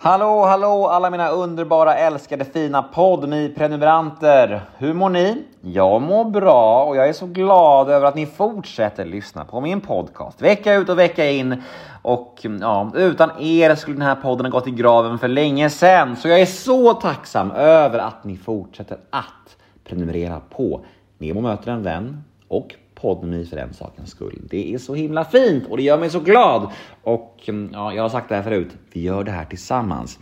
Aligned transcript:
Hallå, 0.00 0.44
hallå 0.44 0.86
alla 0.86 1.10
mina 1.10 1.28
underbara, 1.28 1.94
älskade, 1.94 2.44
fina 2.44 2.82
poddmi-prenumeranter. 2.82 4.60
Hur 4.76 4.94
mår 4.94 5.08
ni? 5.10 5.42
Jag 5.60 6.02
mår 6.02 6.24
bra 6.24 6.84
och 6.84 6.96
jag 6.96 7.08
är 7.08 7.12
så 7.12 7.26
glad 7.26 7.90
över 7.90 8.06
att 8.06 8.14
ni 8.14 8.26
fortsätter 8.26 9.04
lyssna 9.04 9.44
på 9.44 9.60
min 9.60 9.80
podcast 9.80 10.42
vecka 10.42 10.74
ut 10.74 10.88
och 10.88 10.98
vecka 10.98 11.30
in. 11.30 11.62
Och 12.02 12.46
ja, 12.60 12.90
utan 12.94 13.30
er 13.40 13.74
skulle 13.74 13.96
den 13.96 14.06
här 14.06 14.14
podden 14.14 14.46
ha 14.46 14.50
gått 14.50 14.66
i 14.66 14.70
graven 14.70 15.18
för 15.18 15.28
länge 15.28 15.70
sedan. 15.70 16.16
Så 16.16 16.28
jag 16.28 16.40
är 16.40 16.46
så 16.46 16.94
tacksam 16.94 17.50
över 17.50 17.98
att 17.98 18.24
ni 18.24 18.36
fortsätter 18.36 18.98
att 19.10 19.56
prenumerera 19.84 20.40
på 20.50 20.80
Nemo 21.18 21.40
möter 21.40 21.72
en 21.72 21.82
vän 21.82 22.24
och 22.48 22.74
PodMe 23.00 23.44
för 23.44 23.56
den 23.56 23.74
sakens 23.74 24.10
skull. 24.10 24.40
Det 24.50 24.74
är 24.74 24.78
så 24.78 24.94
himla 24.94 25.24
fint 25.24 25.64
och 25.70 25.76
det 25.76 25.82
gör 25.82 25.98
mig 25.98 26.10
så 26.10 26.20
glad. 26.20 26.70
Och 27.02 27.40
mm, 27.46 27.70
ja, 27.72 27.92
jag 27.92 28.02
har 28.02 28.08
sagt 28.08 28.28
det 28.28 28.34
här 28.34 28.42
förut, 28.42 28.76
vi 28.92 29.02
gör 29.02 29.24
det 29.24 29.30
här 29.30 29.44
tillsammans. 29.44 30.18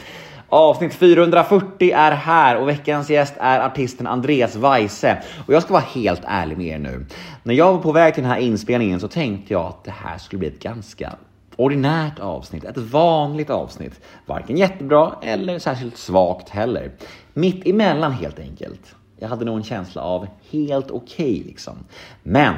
Avsnitt 0.49 0.95
440 0.95 1.91
är 1.95 2.13
här 2.13 2.57
och 2.57 2.69
veckans 2.69 3.11
gäst 3.11 3.35
är 3.39 3.61
artisten 3.61 4.07
Andreas 4.07 4.57
Weise. 4.57 5.23
Och 5.47 5.55
jag 5.55 5.63
ska 5.63 5.73
vara 5.73 5.85
helt 5.95 6.23
ärlig 6.25 6.59
med 6.59 6.67
er 6.67 6.79
nu. 6.79 7.07
När 7.43 7.55
jag 7.55 7.73
var 7.73 7.83
på 7.83 7.93
väg 7.93 8.15
till 8.15 8.23
den 8.23 8.33
här 8.33 8.39
inspelningen 8.39 9.01
så 9.01 9.09
tänkte 9.09 9.53
jag 9.53 9.67
att 9.67 9.85
det 9.85 9.91
här 9.91 10.19
skulle 10.19 10.39
bli 10.39 10.49
ett 10.49 10.63
ganska 10.63 11.13
ordinärt 11.57 12.19
avsnitt, 12.19 12.65
ett 12.65 12.79
vanligt 12.79 13.51
avsnitt. 13.51 14.01
Varken 14.27 14.57
jättebra 14.57 15.13
eller 15.23 15.59
särskilt 15.59 15.97
svagt 15.97 16.49
heller. 16.49 16.91
Mitt 17.35 17.67
emellan 17.67 18.13
helt 18.13 18.39
enkelt. 18.39 18.95
Jag 19.19 19.29
hade 19.29 19.45
nog 19.45 19.57
en 19.57 19.65
känsla 19.65 20.03
av 20.03 20.27
helt 20.51 20.91
okej 20.91 21.33
okay, 21.33 21.45
liksom. 21.45 21.75
Men 22.23 22.55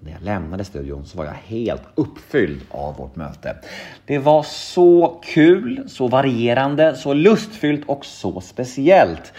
när 0.00 0.12
jag 0.12 0.22
lämnade 0.22 0.64
studion 0.64 1.06
så 1.06 1.18
var 1.18 1.24
jag 1.24 1.32
helt 1.32 1.82
uppfylld 1.94 2.60
av 2.70 2.96
vårt 2.96 3.16
möte. 3.16 3.56
Det 4.06 4.18
var 4.18 4.42
så 4.42 5.20
kul, 5.24 5.84
så 5.88 6.08
varierande, 6.08 6.96
så 6.96 7.14
lustfyllt 7.14 7.82
och 7.86 8.04
så 8.04 8.40
speciellt. 8.40 9.32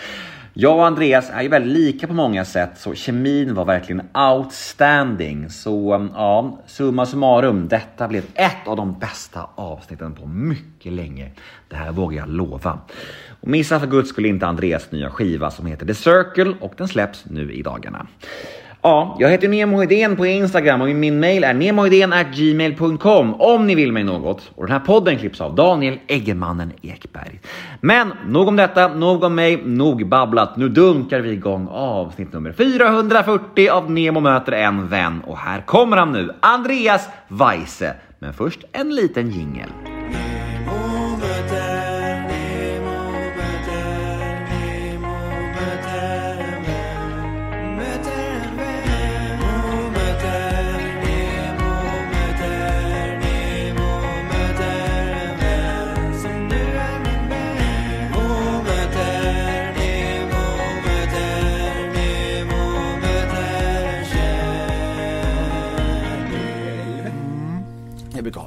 Jag 0.57 0.77
och 0.77 0.85
Andreas 0.85 1.29
är 1.29 1.41
ju 1.41 1.47
väldigt 1.47 1.73
lika 1.73 2.07
på 2.07 2.13
många 2.13 2.45
sätt, 2.45 2.71
så 2.75 2.93
kemin 2.93 3.53
var 3.53 3.65
verkligen 3.65 4.01
outstanding. 4.13 5.49
Så 5.49 5.95
um, 5.95 6.11
ja, 6.13 6.59
summa 6.65 7.05
summarum, 7.05 7.67
detta 7.67 8.07
blev 8.07 8.23
ett 8.33 8.67
av 8.67 8.75
de 8.75 8.99
bästa 8.99 9.49
avsnitten 9.55 10.13
på 10.13 10.25
mycket 10.25 10.93
länge. 10.93 11.31
Det 11.69 11.75
här 11.75 11.91
vågar 11.91 12.17
jag 12.17 12.29
lova. 12.29 12.79
Och 13.41 13.47
missa 13.47 13.79
för 13.79 13.87
guds 13.87 14.09
skull 14.09 14.25
inte 14.25 14.47
Andreas 14.47 14.91
nya 14.91 15.09
skiva 15.09 15.51
som 15.51 15.65
heter 15.65 15.85
The 15.85 15.95
Circle 15.95 16.53
och 16.59 16.73
den 16.77 16.87
släpps 16.87 17.25
nu 17.25 17.53
i 17.53 17.61
dagarna. 17.61 18.07
Ja, 18.85 19.15
jag 19.19 19.29
heter 19.29 19.47
Nemo 19.47 19.83
Idén 19.83 20.15
på 20.15 20.25
Instagram 20.25 20.81
och 20.81 20.87
min 20.87 21.19
mail 21.19 21.43
är 21.43 22.33
gmail.com 22.33 23.41
om 23.41 23.67
ni 23.67 23.75
vill 23.75 23.91
mig 23.91 24.03
något. 24.03 24.51
Och 24.55 24.63
den 24.63 24.71
här 24.71 24.79
podden 24.79 25.17
klipps 25.17 25.41
av 25.41 25.55
Daniel 25.55 25.99
Eggemannen 26.07 26.71
Ekberg. 26.81 27.39
Men 27.81 28.13
nog 28.27 28.47
om 28.47 28.55
detta, 28.55 28.87
nog 28.87 29.23
om 29.23 29.35
mig, 29.35 29.61
nog 29.65 30.07
babblat. 30.07 30.57
Nu 30.57 30.69
dunkar 30.69 31.19
vi 31.19 31.31
igång 31.31 31.67
avsnitt 31.71 32.33
nummer 32.33 32.51
440 32.51 33.69
av 33.69 33.91
Nemo 33.91 34.19
möter 34.19 34.51
en 34.51 34.87
vän. 34.87 35.21
Och 35.27 35.37
här 35.37 35.61
kommer 35.61 35.97
han 35.97 36.11
nu, 36.11 36.31
Andreas 36.39 37.09
Weise. 37.27 37.95
Men 38.19 38.33
först 38.33 38.59
en 38.71 38.95
liten 38.95 39.29
jingel. 39.29 39.69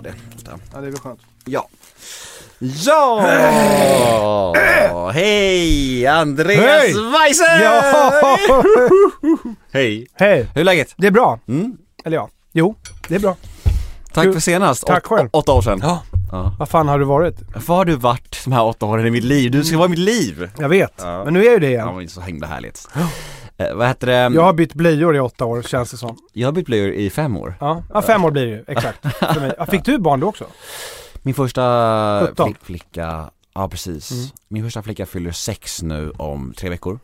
Det. 0.09 0.51
Ja, 0.73 0.81
det 0.81 0.87
är 0.87 0.91
väl 0.91 1.01
skönt. 1.01 1.21
Ja. 1.45 1.69
Ja! 2.61 3.21
Hej! 5.15 6.07
Andreas 6.07 6.61
Hej! 6.65 6.95
Weise! 6.95 7.45
Ja! 7.63 8.37
Hej! 9.73 10.07
Hej! 10.15 10.47
Hur 10.55 10.61
är 10.61 10.65
läget? 10.65 10.95
Det 10.97 11.07
är 11.07 11.11
bra. 11.11 11.41
Mm. 11.49 11.77
Eller 12.05 12.17
ja, 12.17 12.29
jo, 12.53 12.75
det 13.09 13.15
är 13.15 13.19
bra. 13.19 13.37
Tack 14.13 14.25
Du- 14.25 14.33
för 14.33 14.41
senast. 14.41 14.87
tack 14.87 14.97
Åt- 15.13 15.19
själv. 15.19 15.29
Åtta 15.33 15.53
år 15.53 15.63
sedan. 15.63 15.81
Ja. 15.83 16.03
Ja. 16.33 16.53
Vad 16.59 16.69
fan 16.69 16.89
har 16.89 16.99
du 16.99 17.05
varit? 17.05 17.37
Var 17.67 17.77
har 17.77 17.85
du 17.85 17.95
varit 17.97 18.45
de 18.45 18.53
här 18.53 18.65
åtta 18.65 18.87
åren 18.87 19.07
i 19.07 19.11
mitt 19.11 19.25
liv? 19.25 19.51
Du 19.51 19.65
ska 19.65 19.77
vara 19.77 19.87
i 19.87 19.91
mitt 19.91 19.99
liv! 19.99 20.51
Jag 20.59 20.69
vet, 20.69 20.93
Ja. 20.99 21.25
men 21.25 21.35
nu 21.35 21.41
är 21.41 21.45
jag 21.45 21.53
ju 21.55 21.59
det 21.61 21.67
Ja, 21.67 21.71
igen. 21.73 21.87
men 21.87 21.97
det 21.97 22.05
är 22.05 22.09
så 22.09 22.21
himla 22.21 22.47
härligt. 22.47 22.89
Eh, 23.61 23.75
vad 23.75 23.89
heter 23.89 24.07
det? 24.07 24.13
Jag 24.35 24.43
har 24.43 24.53
bytt 24.53 24.75
blöjor 24.75 25.17
i 25.17 25.21
åtta 25.21 25.45
år 25.45 25.63
känns 25.63 25.91
det 25.91 25.97
som. 25.97 26.17
Jag 26.33 26.49
har 26.49 26.53
bytt 26.53 26.67
blöjor 26.67 26.93
i 26.93 27.11
fem 27.11 27.37
år. 27.37 27.55
Ja, 27.61 27.83
ja 27.95 28.03
fem 28.03 28.25
år 28.25 28.31
blir 28.31 28.47
det 28.47 28.53
ju, 28.53 28.65
exakt. 28.67 28.99
För 29.19 29.41
mig. 29.41 29.53
Ja, 29.59 29.67
fick 29.67 29.85
du 29.85 29.99
barn 29.99 30.21
då 30.21 30.27
också? 30.29 30.45
Min 31.23 31.35
första 31.35 32.27
17. 32.29 32.47
flick, 32.47 32.59
flicka, 32.63 33.31
ja 33.55 33.69
precis. 33.69 34.11
Mm. 34.11 34.25
Min 34.49 34.65
första 34.65 34.83
flicka 34.83 35.07
fyller 35.07 35.33
sex 35.33 35.83
nu 35.83 36.11
om 36.11 36.53
tre 36.57 36.69
veckor. 36.71 36.99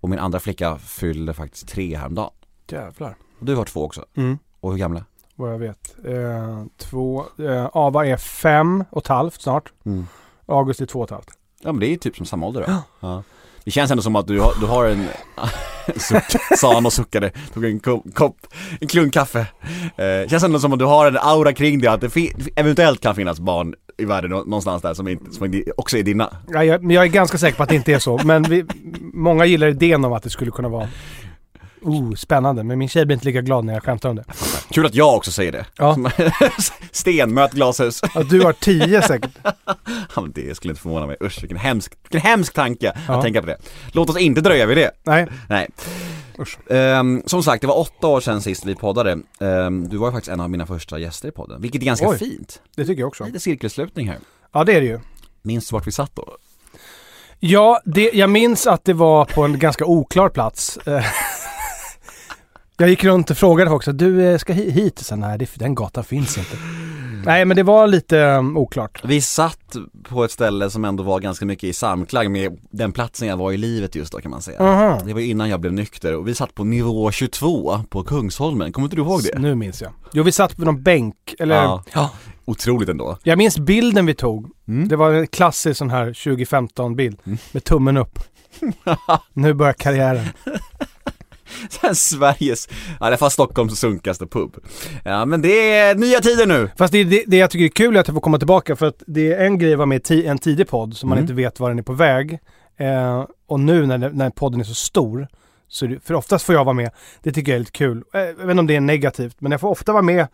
Och 0.00 0.08
min 0.10 0.18
andra 0.18 0.40
flicka 0.40 0.76
fyllde 0.78 1.34
faktiskt 1.34 1.68
tre 1.68 1.96
häromdagen. 1.96 2.30
Jävlar. 2.70 3.16
Och 3.40 3.46
du 3.46 3.54
har 3.54 3.64
två 3.64 3.84
också. 3.84 4.04
Mm, 4.16 4.38
Och 4.60 4.70
hur 4.70 4.78
gamla? 4.78 5.04
vad 5.38 5.52
jag 5.52 5.58
vet. 5.58 5.96
Eh, 6.04 6.64
två, 6.76 7.24
eh, 7.38 7.68
Ava 7.72 8.06
är 8.06 8.16
fem 8.16 8.84
och 8.90 9.02
ett 9.02 9.08
halvt 9.08 9.42
snart. 9.42 9.72
Mm. 9.84 10.06
August 10.46 10.80
är 10.80 10.86
två 10.86 10.98
och 11.00 11.04
ett 11.04 11.10
halvt. 11.10 11.30
Ja 11.60 11.72
men 11.72 11.80
det 11.80 11.86
är 11.86 11.90
ju 11.90 11.96
typ 11.96 12.16
som 12.16 12.26
samma 12.26 12.46
ålder 12.46 12.60
då. 12.66 12.82
Ja. 13.00 13.22
Det 13.66 13.72
känns 13.72 13.90
ändå 13.90 14.02
som 14.02 14.16
att 14.16 14.26
du 14.26 14.40
har, 14.40 14.52
du 14.60 14.66
har 14.66 14.84
en, 14.84 15.08
sa 16.56 16.74
han 16.74 16.86
och 16.86 16.92
suckade, 16.92 17.30
tog 17.54 17.64
en 17.64 17.80
kopp, 18.14 18.36
en 18.80 18.88
klunk 18.88 19.14
kaffe. 19.14 19.46
Eh, 19.96 20.28
känns 20.28 20.42
ändå 20.42 20.58
som 20.58 20.72
att 20.72 20.78
du 20.78 20.84
har 20.84 21.06
en 21.06 21.16
aura 21.16 21.52
kring 21.52 21.80
dig 21.80 21.88
att 21.88 22.00
det 22.00 22.32
eventuellt 22.56 23.00
kan 23.00 23.14
finnas 23.14 23.40
barn 23.40 23.74
i 23.98 24.04
världen 24.04 24.30
någonstans 24.30 24.82
där 24.82 24.94
som, 24.94 25.08
inte, 25.08 25.32
som 25.32 25.62
också 25.76 25.98
är 25.98 26.02
dina. 26.02 26.36
Ja, 26.48 26.64
jag, 26.64 26.92
jag 26.92 27.04
är 27.04 27.08
ganska 27.08 27.38
säker 27.38 27.56
på 27.56 27.62
att 27.62 27.68
det 27.68 27.74
inte 27.74 27.92
är 27.92 27.98
så. 27.98 28.20
Men 28.24 28.42
vi, 28.42 28.64
många 29.12 29.44
gillar 29.44 29.66
idén 29.66 30.04
om 30.04 30.12
att 30.12 30.22
det 30.22 30.30
skulle 30.30 30.50
kunna 30.50 30.68
vara 30.68 30.88
oh, 31.82 32.14
spännande. 32.14 32.64
Men 32.64 32.78
min 32.78 32.88
tjej 32.88 33.06
blir 33.06 33.14
inte 33.16 33.26
lika 33.26 33.40
glad 33.40 33.64
när 33.64 33.72
jag 33.74 33.82
skämtar 33.82 34.08
om 34.08 34.16
det. 34.16 34.24
Kul 34.70 34.86
att 34.86 34.94
jag 34.94 35.14
också 35.16 35.30
säger 35.32 35.52
det. 35.52 35.66
Ja. 35.78 35.96
Sten, 36.92 37.34
möt 37.34 37.52
glashus. 37.52 38.02
Att 38.14 38.30
du 38.30 38.42
har 38.42 38.52
tio 38.52 39.02
säkert. 39.02 39.30
Ja, 40.14 40.22
men 40.22 40.32
det 40.32 40.56
skulle 40.56 40.72
inte 40.72 40.82
förvåna 40.82 41.06
mig. 41.06 41.16
Usch 41.20 41.42
vilken 41.42 41.58
hemsk, 41.58 41.92
vilken 42.02 42.20
hemsk 42.30 42.52
tanke 42.54 42.92
Ja. 43.08 43.14
att 43.14 43.22
tänka 43.22 43.40
på 43.40 43.46
det. 43.46 43.56
Låt 43.92 44.10
oss 44.10 44.18
inte 44.18 44.40
dröja 44.40 44.66
vid 44.66 44.76
det. 44.76 44.90
Nej, 45.04 45.26
Nej. 45.48 45.68
Ehm, 46.70 47.22
som 47.26 47.42
sagt, 47.42 47.60
det 47.60 47.66
var 47.66 47.78
åtta 47.78 48.06
år 48.06 48.20
sedan 48.20 48.42
sist 48.42 48.64
vi 48.64 48.74
poddade. 48.74 49.18
Ehm, 49.40 49.88
du 49.88 49.96
var 49.96 50.08
ju 50.08 50.12
faktiskt 50.12 50.32
en 50.32 50.40
av 50.40 50.50
mina 50.50 50.66
första 50.66 50.98
gäster 50.98 51.28
i 51.28 51.32
podden, 51.32 51.62
vilket 51.62 51.82
är 51.82 51.86
ganska 51.86 52.08
Oj. 52.08 52.18
fint. 52.18 52.60
det 52.76 52.84
tycker 52.84 53.00
jag 53.00 53.08
också. 53.08 53.24
Lite 53.24 53.40
cirkelslutning 53.40 54.08
här. 54.08 54.18
Ja, 54.52 54.64
det 54.64 54.72
är 54.74 54.80
det 54.80 54.86
ju. 54.86 55.00
Minns 55.42 55.68
du 55.68 55.74
vart 55.74 55.86
vi 55.86 55.92
satt 55.92 56.16
då? 56.16 56.36
Ja, 57.40 57.80
det, 57.84 58.10
jag 58.14 58.30
minns 58.30 58.66
att 58.66 58.84
det 58.84 58.92
var 58.92 59.24
på 59.24 59.42
en 59.44 59.58
ganska 59.58 59.84
oklar 59.86 60.28
plats. 60.28 60.78
Jag 62.78 62.88
gick 62.88 63.04
runt 63.04 63.30
och 63.30 63.36
frågade 63.36 63.70
också, 63.70 63.92
du 63.92 64.26
eh, 64.26 64.38
ska 64.38 64.52
hi- 64.52 64.70
hit? 64.70 64.98
Så, 64.98 65.16
nej, 65.16 65.48
den 65.54 65.74
gatan 65.74 66.04
finns 66.04 66.38
inte. 66.38 66.56
Nej, 67.24 67.44
men 67.44 67.56
det 67.56 67.62
var 67.62 67.86
lite 67.86 68.18
um, 68.18 68.56
oklart. 68.56 69.00
Vi 69.04 69.20
satt 69.20 69.76
på 70.08 70.24
ett 70.24 70.30
ställe 70.30 70.70
som 70.70 70.84
ändå 70.84 71.02
var 71.02 71.20
ganska 71.20 71.46
mycket 71.46 71.64
i 71.64 71.72
samklang 71.72 72.32
med 72.32 72.58
den 72.70 72.92
platsen 72.92 73.28
jag 73.28 73.36
var 73.36 73.52
i 73.52 73.56
livet 73.56 73.94
just 73.94 74.12
då 74.12 74.18
kan 74.20 74.30
man 74.30 74.42
säga. 74.42 74.60
Aha. 74.60 75.00
Det 75.06 75.12
var 75.12 75.20
innan 75.20 75.48
jag 75.48 75.60
blev 75.60 75.72
nykter 75.72 76.14
och 76.14 76.28
vi 76.28 76.34
satt 76.34 76.54
på 76.54 76.64
nivå 76.64 77.10
22 77.10 77.80
på 77.90 78.02
Kungsholmen, 78.02 78.72
kommer 78.72 78.84
inte 78.86 78.96
du 78.96 79.02
ihåg 79.02 79.20
det? 79.22 79.38
Nu 79.38 79.54
minns 79.54 79.82
jag. 79.82 79.92
Jo, 80.12 80.22
vi 80.22 80.32
satt 80.32 80.56
på 80.56 80.64
någon 80.64 80.82
bänk, 80.82 81.14
eller 81.38 81.54
Ja. 81.56 81.82
ja. 81.94 82.10
Otroligt 82.44 82.88
ändå. 82.88 83.18
jag 83.22 83.38
minns 83.38 83.58
bilden 83.58 84.06
vi 84.06 84.14
tog. 84.14 84.50
Mm. 84.68 84.88
Det 84.88 84.96
var 84.96 85.12
en 85.12 85.26
klassisk 85.26 85.78
sån 85.78 85.90
här 85.90 86.06
2015-bild 86.06 87.18
med 87.52 87.64
tummen 87.64 87.96
upp. 87.96 88.18
nu 89.32 89.54
börjar 89.54 89.72
karriären. 89.72 90.26
Här 91.82 91.94
Sveriges, 91.94 92.66
det 93.00 93.06
är 93.06 93.16
fast 93.16 93.34
Stockholms 93.34 93.80
sunkaste 93.80 94.26
pub. 94.26 94.56
Ja 95.04 95.24
men 95.24 95.42
det 95.42 95.70
är 95.74 95.94
nya 95.94 96.20
tider 96.20 96.46
nu. 96.46 96.70
Fast 96.78 96.92
det, 96.92 97.04
det, 97.04 97.24
det 97.26 97.36
jag 97.36 97.50
tycker 97.50 97.64
är 97.64 97.68
kul 97.68 97.96
är 97.96 98.00
att 98.00 98.08
jag 98.08 98.14
får 98.14 98.20
komma 98.20 98.38
tillbaka 98.38 98.76
för 98.76 98.86
att 98.86 99.02
det 99.06 99.32
är 99.32 99.44
en 99.46 99.58
grej 99.58 99.72
att 99.72 99.78
vara 99.78 99.86
med 99.86 100.10
i 100.10 100.26
en 100.26 100.38
tidig 100.38 100.68
podd 100.68 100.96
man 101.02 101.12
Mm. 101.12 101.22
inte 101.24 101.34
vet 101.34 101.60
var 101.60 101.68
den 101.68 101.78
är 101.78 101.82
på 101.82 101.92
väg. 101.92 102.38
Eh, 102.78 103.24
och 103.48 103.60
nu 103.60 103.86
när, 103.86 103.98
när 103.98 104.30
podden 104.30 104.60
är 104.60 104.64
så 104.64 104.74
stor, 104.74 105.28
så 105.68 105.84
är 105.84 105.88
det, 105.88 106.00
för 106.04 106.14
oftast 106.14 106.44
får 106.46 106.54
jag 106.54 106.64
vara 106.64 106.74
med, 106.74 106.90
det 107.22 107.32
tycker 107.32 107.52
jag 107.52 107.56
är 107.56 107.58
lite 107.60 107.70
kul. 107.72 108.02
Eh, 108.14 108.20
jag 108.20 108.34
vet 108.34 108.50
inte 108.50 108.60
om 108.60 108.66
det 108.66 108.76
är 108.76 108.80
negativt, 108.80 109.36
men 109.38 109.52
jag 109.52 109.60
får 109.60 109.68
ofta 109.68 109.92
vara 109.92 110.02
med 110.02 110.26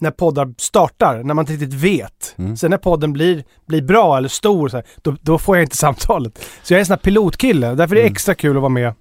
när 0.00 0.10
poddar 0.10 0.54
startar, 0.58 1.22
när 1.22 1.34
man 1.34 1.42
inte 1.42 1.52
riktigt 1.52 1.72
vet. 1.74 2.34
Mm. 2.38 2.56
Sen 2.56 2.70
när 2.70 2.78
podden 2.78 3.12
blir, 3.12 3.44
blir 3.66 3.82
bra 3.82 4.16
eller 4.16 4.28
stor, 4.28 4.68
så 4.68 4.76
här, 4.76 4.86
då, 5.02 5.16
då 5.20 5.38
får 5.38 5.56
jag 5.56 5.64
inte 5.64 5.76
samtalet. 5.86 6.38
Så 6.62 6.72
jag 6.72 6.76
är 6.76 6.80
en 6.80 6.86
sån 6.86 6.92
här 6.92 6.98
pilotkille, 7.02 7.66
därför 7.74 7.82
är 7.96 8.00
det 8.00 8.02
Mm. 8.06 8.12
extra 8.12 8.34
kul 8.34 8.56
att 8.56 8.60
vara 8.62 8.68
med 8.68 8.92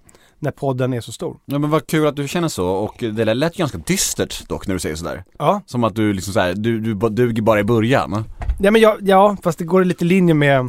när 0.44 0.51
podden 0.51 0.94
är 0.94 1.01
så 1.01 1.12
stor. 1.12 1.38
Ja 1.45 1.60
men 1.60 1.69
vad 1.69 1.88
kul 1.88 2.07
att 2.07 2.16
du 2.16 2.28
känner 2.28 2.48
så 2.48 2.68
och 2.68 2.95
det 3.00 3.34
lät 3.34 3.56
ganska 3.57 3.78
dystert 3.78 4.48
dock 4.48 4.68
när 4.68 4.74
du 4.75 4.80
säger 4.80 4.95
sådär. 4.95 5.24
Ja, 5.40 5.62
Som 5.66 5.84
att 5.84 5.95
du 5.95 6.13
liksom 6.13 6.34
såhär, 6.34 6.54
du, 6.54 6.80
du 6.80 6.94
duger 7.10 7.42
bara 7.42 7.60
i 7.60 7.63
början. 7.63 8.24
ja, 8.60 8.72
men 8.72 8.81
jag, 8.81 8.98
ja 9.01 9.38
fast 9.44 9.60
det 9.60 9.66
går 9.66 9.84
lite 9.84 10.06
i 10.06 10.07
linje 10.07 10.34
med 10.34 10.60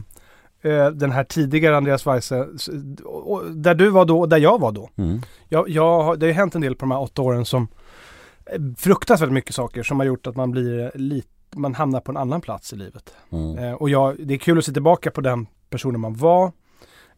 eh, 0.63 0.87
den 0.93 1.13
här 1.13 1.25
tidigare 1.25 1.77
Andreas 1.77 2.07
Weise, 2.07 2.49
där 3.51 3.75
du 3.75 3.91
var 3.91 4.05
då 4.05 4.21
och 4.21 4.29
där 4.29 4.39
jag 4.39 4.61
var 4.61 4.73
då. 4.73 4.91
Mm. 4.97 5.23
Jag, 5.49 5.69
jag, 5.69 6.19
det 6.19 6.27
har 6.27 6.29
ju 6.29 6.35
hänt 6.35 6.55
en 6.55 6.61
del 6.61 6.75
på 6.75 6.81
de 6.81 6.91
här 6.91 7.01
åtta 7.01 7.23
åren 7.23 7.45
som 7.45 7.69
eh, 8.47 8.61
fruktansvärt 8.79 9.31
mycket 9.31 9.55
saker 9.55 9.83
som 9.83 9.99
har 10.01 10.07
gjort 10.07 10.27
att 10.27 10.37
man 10.37 10.51
blir 10.51 10.93
lite, 10.95 11.29
man 11.55 11.75
hamnar 11.75 12.01
på 12.01 12.13
en 12.13 12.17
annan 12.17 12.41
plats 12.41 12.73
i 12.73 12.77
livet. 12.77 13.15
Mm. 13.33 13.59
Eh, 13.59 13.73
och 13.73 13.91
jag, 13.91 14.17
det 14.27 14.35
är 14.35 14.39
kul 14.39 14.59
att 14.59 14.65
se 14.65 14.73
tillbaka 14.73 15.11
på 15.11 15.21
den 15.21 15.47
personen 15.71 16.01
man 16.01 16.15
var, 16.15 16.53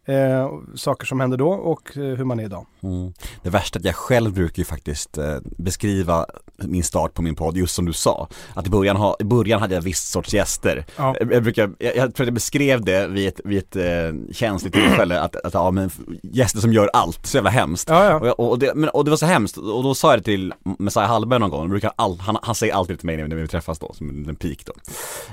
eh, 0.06 0.50
saker 0.74 1.06
som 1.06 1.20
hände 1.20 1.36
då 1.36 1.48
och 1.48 1.96
eh, 1.96 2.02
hur 2.02 2.24
man 2.24 2.40
är 2.40 2.44
idag. 2.44 2.66
Mm. 2.82 3.12
Det 3.42 3.50
värsta 3.50 3.76
är 3.76 3.80
att 3.80 3.84
jag 3.84 3.94
själv 3.94 4.32
brukar 4.32 4.58
ju 4.58 4.64
faktiskt 4.64 5.18
eh, 5.18 5.36
beskriva 5.42 6.26
min 6.56 6.82
start 6.82 7.14
på 7.14 7.22
min 7.22 7.34
podd 7.34 7.56
just 7.56 7.74
som 7.74 7.84
du 7.84 7.92
sa. 7.92 8.28
Att 8.54 8.66
i 8.66 8.70
början, 8.70 8.96
ha, 8.96 9.16
i 9.20 9.24
början 9.24 9.60
hade 9.60 9.74
jag 9.74 9.82
viss 9.82 10.00
sorts 10.00 10.34
gäster. 10.34 10.84
Ja. 10.96 11.16
Jag, 11.20 11.32
jag, 11.32 11.42
brukar, 11.42 11.70
jag, 11.78 11.96
jag 11.96 12.14
tror 12.14 12.24
att 12.24 12.28
jag 12.28 12.34
beskrev 12.34 12.84
det 12.84 13.06
vid 13.06 13.28
ett, 13.28 13.40
vid 13.44 13.58
ett 13.58 13.76
eh, 13.76 14.32
känsligt 14.32 14.72
tillfälle, 14.72 15.20
att, 15.20 15.36
att 15.36 15.54
ja, 15.54 15.70
men 15.70 15.90
gäster 16.22 16.60
som 16.60 16.72
gör 16.72 16.90
allt, 16.92 17.26
så 17.26 17.36
jävla 17.36 17.50
hemskt. 17.50 17.88
Ja, 17.88 18.04
ja. 18.04 18.32
Och, 18.32 18.50
och, 18.50 18.58
det, 18.58 18.74
men, 18.74 18.88
och 18.88 19.04
det 19.04 19.10
var 19.10 19.18
så 19.18 19.26
hemskt, 19.26 19.56
och 19.56 19.82
då 19.82 19.94
sa 19.94 20.10
jag 20.10 20.18
det 20.20 20.24
till 20.24 20.54
Messiah 20.78 21.08
Hallberg 21.08 21.40
någon 21.40 21.50
gång, 21.50 21.68
brukar 21.68 21.92
all, 21.96 22.18
han, 22.18 22.38
han 22.42 22.54
säger 22.54 22.74
alltid 22.74 22.98
till 22.98 23.06
mig 23.06 23.28
när 23.28 23.36
vi 23.36 23.48
träffas 23.48 23.78
då, 23.78 23.92
som 23.92 24.28
en 24.28 24.36
peak 24.36 24.58
då. 24.66 24.72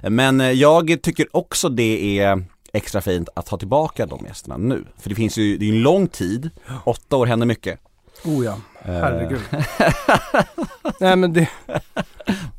Men 0.10 0.42
eh, 0.42 0.52
jag 0.52 1.02
tycker 1.02 1.28
också 1.32 1.70
det 1.70 2.20
är 2.20 2.44
extra 2.74 3.02
fint 3.02 3.30
att 3.36 3.50
ha 3.50 3.58
tillbaka 3.58 4.06
de 4.06 4.26
gästerna 4.26 4.58
nu. 4.58 4.86
För 4.98 5.10
det 5.10 5.16
finns 5.16 5.38
ju, 5.38 5.58
det 5.58 5.66
är 5.66 5.68
ju 5.70 5.76
en 5.78 5.84
lång 5.84 6.08
tid, 6.08 6.50
åtta 6.86 7.18
år 7.18 7.26
händer 7.26 7.46
mycket. 7.48 7.80
Oh 8.26 8.46
ja, 8.46 8.58
Eh, 8.86 8.92
herregud. 8.94 9.42
Nej 11.00 11.16
men 11.16 11.34
det, 11.34 11.50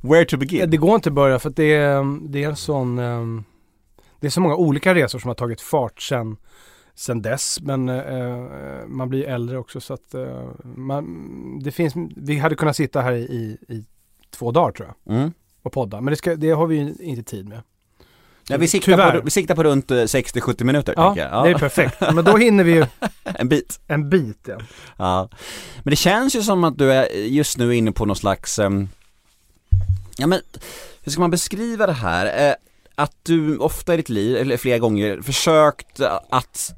Where 0.00 0.24
to 0.24 0.36
begin? 0.36 0.70
det 0.70 0.76
går 0.76 0.94
inte 0.94 1.08
att 1.08 1.14
börja 1.14 1.38
för 1.38 1.50
att 1.50 1.56
det 1.56 1.74
är, 1.74 2.28
det 2.28 2.44
är 2.44 2.48
en 2.48 2.56
sån, 2.56 2.98
ehm, 2.98 3.44
det 4.20 4.26
är 4.26 4.30
så 4.30 4.40
många 4.40 4.56
olika 4.56 4.94
resor 4.94 5.18
som 5.18 5.28
har 5.28 5.34
tagit 5.34 5.60
fart 5.60 6.00
sen, 6.02 6.36
sen 6.94 7.22
dess. 7.22 7.60
Men 7.60 7.88
eh, 7.88 8.46
man 8.86 9.08
blir 9.08 9.24
äldre 9.24 9.58
också 9.58 9.80
så 9.80 9.94
att 9.94 10.14
eh, 10.14 10.48
man, 10.62 11.58
det 11.62 11.70
finns, 11.70 11.94
vi 12.16 12.38
hade 12.38 12.54
kunnat 12.54 12.76
sitta 12.76 13.00
här 13.00 13.12
i, 13.12 13.22
i, 13.22 13.58
i 13.74 13.84
två 14.30 14.50
dagar 14.50 14.72
tror 14.72 14.88
jag 15.04 15.16
Mm. 15.16 15.32
och 15.62 15.72
podda. 15.72 16.00
Men 16.00 16.10
det, 16.12 16.16
ska, 16.16 16.36
det 16.36 16.50
har 16.50 16.66
vi 16.66 16.76
ju 16.76 16.94
inte 17.00 17.22
tid 17.22 17.48
med. 17.48 17.62
Ja, 18.48 18.56
vi, 18.56 18.68
siktar 18.68 18.92
Tyvärr. 18.92 19.18
på, 19.18 19.24
vi 19.24 19.30
siktar 19.30 19.54
på 19.54 19.62
runt 19.64 19.90
eh, 19.90 19.94
60-70 19.94 20.64
minuter 20.64 20.94
Ja, 20.96 21.04
tänker 21.14 21.30
jag. 21.30 21.44
det 21.44 21.50
är 21.50 21.58
perfekt. 21.58 21.96
Men 22.00 22.24
då 22.24 22.36
hinner 22.36 22.64
vi 22.64 22.72
ju 22.72 22.86
en 23.24 23.48
bit. 23.48 23.80
en 23.86 24.10
bit. 24.10 24.48
Ja. 24.48 24.58
Ja. 24.96 25.28
Men 25.82 25.90
det 25.90 25.96
känns 25.96 26.36
ju 26.36 26.42
som 26.42 26.64
att 26.64 26.78
du 26.78 26.92
är 26.92 27.08
just 27.12 27.58
nu 27.58 27.74
inne 27.76 27.92
på 27.92 28.04
någon 28.04 28.16
slags, 28.16 28.58
ehm, 28.58 28.88
ja 30.16 30.26
men, 30.26 30.40
hur 31.02 31.12
ska 31.12 31.20
man 31.20 31.30
beskriva 31.30 31.86
det 31.86 31.92
här? 31.92 32.48
Eh, 32.48 32.54
att 32.94 33.12
du 33.22 33.56
ofta 33.58 33.94
i 33.94 33.96
ditt 33.96 34.08
liv, 34.08 34.36
eller 34.36 34.56
flera 34.56 34.78
gånger, 34.78 35.20
försökt 35.22 36.00
att 36.30 36.74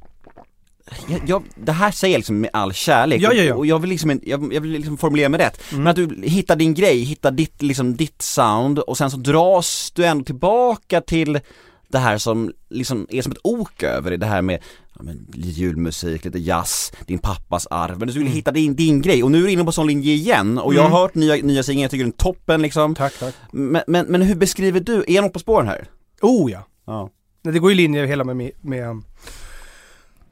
jag, 1.09 1.21
jag, 1.27 1.43
det 1.55 1.73
här 1.73 1.91
säger 1.91 2.15
jag 2.15 2.19
liksom 2.19 2.41
med 2.41 2.51
all 2.53 2.73
kärlek 2.73 3.23
Ja, 3.23 3.33
ja, 3.33 3.43
ja. 3.43 3.55
Och, 3.55 3.67
jag 3.67 3.79
vill 3.79 3.91
liksom, 3.91 4.21
jag, 4.23 4.53
jag 4.55 4.61
vill 4.61 4.71
liksom 4.71 4.97
formulera 4.99 5.29
mig 5.29 5.41
rätt 5.41 5.63
Mm. 5.73 5.85
Men 5.85 5.91
att 5.91 5.97
du 5.97 6.23
hittar 6.29 6.57
din 6.57 6.75
grej, 6.75 6.99
hittar 7.03 7.31
ditt, 7.31 7.63
liksom 7.63 7.97
ditt 7.97 8.23
sound 8.23 8.79
och 8.79 8.97
sen 8.99 9.11
så 9.11 9.17
dras 9.17 9.93
du 9.95 10.05
ändå 10.05 10.25
tillbaka 10.25 11.01
till 11.01 11.41
det 11.89 11.99
här 11.99 12.19
som 12.19 12.53
liksom 12.71 13.07
är 13.11 13.23
som 13.23 13.33
ett 13.33 13.39
ok 13.45 13.83
över 13.83 14.11
det, 14.11 14.17
det 14.17 14.27
här 14.27 14.43
med 14.43 14.63
ja, 14.97 15.03
men, 15.03 15.27
julmusik, 15.35 16.25
lite 16.25 16.39
jazz, 16.39 16.93
din 17.07 17.19
pappas 17.19 17.67
arv, 17.71 17.99
men 17.99 18.09
du 18.09 18.15
vill 18.15 18.27
hitta 18.27 18.51
din, 18.51 18.77
din 18.77 19.03
grej 19.03 19.23
och 19.23 19.31
nu 19.31 19.39
är 19.39 19.43
du 19.43 19.51
inne 19.51 19.65
på 19.65 19.73
sån 19.73 19.87
linje 19.87 20.13
igen 20.13 20.59
och 20.59 20.75
jag 20.75 20.83
har 20.83 20.89
Mm. 20.89 20.99
hört 21.01 21.15
nya, 21.15 21.35
nya 21.37 21.63
singeln, 21.63 21.83
jag 21.83 21.91
tycker 21.91 22.05
den 22.05 22.13
är 22.13 22.17
toppen 22.17 22.63
liksom 22.63 22.95
Tack, 22.95 23.19
tack. 23.19 23.35
men, 23.53 23.83
men, 23.87 24.07
men 24.07 24.23
hur 24.23 24.35
beskriver 24.35 24.81
du, 24.81 25.05
är 25.09 25.23
något 25.23 25.33
på 25.33 25.39
spåren 25.39 25.69
här? 25.69 25.89
Oh 26.23 26.51
ja. 26.51 26.67
Ja. 26.87 27.11
Det 27.43 27.59
går 27.59 27.73
i 27.73 27.75
linje 27.75 28.07
hela 28.07 28.25
med, 28.25 28.51
med, 28.61 29.03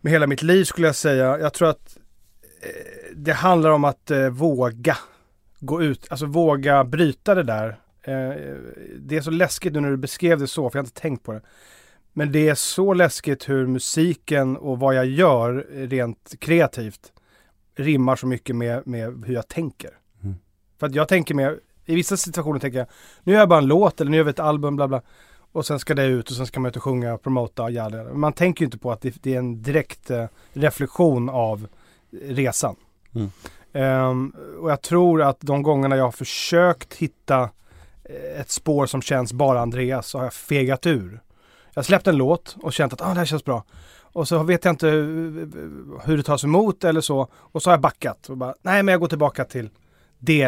med 0.05 0.13
hela 0.13 0.27
mitt 0.27 0.43
liv 0.43 0.65
skulle 0.65 0.87
jag 0.87 0.97
säga. 0.97 1.39
Jag 1.39 1.53
tror 1.53 1.69
att 1.69 1.99
eh, 2.63 3.17
det 3.17 3.33
handlar 3.33 3.71
om 3.71 3.85
att 3.85 4.11
eh, 4.11 4.29
våga 4.29 4.97
gå 5.61 5.83
ut, 5.83 6.07
alltså 6.11 6.27
våga 6.27 6.85
bryta 6.85 7.35
det 7.35 7.43
där. 7.43 7.69
Eh, 8.03 8.35
det 8.99 9.17
är 9.17 9.21
så 9.21 9.31
läskigt 9.31 9.73
nu 9.73 9.81
när 9.81 9.91
du 9.91 9.97
beskrev 9.97 10.39
det 10.39 10.47
så, 10.47 10.71
för 10.71 10.79
jag 10.79 10.83
har 10.83 10.87
inte 10.87 11.01
tänkt 11.01 11.23
på 11.23 11.33
det. 11.33 11.43
Men 12.13 12.33
det 12.33 12.49
är 12.49 12.55
så 12.55 12.95
läskigt 12.95 13.49
hur 13.49 13.67
musiken 13.67 14.57
och 14.57 14.79
vad 14.79 14.95
jag 14.95 15.07
gör 15.07 15.67
rent 15.73 16.35
kreativt 16.39 17.13
rimmar 17.77 18.17
så 18.17 18.27
mycket 18.27 18.57
med, 18.57 18.87
med 18.87 19.25
hur 19.27 19.35
jag 19.35 19.49
tänker. 19.49 19.91
Mm. 20.23 20.35
För 20.81 20.87
att 20.87 20.95
jag 20.95 21.09
tänker 21.09 21.35
mer, 21.35 21.61
i 21.85 21.95
vissa 21.95 22.17
situationer 22.17 22.61
tänker 22.61 22.79
jag, 22.79 22.89
nu 23.23 23.33
gör 23.33 23.41
jag 23.41 23.49
bara 23.49 23.59
en 23.59 23.67
låt 23.67 24.01
eller 24.01 24.11
nu 24.11 24.17
gör 24.17 24.25
vi 24.25 24.31
ett 24.31 24.39
album, 24.41 24.77
bla 24.77 24.89
bla. 24.89 25.03
Och 25.55 25.67
sen 25.67 25.79
ska 25.79 25.95
det 25.95 26.07
ut 26.07 26.31
och 26.31 26.37
sen 26.37 26.47
ska 26.47 26.61
man 26.61 26.69
ut 26.69 26.77
och 26.77 26.83
sjunga 26.83 27.15
och 27.15 27.23
promota 27.23 27.63
och 27.63 27.71
jada, 27.71 28.15
Man 28.15 28.33
tänker 28.33 28.63
ju 28.63 28.65
inte 28.65 28.79
på 28.79 28.93
att 28.93 29.01
det, 29.01 29.15
det 29.23 29.35
är 29.35 29.39
en 29.39 29.63
direkt 29.63 30.11
eh, 30.11 30.27
reflektion 30.53 31.29
av 31.29 31.67
resan. 32.23 32.77
Mm. 33.15 33.31
Ehm, 33.73 34.35
och 34.61 34.71
jag 34.71 34.83
tror 34.83 35.23
att 35.23 35.41
de 35.41 35.63
gångerna 35.63 35.97
jag 35.97 36.05
har 36.05 36.13
försökt 36.13 36.95
hitta 36.95 37.43
eh, 38.05 38.41
ett 38.41 38.51
spår 38.51 38.87
som 38.87 39.03
känns 39.03 39.33
bara 39.33 39.61
Andreas 39.61 40.07
så 40.07 40.19
har 40.19 40.25
jag 40.25 40.35
fegat 40.35 40.87
ur. 40.87 41.21
Jag 41.75 41.79
har 41.79 41.83
släppt 41.83 42.07
en 42.07 42.17
låt 42.17 42.57
och 42.63 42.73
känt 42.73 42.93
att 42.93 43.03
ah, 43.03 43.09
det 43.09 43.19
här 43.19 43.27
känns 43.27 43.45
bra. 43.45 43.65
Och 44.01 44.29
så 44.29 44.43
vet 44.43 44.65
jag 44.65 44.73
inte 44.73 44.87
hur, 44.87 45.51
hur 46.05 46.17
det 46.17 46.23
tas 46.23 46.45
emot 46.45 46.85
eller 46.85 47.01
så. 47.01 47.29
Och 47.35 47.63
så 47.63 47.71
har 47.71 47.73
jag 47.73 47.81
backat 47.81 48.29
och 48.29 48.37
bara, 48.37 48.55
nej 48.63 48.83
men 48.83 48.93
jag 48.93 49.01
går 49.01 49.09
tillbaka 49.09 49.45
till 49.45 49.71
det 50.19 50.45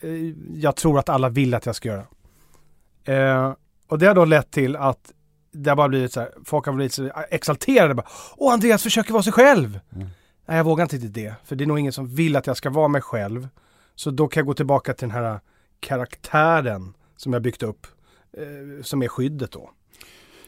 eh, 0.00 0.10
jag 0.54 0.76
tror 0.76 0.98
att 0.98 1.08
alla 1.08 1.28
vill 1.28 1.54
att 1.54 1.66
jag 1.66 1.76
ska 1.76 1.88
göra. 1.88 2.06
Eh, 3.04 3.52
och 3.88 3.98
det 3.98 4.06
har 4.06 4.14
då 4.14 4.24
lett 4.24 4.50
till 4.50 4.76
att 4.76 5.12
det 5.52 5.70
har 5.70 5.76
bara 5.76 5.88
blivit 5.88 6.12
så 6.12 6.20
här, 6.20 6.30
folk 6.44 6.66
har 6.66 6.72
blivit 6.72 6.92
så 6.92 7.10
exalterade. 7.30 7.94
Bara, 7.94 8.06
Åh, 8.36 8.52
Andreas 8.52 8.82
försöker 8.82 9.12
vara 9.12 9.22
sig 9.22 9.32
själv! 9.32 9.80
Mm. 9.94 10.08
Nej, 10.46 10.56
jag 10.56 10.64
vågar 10.64 10.82
inte 10.82 10.96
riktigt 10.96 11.14
det. 11.14 11.34
För 11.44 11.56
det 11.56 11.64
är 11.64 11.66
nog 11.66 11.78
ingen 11.78 11.92
som 11.92 12.14
vill 12.14 12.36
att 12.36 12.46
jag 12.46 12.56
ska 12.56 12.70
vara 12.70 12.88
mig 12.88 13.02
själv. 13.02 13.48
Så 13.94 14.10
då 14.10 14.28
kan 14.28 14.40
jag 14.40 14.46
gå 14.46 14.54
tillbaka 14.54 14.94
till 14.94 15.08
den 15.08 15.16
här 15.16 15.40
karaktären 15.80 16.94
som 17.16 17.32
jag 17.32 17.42
byggt 17.42 17.62
upp. 17.62 17.86
Eh, 18.38 18.82
som 18.82 19.02
är 19.02 19.08
skyddet 19.08 19.52
då. 19.52 19.70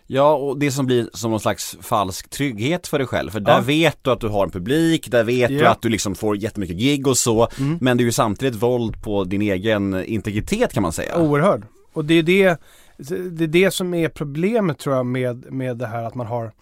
Ja, 0.07 0.35
och 0.37 0.59
det 0.59 0.71
som 0.71 0.87
blir 0.87 1.11
som 1.13 1.31
någon 1.31 1.41
slags 1.41 1.77
falsk 1.81 2.31
trygghet 2.31 2.87
för 2.87 2.99
dig 2.99 3.07
själv, 3.07 3.31
för 3.31 3.41
där 3.41 3.53
Ja. 3.53 3.61
vet 3.61 3.99
du 4.05 4.11
att 4.11 4.21
du 4.21 4.29
har 4.29 4.45
en 4.45 4.51
publik, 4.51 5.11
där 5.11 5.25
vet 5.25 5.49
du 5.49 5.55
Ja. 5.59 5.71
att 5.71 5.83
du 5.83 5.89
liksom 5.89 6.15
får 6.15 6.37
jättemycket 6.37 6.77
gig 6.77 7.07
och 7.07 7.19
så, 7.19 7.49
Mm. 7.59 7.79
men 7.81 7.97
det 7.97 8.03
är 8.03 8.05
ju 8.05 8.13
samtidigt 8.13 8.63
våld 8.63 9.03
på 9.03 9.25
din 9.25 9.43
egen 9.43 10.05
integritet 10.05 10.73
kan 10.73 10.83
man 10.83 10.93
säga. 10.93 11.19
Oerhörd. 11.19 11.67
Och 11.93 12.05
det 12.05 12.15
är 12.15 12.23
det, 12.23 12.61
det 13.09 13.45
är 13.45 13.49
det 13.49 13.71
som 13.71 13.95
är 13.95 14.09
problemet 14.09 14.79
tror 14.79 14.97
jag 14.97 15.07
med, 15.07 15.53
med 15.53 15.77
det 15.77 15.87
här 15.87 16.05
att 16.05 16.15
man 16.15 16.27
har 16.27 16.53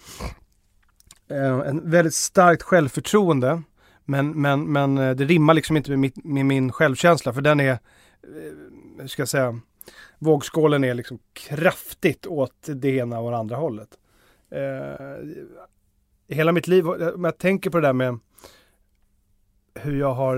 eh, 1.30 1.68
en 1.68 1.90
väldigt 1.90 2.14
starkt 2.14 2.62
självförtroende. 2.62 3.62
Men, 4.04 4.30
men, 4.40 4.73
men 4.73 4.99
eh, 4.99 5.16
det 5.16 5.25
rimmar 5.25 5.54
liksom 5.54 5.76
inte 5.76 5.90
med, 5.90 5.99
mitt, 5.99 6.25
med 6.25 6.47
min 6.47 6.73
självkänsla 6.73 7.33
för 7.33 7.40
den 7.40 7.61
är, 7.61 7.71
eh, 7.71 7.78
hur 8.99 9.07
ska 9.07 9.23
jag 9.23 9.28
säga, 9.28 9.61
vågskålen 10.18 10.85
är 10.85 10.95
liksom 10.95 11.18
kraftigt 11.33 12.26
åt 12.26 12.68
det 12.75 12.88
ena 12.88 13.18
och 13.18 13.30
det 13.30 13.37
andra 13.37 13.57
hållet. 13.57 13.88
Eh, 14.50 15.26
hela 16.28 16.52
mitt 16.52 16.66
liv, 16.66 16.87
eh, 16.87 17.09
om 17.09 17.25
jag 17.25 17.38
tänker 17.38 17.71
på 17.71 17.80
det 17.80 17.87
där 17.87 17.92
med 17.92 18.18
hur 19.75 19.99
jag 19.99 20.14
har, 20.14 20.37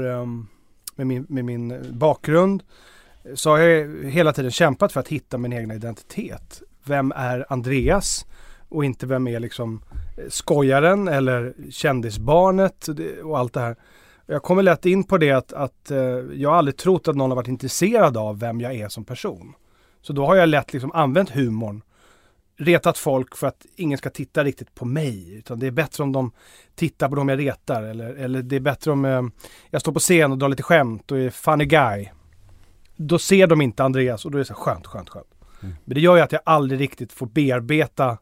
med 0.96 1.06
min, 1.06 1.26
med 1.28 1.44
min 1.44 1.98
bakgrund, 1.98 2.62
så 3.34 3.50
har 3.50 3.58
jag 3.58 4.04
hela 4.10 4.32
tiden 4.32 4.50
kämpat 4.50 4.92
för 4.92 5.00
att 5.00 5.08
hitta 5.08 5.38
min 5.38 5.52
egen 5.52 5.70
identitet. 5.70 6.62
Vem 6.84 7.12
är 7.16 7.46
Andreas? 7.48 8.26
Och 8.68 8.84
inte 8.84 9.06
vem 9.06 9.28
är 9.28 9.40
liksom 9.40 9.82
eh, 10.18 10.24
skojaren 10.28 11.08
eller 11.08 11.54
kändisbarnet 11.70 12.88
och 13.24 13.38
allt 13.38 13.52
det 13.52 13.60
här. 13.60 13.76
Jag 14.26 14.42
kommer 14.42 14.62
lätt 14.62 14.86
in 14.86 15.04
på 15.04 15.18
det 15.18 15.30
att, 15.30 15.52
att 15.52 15.90
eh, 15.90 15.98
jag 16.34 16.50
har 16.50 16.56
aldrig 16.56 16.76
trott 16.76 17.08
att 17.08 17.16
någon 17.16 17.30
har 17.30 17.36
varit 17.36 17.48
intresserad 17.48 18.16
av 18.16 18.38
vem 18.38 18.60
jag 18.60 18.74
är 18.74 18.88
som 18.88 19.04
person. 19.04 19.54
Så 20.02 20.12
då 20.12 20.26
har 20.26 20.36
jag 20.36 20.48
lätt 20.48 20.72
liksom 20.72 20.92
använt 20.92 21.30
humorn, 21.30 21.82
retat 22.56 22.98
folk 22.98 23.36
för 23.36 23.46
att 23.46 23.66
ingen 23.76 23.98
ska 23.98 24.10
titta 24.10 24.44
riktigt 24.44 24.74
på 24.74 24.84
mig. 24.84 25.34
Utan 25.34 25.58
det 25.58 25.66
är 25.66 25.70
bättre 25.70 26.02
om 26.02 26.12
de 26.12 26.32
tittar 26.74 27.08
på 27.08 27.14
dem 27.14 27.28
jag 27.28 27.38
retar. 27.38 27.82
Eller, 27.82 28.14
eller 28.14 28.42
det 28.42 28.56
är 28.56 28.60
bättre 28.60 28.90
om 28.90 29.04
eh, 29.04 29.22
jag 29.70 29.80
står 29.80 29.92
på 29.92 29.98
scen 29.98 30.32
och 30.32 30.38
drar 30.38 30.48
lite 30.48 30.62
skämt 30.62 31.12
och 31.12 31.18
är 31.18 31.30
funny 31.30 31.64
guy. 31.64 32.08
Då 33.02 33.18
ser 33.18 33.46
de 33.46 33.60
inte 33.60 33.84
Andreas 33.84 34.24
och 34.24 34.30
då 34.30 34.38
är 34.38 34.40
det 34.40 34.44
så 34.44 34.52
här, 34.52 34.60
skönt, 34.60 34.86
skönt, 34.86 35.08
skönt. 35.08 35.26
Mm. 35.62 35.74
Men 35.84 35.94
det 35.94 36.00
gör 36.00 36.16
ju 36.16 36.22
att 36.22 36.32
jag 36.32 36.40
aldrig 36.44 36.80
riktigt 36.80 37.12
får 37.12 37.26
bearbeta 37.26 38.18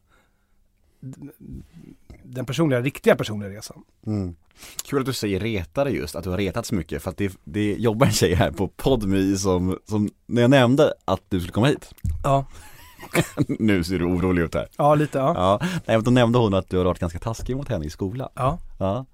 den 2.22 2.46
personliga, 2.46 2.80
riktiga 2.80 3.16
personliga 3.16 3.50
resan. 3.50 3.82
Mm. 4.06 4.36
Kul 4.84 5.00
att 5.00 5.06
du 5.06 5.12
säger 5.12 5.40
retare 5.40 5.90
just, 5.90 6.16
att 6.16 6.24
du 6.24 6.30
har 6.30 6.36
retat 6.36 6.66
så 6.66 6.74
mycket 6.74 7.02
för 7.02 7.10
att 7.10 7.16
det, 7.16 7.32
det 7.44 7.74
jobbar 7.74 8.06
en 8.06 8.12
tjej 8.12 8.34
här 8.34 8.50
på 8.50 8.68
Podme 8.68 9.36
som, 9.36 9.78
som, 9.84 10.08
när 10.26 10.42
jag 10.42 10.50
nämnde 10.50 10.92
att 11.04 11.22
du 11.28 11.40
skulle 11.40 11.52
komma 11.52 11.66
hit 11.66 11.94
Ja. 12.24 12.46
Nu 13.58 13.84
ser 13.84 13.98
du 13.98 14.04
orolig 14.04 14.42
ut 14.42 14.54
här 14.54 14.68
Ja, 14.76 14.94
lite 14.94 15.18
ja. 15.18 15.34
Ja, 15.36 15.58
nej 15.62 15.96
men 15.96 16.04
då 16.04 16.10
nämnde 16.10 16.38
hon 16.38 16.54
att 16.54 16.70
du 16.70 16.76
har 16.76 16.84
varit 16.84 16.98
ganska 16.98 17.18
taskig 17.18 17.56
mot 17.56 17.68
henne 17.68 17.84
i 17.84 17.90
skolan 17.90 18.28
Ja. 18.34 18.58
Ja 18.78 19.06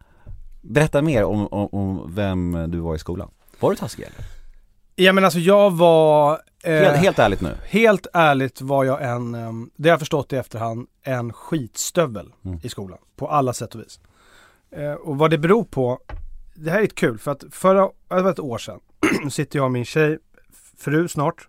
Berätta 0.63 1.03
mer 1.03 1.25
om, 1.25 1.47
om, 1.47 1.69
om 1.73 2.15
vem 2.15 2.71
du 2.71 2.79
var 2.79 2.95
i 2.95 2.99
skolan 2.99 3.31
Var 3.61 3.71
du 3.71 3.77
taskig 3.77 4.03
eller? 4.03 4.34
Ja 4.97 5.13
men 5.13 5.25
alltså 5.25 5.39
jag 5.39 5.71
var... 5.71 6.41
eh, 6.65 6.73
Helt, 6.73 6.97
helt 6.97 7.19
ärligt 7.19 7.41
nu 7.41 7.57
Helt 7.65 8.07
ärligt 8.13 8.61
var 8.61 8.85
jag 8.85 9.03
en, 9.05 9.35
ehm, 9.35 9.71
det 9.77 9.89
har 9.89 9.93
jag 9.93 9.99
förstått 10.01 10.33
i 10.33 10.37
efterhand, 10.37 10.87
en 11.03 11.33
skitstövel 11.33 12.33
Mm. 12.45 12.59
i 12.63 12.69
skolan. 12.69 12.99
På 13.17 13.29
alla 13.29 13.53
sätt 13.53 13.75
och 13.75 13.81
vis. 13.81 14.01
Eh, 14.71 14.93
och 14.93 15.19
vad 15.19 15.31
det 15.31 15.39
beror 15.39 15.65
på, 15.65 15.99
det 16.55 16.71
här 16.71 16.79
är 16.79 16.83
lite 16.83 16.95
kul 16.95 17.19
för 17.19 17.31
att 17.31 17.45
förra, 17.51 17.91
det 18.09 18.23
var 18.23 18.31
ett 18.31 18.39
år 18.39 18.59
sedan, 18.59 18.81
sitter 19.31 19.59
jag 19.59 19.65
och 19.65 19.73
min 19.73 19.85
tjej, 19.85 20.19
fru 20.79 21.09
snart, 21.09 21.49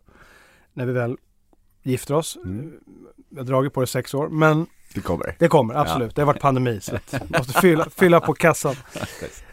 när 0.74 0.86
vi 0.86 0.94
väl 0.94 1.18
gifter 1.84 2.14
oss. 2.14 2.38
Mm. 2.46 2.74
Jag 3.30 3.38
har 3.38 3.44
dragit 3.46 3.74
på 3.74 3.82
det 3.82 3.88
sex 3.88 4.14
år, 4.14 4.30
men 4.30 4.66
Det 4.96 5.02
kommer 5.02 5.36
det 5.40 5.48
kommer 5.48 5.74
absolut. 5.74 6.16
Det 6.16 6.22
har 6.22 6.26
varit 6.28 6.42
pandemi 6.42 6.80
så 6.82 6.98
måste 7.38 7.54
fylla, 7.62 7.88
fylla 7.90 8.20
på 8.20 8.34
kassan. 8.34 8.76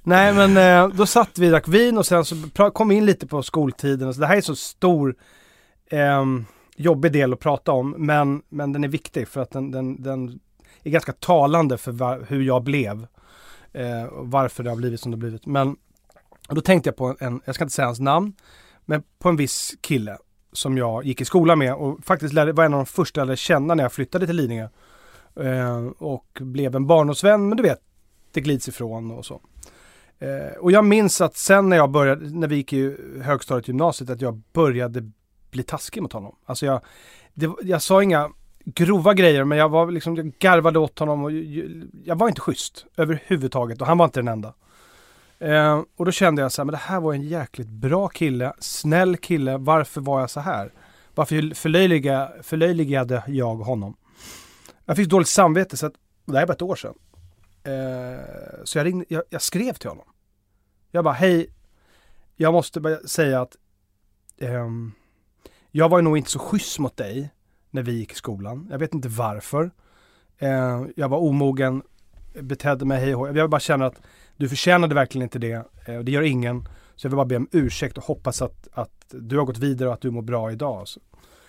Nej 0.03 0.35
men 0.35 0.57
eh, 0.57 0.97
då 0.97 1.07
satt 1.07 1.39
vi 1.39 1.49
drack 1.49 1.69
vin 1.69 1.99
och 1.99 2.07
sen 2.07 2.25
så 2.25 2.37
kom 2.71 2.89
vi 2.89 2.95
in 2.95 3.07
lite 3.07 3.27
på 3.27 3.43
skoltiden. 3.43 4.09
och 4.09 4.15
Så 4.15 4.21
det 4.21 4.27
här 4.27 4.37
är 4.37 4.41
så 4.41 4.57
stor 4.57 5.15
ehm, 5.91 6.45
jobbig 6.77 7.13
del 7.13 7.33
att 7.33 7.41
prata 7.41 7.73
om 7.73 7.91
men, 7.99 8.43
men 8.49 8.73
den 8.73 8.85
är 8.85 8.89
viktig 8.89 9.29
för 9.29 9.41
att 9.41 9.51
den, 9.51 9.71
den, 9.71 10.03
den 10.03 10.41
är 10.83 10.91
ganska 10.91 11.13
talande 11.13 11.79
för 11.79 11.93
va- 11.93 12.19
hur 12.29 12.43
jag 12.43 12.63
blev. 12.63 13.07
Eh, 13.73 14.05
och 14.05 14.31
varför 14.31 14.63
det 14.63 14.71
har 14.71 14.77
blivit 14.77 15.01
som 15.01 15.11
det 15.13 15.17
har 15.17 15.21
blivit. 15.21 15.47
Men 15.47 15.77
då 16.49 16.61
tänkte 16.61 16.89
jag 16.89 16.97
på 16.97 17.17
en, 17.21 17.41
jag 17.45 17.55
ska 17.55 17.65
inte 17.65 17.75
säga 17.75 17.87
hans 17.87 18.01
namn, 18.01 18.33
men 18.85 19.03
på 19.19 19.29
en 19.29 19.37
viss 19.37 19.75
kille 19.81 20.19
som 20.53 20.77
jag 20.79 21.05
gick 21.05 21.21
i 21.21 21.25
skolan 21.25 21.59
med 21.59 21.75
och 21.75 22.05
faktiskt 22.05 22.35
lärde, 22.35 22.53
var 22.53 22.65
en 22.65 22.75
av 22.75 22.79
de 22.79 22.87
första 22.87 23.21
jag 23.21 23.27
lärde 23.27 23.37
känna 23.37 23.75
när 23.75 23.85
jag 23.85 23.93
flyttade 23.93 24.27
till 24.27 24.37
Lidingö. 24.37 24.69
Eh, 25.37 25.87
och 25.99 26.39
blev 26.41 26.77
en 26.77 26.87
barndomsvän, 26.87 27.49
men 27.49 27.57
du 27.57 27.63
vet, 27.63 27.81
det 28.33 28.41
glids 28.41 28.69
ifrån 28.69 29.11
och 29.11 29.27
så. 29.27 29.41
Eh, 30.19 30.59
och 30.61 30.73
jag 30.73 30.85
minns 30.85 31.21
att 31.21 31.37
sen 31.37 31.69
när 31.69 31.77
jag 31.77 31.91
började, 31.91 32.31
när 32.31 32.49
vi 32.49 32.57
gick 32.57 32.73
i 32.73 32.97
högstadiet 33.23 33.69
gymnasiet, 33.69 34.11
att 34.11 34.21
jag 34.21 34.43
började 34.53 35.11
bli 35.51 35.63
taskig 35.63 36.03
mot 36.03 36.13
honom. 36.13 36.37
Alltså 36.45 36.67
jag, 36.67 36.81
det, 37.35 37.51
jag 37.63 37.83
sa 37.83 38.03
inga 38.03 38.31
grova 38.65 39.15
grejer, 39.15 39.45
men 39.45 39.59
jag 39.59 39.69
var 39.69 39.91
liksom, 39.91 40.17
jag 40.17 40.33
garvade 40.39 40.79
åt 40.79 40.99
honom 40.99 41.25
och 41.25 41.33
jag, 42.05 42.17
var 42.17 42.29
inte 42.29 42.41
schysst 42.41 42.87
överhuvudtaget 42.97 43.81
och 43.81 43.87
han 43.87 43.99
var 43.99 44.05
inte 44.05 44.21
den 44.21 44.29
enda. 44.29 44.55
Eh, 45.39 45.81
och 45.97 46.05
då 46.05 46.13
kände 46.13 46.43
jag 46.43 46.53
så 46.53 46.63
här, 46.63 46.65
men 46.65 46.73
det 46.73 46.79
här 46.79 47.01
var 47.01 47.15
en 47.15 47.23
jäkligt 47.23 47.69
bra 47.69 48.09
kille, 48.09 48.53
snäll 48.59 49.17
kille, 49.17 49.57
varför 49.57 50.01
var 50.01 50.21
jag 50.21 50.31
så 50.31 50.41
här? 50.41 50.73
Varför 51.15 51.55
förlöjligade 52.43 53.23
jag 53.27 53.55
honom? 53.55 53.97
Jag 54.85 54.97
fick 54.97 55.09
dåligt 55.09 55.29
samvete, 55.29 55.77
så 55.77 55.87
att, 55.87 55.95
det 56.25 56.35
här 56.35 56.43
är 56.43 56.47
bara 56.47 56.53
ett 56.53 56.63
år 56.63 56.77
sedan. 56.77 56.95
Eh, 57.65 58.25
så 58.65 58.79
jag, 58.79 58.87
ringde, 58.87 59.05
jag, 59.09 59.23
jag 59.31 59.43
skrev 59.43 59.73
till 59.73 59.89
honom. 59.89 60.07
Jag 60.91 61.05
bara, 61.05 61.15
hej, 61.15 61.51
jag 62.37 62.53
måste 62.53 62.81
bara 62.81 62.99
säga 62.99 63.41
att 63.41 63.57
eh, 64.39 64.69
jag 65.71 65.89
var 65.89 66.03
nog 66.03 66.19
inte 66.19 66.31
så 66.31 66.39
schysst 66.39 66.79
mot 66.79 66.97
dig 66.97 67.31
när 67.71 67.83
vi 67.83 67.93
gick 67.93 68.13
i 68.13 68.15
skolan. 68.15 68.69
Jag 68.71 68.79
vet 68.79 68.95
inte 68.95 69.09
varför. 69.09 69.71
Eh, 70.39 70.83
jag 70.97 71.09
var 71.09 71.19
omogen, 71.19 71.83
betedde 72.41 72.85
mig 72.85 73.01
hej 73.01 73.15
och 73.15 73.21
hå. 73.21 73.37
Jag 73.37 73.51
bara 73.51 73.61
känner 73.61 73.87
att 73.87 74.01
du 74.37 74.49
förtjänade 74.49 74.95
verkligen 74.95 75.23
inte 75.23 75.39
det. 75.39 75.67
Eh, 75.87 75.97
och 75.97 76.05
det 76.05 76.13
gör 76.13 76.23
ingen. 76.23 76.69
Så 76.97 77.07
jag 77.07 77.11
vill 77.11 77.17
bara 77.17 77.27
be 77.27 77.37
om 77.37 77.49
ursäkt 77.53 77.99
och 77.99 78.05
hoppas 78.05 78.43
att, 78.43 78.69
att 78.73 79.05
du 79.11 79.39
har 79.39 79.45
gått 79.45 79.59
vidare 79.59 79.89
och 79.89 79.95
att 79.95 80.01
du 80.01 80.11
mår 80.11 80.23
bra 80.23 80.53
idag. 80.53 80.89
Så. 80.89 81.01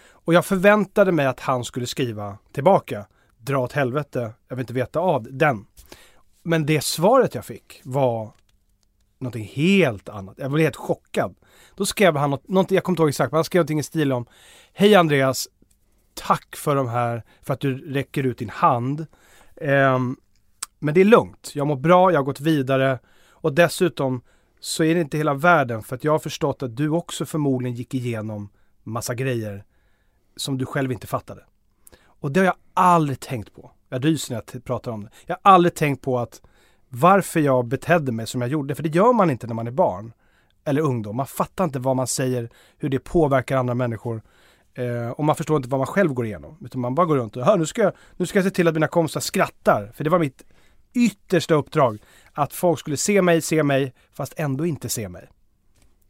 Och 0.09 0.33
jag 0.33 0.45
förväntade 0.45 1.11
mig 1.11 1.25
att 1.25 1.39
han 1.39 1.63
skulle 1.63 1.87
skriva 1.87 2.37
tillbaka. 2.51 3.05
Dra 3.45 3.57
åt 3.57 3.73
helvete, 3.73 4.33
jag 4.47 4.55
vill 4.55 4.63
inte 4.63 4.73
veta 4.73 4.99
av 4.99 5.27
den. 5.31 5.65
Men 6.43 6.65
det 6.65 6.83
svaret 6.83 7.35
jag 7.35 7.45
fick 7.45 7.81
var 7.83 8.31
någonting 9.19 9.45
helt 9.53 10.09
annat. 10.09 10.35
Jag 10.37 10.51
blev 10.51 10.63
helt 10.63 10.75
chockad. 10.75 11.35
Då 11.75 11.85
skrev 11.85 12.15
han 12.15 12.29
något, 12.29 12.47
någonting, 12.47 12.75
jag 12.75 12.83
kommer 12.83 12.93
inte 12.93 13.01
ihåg 13.01 13.09
exakt, 13.09 13.31
men 13.31 13.37
han 13.37 13.43
skrev 13.43 13.59
någonting 13.59 13.79
i 13.79 13.83
stil 13.83 14.11
om 14.11 14.25
Hej 14.73 14.95
Andreas, 14.95 15.47
tack 16.13 16.55
för 16.55 16.75
de 16.75 16.87
här, 16.87 17.23
för 17.41 17.53
att 17.53 17.59
du 17.59 17.93
räcker 17.93 18.23
ut 18.23 18.37
din 18.37 18.49
hand. 18.49 19.05
Um, 19.55 20.17
men 20.79 20.93
det 20.93 21.01
är 21.01 21.05
lugnt, 21.05 21.51
jag 21.55 21.67
mår 21.67 21.75
bra, 21.75 22.11
jag 22.11 22.19
har 22.19 22.23
gått 22.23 22.41
vidare 22.41 22.99
och 23.29 23.53
dessutom 23.53 24.21
så 24.59 24.83
är 24.83 24.95
det 24.95 25.01
inte 25.01 25.17
hela 25.17 25.33
världen 25.33 25.83
för 25.83 25.95
att 25.95 26.03
jag 26.03 26.11
har 26.11 26.19
förstått 26.19 26.63
att 26.63 26.75
du 26.75 26.89
också 26.89 27.25
förmodligen 27.25 27.75
gick 27.75 27.93
igenom 27.93 28.49
massa 28.83 29.15
grejer 29.15 29.63
som 30.35 30.57
du 30.57 30.65
själv 30.65 30.91
inte 30.91 31.07
fattade. 31.07 31.43
Och 32.23 32.31
det 32.31 32.39
har 32.39 32.45
jag 32.45 32.55
aldrig 32.73 33.19
tänkt 33.19 33.53
på. 33.55 33.71
Jag 33.89 34.05
ryser 34.05 34.33
när 34.33 34.43
jag 34.53 34.63
pratar 34.63 34.91
om 34.91 35.03
det. 35.03 35.09
Jag 35.25 35.37
har 35.41 35.51
aldrig 35.51 35.75
tänkt 35.75 36.01
på 36.01 36.19
att 36.19 36.41
varför 36.89 37.39
jag 37.39 37.65
betedde 37.65 38.11
mig 38.11 38.27
som 38.27 38.41
jag 38.41 38.49
gjorde, 38.49 38.75
för 38.75 38.83
det 38.83 38.89
gör 38.89 39.13
man 39.13 39.29
inte 39.29 39.47
när 39.47 39.53
man 39.53 39.67
är 39.67 39.71
barn 39.71 40.13
eller 40.63 40.81
ungdom. 40.81 41.15
Man 41.15 41.27
fattar 41.27 41.63
inte 41.63 41.79
vad 41.79 41.95
man 41.95 42.07
säger, 42.07 42.49
hur 42.77 42.89
det 42.89 42.99
påverkar 42.99 43.57
andra 43.57 43.73
människor. 43.73 44.21
Eh, 44.73 45.09
och 45.09 45.23
man 45.23 45.35
förstår 45.35 45.57
inte 45.57 45.69
vad 45.69 45.79
man 45.79 45.87
själv 45.87 46.13
går 46.13 46.25
igenom. 46.25 46.57
Utan 46.61 46.81
man 46.81 46.95
bara 46.95 47.05
går 47.05 47.15
runt 47.15 47.37
och, 47.37 47.59
nu 47.59 47.65
ska, 47.65 47.81
jag, 47.81 47.93
nu 48.17 48.25
ska 48.25 48.37
jag 48.39 48.45
se 48.45 48.51
till 48.51 48.67
att 48.67 48.73
mina 48.73 48.87
kompisar 48.87 49.19
skrattar. 49.19 49.91
För 49.95 50.03
det 50.03 50.09
var 50.09 50.19
mitt 50.19 50.43
yttersta 50.93 51.53
uppdrag. 51.53 51.97
Att 52.33 52.53
folk 52.53 52.79
skulle 52.79 52.97
se 52.97 53.21
mig, 53.21 53.41
se 53.41 53.63
mig, 53.63 53.93
fast 54.13 54.33
ändå 54.37 54.65
inte 54.65 54.89
se 54.89 55.09
mig. 55.09 55.29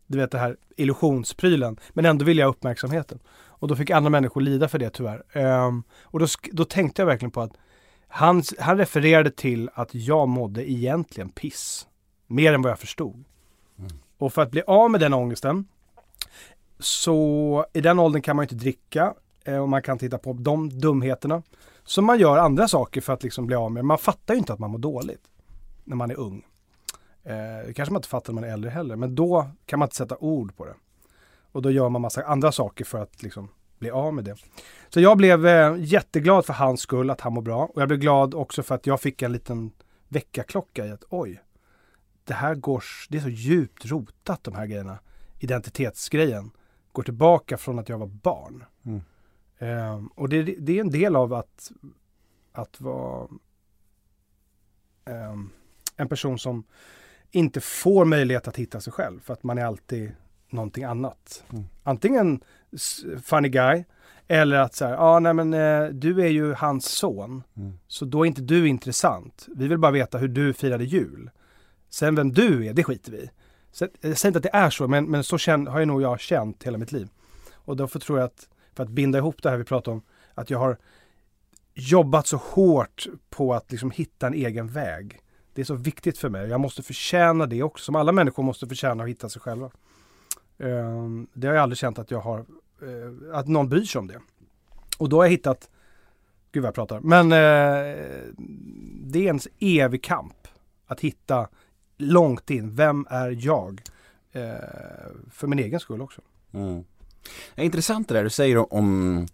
Du 0.07 0.17
vet 0.17 0.31
det 0.31 0.39
här 0.39 0.57
illusionsprylen. 0.77 1.79
Men 1.93 2.05
ändå 2.05 2.25
vill 2.25 2.37
jag 2.37 2.45
ha 2.45 2.51
uppmärksamheten. 2.51 3.19
Och 3.63 3.69
då 3.69 3.75
fick 3.75 3.89
andra 3.89 4.09
människor 4.09 4.41
lida 4.41 4.67
för 4.67 4.79
det 4.79 4.89
tyvärr. 4.89 5.23
Ehm, 5.33 5.83
och 6.01 6.19
då, 6.19 6.27
då 6.51 6.65
tänkte 6.65 7.01
jag 7.01 7.07
verkligen 7.07 7.31
på 7.31 7.41
att 7.41 7.51
han, 8.07 8.43
han 8.59 8.77
refererade 8.77 9.31
till 9.31 9.69
att 9.73 9.95
jag 9.95 10.27
mådde 10.27 10.71
egentligen 10.71 11.29
piss. 11.29 11.87
Mer 12.27 12.53
än 12.53 12.61
vad 12.61 12.71
jag 12.71 12.79
förstod. 12.79 13.23
Och 14.17 14.33
för 14.33 14.41
att 14.41 14.51
bli 14.51 14.61
av 14.67 14.91
med 14.91 14.99
den 14.99 15.13
ångesten 15.13 15.65
så 16.79 17.65
i 17.73 17.81
den 17.81 17.99
åldern 17.99 18.21
kan 18.21 18.35
man 18.35 18.43
ju 18.43 18.45
inte 18.45 18.63
dricka 18.63 19.13
eh, 19.43 19.57
och 19.57 19.69
man 19.69 19.81
kan 19.81 19.97
titta 19.97 20.17
på 20.17 20.33
de 20.33 20.79
dumheterna. 20.79 21.43
Så 21.83 22.01
man 22.01 22.19
gör 22.19 22.37
andra 22.37 22.67
saker 22.67 23.01
för 23.01 23.13
att 23.13 23.23
liksom 23.23 23.45
bli 23.45 23.55
av 23.55 23.71
med 23.71 23.85
Man 23.85 23.97
fattar 23.97 24.33
ju 24.33 24.37
inte 24.37 24.53
att 24.53 24.59
man 24.59 24.71
mår 24.71 24.79
dåligt 24.79 25.23
när 25.83 25.95
man 25.95 26.11
är 26.11 26.19
ung. 26.19 26.45
Eh, 27.23 27.67
det 27.67 27.73
kanske 27.75 27.93
man 27.93 27.99
inte 27.99 28.09
fattar 28.09 28.33
när 28.33 28.41
man 28.41 28.49
är 28.49 28.53
äldre 28.53 28.69
heller, 28.69 28.95
men 28.95 29.15
då 29.15 29.47
kan 29.65 29.79
man 29.79 29.85
inte 29.85 29.95
sätta 29.95 30.17
ord 30.17 30.57
på 30.57 30.65
det. 30.65 30.73
Och 31.53 31.61
då 31.61 31.71
gör 31.71 31.89
man 31.89 32.01
massa 32.01 32.23
andra 32.23 32.51
saker 32.51 32.85
för 32.85 32.99
att 32.99 33.23
liksom 33.23 33.49
bli 33.79 33.89
av 33.89 34.13
med 34.13 34.23
det. 34.23 34.35
Så 34.89 34.99
jag 34.99 35.17
blev 35.17 35.47
eh, 35.47 35.75
jätteglad 35.77 36.45
för 36.45 36.53
hans 36.53 36.81
skull 36.81 37.09
att 37.09 37.21
han 37.21 37.33
mår 37.33 37.41
bra. 37.41 37.65
Och 37.65 37.81
jag 37.81 37.87
blev 37.87 37.99
glad 37.99 38.33
också 38.33 38.63
för 38.63 38.75
att 38.75 38.87
jag 38.87 39.01
fick 39.01 39.21
en 39.21 39.31
liten 39.31 39.71
väckarklocka 40.07 40.85
i 40.85 40.91
att 40.91 41.03
oj, 41.09 41.43
det 42.23 42.33
här 42.33 42.55
går, 42.55 42.83
det 43.09 43.17
är 43.17 43.21
så 43.21 43.29
djupt 43.29 43.85
rotat 43.85 44.43
de 44.43 44.55
här 44.55 44.65
grejerna. 44.65 44.99
Identitetsgrejen. 45.39 46.51
Går 46.91 47.03
tillbaka 47.03 47.57
från 47.57 47.79
att 47.79 47.89
jag 47.89 47.97
var 47.97 48.07
barn. 48.07 48.63
Mm. 48.85 49.01
Ehm, 49.57 50.07
och 50.07 50.29
det, 50.29 50.43
det 50.43 50.77
är 50.77 50.81
en 50.81 50.89
del 50.89 51.15
av 51.15 51.33
att, 51.33 51.71
att 52.51 52.81
vara 52.81 53.27
ehm, 55.05 55.49
en 55.97 56.09
person 56.09 56.39
som 56.39 56.63
inte 57.31 57.61
får 57.61 58.05
möjlighet 58.05 58.47
att 58.47 58.57
hitta 58.57 58.81
sig 58.81 58.93
själv. 58.93 59.19
För 59.19 59.33
att 59.33 59.43
man 59.43 59.57
är 59.57 59.65
alltid 59.65 60.11
någonting 60.53 60.83
annat. 60.83 61.43
Mm. 61.51 61.63
Antingen 61.83 62.39
funny 63.23 63.49
guy 63.49 63.83
eller 64.27 64.57
att 64.57 64.75
så 64.75 64.85
här, 64.85 64.95
ah, 64.99 65.19
nej 65.19 65.33
men 65.33 65.53
eh, 65.53 65.85
du 65.87 66.21
är 66.21 66.27
ju 66.27 66.53
hans 66.53 66.85
son. 66.85 67.43
Mm. 67.57 67.73
Så 67.87 68.05
då 68.05 68.23
är 68.23 68.25
inte 68.25 68.41
du 68.41 68.67
intressant. 68.67 69.47
Vi 69.55 69.67
vill 69.67 69.77
bara 69.77 69.91
veta 69.91 70.17
hur 70.17 70.27
du 70.27 70.53
firade 70.53 70.83
jul. 70.83 71.29
Sen 71.89 72.15
vem 72.15 72.31
du 72.31 72.67
är, 72.67 72.73
det 72.73 72.83
skiter 72.83 73.11
vi. 73.11 73.29
Så, 73.71 73.87
Jag 74.01 74.17
säger 74.17 74.29
inte 74.29 74.37
att 74.37 74.53
det 74.53 74.57
är 74.57 74.69
så, 74.69 74.87
men, 74.87 75.05
men 75.05 75.23
så 75.23 75.37
känn, 75.37 75.67
har 75.67 75.79
ju 75.79 75.85
nog 75.85 76.01
jag 76.01 76.19
känt 76.19 76.63
hela 76.63 76.77
mitt 76.77 76.91
liv. 76.91 77.09
Och 77.53 77.77
därför 77.77 77.99
tror 77.99 78.19
jag 78.19 78.25
att, 78.25 78.49
för 78.75 78.83
att 78.83 78.89
binda 78.89 79.17
ihop 79.17 79.43
det 79.43 79.49
här 79.49 79.57
vi 79.57 79.63
pratar 79.63 79.91
om, 79.91 80.01
att 80.33 80.49
jag 80.49 80.59
har 80.59 80.77
jobbat 81.73 82.27
så 82.27 82.37
hårt 82.37 83.07
på 83.29 83.53
att 83.53 83.71
liksom 83.71 83.91
hitta 83.91 84.27
en 84.27 84.33
egen 84.33 84.67
väg. 84.67 85.19
Det 85.53 85.61
är 85.61 85.65
så 85.65 85.75
viktigt 85.75 86.17
för 86.17 86.29
mig. 86.29 86.49
Jag 86.49 86.59
måste 86.59 86.83
förtjäna 86.83 87.45
det 87.45 87.63
också, 87.63 87.85
som 87.85 87.95
alla 87.95 88.11
människor 88.11 88.43
måste 88.43 88.67
förtjäna 88.67 89.03
att 89.03 89.09
hitta 89.09 89.29
sig 89.29 89.41
själva. 89.41 89.71
Ehm, 90.57 91.27
det 91.33 91.47
har 91.47 91.53
jag 91.53 91.63
aldrig 91.63 91.77
känt 91.77 91.99
att 91.99 92.11
jag 92.11 92.19
har, 92.19 92.39
eh, 92.39 93.37
att 93.37 93.47
någon 93.47 93.69
bryr 93.69 93.85
sig 93.85 93.99
om 93.99 94.07
det. 94.07 94.19
Och 94.97 95.09
då 95.09 95.17
har 95.17 95.23
jag 95.23 95.31
hittat, 95.31 95.69
gud 96.51 96.63
vad 96.63 96.67
jag 96.67 96.75
pratar, 96.75 96.99
men 96.99 97.31
eh, 97.31 97.97
det 99.03 99.27
är 99.27 99.29
en 99.29 99.39
evig 99.59 100.03
kamp 100.03 100.47
att 100.85 100.99
hitta 100.99 101.47
långt 101.97 102.49
in, 102.49 102.75
vem 102.75 103.07
är 103.09 103.45
jag? 103.45 103.81
Eh, 104.31 104.53
för 105.31 105.47
min 105.47 105.59
egen 105.59 105.79
skull 105.79 106.01
också. 106.01 106.21
Mm. 106.53 106.83
Det 107.55 107.61
är 107.61 107.65
intressant 107.65 108.07
det 108.07 108.13
där 108.13 108.23
du 108.23 108.29
säger 108.29 108.73
om 108.73 109.27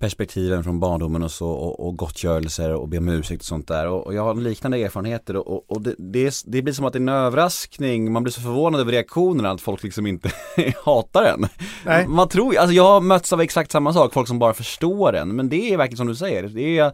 perspektiven 0.00 0.64
från 0.64 0.80
barndomen 0.80 1.22
och 1.22 1.30
så 1.30 1.48
och, 1.48 1.86
och 1.86 1.96
gottgörelser 1.96 2.74
och 2.74 2.88
be 2.88 2.98
om 2.98 3.08
ursäkt 3.08 3.40
och 3.40 3.46
sånt 3.46 3.68
där 3.68 3.88
och, 3.88 4.06
och 4.06 4.14
jag 4.14 4.22
har 4.22 4.34
liknande 4.34 4.78
erfarenheter 4.78 5.36
och, 5.36 5.70
och, 5.70 5.82
det, 5.82 5.94
det, 5.98 6.26
är, 6.26 6.50
det 6.50 6.62
blir 6.62 6.74
som 6.74 6.84
att 6.84 6.92
det 6.92 6.96
är 6.96 7.00
en 7.00 7.08
överraskning, 7.08 8.12
man 8.12 8.22
blir 8.22 8.32
så 8.32 8.40
förvånad 8.40 8.80
över 8.80 8.92
reaktionerna 8.92 9.50
att 9.50 9.60
folk 9.60 9.82
liksom 9.82 10.06
inte 10.06 10.30
hatar 10.84 11.24
en. 11.24 11.46
Nej. 11.84 12.06
Man 12.08 12.28
tror 12.28 12.56
alltså 12.56 12.74
jag 12.74 12.84
har 12.84 13.00
mötts 13.00 13.32
av 13.32 13.40
exakt 13.40 13.72
samma 13.72 13.92
sak, 13.92 14.12
folk 14.12 14.28
som 14.28 14.38
bara 14.38 14.54
förstår 14.54 15.16
en, 15.16 15.36
men 15.36 15.48
det 15.48 15.72
är 15.72 15.76
verkligen 15.76 15.96
som 15.96 16.06
du 16.06 16.14
säger, 16.14 16.42
det 16.42 16.78
är 16.78 16.92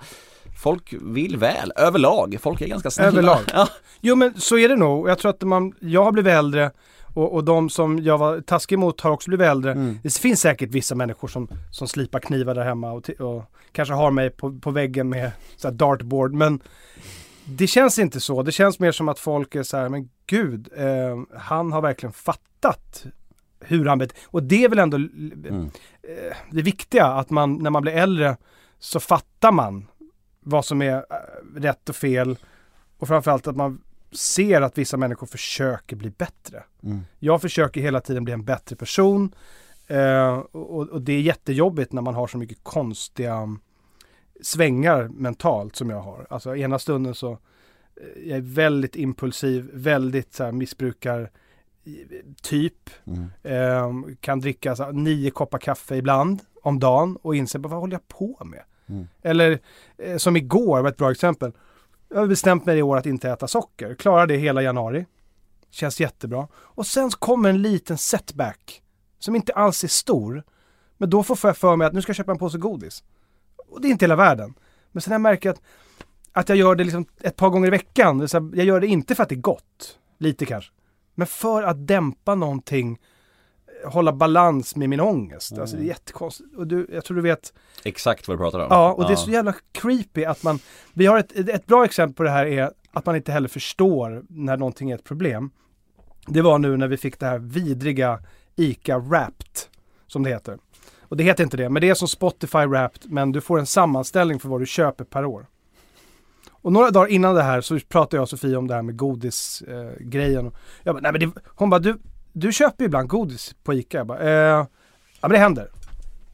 Folk 0.57 0.95
vill 1.01 1.37
väl, 1.37 1.73
överlag. 1.77 2.37
Folk 2.41 2.61
är 2.61 2.67
ganska 2.67 2.91
snälla. 2.91 3.09
Överlag. 3.09 3.41
Ja. 3.53 3.69
Jo 4.01 4.17
men 4.17 4.41
så 4.41 4.59
är 4.59 4.69
det 4.69 4.77
nog. 4.77 5.09
Jag 5.09 5.19
tror 5.19 5.31
att 5.31 5.43
man, 5.43 5.73
jag 5.81 6.05
har 6.05 6.13
blivit 6.13 6.33
äldre 6.33 6.71
och, 7.15 7.33
och 7.35 7.45
de 7.45 7.71
som 7.71 7.99
jag 7.99 8.19
var 8.19 8.41
taskig 8.41 8.79
mot 8.79 9.01
har 9.01 9.11
också 9.11 9.31
blivit 9.31 9.47
äldre. 9.47 9.73
Mm. 9.73 9.99
Det 10.03 10.19
finns 10.19 10.41
säkert 10.41 10.71
vissa 10.71 10.95
människor 10.95 11.29
som, 11.29 11.49
som 11.71 11.89
slipar 11.89 12.21
knivar 12.21 12.55
där 12.55 12.65
hemma 12.65 12.93
och, 12.93 13.11
och 13.11 13.45
kanske 13.73 13.95
har 13.95 14.11
mig 14.11 14.31
på, 14.31 14.59
på 14.59 14.71
väggen 14.71 15.09
med 15.09 15.31
så 15.57 15.71
dartboard. 15.71 16.33
Men 16.33 16.61
det 17.45 17.67
känns 17.67 17.99
inte 17.99 18.21
så. 18.21 18.43
Det 18.43 18.53
känns 18.53 18.79
mer 18.79 18.93
som 18.93 19.09
att 19.09 19.19
folk 19.19 19.55
är 19.55 19.63
så 19.63 19.77
här, 19.77 19.89
men 19.89 20.09
gud, 20.27 20.69
eh, 20.77 21.39
han 21.39 21.73
har 21.73 21.81
verkligen 21.83 22.13
fattat 22.13 23.07
hur 23.61 23.87
han 23.87 23.99
bet- 23.99 24.15
Och 24.27 24.43
det 24.43 24.65
är 24.65 24.69
väl 24.69 24.79
ändå 24.79 24.97
Mm. 24.97 25.71
eh, 26.03 26.37
det 26.51 26.63
viktiga, 26.63 27.07
att 27.07 27.31
man 27.31 27.55
när 27.55 27.71
man 27.71 27.83
blir 27.83 27.93
äldre 27.93 28.37
så 28.79 29.01
fattar 29.01 29.53
man 29.53 29.87
vad 30.41 30.65
som 30.65 30.83
är 30.83 30.95
eh, 30.97 31.61
rätt 31.61 31.89
och 31.89 31.97
fel. 31.97 32.37
Och 32.99 33.09
framförallt 33.09 33.47
att 33.47 33.57
man 33.57 33.81
ser 34.15 34.61
att 34.61 34.79
vissa 34.79 34.97
människor 34.97 35.27
försöker 35.27 35.97
bli 35.97 36.11
bättre. 36.11 36.63
Mm. 36.83 37.01
Jag 37.19 37.41
försöker 37.41 37.81
hela 37.81 38.01
tiden 38.01 38.25
bli 38.25 38.33
en 38.33 38.45
bättre 38.45 38.77
person. 38.77 39.35
Eh, 39.87 40.37
och, 40.37 40.89
och 40.89 41.03
det 41.03 41.13
är 41.13 41.21
jättejobbigt 41.21 41.93
när 41.93 42.03
man 42.03 42.15
har 42.15 42.27
så 42.27 42.39
mycket 42.39 42.59
konstiga 42.63 43.59
svängar 44.41 45.09
mentalt 45.09 45.77
som 45.77 45.91
jag 45.91 46.01
har. 46.01 46.27
Alltså 46.31 46.57
ena 46.57 46.79
stunden 46.79 47.15
så 47.15 47.33
eh, 47.33 48.29
jag 48.29 48.39
är 48.39 48.55
väldigt 48.55 48.97
impulsiv, 48.97 49.71
väldigt 49.73 50.35
så 50.35 50.45
här, 50.45 50.53
missbrukar 50.53 51.31
typ. 52.43 52.91
Mm. 53.05 53.31
Eh, 53.43 54.15
kan 54.21 54.41
dricka 54.41 54.77
så 54.77 54.85
här, 54.85 54.93
nio 54.93 55.31
koppar 55.31 55.59
kaffe 55.59 55.97
ibland 55.97 56.41
om 56.63 56.81
dagen 56.81 57.19
och 57.23 57.37
inse 57.37 57.59
vad 57.59 57.73
håller 57.73 57.95
jag 57.95 58.09
på 58.09 58.45
med? 58.45 58.63
Mm. 58.87 59.09
Eller 59.23 59.59
eh, 59.99 60.17
som 60.17 60.37
igår 60.37 60.83
var 60.83 60.89
ett 60.89 60.97
bra 60.97 61.11
exempel. 61.11 61.53
Jag 62.15 62.21
har 62.21 62.27
bestämt 62.27 62.67
mig 62.67 62.79
i 62.79 62.83
år 62.83 62.97
att 62.97 63.07
inte 63.07 63.31
äta 63.31 63.49
socker. 63.49 63.95
Klarar 63.95 64.27
det 64.27 64.37
hela 64.37 64.63
januari. 64.63 65.07
Känns 65.71 66.01
jättebra. 66.01 66.49
Och 66.55 66.87
sen 66.87 67.11
kommer 67.11 67.49
en 67.51 67.63
liten 67.63 67.99
setback. 67.99 68.83
Som 69.19 69.37
inte 69.37 69.53
alls 69.53 69.85
är 69.85 69.89
stor. 69.89 70.43
Men 70.99 71.11
då 71.11 71.23
får 71.23 71.39
jag 71.43 71.57
för 71.57 71.77
mig 71.77 71.87
att 71.87 71.93
nu 71.93 72.03
ska 72.03 72.11
jag 72.11 72.17
köpa 72.17 72.33
en 72.33 72.39
påse 72.39 72.59
godis. 72.59 73.05
Och 73.69 73.81
det 73.81 73.89
är 73.89 73.91
inte 73.91 74.05
hela 74.05 74.17
världen. 74.17 74.55
Men 74.93 75.03
sen 75.03 75.11
har 75.11 75.15
jag 75.15 75.21
märkt 75.21 75.47
att, 75.47 75.61
att 76.33 76.49
jag 76.49 76.59
gör 76.59 76.75
det 76.75 76.85
liksom 76.85 77.07
ett 77.21 77.37
par 77.37 77.49
gånger 77.51 77.67
i 77.67 77.71
veckan. 77.71 78.29
Jag 78.33 78.67
gör 78.67 78.81
det 78.81 78.87
inte 78.87 79.15
för 79.15 79.23
att 79.23 79.29
det 79.29 79.35
är 79.35 79.41
gott. 79.41 79.99
Lite 80.19 80.47
kanske. 80.47 80.73
Men 81.15 81.27
för 81.27 81.63
att 81.63 81.87
dämpa 81.87 82.35
någonting. 82.35 82.99
Hålla 83.87 84.13
balans 84.13 84.77
med 84.77 84.89
min 84.89 85.01
ångest. 85.01 85.59
Alltså 85.59 85.77
det 85.77 85.83
är 85.83 85.87
jättekonstigt. 85.87 86.57
Och 86.57 86.67
du, 86.67 86.87
jag 86.93 87.05
tror 87.05 87.17
du 87.17 87.23
vet 87.23 87.53
Exakt 87.85 88.29
vad 88.29 88.37
du 88.37 88.39
pratar 88.39 88.59
om. 88.59 88.67
Ja, 88.71 88.93
och 88.93 89.07
det 89.07 89.13
är 89.13 89.17
så 89.17 89.31
jävla 89.31 89.55
creepy 89.73 90.25
att 90.25 90.43
man... 90.43 90.59
Vi 90.93 91.07
har 91.07 91.19
ett, 91.19 91.49
ett 91.49 91.67
bra 91.67 91.85
exempel 91.85 92.15
på 92.15 92.23
det 92.23 92.31
här 92.31 92.47
är 92.47 92.71
att 92.93 93.07
man 93.07 93.17
inte 93.17 93.33
heller 93.33 93.49
förstår 93.49 94.25
när 94.29 94.57
någonting 94.57 94.91
är 94.91 94.95
ett 94.95 95.05
problem. 95.05 95.51
Det 96.27 96.43
var 96.43 96.59
nu 96.59 96.77
när 96.77 96.89
vi 96.89 96.97
fick 96.97 97.19
det 97.19 97.27
här 97.27 97.39
vidriga 97.39 98.21
ICA 98.57 98.99
Wrapped, 98.99 99.59
som 100.07 100.23
det 100.23 100.31
heter. 100.31 100.59
Och 101.01 101.17
det 101.17 101.25
heter 101.25 101.45
inte 101.45 101.57
det, 101.57 101.69
men 101.69 101.81
det 101.81 101.91
är 101.91 101.95
som 101.95 102.09
Spotify 102.09 102.67
Wrapped, 102.67 103.13
men 103.13 103.33
du 103.33 103.41
får 103.41 103.59
en 103.59 103.67
sammanställning 103.67 104.41
för 104.41 104.49
vad 104.49 104.61
du 104.61 104.67
köper 104.67 105.05
per 105.05 105.25
år. 105.25 105.47
Och 106.51 106.73
några 106.73 106.91
dagar 106.91 107.07
innan 107.07 107.35
det 107.35 107.43
här 107.43 107.61
så 107.61 107.79
pratade 107.89 108.17
jag 108.17 108.23
och 108.23 108.29
Sofie 108.29 108.57
om 108.57 108.67
det 108.67 108.75
här 108.75 108.83
med 108.83 108.97
godisgrejen. 108.97 110.47
Eh, 110.47 110.53
jag 110.83 110.95
bara, 110.95 111.01
nej 111.01 111.13
men 111.13 111.21
det, 111.21 111.41
hon 111.47 111.71
bara, 111.71 111.81
du, 111.81 111.97
du 112.35 112.53
köper 112.53 112.85
ju 112.85 112.87
ibland 112.87 113.09
godis 113.09 113.55
på 113.63 113.75
ICA. 113.75 113.99
Jag 113.99 114.07
bara, 114.07 114.19
eh, 114.19 114.29
ja 114.29 114.69
men 115.21 115.31
det 115.31 115.39
händer. 115.39 115.69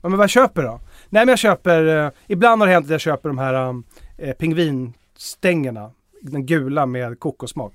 Ja, 0.02 0.08
men 0.08 0.18
vad 0.18 0.30
köper 0.30 0.62
du 0.62 0.68
då? 0.68 0.80
Nej 1.08 1.26
men 1.26 1.28
jag 1.28 1.38
köper, 1.38 2.04
eh, 2.04 2.10
ibland 2.26 2.62
har 2.62 2.66
det 2.66 2.72
hänt 2.72 2.86
att 2.86 2.90
jag 2.90 3.00
köper 3.00 3.28
de 3.28 3.38
här 3.38 3.54
eh, 3.54 4.28
eh 4.28 4.34
pingvinstängerna. 4.34 5.90
Den 6.22 6.46
gula 6.46 6.86
med 6.86 7.20
kokossmak. 7.20 7.72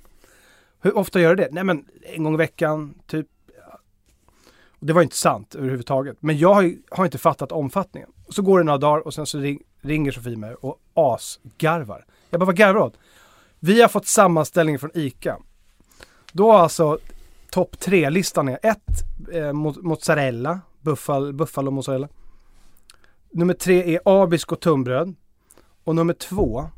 Hur 0.82 0.98
ofta 0.98 1.20
gör 1.20 1.36
du 1.36 1.44
det? 1.44 1.50
Nej 1.52 1.64
men 1.64 1.86
en 2.14 2.24
gång 2.24 2.34
i 2.34 2.38
veckan, 2.38 2.94
typ. 3.08 3.28
Det 4.80 4.94
var 4.94 5.02
inte 5.02 5.16
sant 5.16 5.56
överhuvudtaget. 5.56 6.18
Men 6.20 6.38
jag 6.38 6.54
har, 6.54 6.62
ju- 6.62 6.82
har 6.92 7.06
inte 7.06 7.18
fattat 7.18 7.52
omfattningen. 7.52 8.10
Så 8.30 8.42
går 8.42 8.58
det 8.58 8.64
några 8.64 8.78
dagar 8.78 9.08
och 9.08 9.14
sen 9.14 9.26
så 9.26 9.40
ring, 9.40 9.62
ringer 9.82 10.12
Sofie 10.12 10.38
mig 10.38 10.56
och 10.56 10.80
asgarvar. 10.94 12.06
Jag 12.30 12.40
bara, 12.40 12.46
vad 12.46 12.56
garvar 12.56 12.80
du 12.80 12.86
åt? 12.86 12.98
Vi 13.60 13.82
har 13.82 13.88
fått 13.88 14.08
sammanställning 14.08 14.80
från 14.80 14.92
ICA. 14.94 15.38
Då 16.32 16.52
har 16.52 16.60
alltså 16.60 17.00
topp 17.56 17.80
tre-listan 17.80 18.48
är 18.48 18.60
ett, 18.64 19.04
eh, 19.34 19.38
mo- 19.54 19.82
mozzarella, 19.82 20.60
buffalo, 20.82 21.34
buffalo 21.34 21.72
mozzarella. 21.72 22.10
Nummer 23.32 23.54
tre 23.54 23.96
är 23.96 24.00
abisk 24.06 24.52
och 24.52 24.60
tunnbröd. 24.60 25.16
Och 25.84 25.96
nummer 25.96 26.14
två 26.14 26.70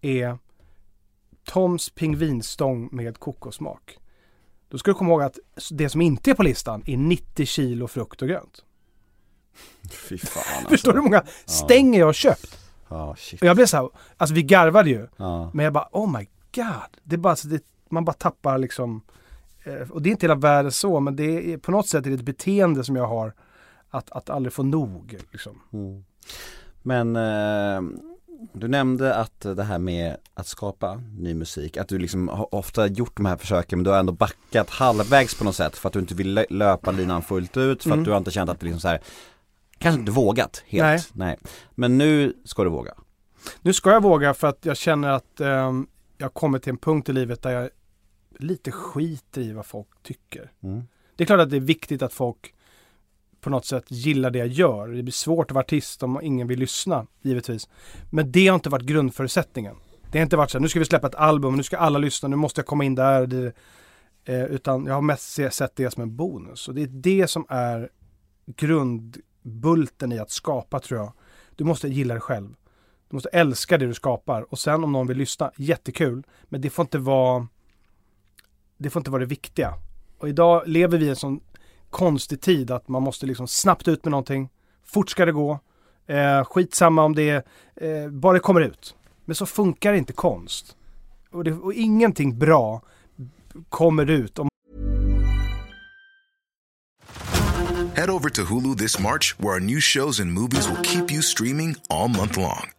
är 0.00 0.38
Toms 1.44 1.90
pingvinstång 1.90 2.88
med 2.92 3.18
kokossmak. 3.18 3.98
Då 4.68 4.78
ska 4.78 4.90
du 4.90 4.94
komma 4.94 5.10
ihåg 5.10 5.22
att 5.22 5.38
det 5.70 5.88
som 5.88 6.00
inte 6.00 6.30
är 6.30 6.34
på 6.34 6.42
listan 6.42 6.82
är 6.86 6.96
90 6.96 7.46
kilo 7.46 7.88
frukt 7.88 8.22
och 8.22 8.28
grönt. 8.28 8.64
Fy 10.08 10.18
fan 10.18 10.42
alltså. 10.56 10.68
Förstår 10.68 10.92
du 10.92 10.98
hur 10.98 11.04
många 11.04 11.24
stänger 11.46 11.98
jag 11.98 12.06
har 12.06 12.12
köpt? 12.12 12.58
Ja, 12.88 13.16
shit. 13.18 13.40
Och 13.42 13.46
jag 13.48 13.56
blev 13.56 13.66
så 13.66 13.76
här, 13.76 13.90
alltså 14.16 14.34
vi 14.34 14.42
garvade 14.42 14.90
ju. 14.90 15.08
Ja. 15.16 15.50
Men 15.54 15.64
jag 15.64 15.72
bara, 15.72 15.88
oh 15.92 16.18
my 16.18 16.26
god. 16.54 16.98
Det 17.02 17.14
är 17.16 17.18
bara 17.18 17.36
så 17.36 17.48
det, 17.48 17.62
man 17.90 18.04
bara 18.04 18.12
tappar 18.12 18.58
liksom. 18.58 19.02
Eh, 19.64 19.90
och 19.90 20.02
det 20.02 20.08
är 20.08 20.10
inte 20.10 20.26
hela 20.26 20.34
världen 20.34 20.72
så, 20.72 21.00
men 21.00 21.16
det 21.16 21.52
är 21.52 21.58
på 21.58 21.70
något 21.70 21.88
sätt 21.88 22.06
är 22.06 22.10
det 22.10 22.16
ett 22.16 22.22
beteende 22.22 22.84
som 22.84 22.96
jag 22.96 23.06
har. 23.06 23.34
Att, 23.90 24.10
att 24.10 24.30
aldrig 24.30 24.52
få 24.52 24.62
nog. 24.62 25.16
Liksom. 25.32 25.62
Mm. 25.72 26.04
Men 26.82 27.16
eh, 27.16 27.82
du 28.52 28.68
nämnde 28.68 29.14
att 29.14 29.40
det 29.40 29.62
här 29.62 29.78
med 29.78 30.16
att 30.34 30.46
skapa 30.46 31.02
ny 31.18 31.34
musik, 31.34 31.76
att 31.76 31.88
du 31.88 31.98
liksom 31.98 32.28
har 32.28 32.54
ofta 32.54 32.86
gjort 32.86 33.16
de 33.16 33.26
här 33.26 33.36
försöken 33.36 33.78
men 33.78 33.84
du 33.84 33.90
har 33.90 33.98
ändå 33.98 34.12
backat 34.12 34.70
halvvägs 34.70 35.34
på 35.38 35.44
något 35.44 35.56
sätt 35.56 35.76
för 35.76 35.88
att 35.88 35.92
du 35.92 35.98
inte 36.00 36.14
vill 36.14 36.38
lö- 36.38 36.46
löpa 36.50 36.90
linan 36.90 37.22
fullt 37.22 37.56
ut 37.56 37.82
för 37.82 37.90
Mm. 37.90 37.98
att 38.00 38.04
du 38.04 38.10
har 38.10 38.18
inte 38.18 38.30
känt 38.30 38.50
att 38.50 38.60
det 38.60 38.66
liksom 38.66 38.80
så 38.80 38.88
här 38.88 39.00
Kanske 39.78 40.00
inte 40.00 40.12
vågat 40.12 40.62
helt, 40.66 41.10
nej. 41.14 41.38
Men 41.74 41.98
nu 41.98 42.36
ska 42.44 42.64
du 42.64 42.70
våga. 42.70 42.94
Nu 43.62 43.72
ska 43.72 43.90
jag 43.90 44.02
våga 44.02 44.34
för 44.34 44.48
att 44.48 44.64
jag 44.64 44.76
känner 44.76 45.08
att 45.08 45.40
ehm, 45.40 45.86
jag 46.18 46.34
kommit 46.34 46.62
till 46.62 46.70
en 46.70 46.78
punkt 46.78 47.08
i 47.08 47.12
livet 47.12 47.42
där 47.42 47.50
jag 47.50 47.70
lite 48.38 48.70
skiter 48.72 49.40
i 49.40 49.52
vad 49.52 49.66
folk 49.66 49.88
tycker. 50.02 50.52
Mm. 50.62 50.82
Det 51.16 51.24
är 51.24 51.26
klart 51.26 51.40
att 51.40 51.50
det 51.50 51.56
är 51.56 51.60
viktigt 51.60 52.02
att 52.02 52.12
folk 52.12 52.54
på 53.40 53.50
något 53.50 53.66
sätt 53.66 53.84
gillar 53.88 54.30
det 54.30 54.38
jag 54.38 54.48
gör. 54.48 54.88
Det 54.88 55.02
blir 55.02 55.12
svårt 55.12 55.50
att 55.50 55.54
vara 55.54 55.64
artist 55.64 56.02
om 56.02 56.20
ingen 56.22 56.48
vill 56.48 56.58
lyssna, 56.58 57.06
givetvis. 57.22 57.68
Men 58.10 58.32
det 58.32 58.46
har 58.48 58.54
inte 58.54 58.68
varit 58.70 58.86
grundförutsättningen. 58.86 59.76
Det 60.10 60.18
har 60.18 60.22
inte 60.22 60.36
varit 60.36 60.50
så 60.50 60.58
här, 60.58 60.62
nu 60.62 60.68
ska 60.68 60.78
vi 60.78 60.84
släppa 60.84 61.06
ett 61.06 61.14
album, 61.14 61.56
nu 61.56 61.62
ska 61.62 61.76
alla 61.76 61.98
lyssna, 61.98 62.28
nu 62.28 62.36
måste 62.36 62.58
jag 62.60 62.66
komma 62.66 62.84
in 62.84 62.94
där. 62.94 63.52
Eh, 64.24 64.44
utan 64.44 64.86
jag 64.86 64.94
har 64.94 65.00
mest 65.02 65.32
se- 65.32 65.50
sett 65.50 65.76
det 65.76 65.90
som 65.90 66.02
en 66.02 66.16
bonus. 66.16 66.68
Och 66.68 66.74
det 66.74 66.82
är 66.82 66.86
det 66.86 67.26
som 67.30 67.46
är 67.48 67.88
grundbulten 68.46 70.12
i 70.12 70.18
att 70.18 70.30
skapa, 70.30 70.80
tror 70.80 71.00
jag. 71.00 71.12
Du 71.56 71.64
måste 71.64 71.88
gilla 71.88 72.14
det 72.14 72.20
själv. 72.20 72.54
Du 73.08 73.16
måste 73.16 73.28
älska 73.28 73.78
det 73.78 73.86
du 73.86 73.94
skapar. 73.94 74.52
Och 74.52 74.58
sen 74.58 74.84
om 74.84 74.92
någon 74.92 75.06
vill 75.06 75.16
lyssna, 75.16 75.52
jättekul. 75.56 76.22
Men 76.44 76.60
det 76.60 76.70
får 76.70 76.82
inte 76.82 76.98
vara 76.98 77.48
det 78.82 78.90
får 78.90 79.00
inte 79.00 79.10
vara 79.10 79.20
det 79.20 79.26
viktiga. 79.26 79.74
Och 80.18 80.28
idag 80.28 80.62
lever 80.66 80.98
vi 80.98 81.06
i 81.06 81.08
en 81.08 81.16
sån 81.16 81.40
konstig 81.90 82.40
tid 82.40 82.70
att 82.70 82.88
man 82.88 83.02
måste 83.02 83.26
liksom 83.26 83.48
snabbt 83.48 83.88
ut 83.88 84.04
med 84.04 84.10
någonting. 84.10 84.48
Fort 84.84 85.10
ska 85.10 85.24
det 85.24 85.32
gå. 85.32 85.60
Eh, 86.06 86.44
skitsamma 86.44 87.02
om 87.02 87.14
det 87.14 87.30
är, 87.30 87.42
eh, 87.76 88.10
bara 88.10 88.32
det 88.32 88.40
kommer 88.40 88.60
ut. 88.60 88.94
Men 89.24 89.34
så 89.34 89.46
funkar 89.46 89.92
inte 89.92 90.12
konst. 90.12 90.76
Och, 91.30 91.44
det, 91.44 91.52
och 91.52 91.74
ingenting 91.74 92.38
bra 92.38 92.82
kommer 93.68 94.10
ut 94.10 94.38
om 94.38 94.48
Head 97.94 98.10
over 98.10 98.30
to 98.30 98.44
Hulu 98.44 98.74
this 98.74 98.98
March, 98.98 99.38
where 99.38 99.54
our 99.54 99.60
new 99.60 99.80
shows 99.80 100.18
and 100.20 100.32
movies 100.32 100.66
will 100.66 100.82
keep 100.82 101.12
you 101.12 101.22
streaming 101.22 101.76
all 101.90 102.08
month 102.08 102.38
long. 102.38 102.70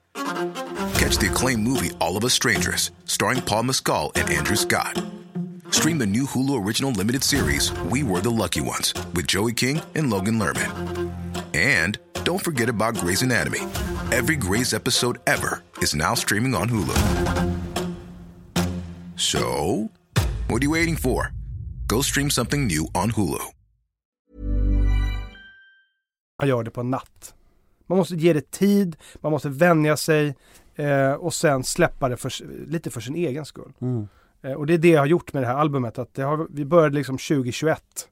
Catch 0.97 1.17
the 1.17 1.29
acclaimed 1.31 1.63
movie 1.63 1.91
All 1.99 2.17
of 2.17 2.23
Us 2.23 2.33
Strangers, 2.33 2.91
starring 3.05 3.41
Paul 3.41 3.63
Mescal 3.63 4.11
and 4.15 4.29
Andrew 4.29 4.55
Scott. 4.55 4.99
Stream 5.73 5.97
the 5.97 6.05
new 6.05 6.27
Hulu 6.27 6.63
original 6.63 6.91
limited 6.91 7.23
series 7.23 7.71
We 7.91 8.03
Were 8.03 8.21
the 8.21 8.29
Lucky 8.29 8.61
Ones 8.61 8.93
with 9.15 9.25
Joey 9.25 9.53
King 9.53 9.81
and 9.95 10.11
Logan 10.11 10.37
Lerman. 10.37 10.71
And 11.55 11.97
don't 12.23 12.43
forget 12.43 12.69
about 12.69 12.95
Grey's 12.95 13.23
Anatomy. 13.23 13.61
Every 14.11 14.35
Grey's 14.35 14.73
episode 14.73 15.17
ever 15.25 15.63
is 15.81 15.95
now 15.95 16.13
streaming 16.13 16.53
on 16.53 16.69
Hulu. 16.69 16.95
So, 19.15 19.89
what 20.47 20.61
are 20.61 20.65
you 20.65 20.69
waiting 20.69 20.95
for? 20.95 21.31
Go 21.87 22.01
stream 22.01 22.29
something 22.29 22.67
new 22.67 22.87
on 22.93 23.11
Hulu. 23.11 23.41
man 26.39 26.49
gör 26.49 26.63
det 26.63 26.71
på 26.71 26.81
en 26.81 26.91
natt. 26.91 27.33
Man 27.87 27.97
måste 27.97 28.15
ge 28.15 28.33
det 28.33 28.51
tid, 28.51 28.95
man 29.21 29.31
måste 29.31 29.49
vänja 29.49 29.97
sig 29.97 30.35
eh, 30.75 31.11
och 31.11 31.33
sen 31.33 31.63
släppa 31.63 32.09
det 32.09 32.17
för, 32.17 32.31
lite 32.67 32.91
för 32.91 33.01
sin 33.01 33.15
egen 33.15 33.45
skull. 33.45 33.73
Mm. 33.81 34.07
Eh, 34.43 34.53
och 34.53 34.65
det 34.65 34.73
är 34.73 34.77
det 34.77 34.89
jag 34.89 35.01
har 35.01 35.05
gjort 35.05 35.33
med 35.33 35.43
det 35.43 35.47
här 35.47 35.55
albumet. 35.55 35.99
Att 35.99 36.17
har, 36.17 36.47
vi 36.49 36.65
började 36.65 36.95
liksom 36.95 37.17
2021. 37.17 38.09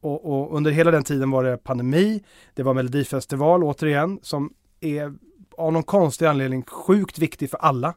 Och, 0.00 0.32
och 0.32 0.56
under 0.56 0.70
hela 0.70 0.90
den 0.90 1.04
tiden 1.04 1.30
var 1.30 1.44
det 1.44 1.56
pandemi, 1.56 2.22
det 2.54 2.62
var 2.62 2.74
Melodifestival 2.74 3.64
återigen, 3.64 4.18
som 4.22 4.52
är 4.80 5.14
av 5.56 5.72
någon 5.72 5.82
konstig 5.82 6.26
anledning 6.26 6.62
sjukt 6.62 7.18
viktig 7.18 7.50
för 7.50 7.58
alla. 7.58 7.94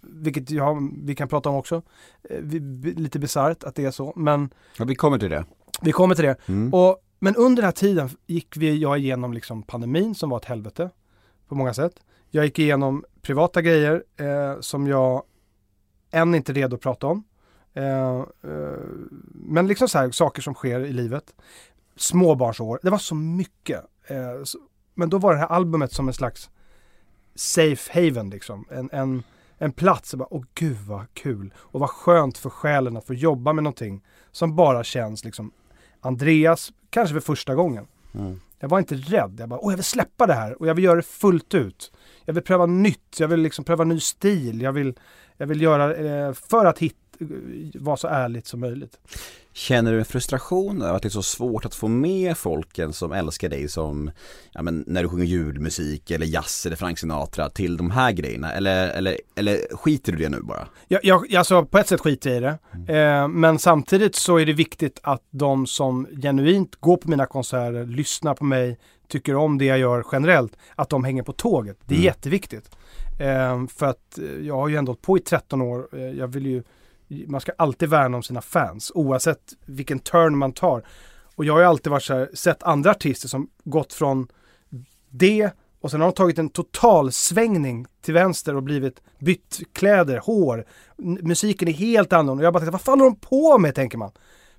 Vilket 0.00 0.50
jag, 0.50 0.90
vi 1.02 1.14
kan 1.14 1.28
prata 1.28 1.48
om 1.48 1.56
också. 1.56 1.82
Eh, 2.30 2.38
vi, 2.42 2.60
lite 2.92 3.18
bisarrt 3.18 3.64
att 3.64 3.74
det 3.74 3.84
är 3.84 3.90
så, 3.90 4.12
men 4.16 4.50
Ja, 4.78 4.84
vi 4.84 4.94
kommer 4.94 5.18
till 5.18 5.30
det. 5.30 5.44
vi 5.82 5.92
kommer 5.92 6.14
till 6.14 6.24
det. 6.24 6.36
Mm. 6.46 6.74
Och, 6.74 6.98
men 7.18 7.36
under 7.36 7.62
den 7.62 7.64
här 7.64 7.72
tiden 7.72 8.08
gick 8.26 8.56
vi, 8.56 8.78
jag 8.78 8.98
igenom 8.98 9.32
liksom 9.32 9.62
pandemin 9.62 10.14
som 10.14 10.30
var 10.30 10.36
ett 10.36 10.44
helvete 10.44 10.90
på 11.48 11.54
många 11.54 11.74
sätt. 11.74 11.92
Jag 12.30 12.44
gick 12.44 12.58
igenom 12.58 13.04
privata 13.22 13.62
grejer 13.62 14.04
eh, 14.16 14.60
som 14.60 14.86
jag 14.86 15.22
än 16.14 16.34
inte 16.34 16.52
redo 16.52 16.76
att 16.76 16.82
prata 16.82 17.06
om. 17.06 17.24
Eh, 17.74 18.18
eh, 18.18 18.78
men 19.34 19.66
liksom 19.66 19.88
så 19.88 19.98
här, 19.98 20.10
saker 20.10 20.42
som 20.42 20.54
sker 20.54 20.80
i 20.80 20.92
livet. 20.92 21.34
Småbarnsår, 21.96 22.80
det 22.82 22.90
var 22.90 22.98
så 22.98 23.14
mycket. 23.14 23.84
Eh, 24.06 24.42
så, 24.44 24.58
men 24.94 25.10
då 25.10 25.18
var 25.18 25.32
det 25.32 25.38
här 25.40 25.46
albumet 25.46 25.92
som 25.92 26.08
en 26.08 26.14
slags 26.14 26.50
safe 27.34 27.92
haven 27.92 28.30
liksom. 28.30 28.64
En, 28.70 28.90
en, 28.92 29.22
en 29.58 29.72
plats, 29.72 30.12
jag 30.12 30.18
bara, 30.18 30.34
åh 30.34 30.44
gud 30.54 30.76
vad 30.76 31.14
kul. 31.14 31.54
Och 31.56 31.80
vad 31.80 31.90
skönt 31.90 32.38
för 32.38 32.50
själen 32.50 32.96
att 32.96 33.06
få 33.06 33.14
jobba 33.14 33.52
med 33.52 33.64
någonting 33.64 34.04
som 34.30 34.56
bara 34.56 34.84
känns 34.84 35.24
liksom 35.24 35.52
Andreas, 36.00 36.72
kanske 36.90 37.12
för 37.12 37.20
första 37.20 37.54
gången. 37.54 37.86
Mm. 38.14 38.40
Jag 38.58 38.68
var 38.68 38.78
inte 38.78 38.94
rädd. 38.94 39.36
Jag 39.38 39.48
bara, 39.48 39.60
åh 39.60 39.72
jag 39.72 39.76
vill 39.76 39.84
släppa 39.84 40.26
det 40.26 40.34
här 40.34 40.60
och 40.60 40.66
jag 40.66 40.74
vill 40.74 40.84
göra 40.84 40.96
det 40.96 41.02
fullt 41.02 41.54
ut. 41.54 41.92
Jag 42.24 42.34
vill 42.34 42.42
pröva 42.42 42.66
nytt, 42.66 43.16
jag 43.20 43.28
vill 43.28 43.40
liksom 43.40 43.64
pröva 43.64 43.84
ny 43.84 44.00
stil. 44.00 44.62
Jag 44.62 44.72
vill, 44.72 44.94
jag 45.36 45.46
vill 45.46 45.62
göra 45.62 45.94
eh, 45.94 46.32
för 46.32 46.64
att 46.64 46.78
hitta 46.78 47.03
vara 47.74 47.96
så 47.96 48.08
ärligt 48.08 48.46
som 48.46 48.60
möjligt. 48.60 48.98
Känner 49.52 49.92
du 49.92 49.98
en 49.98 50.04
frustration 50.04 50.82
över 50.82 50.94
att 50.96 51.02
det 51.02 51.08
är 51.08 51.10
så 51.10 51.22
svårt 51.22 51.64
att 51.64 51.74
få 51.74 51.88
med 51.88 52.36
folken 52.38 52.92
som 52.92 53.12
älskar 53.12 53.48
dig 53.48 53.68
som, 53.68 54.10
ja 54.52 54.62
men 54.62 54.84
när 54.86 55.02
du 55.02 55.08
sjunger 55.08 55.24
julmusik 55.24 56.10
eller 56.10 56.26
jazz 56.26 56.66
eller 56.66 56.76
Frank 56.76 56.98
Sinatra 56.98 57.50
till 57.50 57.76
de 57.76 57.90
här 57.90 58.12
grejerna? 58.12 58.52
Eller, 58.52 58.88
eller, 58.88 59.18
eller 59.36 59.76
skiter 59.76 60.12
du 60.12 60.18
det 60.18 60.28
nu 60.28 60.40
bara? 60.40 60.68
Jag, 60.88 61.04
jag, 61.04 61.34
alltså 61.34 61.64
på 61.64 61.78
ett 61.78 61.88
sätt 61.88 62.00
skiter 62.00 62.30
jag 62.30 62.38
i 62.38 62.40
det. 62.86 62.98
Eh, 63.00 63.28
men 63.28 63.58
samtidigt 63.58 64.14
så 64.14 64.36
är 64.36 64.46
det 64.46 64.52
viktigt 64.52 65.00
att 65.02 65.22
de 65.30 65.66
som 65.66 66.06
genuint 66.22 66.76
går 66.80 66.96
på 66.96 67.10
mina 67.10 67.26
konserter, 67.26 67.84
lyssnar 67.86 68.34
på 68.34 68.44
mig, 68.44 68.78
tycker 69.08 69.36
om 69.36 69.58
det 69.58 69.64
jag 69.64 69.78
gör 69.78 70.04
generellt, 70.12 70.52
att 70.74 70.88
de 70.90 71.04
hänger 71.04 71.22
på 71.22 71.32
tåget. 71.32 71.76
Det 71.86 71.94
är 71.94 71.98
Mm. 71.98 72.04
jätteviktigt. 72.04 72.70
Eh, 73.20 73.66
för 73.66 73.86
att 73.86 74.18
eh, 74.18 74.46
jag 74.46 74.54
har 74.56 74.68
ju 74.68 74.76
ändå 74.76 74.90
hållit 74.90 75.02
på 75.02 75.16
i 75.18 75.20
13 75.20 75.62
år. 75.62 75.88
Eh, 75.92 76.00
jag 76.02 76.26
vill 76.28 76.46
ju, 76.46 76.62
man 77.08 77.40
ska 77.40 77.52
alltid 77.58 77.88
värna 77.88 78.16
om 78.16 78.22
sina 78.22 78.42
fans 78.42 78.92
oavsett 78.94 79.52
vilken 79.66 79.98
turn 79.98 80.38
man 80.38 80.52
tar. 80.52 80.84
Och 81.34 81.44
jag 81.44 81.52
har 81.52 81.60
ju 81.60 81.66
alltid 81.66 81.90
varit 81.90 82.02
så 82.02 82.14
här, 82.14 82.30
sett 82.34 82.62
andra 82.62 82.90
artister 82.90 83.28
som 83.28 83.48
gått 83.64 83.92
från 83.92 84.28
det 85.10 85.50
och 85.84 85.90
sen 85.90 86.00
har 86.00 86.08
de 86.08 86.14
tagit 86.14 86.38
en 86.38 86.48
total 86.48 87.12
svängning 87.12 87.86
till 88.00 88.14
vänster 88.14 88.56
och 88.56 88.62
blivit 88.62 89.02
bytt 89.18 89.60
kläder, 89.72 90.18
hår. 90.18 90.64
Musiken 90.96 91.68
är 91.68 91.72
helt 91.72 92.12
annorlunda. 92.12 92.40
Och 92.40 92.44
jag 92.44 92.52
bara 92.52 92.60
tänkte, 92.60 92.72
vad 92.72 92.80
fan 92.80 93.00
håller 93.00 93.10
de 93.10 93.16
på 93.20 93.58
med 93.58 93.74
tänker 93.74 93.98
man. 93.98 94.10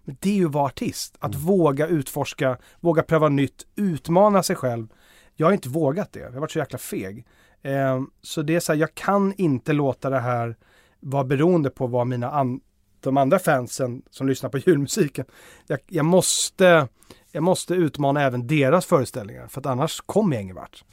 Men 0.04 0.18
det 0.20 0.30
är 0.30 0.34
ju 0.34 0.46
att 0.46 0.52
vara 0.52 0.66
artist. 0.66 1.16
Att 1.20 1.36
våga 1.36 1.88
utforska, 1.88 2.58
våga 2.80 3.04
pröva 3.04 3.30
nytt, 3.30 3.66
utmana 3.76 4.44
sig 4.44 4.56
själv. 4.56 4.88
Jag 5.36 5.48
har 5.48 5.54
inte 5.54 5.70
vågat 5.70 6.14
det. 6.14 6.20
Jag 6.20 6.32
har 6.32 6.40
varit 6.40 6.52
så 6.52 6.60
jäkla 6.60 6.78
feg. 6.78 7.26
Eh, 7.62 8.02
så 8.22 8.42
det 8.42 8.56
är 8.56 8.60
så 8.60 8.74
här, 8.74 8.80
jag 8.80 8.96
kan 8.96 9.34
inte 9.38 9.74
låta 9.74 10.10
det 10.10 10.20
här 10.20 10.56
vara 11.00 11.24
beroende 11.24 11.70
på 11.70 11.88
vad 11.88 12.08
mina 12.08 12.32
an- 12.32 12.60
de 13.00 13.18
andra 13.18 13.40
fansen 13.40 14.02
som 14.10 14.28
lyssnar 14.28 14.50
på 14.50 14.58
julmusiken. 14.66 15.26
Jag, 15.68 15.80
jag, 15.88 16.06
måste, 16.06 16.88
jag 17.32 17.44
måste 17.44 17.74
utmana 17.74 18.22
även 18.22 18.48
deras 18.48 18.86
föreställningar 18.86 19.48
för 19.48 19.60
att 19.62 19.66
annars 19.66 20.02
kommer 20.02 20.36
jag 20.36 20.44
ingen 20.44 20.56
vart. 20.56 20.84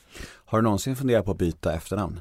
Har 0.45 0.59
du 0.59 0.63
någonsin 0.63 0.97
funderat 0.97 1.25
på 1.25 1.31
att 1.31 1.39
byta 1.39 1.75
efternamn? 1.75 2.21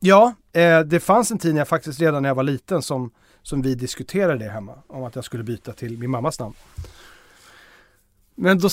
Ja, 0.00 0.34
eh, 0.52 0.80
det 0.80 1.00
fanns 1.00 1.30
en 1.30 1.38
tid 1.38 1.54
när 1.54 1.60
jag 1.60 1.68
faktiskt 1.68 2.00
redan 2.00 2.22
när 2.22 2.30
jag 2.30 2.34
var 2.34 2.42
liten 2.42 2.82
som, 2.82 3.10
som 3.42 3.62
vi 3.62 3.74
diskuterade 3.74 4.38
det 4.38 4.50
hemma. 4.50 4.78
Om 4.86 5.04
att 5.04 5.14
jag 5.14 5.24
skulle 5.24 5.44
byta 5.44 5.72
till 5.72 5.98
min 5.98 6.10
mammas 6.10 6.40
namn. 6.40 6.54
Men, 8.34 8.58
då, 8.58 8.68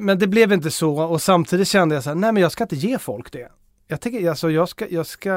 men 0.00 0.18
det 0.18 0.26
blev 0.26 0.52
inte 0.52 0.70
så 0.70 1.02
och 1.02 1.22
samtidigt 1.22 1.68
kände 1.68 1.94
jag 1.94 2.04
så 2.04 2.10
här, 2.10 2.14
nej 2.14 2.32
men 2.32 2.42
jag 2.42 2.52
ska 2.52 2.64
inte 2.64 2.76
ge 2.76 2.98
folk 2.98 3.32
det. 3.32 3.48
Jag 3.86 4.00
tänker, 4.00 4.30
alltså 4.30 4.50
jag 4.50 4.68
ska, 4.68 4.88
jag 4.88 5.06
ska 5.06 5.32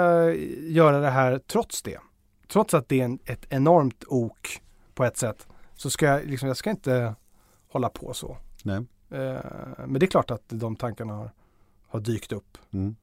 göra 0.59 0.99
det 0.99 1.09
här 1.09 1.39
trots 1.47 1.81
det. 1.81 1.97
Trots 2.51 2.73
att 2.73 2.89
det 2.89 2.99
är 3.01 3.05
en, 3.05 3.19
ett 3.25 3.45
enormt 3.49 4.03
ok 4.07 4.61
på 4.93 5.03
ett 5.05 5.17
sätt. 5.17 5.47
Så 5.75 5.89
ska 5.89 6.05
jag, 6.05 6.25
liksom, 6.25 6.47
jag 6.47 6.57
ska 6.57 6.69
inte 6.69 7.15
hålla 7.71 7.89
på 7.89 8.13
så. 8.13 8.37
Nej. 8.63 8.77
Eh, 9.11 9.39
men 9.87 9.93
det 9.93 10.05
är 10.05 10.07
klart 10.07 10.31
att 10.31 10.43
de 10.47 10.75
tankarna 10.75 11.13
har, 11.13 11.31
har 11.87 11.99
dykt 11.99 12.31
upp. 12.31 12.57
Mm. 12.73 12.95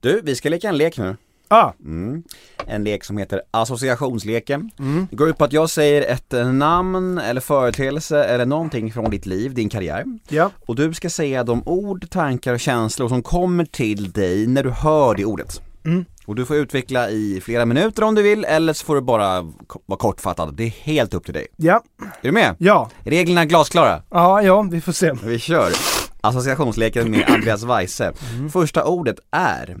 Du, 0.00 0.20
vi 0.24 0.34
ska 0.36 0.48
leka 0.48 0.68
en 0.68 0.76
lek 0.76 0.98
nu. 0.98 1.16
Ah! 1.48 1.72
Mm. 1.80 2.22
En 2.66 2.84
lek 2.84 3.04
som 3.04 3.18
heter 3.18 3.42
associationsleken. 3.50 4.70
Mm. 4.78 5.06
Det 5.10 5.16
går 5.16 5.28
ut 5.28 5.38
på 5.38 5.44
att 5.44 5.52
jag 5.52 5.70
säger 5.70 6.02
ett 6.02 6.54
namn 6.54 7.18
eller 7.18 7.40
företeelse 7.40 8.24
eller 8.24 8.46
någonting 8.46 8.92
från 8.92 9.10
ditt 9.10 9.26
liv, 9.26 9.54
din 9.54 9.68
karriär. 9.68 10.04
Ja, 10.28 10.50
Och 10.66 10.76
du 10.76 10.94
ska 10.94 11.10
säga 11.10 11.44
de 11.44 11.62
ord, 11.66 12.10
tankar 12.10 12.52
och 12.52 12.60
känslor 12.60 13.08
som 13.08 13.22
kommer 13.22 13.64
till 13.64 14.12
dig 14.12 14.46
när 14.46 14.62
du 14.62 14.70
hör 14.70 15.14
det 15.14 15.24
ordet. 15.24 15.62
Mm. 15.84 16.04
Och 16.30 16.36
du 16.36 16.46
får 16.46 16.56
utveckla 16.56 17.10
i 17.10 17.40
flera 17.40 17.66
minuter 17.66 18.02
om 18.02 18.14
du 18.14 18.22
vill, 18.22 18.44
eller 18.44 18.72
så 18.72 18.84
får 18.86 18.94
du 18.94 19.00
bara 19.00 19.42
vara 19.86 19.98
kortfattad. 19.98 20.54
Det 20.54 20.64
är 20.64 20.68
helt 20.70 21.14
upp 21.14 21.24
till 21.24 21.34
dig. 21.34 21.46
ja, 21.56 21.82
Är 21.98 22.22
du 22.22 22.32
med? 22.32 22.56
ja, 22.58 22.90
Reglerna 23.04 23.40
är 23.40 23.44
glasklara. 23.44 24.02
ja, 24.10 24.42
ja, 24.42 24.62
vi 24.62 24.80
får 24.80 24.92
se. 24.92 25.12
Vi 25.24 25.38
kör. 25.38 25.72
Associationsleken 26.20 27.10
med 27.10 27.24
Andreas 27.28 27.62
Weise. 27.62 28.12
Första 28.52 28.84
ordet 28.84 29.16
är 29.30 29.78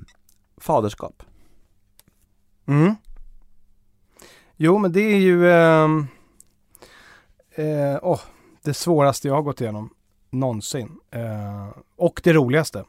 faderskap. 0.60 1.22
Mm. 2.68 2.94
Jo, 4.56 4.78
men 4.78 4.92
det 4.92 5.00
är 5.00 5.18
ju 5.18 5.52
ehm, 5.52 6.06
eh, 7.54 7.98
åh, 8.02 8.20
det 8.62 8.74
svåraste 8.74 9.28
jag 9.28 9.34
har 9.34 9.42
gått 9.42 9.60
igenom 9.60 9.90
någonsin. 10.30 10.88
Eh, 11.10 11.68
och 11.96 12.20
det 12.24 12.32
roligaste. 12.32 12.84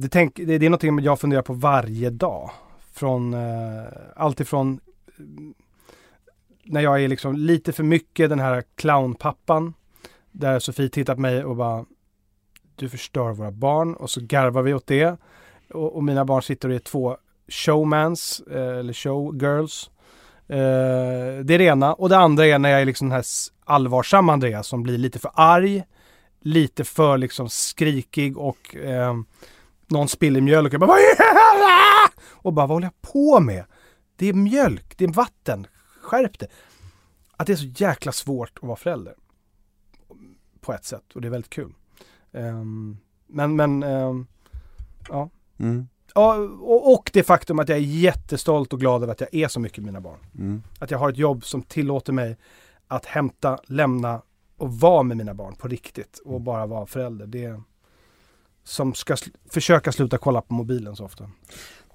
Det, 0.00 0.08
tänk, 0.08 0.36
det, 0.36 0.58
det 0.58 0.66
är 0.66 0.70
någonting 0.70 0.98
jag 0.98 1.20
funderar 1.20 1.42
på 1.42 1.52
varje 1.52 2.10
dag. 2.10 2.50
Från 2.92 3.34
eh, 3.34 3.84
alltifrån 4.16 4.80
eh, 5.06 5.24
när 6.64 6.80
jag 6.80 7.04
är 7.04 7.08
liksom 7.08 7.36
lite 7.36 7.72
för 7.72 7.82
mycket 7.82 8.30
den 8.30 8.38
här 8.38 8.62
clownpappan. 8.74 9.74
Där 10.32 10.58
Sofie 10.58 10.88
tittar 10.88 11.14
på 11.14 11.20
mig 11.20 11.44
och 11.44 11.56
bara 11.56 11.84
Du 12.76 12.88
förstör 12.88 13.32
våra 13.32 13.50
barn 13.50 13.94
och 13.94 14.10
så 14.10 14.20
garvar 14.20 14.62
vi 14.62 14.74
åt 14.74 14.86
det. 14.86 15.16
Och, 15.70 15.96
och 15.96 16.04
mina 16.04 16.24
barn 16.24 16.42
sitter 16.42 16.68
och 16.68 16.74
är 16.74 16.78
två 16.78 17.16
showmans 17.48 18.42
eh, 18.50 18.78
eller 18.78 18.92
showgirls. 18.92 19.90
Eh, 20.48 21.44
det 21.44 21.54
är 21.54 21.58
det 21.58 21.64
ena. 21.64 21.94
Och 21.94 22.08
det 22.08 22.18
andra 22.18 22.46
är 22.46 22.58
när 22.58 22.70
jag 22.70 22.80
är 22.80 22.86
liksom 22.86 23.08
den 23.08 23.16
här 23.16 23.24
allvarsamma 23.64 24.32
Andreas 24.32 24.66
som 24.66 24.82
blir 24.82 24.98
lite 24.98 25.18
för 25.18 25.30
arg. 25.34 25.82
Lite 26.40 26.84
för 26.84 27.18
liksom 27.18 27.48
skrikig 27.48 28.38
och 28.38 28.76
eh, 28.76 29.14
någon 29.90 30.08
spiller 30.08 30.40
mjölk 30.40 30.66
och 30.68 30.72
jag 30.74 30.80
bara 30.80 30.86
"Vad 30.86 30.98
är 30.98 31.16
det?" 31.16 32.12
Och 32.22 32.52
bara 32.52 32.66
vad 32.66 32.76
håller 32.76 32.86
jag 32.86 33.12
på 33.12 33.40
med? 33.40 33.64
Det 34.16 34.26
är 34.28 34.32
mjölk, 34.32 34.98
det 34.98 35.04
är 35.04 35.08
vatten. 35.08 35.66
Skärp 36.02 36.38
det. 36.38 36.46
Att 37.36 37.46
det 37.46 37.52
är 37.52 37.56
så 37.56 37.84
jäkla 37.84 38.12
svårt 38.12 38.58
att 38.62 38.62
vara 38.68 38.76
förälder. 38.76 39.14
På 40.60 40.72
ett 40.72 40.84
sätt 40.84 41.12
och 41.14 41.20
det 41.20 41.28
är 41.28 41.30
väldigt 41.30 41.50
kul. 41.50 41.72
Ehm, 42.32 42.96
men 43.26 43.56
men 43.56 43.82
ehm, 43.82 44.26
ja, 45.08 45.30
Mm. 45.58 45.88
Ja, 46.14 46.34
och, 46.60 46.92
och 46.92 47.10
det 47.12 47.22
faktum 47.22 47.58
att 47.58 47.68
jag 47.68 47.78
är 47.78 47.82
jättestolt 47.82 48.72
och 48.72 48.80
glad 48.80 49.02
över 49.02 49.12
att 49.12 49.20
jag 49.20 49.34
är 49.34 49.48
så 49.48 49.60
mycket 49.60 49.78
med 49.78 49.86
mina 49.86 50.00
barn. 50.00 50.18
Mm. 50.38 50.62
Att 50.78 50.90
jag 50.90 50.98
har 50.98 51.10
ett 51.10 51.18
jobb 51.18 51.44
som 51.44 51.62
tillåter 51.62 52.12
mig 52.12 52.36
att 52.88 53.06
hämta, 53.06 53.58
lämna 53.64 54.22
och 54.56 54.72
vara 54.74 55.02
med 55.02 55.16
mina 55.16 55.34
barn 55.34 55.54
på 55.56 55.68
riktigt 55.68 56.18
och 56.24 56.40
bara 56.40 56.66
vara 56.66 56.86
förälder. 56.86 57.26
Det 57.26 57.60
som 58.70 58.94
ska 58.94 59.14
sl- 59.14 59.34
försöka 59.50 59.92
sluta 59.92 60.18
kolla 60.18 60.40
på 60.40 60.54
mobilen 60.54 60.96
så 60.96 61.04
ofta. 61.04 61.24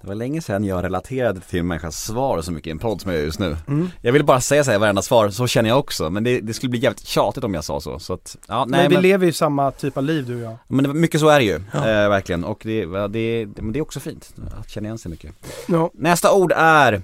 Det 0.00 0.06
var 0.08 0.14
länge 0.14 0.40
sedan 0.40 0.64
jag 0.64 0.84
relaterade 0.84 1.40
till 1.40 1.58
en 1.60 1.66
människas 1.66 2.04
svar 2.04 2.42
så 2.42 2.52
mycket 2.52 2.66
i 2.66 2.70
en 2.70 2.78
podd 2.78 3.00
som 3.00 3.10
jag 3.10 3.18
gör 3.20 3.24
just 3.26 3.38
nu. 3.38 3.56
Mm. 3.68 3.88
Jag 4.00 4.12
vill 4.12 4.24
bara 4.24 4.40
säga 4.40 4.64
så 4.64 4.70
här 4.70 4.78
varenda 4.78 5.02
svar, 5.02 5.30
så 5.30 5.46
känner 5.46 5.68
jag 5.70 5.78
också, 5.78 6.10
men 6.10 6.24
det, 6.24 6.40
det 6.40 6.54
skulle 6.54 6.70
bli 6.70 6.78
jävligt 6.80 7.06
tjatigt 7.06 7.44
om 7.44 7.54
jag 7.54 7.64
sa 7.64 7.80
så, 7.80 7.98
så 7.98 8.12
att, 8.12 8.36
ja, 8.48 8.64
nej 8.68 8.80
men 8.80 8.88
vi 8.88 8.94
men, 8.94 9.02
lever 9.02 9.26
ju 9.26 9.32
samma 9.32 9.70
typ 9.70 9.96
av 9.96 10.04
liv 10.04 10.26
du 10.26 10.34
och 10.34 10.40
jag. 10.42 10.56
men 10.68 10.84
det- 10.84 10.94
mycket 10.94 11.20
så 11.20 11.28
är 11.28 11.38
det 11.38 11.44
ju, 11.44 11.60
Ja. 11.72 11.78
eh, 11.78 12.08
verkligen, 12.08 12.44
och 12.44 12.60
det, 12.62 12.84
det, 12.84 13.44
det, 13.44 13.62
men 13.62 13.72
det 13.72 13.78
är 13.78 13.82
också 13.82 14.00
fint 14.00 14.34
att 14.60 14.70
känna 14.70 14.86
igen 14.86 14.98
sig 14.98 15.10
mycket. 15.10 15.32
Ja. 15.68 15.90
Nästa 15.94 16.32
ord 16.32 16.52
är, 16.56 17.02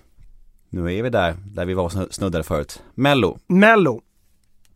nu 0.68 0.98
är 0.98 1.02
vi 1.02 1.10
där, 1.10 1.36
där 1.46 1.64
vi 1.64 1.74
var 1.74 1.88
snu- 1.88 2.10
snuddade 2.10 2.44
förut, 2.44 2.82
mello. 2.94 3.38
Mello. 3.46 4.00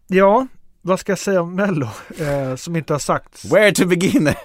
Ja, 0.06 0.46
vad 0.86 1.00
ska 1.00 1.12
jag 1.12 1.18
säga 1.18 1.42
om 1.42 1.54
Mello 1.54 1.88
eh, 2.18 2.56
som 2.56 2.76
inte 2.76 2.94
har 2.94 2.98
sagts? 2.98 3.44
Where 3.44 3.72
to 3.72 3.86
begin? 3.86 4.24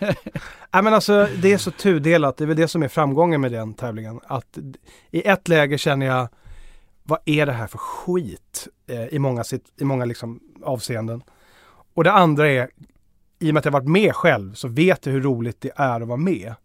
Nej 0.74 0.84
men 0.84 0.94
alltså 0.94 1.28
det 1.42 1.54
är 1.54 1.58
så 1.58 1.72
tudelat, 1.72 2.38
det 2.38 2.44
är 2.44 2.46
väl 2.46 2.58
det 2.58 2.68
som 2.68 2.84
är 2.84 2.88
framgången 2.88 3.42
med 3.42 3.52
den 3.52 3.74
tävlingen. 3.74 4.20
Att 4.24 4.58
i 5.12 5.28
ett 5.28 5.48
läge 5.48 5.78
känner 5.78 6.06
jag, 6.06 6.28
vad 7.04 7.20
är 7.26 7.46
det 7.46 7.52
här 7.52 7.68
för 7.68 7.78
skit? 7.78 8.68
Eh, 8.88 9.06
I 9.06 9.20
många, 9.20 9.44
i 9.78 9.84
många 9.84 10.06
liksom 10.06 10.40
avseenden. 10.64 11.24
Och 11.94 12.04
det 12.04 12.12
andra 12.12 12.48
är, 12.48 12.70
i 13.40 13.50
och 13.50 13.54
med 13.54 13.60
att 13.60 13.66
jag 13.66 13.72
varit 13.72 13.90
med 13.90 14.16
själv 14.16 14.54
så 14.54 14.68
vet 14.68 15.06
jag 15.06 15.14
hur 15.14 15.22
roligt 15.22 15.62
det 15.62 15.72
är 15.76 16.02
att 16.02 16.08
vara 16.08 16.18
med. 16.18 16.56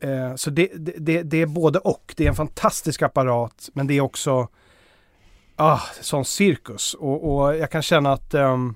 Eh, 0.00 0.34
så 0.36 0.50
det, 0.50 0.70
det, 0.74 0.94
det, 0.98 1.22
det 1.22 1.42
är 1.42 1.46
både 1.46 1.78
och. 1.78 2.14
Det 2.16 2.24
är 2.24 2.28
en 2.28 2.34
fantastisk 2.34 3.02
apparat 3.02 3.70
men 3.72 3.86
det 3.86 3.94
är 3.94 4.00
också 4.00 4.48
ah, 5.60 5.80
sån 6.00 6.24
cirkus. 6.24 6.94
Och, 6.94 7.34
och 7.34 7.56
jag 7.56 7.70
kan 7.70 7.82
känna 7.82 8.12
att 8.12 8.34
um, 8.34 8.74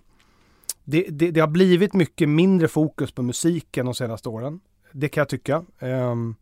det, 0.84 1.06
det, 1.10 1.30
det 1.30 1.40
har 1.40 1.48
blivit 1.48 1.92
mycket 1.92 2.28
mindre 2.28 2.68
fokus 2.68 3.12
på 3.12 3.22
musiken 3.22 3.84
de 3.86 3.94
senaste 3.94 4.28
åren. 4.28 4.60
Det 4.92 5.08
kan 5.08 5.20
jag 5.20 5.28
tycka. 5.28 5.64
Um, 5.78 6.36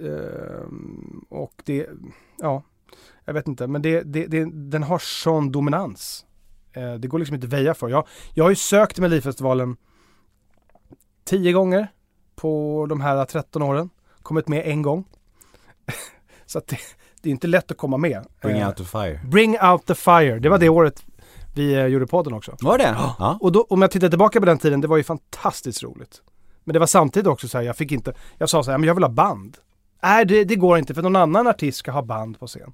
um, 0.00 1.26
och 1.30 1.62
det, 1.64 1.86
ja, 2.38 2.62
jag 3.24 3.34
vet 3.34 3.48
inte, 3.48 3.66
men 3.66 3.82
det, 3.82 4.02
det, 4.02 4.26
det, 4.26 4.44
den 4.52 4.82
har 4.82 4.98
sån 4.98 5.52
dominans. 5.52 6.26
Uh, 6.76 6.94
det 6.94 7.08
går 7.08 7.18
liksom 7.18 7.34
inte 7.34 7.46
att 7.46 7.52
väja 7.52 7.74
för. 7.74 7.88
Jag, 7.88 8.06
jag 8.34 8.44
har 8.44 8.50
ju 8.50 8.56
sökt 8.56 8.98
Melodifestivalen 8.98 9.76
tio 11.24 11.52
gånger 11.52 11.88
på 12.36 12.86
de 12.88 13.00
här 13.00 13.24
13 13.24 13.62
åren. 13.62 13.90
Kommit 14.22 14.48
med 14.48 14.66
en 14.66 14.82
gång. 14.82 15.04
Så 16.46 16.58
att 16.58 16.66
det, 16.66 16.78
det 17.22 17.28
är 17.28 17.30
inte 17.30 17.46
lätt 17.46 17.70
att 17.70 17.76
komma 17.76 17.96
med. 17.96 18.24
Bring 18.42 18.58
Eh, 18.58 18.68
out 18.68 18.76
the 18.76 18.84
fire. 18.84 19.20
Bring 19.24 19.58
out 19.60 19.86
the 19.86 19.94
fire. 19.94 20.38
Det 20.38 20.48
var 20.48 20.58
det 20.58 20.68
året 20.68 21.02
vi 21.54 21.74
eh, 21.74 21.86
gjorde 21.86 22.06
podden 22.06 22.32
också. 22.34 22.56
Var 22.60 22.78
det? 22.78 22.96
Ja. 23.18 23.38
Och 23.40 23.52
då, 23.52 23.66
om 23.68 23.82
jag 23.82 23.90
tittar 23.90 24.08
tillbaka 24.08 24.40
på 24.40 24.46
den 24.46 24.58
tiden, 24.58 24.80
det 24.80 24.88
var 24.88 24.96
ju 24.96 25.02
fantastiskt 25.02 25.82
roligt. 25.82 26.22
Men 26.64 26.72
det 26.72 26.78
var 26.78 26.86
samtidigt 26.86 27.26
också 27.26 27.48
så 27.48 27.58
här, 27.58 27.64
jag 27.64 27.76
fick 27.76 27.92
inte, 27.92 28.12
jag 28.38 28.48
sa 28.48 28.62
så 28.62 28.70
här, 28.70 28.78
men 28.78 28.86
jag 28.86 28.94
vill 28.94 29.04
ha 29.04 29.10
band. 29.10 29.56
Nej, 30.02 30.24
det, 30.24 30.44
det 30.44 30.56
går 30.56 30.78
inte 30.78 30.94
för 30.94 31.02
någon 31.02 31.16
annan 31.16 31.46
artist 31.46 31.78
ska 31.78 31.90
ha 31.90 32.02
band 32.02 32.40
på 32.40 32.46
scen. 32.46 32.72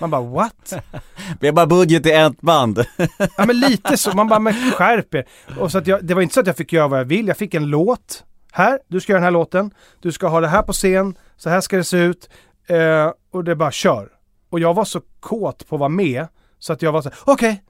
Man 0.00 0.10
bara 0.10 0.22
what? 0.22 0.72
Vi 1.40 1.46
har 1.46 1.54
bara 1.54 1.66
budget 1.66 2.06
i 2.06 2.10
ett 2.10 2.40
band. 2.40 2.84
Ja 3.36 3.46
men 3.46 3.60
lite 3.60 3.96
så, 3.96 4.16
man 4.16 4.28
bara 4.28 4.38
men 4.38 4.54
skärp 4.54 5.14
er. 5.14 5.26
Och 5.58 5.72
så 5.72 5.78
att 5.78 5.86
jag, 5.86 6.04
det 6.04 6.14
var 6.14 6.22
inte 6.22 6.34
så 6.34 6.40
att 6.40 6.46
jag 6.46 6.56
fick 6.56 6.72
göra 6.72 6.88
vad 6.88 6.98
jag 7.00 7.04
vill, 7.04 7.28
jag 7.28 7.36
fick 7.36 7.54
en 7.54 7.66
låt. 7.66 8.24
Här, 8.52 8.78
du 8.88 9.00
ska 9.00 9.12
göra 9.12 9.20
den 9.20 9.24
här 9.24 9.30
låten, 9.30 9.70
du 10.00 10.12
ska 10.12 10.28
ha 10.28 10.40
det 10.40 10.48
här 10.48 10.62
på 10.62 10.72
scen, 10.72 11.14
så 11.36 11.50
här 11.50 11.60
ska 11.60 11.76
det 11.76 11.84
se 11.84 11.96
ut. 11.96 12.30
Eh, 12.66 13.12
och 13.30 13.44
det 13.44 13.56
bara 13.56 13.72
kör. 13.72 14.12
Och 14.50 14.60
jag 14.60 14.74
var 14.74 14.84
så 14.84 15.00
kåt 15.20 15.68
på 15.68 15.76
att 15.76 15.80
vara 15.80 15.88
med, 15.88 16.26
så 16.58 16.72
att 16.72 16.82
jag 16.82 16.92
var 16.92 17.02
så 17.02 17.10
okej. 17.24 17.62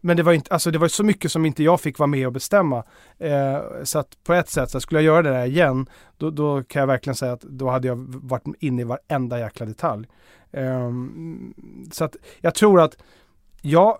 Men 0.00 0.16
det 0.16 0.22
var 0.22 0.32
inte, 0.32 0.52
alltså 0.52 0.70
det 0.70 0.78
var 0.78 0.88
så 0.88 1.04
mycket 1.04 1.32
som 1.32 1.46
inte 1.46 1.62
jag 1.62 1.80
fick 1.80 1.98
vara 1.98 2.06
med 2.06 2.26
och 2.26 2.32
bestämma. 2.32 2.84
Eh, 3.18 3.58
så 3.82 3.98
att 3.98 4.24
på 4.24 4.34
ett 4.34 4.48
sätt, 4.48 4.70
så 4.70 4.80
skulle 4.80 4.98
jag 5.00 5.04
göra 5.04 5.22
det 5.22 5.30
där 5.30 5.46
igen, 5.46 5.86
då, 6.16 6.30
då 6.30 6.62
kan 6.62 6.80
jag 6.80 6.86
verkligen 6.86 7.14
säga 7.14 7.32
att 7.32 7.40
då 7.40 7.68
hade 7.68 7.88
jag 7.88 7.96
varit 8.08 8.44
inne 8.60 8.82
i 8.82 8.84
varenda 8.84 9.38
jäkla 9.38 9.66
detalj. 9.66 10.08
Ehm, 10.52 11.54
så 11.92 12.04
att 12.04 12.16
jag 12.40 12.54
tror 12.54 12.80
att, 12.80 12.96
ja, 13.62 13.98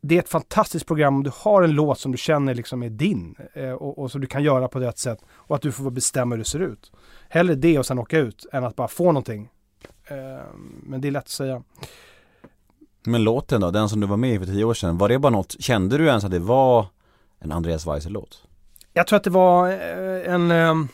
det 0.00 0.14
är 0.14 0.18
ett 0.18 0.28
fantastiskt 0.28 0.86
program 0.86 1.14
om 1.14 1.22
du 1.22 1.30
har 1.34 1.62
en 1.62 1.70
låt 1.70 1.98
som 1.98 2.12
du 2.12 2.18
känner 2.18 2.54
liksom 2.54 2.82
är 2.82 2.90
din 2.90 3.34
eh, 3.54 3.72
och, 3.72 3.98
och 3.98 4.10
som 4.10 4.20
du 4.20 4.26
kan 4.26 4.42
göra 4.42 4.68
på 4.68 4.80
rätt 4.80 4.98
sätt 4.98 5.18
och 5.30 5.56
att 5.56 5.62
du 5.62 5.72
får 5.72 5.90
bestämma 5.90 6.34
hur 6.34 6.38
det 6.38 6.48
ser 6.48 6.60
ut. 6.60 6.92
Hellre 7.28 7.54
det 7.54 7.78
och 7.78 7.86
sen 7.86 7.98
åka 7.98 8.18
ut 8.18 8.46
än 8.52 8.64
att 8.64 8.76
bara 8.76 8.88
få 8.88 9.04
någonting. 9.04 9.48
Ehm, 10.10 10.82
men 10.82 11.00
det 11.00 11.08
är 11.08 11.12
lätt 11.12 11.22
att 11.22 11.28
säga. 11.28 11.62
Men 13.02 13.24
låten 13.24 13.60
då, 13.60 13.70
den 13.70 13.88
som 13.88 14.00
du 14.00 14.06
var 14.06 14.16
med 14.16 14.34
i 14.34 14.38
för 14.38 14.46
tio 14.46 14.64
år 14.64 14.74
sedan, 14.74 14.98
var 14.98 15.08
det 15.08 15.18
bara 15.18 15.32
något, 15.32 15.56
kände 15.60 15.98
du 15.98 16.06
ens 16.06 16.24
att 16.24 16.30
det 16.30 16.38
var 16.38 16.86
en 17.38 17.52
Andreas 17.52 17.86
Weise-låt? 17.86 18.44
Jag 18.92 19.06
tror 19.06 19.16
att 19.16 19.24
det 19.24 19.30
var 19.30 19.68
eh, 19.68 20.34
en... 20.34 20.50
ehm, 20.50 20.88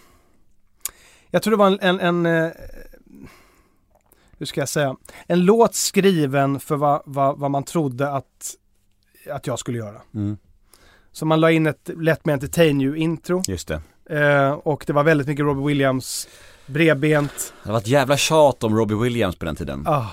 jag 1.31 1.42
tror 1.42 1.50
det 1.50 1.57
var 1.57 1.66
en... 1.66 1.81
en, 1.81 2.00
en 2.00 2.26
eh, 2.26 2.52
hur 4.38 4.46
ska 4.46 4.61
jag 4.61 4.68
säga? 4.68 4.96
En 5.26 5.44
låt 5.44 5.74
skriven 5.74 6.61
för 6.61 6.76
vad, 6.76 7.02
vad, 7.05 7.38
vad 7.38 7.50
man 7.50 7.64
trodde 7.64 8.11
att, 8.11 8.55
att 9.31 9.46
jag 9.46 9.59
skulle 9.59 9.79
göra. 9.79 10.00
Mm. 10.14 10.37
Så 11.12 11.26
man 11.26 11.40
la 11.40 11.50
in 11.50 11.66
ett 11.66 11.90
Let 11.96 12.24
Me 12.24 12.33
Entertain 12.33 12.81
You-intro. 12.81 13.42
Just 13.46 13.68
det. 13.68 13.81
Eh, 14.20 14.52
och 14.52 14.85
det 14.87 14.92
var 14.92 15.05
väldigt 15.05 15.26
mycket 15.26 15.44
Robbie 15.44 15.66
Williams, 15.66 16.29
bredbent. 16.66 17.52
Det 17.64 17.70
var 17.72 17.79
ett 17.79 17.87
jävla 17.87 18.16
tjat 18.16 18.64
om 18.64 18.76
Robbie 18.76 18.94
Williams 18.94 19.37
på 19.37 19.44
den 19.44 19.57
tiden. 19.57 19.85
Ah, 19.87 20.05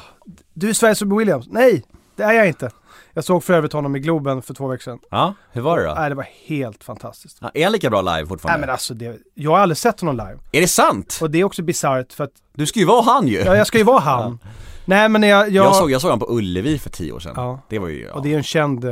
du 0.54 0.70
är 0.70 0.74
Sveriges 0.74 1.02
Robbie 1.02 1.16
Williams? 1.18 1.46
Nej, 1.50 1.84
det 2.16 2.24
är 2.24 2.34
jag 2.34 2.48
inte. 2.48 2.70
Jag 3.14 3.24
såg 3.24 3.44
för 3.44 3.54
övrigt 3.54 3.74
honom 3.74 3.96
i 3.96 4.00
Globen 4.00 4.42
för 4.42 4.54
två 4.54 4.68
veckor 4.68 4.84
sedan. 4.84 5.00
Ja, 5.12 5.34
hur 5.52 5.62
var 5.62 5.78
det 5.80 5.86
då? 5.88 5.94
Nej, 5.94 6.10
det 6.10 6.16
var 6.16 6.28
helt 6.46 6.84
fantastiskt. 6.84 7.38
Ja, 7.42 7.52
är 7.54 7.64
han 7.64 7.72
lika 7.74 7.90
bra 7.90 8.02
live 8.02 8.14
Nej 8.16 8.26
fortfarande? 8.28 8.60
men 8.60 8.70
alltså, 8.70 8.94
det, 8.94 9.18
jag 9.34 9.52
har 9.52 9.58
aldrig 9.60 9.78
sett 9.78 10.00
honom 10.00 10.18
live. 10.18 10.38
Är 10.52 10.62
det 10.62 10.68
sant? 10.68 11.20
Och 11.22 11.32
det 11.32 11.40
är 11.40 11.44
också 11.44 11.62
bisarrt 11.62 12.14
för 12.14 12.24
att, 12.24 12.32
Du 12.56 12.66
ska 12.66 12.80
ju 12.80 12.86
vara 12.86 13.02
han 13.02 13.28
ju! 13.28 13.38
ja 13.40 13.56
jag 13.58 13.68
ska 13.68 13.78
ju 13.78 13.84
vara 13.84 14.00
han. 14.00 14.40
Nej 14.86 15.10
men 15.10 15.24
jag, 15.24 15.50
jag, 15.50 15.66
Jag, 15.66 15.76
såg, 15.76 15.92
jag 15.92 16.02
såg 16.02 16.10
han 16.10 16.20
på 16.20 16.28
Ullevi 16.30 16.80
för 16.80 16.90
tio 16.90 17.12
år 17.12 17.20
sedan. 17.20 17.34
Ja. 17.36 17.60
Det 17.70 17.80
var 17.80 17.88
ju, 17.88 18.02
ja, 18.04 18.14
och 18.14 18.24
det 18.24 18.34
är 18.34 18.38
en 18.38 18.44
känd... 18.44 18.86
Eh, 18.86 18.92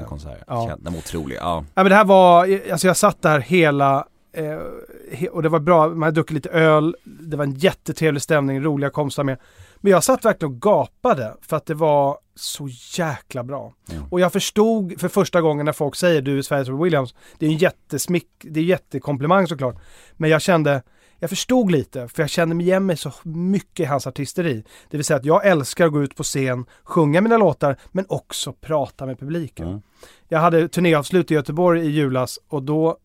en 0.00 0.04
konsert. 0.08 0.42
ja. 0.46 0.66
Känd, 0.68 0.84
Den 0.84 0.92
var 0.92 0.98
otrolig, 1.00 1.36
ja. 1.36 1.64
Ja 1.74 1.82
men 1.82 1.90
det 1.90 1.94
här 1.94 2.04
var, 2.04 2.60
alltså 2.72 2.86
jag 2.86 2.96
satt 2.96 3.22
där 3.22 3.40
hela, 3.40 4.06
eh, 4.36 5.28
och 5.30 5.42
det 5.42 5.48
var 5.48 5.60
bra, 5.60 5.88
man 5.88 6.02
hade 6.02 6.14
druckit 6.14 6.34
lite 6.34 6.48
öl, 6.48 6.96
det 7.04 7.36
var 7.36 7.44
en 7.44 7.54
jättetrevlig 7.54 8.22
stämning, 8.22 8.62
roliga 8.62 8.90
kompisar 8.90 9.24
med. 9.24 9.38
Men 9.76 9.92
jag 9.92 10.04
satt 10.04 10.24
verkligen 10.24 10.54
och 10.54 10.62
gapade 10.62 11.34
för 11.40 11.56
att 11.56 11.66
det 11.66 11.74
var 11.74 12.18
så 12.34 12.68
jäkla 12.98 13.44
bra. 13.44 13.74
Och 14.10 14.20
jag 14.20 14.32
förstod 14.32 15.00
för 15.00 15.08
första 15.08 15.40
gången 15.40 15.66
när 15.66 15.72
folk 15.72 15.96
säger 15.96 16.22
du 16.22 16.38
är 16.38 16.42
Sveriges 16.42 16.68
Robbie 16.68 16.84
Williams, 16.84 17.14
det 17.38 17.46
är 17.46 17.50
en 17.50 17.56
jättesmick, 17.56 18.28
det 18.40 18.60
är 18.60 18.62
en 18.62 18.68
jättekomplimang 18.68 19.46
såklart. 19.46 19.76
Men 20.16 20.30
jag 20.30 20.42
kände, 20.42 20.82
jag 21.18 21.30
förstod 21.30 21.70
lite, 21.70 22.08
för 22.08 22.22
jag 22.22 22.30
kände 22.30 22.54
mig 22.54 22.66
igen 22.66 22.86
mig 22.86 22.96
så 22.96 23.12
mycket 23.22 23.80
i 23.80 23.84
hans 23.84 24.06
artisteri. 24.06 24.64
Det 24.90 24.96
vill 24.96 25.04
säga 25.04 25.16
att 25.16 25.24
jag 25.24 25.46
älskar 25.46 25.86
att 25.86 25.92
gå 25.92 26.02
ut 26.02 26.16
på 26.16 26.22
scen, 26.22 26.64
sjunga 26.84 27.20
mina 27.20 27.36
låtar, 27.36 27.76
men 27.92 28.04
också 28.08 28.52
prata 28.52 29.06
med 29.06 29.18
publiken. 29.18 29.68
Mm. 29.68 29.82
Jag 30.28 30.38
hade 30.38 30.68
turnéavslut 30.68 31.30
i 31.30 31.34
Göteborg 31.34 31.86
i 31.86 31.90
julas 31.90 32.38
och 32.48 32.62
då, 32.62 32.96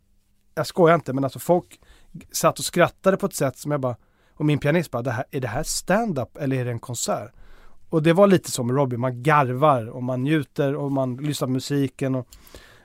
jag 0.55 0.67
skojar 0.67 0.95
inte, 0.95 1.13
men 1.13 1.23
alltså 1.23 1.39
folk 1.39 1.79
satt 2.31 2.59
och 2.59 2.65
skrattade 2.65 3.17
på 3.17 3.25
ett 3.25 3.35
sätt 3.35 3.57
som 3.57 3.71
jag 3.71 3.81
bara, 3.81 3.95
och 4.35 4.45
min 4.45 4.59
pianist 4.59 4.91
bara, 4.91 5.01
det 5.01 5.11
här, 5.11 5.25
är 5.31 5.41
det 5.41 5.47
här 5.47 5.63
stand-up 5.63 6.37
eller 6.37 6.57
är 6.57 6.65
det 6.65 6.71
en 6.71 6.79
konsert? 6.79 7.31
Och 7.89 8.03
det 8.03 8.13
var 8.13 8.27
lite 8.27 8.51
som 8.51 8.67
med 8.67 8.75
Robbie, 8.75 8.97
man 8.97 9.23
garvar 9.23 9.89
och 9.89 10.03
man 10.03 10.23
njuter 10.23 10.75
och 10.75 10.91
man 10.91 11.17
lyssnar 11.17 11.47
på 11.47 11.51
musiken. 11.51 12.15
Och, 12.15 12.27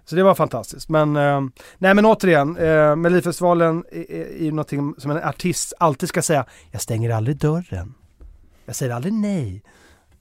så 0.04 0.16
det 0.16 0.22
var 0.22 0.34
fantastiskt. 0.34 0.88
Men, 0.88 1.16
eh, 1.16 1.40
nej 1.78 1.94
men 1.94 2.06
återigen, 2.06 2.56
eh, 2.56 2.96
Melodifestivalen 2.96 3.84
är, 3.92 4.10
är, 4.10 4.24
är 4.24 4.44
ju 4.44 4.50
någonting 4.50 4.94
som 4.98 5.10
en 5.10 5.22
artist 5.22 5.72
alltid 5.78 6.08
ska 6.08 6.22
säga, 6.22 6.46
jag 6.70 6.80
stänger 6.80 7.10
aldrig 7.10 7.36
dörren. 7.36 7.94
Jag 8.64 8.76
säger 8.76 8.92
aldrig 8.92 9.12
nej. 9.12 9.62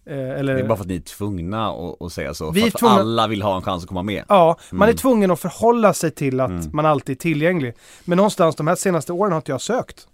Eh, 0.08 0.39
eller, 0.39 0.54
Det 0.54 0.60
är 0.60 0.68
bara 0.68 0.76
för 0.78 0.84
att 0.84 0.88
ni 0.89 0.96
är 0.96 1.00
tvungna 1.00 1.70
att, 2.00 2.13
säga 2.13 2.34
så, 2.34 2.52
Vi 2.52 2.62
för 2.62 2.68
att 2.68 2.74
tvungna- 2.78 2.96
alla 3.00 3.28
vill 3.28 3.41
ha 3.41 3.56
en 3.56 3.62
chans 3.62 3.84
att 3.84 3.89
komma 3.89 4.04
med. 4.04 4.24
Ja, 4.30 4.58
man 4.72 4.82
är 4.82 4.86
Mm. 4.91 4.98
tvungen 4.98 5.32
att 5.32 5.39
förhålla 5.39 5.94
sig 5.94 6.12
till 6.12 6.39
att 6.39 6.50
Mm. 6.50 6.70
man 6.74 6.86
alltid 6.86 7.15
är 7.15 7.20
tillgänglig. 7.20 7.74
Men 8.06 8.15
någonstans 8.18 8.56
de 8.56 8.68
här 8.68 8.76
senaste 8.76 9.13
åren 9.13 9.32
har 9.32 9.38
inte 9.38 9.52
jag 9.52 9.62
sökt. 9.62 10.08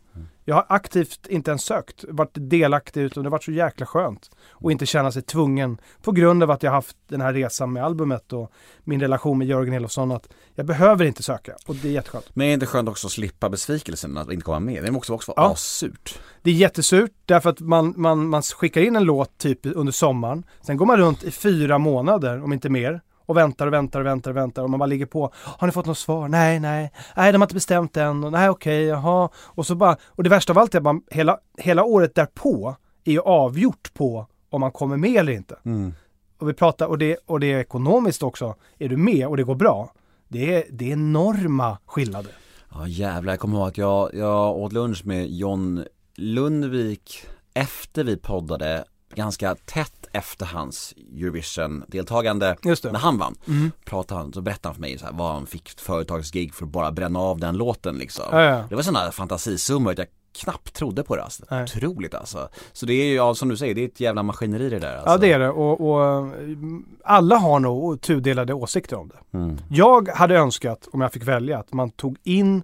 Jag 0.46 0.56
har 0.56 0.66
aktivt 0.70 1.28
inte 1.28 1.52
ens 1.52 1.64
sökt, 1.64 2.06
varit 2.08 2.32
delaktig 2.34 3.02
utan 3.02 3.24
det 3.24 3.28
har 3.28 3.32
varit 3.32 3.44
så 3.44 3.52
jäkla 3.52 3.86
skönt. 3.86 4.30
Och 4.50 4.72
inte 4.72 4.86
känna 4.86 5.12
sig 5.12 5.22
tvungen 5.22 5.78
på 6.02 6.12
grund 6.12 6.44
av 6.44 6.52
att 6.52 6.64
jag 6.64 6.72
haft 6.72 6.98
den 7.08 7.22
här 7.22 7.34
resan 7.34 7.74
med 7.74 7.84
albumet 7.86 8.34
och 8.34 8.52
min 8.84 9.00
relation 9.02 9.38
med 9.38 9.48
Jörgen 9.48 9.74
Elofsson 9.74 10.12
att 10.12 10.28
jag 10.56 10.66
behöver 10.66 11.06
inte 11.06 11.24
söka 11.24 11.56
och 11.68 11.76
det 11.76 11.88
är 11.88 11.92
jätteskönt. 11.92 12.30
Men 12.34 12.46
är 12.46 12.50
det 12.50 12.54
inte 12.54 12.66
skönt 12.66 12.90
också 12.90 13.08
att 13.08 13.12
slippa 13.14 13.50
besvikelsen 13.50 14.18
att 14.18 14.32
inte 14.32 14.44
komma 14.46 14.60
med? 14.60 14.84
Det 14.84 14.92
måste 14.92 15.14
också 15.14 15.34
vara 15.38 15.48
Ja. 15.48 15.54
assurt. 15.54 16.20
Det 16.42 16.50
är 16.50 16.54
jättesurt 16.54 17.12
därför 17.26 17.50
att 17.50 17.60
man, 17.60 17.94
man, 17.98 18.28
man 18.28 18.42
skickar 18.42 18.82
in 18.82 18.96
en 18.96 19.04
låt 19.04 19.38
typ 19.38 19.60
under 19.64 19.92
sommaren. 19.94 20.44
Sen 20.62 20.78
går 20.78 20.86
man 20.86 20.98
runt 20.98 21.24
i 21.24 21.32
fyra 21.32 21.78
månader, 21.78 22.44
om 22.44 22.54
inte 22.54 22.70
mer. 22.70 23.02
Och 23.26 23.38
väntar 23.38 23.68
och 23.68 23.74
väntar 23.74 24.00
och 24.00 24.06
väntar 24.06 24.32
och 24.32 24.38
väntar 24.38 24.64
och 24.64 24.70
man 24.70 24.80
bara 24.80 24.86
ligger 24.86 25.06
på. 25.06 25.32
Har 25.34 25.68
ni 25.68 25.74
fått 25.74 25.86
något 25.86 25.98
svar? 25.98 26.28
Nej, 26.28 26.60
nej. 26.60 26.92
Nej, 27.16 27.32
de 27.32 27.42
har 27.42 27.46
inte 27.46 27.54
bestämt 27.54 27.98
än. 27.98 28.24
Och, 28.24 28.32
nej, 28.32 28.50
okej, 28.50 28.84
jaha. 28.84 29.30
Och 29.36 29.66
så 29.68 29.76
bara, 29.76 29.98
och 30.06 30.24
det 30.24 30.30
värsta 30.30 30.54
av 30.54 30.58
allt 30.58 30.76
är 30.76 30.80
att 30.80 30.84
man 30.84 31.02
hela, 31.12 31.38
hela 31.58 31.84
året 31.84 32.16
därpå 32.16 32.76
är 33.04 33.12
ju 33.12 33.20
avgjort 33.20 33.94
på 33.94 34.28
om 34.50 34.62
man 34.62 34.72
kommer 34.72 34.98
med 34.98 35.16
eller 35.16 35.34
inte. 35.34 35.56
Mm. 35.66 35.94
Och 36.38 36.50
vi 36.50 36.54
pratar, 36.54 36.86
och 36.86 36.98
det, 36.98 37.18
och 37.26 37.40
det 37.40 37.54
är 37.54 37.60
ekonomiskt 37.60 38.24
också. 38.24 38.56
Är 38.78 38.90
du 38.90 38.98
med 38.98 39.28
och 39.28 39.38
det 39.38 39.44
går 39.44 39.56
bra, 39.56 39.94
det 40.28 40.56
är, 40.56 40.64
det 40.70 40.90
är 40.90 40.94
enorma 40.94 41.78
skillnader. 41.86 42.32
Ja 42.74 42.88
jävlar, 42.88 43.34
jag 43.34 43.40
kommer 43.40 43.58
ihåg 43.58 43.68
att 43.68 43.78
jag, 43.78 44.10
jag 44.14 44.58
åt 44.58 44.74
lunch 44.74 45.06
med 45.06 45.30
John 45.30 45.86
Lundvik 46.16 47.28
efter 47.54 48.04
vi 48.04 48.18
poddade 48.18 48.84
ganska 49.16 49.56
tätt 49.56 50.08
efter 50.12 50.46
hans 50.46 50.94
Eurovision-deltagande 50.98 52.56
när 52.64 53.00
han 53.00 53.18
vann. 53.18 53.36
Mm. 53.48 53.72
Pratade 53.86 54.22
han, 54.22 54.34
så 54.34 54.42
berättade 54.42 54.68
han 54.68 54.76
för 54.76 54.82
mig 54.82 54.98
så 54.98 55.06
här, 55.06 55.14
vad 55.14 55.34
han 55.34 55.46
fick 55.46 55.70
för 55.70 55.86
företagsgig 55.86 56.54
för 56.54 56.66
att 56.66 56.72
bara 56.72 56.92
bränna 56.92 57.20
av 57.20 57.40
den 57.40 57.58
låten 57.58 57.96
liksom. 57.96 58.26
Ja, 58.32 58.44
ja. 58.44 58.64
Det 58.70 58.76
var 58.76 58.82
sådana 58.82 59.12
fantasisummor 59.12 59.92
att 59.92 59.98
jag 59.98 60.08
knappt 60.34 60.74
trodde 60.74 61.04
på 61.04 61.16
det 61.16 61.24
alltså. 61.24 61.44
Nej. 61.50 61.64
Otroligt 61.64 62.14
alltså. 62.14 62.50
Så 62.74 62.86
det 62.86 62.94
är 62.94 63.06
ju, 63.06 63.14
ja, 63.14 63.36
som 63.36 63.50
du 63.50 63.58
säger, 63.58 63.76
det 63.76 63.82
är 63.82 63.88
ett 63.88 64.00
jävla 64.00 64.24
maskineri 64.24 64.70
det 64.70 64.80
där 64.80 64.96
alltså. 64.96 65.12
Ja 65.12 65.18
det 65.18 65.32
är 65.32 65.40
det 65.40 65.50
och, 65.50 65.92
och 65.92 66.18
mm, 66.18 66.86
alla 67.04 67.36
har 67.36 67.60
nog 67.60 68.02
tudelade 68.02 68.54
åsikter 68.54 68.98
om 68.98 69.10
det. 69.10 69.38
Mm. 69.38 69.58
Jag 69.70 70.10
hade 70.10 70.36
önskat, 70.36 70.88
om 70.94 71.02
jag 71.02 71.14
fick 71.14 71.24
välja, 71.24 71.60
att 71.60 71.74
man 71.74 71.90
tog 71.90 72.18
in 72.24 72.64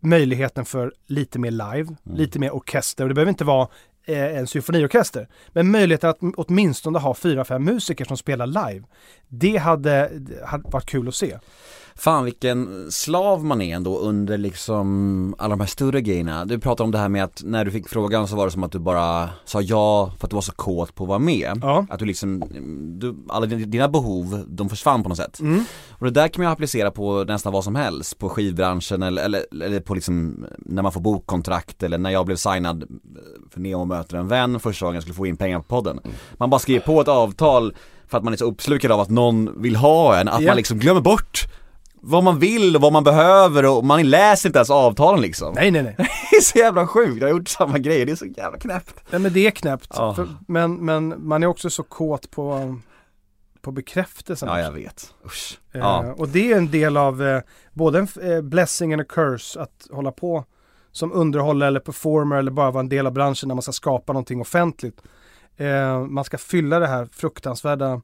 möjligheten 0.00 0.64
för 0.64 0.94
lite 1.06 1.38
mer 1.38 1.50
live, 1.50 1.96
lite 2.02 2.38
mer 2.38 2.54
orkester. 2.54 3.04
Och 3.04 3.08
det 3.08 3.14
behöver 3.14 3.30
inte 3.30 3.44
vara 3.44 3.68
Eh, 4.04 4.36
en 4.36 4.46
symfoniorkester. 4.46 5.28
Men 5.52 5.70
möjligheten 5.70 6.10
att 6.10 6.18
åtminstone 6.36 6.98
ha 6.98 7.14
fyra, 7.14 7.44
fem 7.44 7.64
musiker 7.64 8.04
som 8.04 8.16
spelar 8.16 8.46
live. 8.46 8.84
Det 9.28 9.56
hade, 9.56 10.08
det 10.08 10.46
hade 10.46 10.70
varit 10.70 10.86
kul 10.86 11.08
att 11.08 11.14
se. 11.14 11.38
Fan 11.96 12.24
vilken 12.24 12.86
slav 12.90 13.44
man 13.44 13.60
är 13.62 13.76
ändå 13.76 13.98
under 13.98 14.38
liksom 14.38 15.34
alla 15.38 15.50
de 15.50 15.60
här 15.60 15.66
större 15.66 16.00
grejerna. 16.00 16.44
Du 16.44 16.58
pratade 16.58 16.84
om 16.84 16.90
det 16.90 16.98
här 16.98 17.08
med 17.08 17.24
att 17.24 17.42
när 17.44 17.64
du 17.64 17.70
fick 17.70 17.88
frågan 17.88 18.28
så 18.28 18.36
var 18.36 18.44
det 18.44 18.50
som 18.52 18.62
att 18.64 18.72
du 18.72 18.78
bara 18.78 19.28
sa 19.44 19.60
ja 19.60 20.12
för 20.18 20.26
att 20.26 20.30
du 20.30 20.34
var 20.34 20.40
så 20.40 20.52
kåt 20.52 20.94
på 20.94 21.04
att 21.04 21.08
vara 21.08 21.18
med. 21.18 21.58
Ja. 21.62 21.86
Att 21.90 21.98
du 21.98 22.04
liksom, 22.04 22.42
du, 23.00 23.16
alla 23.28 23.46
dina 23.46 23.88
behov, 23.88 24.44
de 24.48 24.68
försvann 24.68 25.02
på 25.02 25.08
något 25.08 25.18
sätt. 25.18 25.40
Mm. 25.40 25.64
Och 25.90 26.04
det 26.04 26.10
där 26.10 26.28
kan 26.28 26.42
man 26.42 26.50
ju 26.50 26.52
applicera 26.52 26.90
på 26.90 27.24
nästan 27.24 27.52
vad 27.52 27.64
som 27.64 27.74
helst, 27.74 28.18
på 28.18 28.28
skivbranschen 28.28 29.02
eller, 29.02 29.24
eller, 29.24 29.44
eller 29.64 29.80
på 29.80 29.94
liksom 29.94 30.46
när 30.58 30.82
man 30.82 30.92
får 30.92 31.00
bokkontrakt 31.00 31.82
eller 31.82 31.98
när 31.98 32.10
jag 32.10 32.26
blev 32.26 32.36
signad 32.36 32.84
för 33.50 33.60
Neo 33.60 33.84
möter 33.84 34.16
en 34.16 34.28
vän 34.28 34.60
första 34.60 34.84
gången 34.86 34.94
jag 34.94 35.02
skulle 35.02 35.14
få 35.14 35.26
in 35.26 35.36
pengar 35.36 35.58
på 35.58 35.64
podden. 35.64 36.00
Man 36.32 36.50
bara 36.50 36.58
skriver 36.58 36.80
på 36.80 37.00
ett 37.00 37.08
avtal 37.08 37.74
för 38.06 38.18
att 38.18 38.24
man 38.24 38.32
är 38.32 38.36
så 38.36 38.44
uppslukad 38.44 38.92
av 38.92 39.00
att 39.00 39.10
någon 39.10 39.62
vill 39.62 39.76
ha 39.76 40.16
en, 40.20 40.28
att 40.28 40.40
Ja. 40.42 40.46
man 40.50 40.56
liksom 40.56 40.78
glömmer 40.78 41.00
bort 41.00 41.44
vad 42.04 42.24
man 42.24 42.38
vill 42.38 42.76
och 42.76 42.82
vad 42.82 42.92
man 42.92 43.04
behöver 43.04 43.64
och 43.66 43.84
man 43.84 44.10
läser 44.10 44.48
inte 44.48 44.58
ens 44.58 44.70
avtalen 44.70 45.20
liksom. 45.20 45.54
Nej, 45.54 45.70
nej, 45.70 45.82
nej. 45.82 45.94
Det 46.30 46.36
är 46.36 46.40
så 46.40 46.58
jävla 46.58 46.86
sjukt, 46.86 47.20
jag 47.20 47.28
har 47.28 47.36
gjort 47.38 47.48
samma 47.48 47.78
grej, 47.78 48.04
det 48.04 48.12
är 48.12 48.16
så 48.16 48.26
jävla 48.26 48.58
knäppt. 48.58 48.94
nej 49.10 49.20
men 49.20 49.32
det 49.32 49.46
är 49.46 49.50
knäppt. 49.50 49.88
Ja. 49.94 50.14
För, 50.14 50.28
men, 50.48 50.74
men 50.84 51.28
man 51.28 51.42
är 51.42 51.46
också 51.46 51.70
så 51.70 51.82
kåt 51.82 52.30
på, 52.30 52.76
på 53.60 53.72
bekräftelsen. 53.72 54.48
Ja 54.48 54.60
jag 54.60 54.72
vet, 54.72 55.14
usch. 55.26 55.58
Eh, 55.72 55.80
Ja. 55.80 56.14
Och 56.18 56.28
det 56.28 56.52
är 56.52 56.56
en 56.56 56.70
del 56.70 56.96
av 56.96 57.22
eh, 57.22 57.40
både 57.72 57.98
en 57.98 58.08
eh, 58.32 58.40
blessing 58.40 58.92
and 58.92 59.02
a 59.02 59.04
curse 59.08 59.60
att 59.60 59.86
hålla 59.90 60.12
på 60.12 60.44
som 60.92 61.12
underhållare 61.12 61.68
eller 61.68 61.80
performer 61.80 62.36
eller 62.36 62.50
bara 62.50 62.70
vara 62.70 62.80
en 62.80 62.88
del 62.88 63.06
av 63.06 63.12
branschen 63.12 63.48
när 63.48 63.54
man 63.54 63.62
ska 63.62 63.72
skapa 63.72 64.12
någonting 64.12 64.40
offentligt. 64.40 65.02
Eh, 65.56 66.00
man 66.00 66.24
ska 66.24 66.38
fylla 66.38 66.78
det 66.78 66.86
här 66.86 67.08
fruktansvärda 67.12 68.00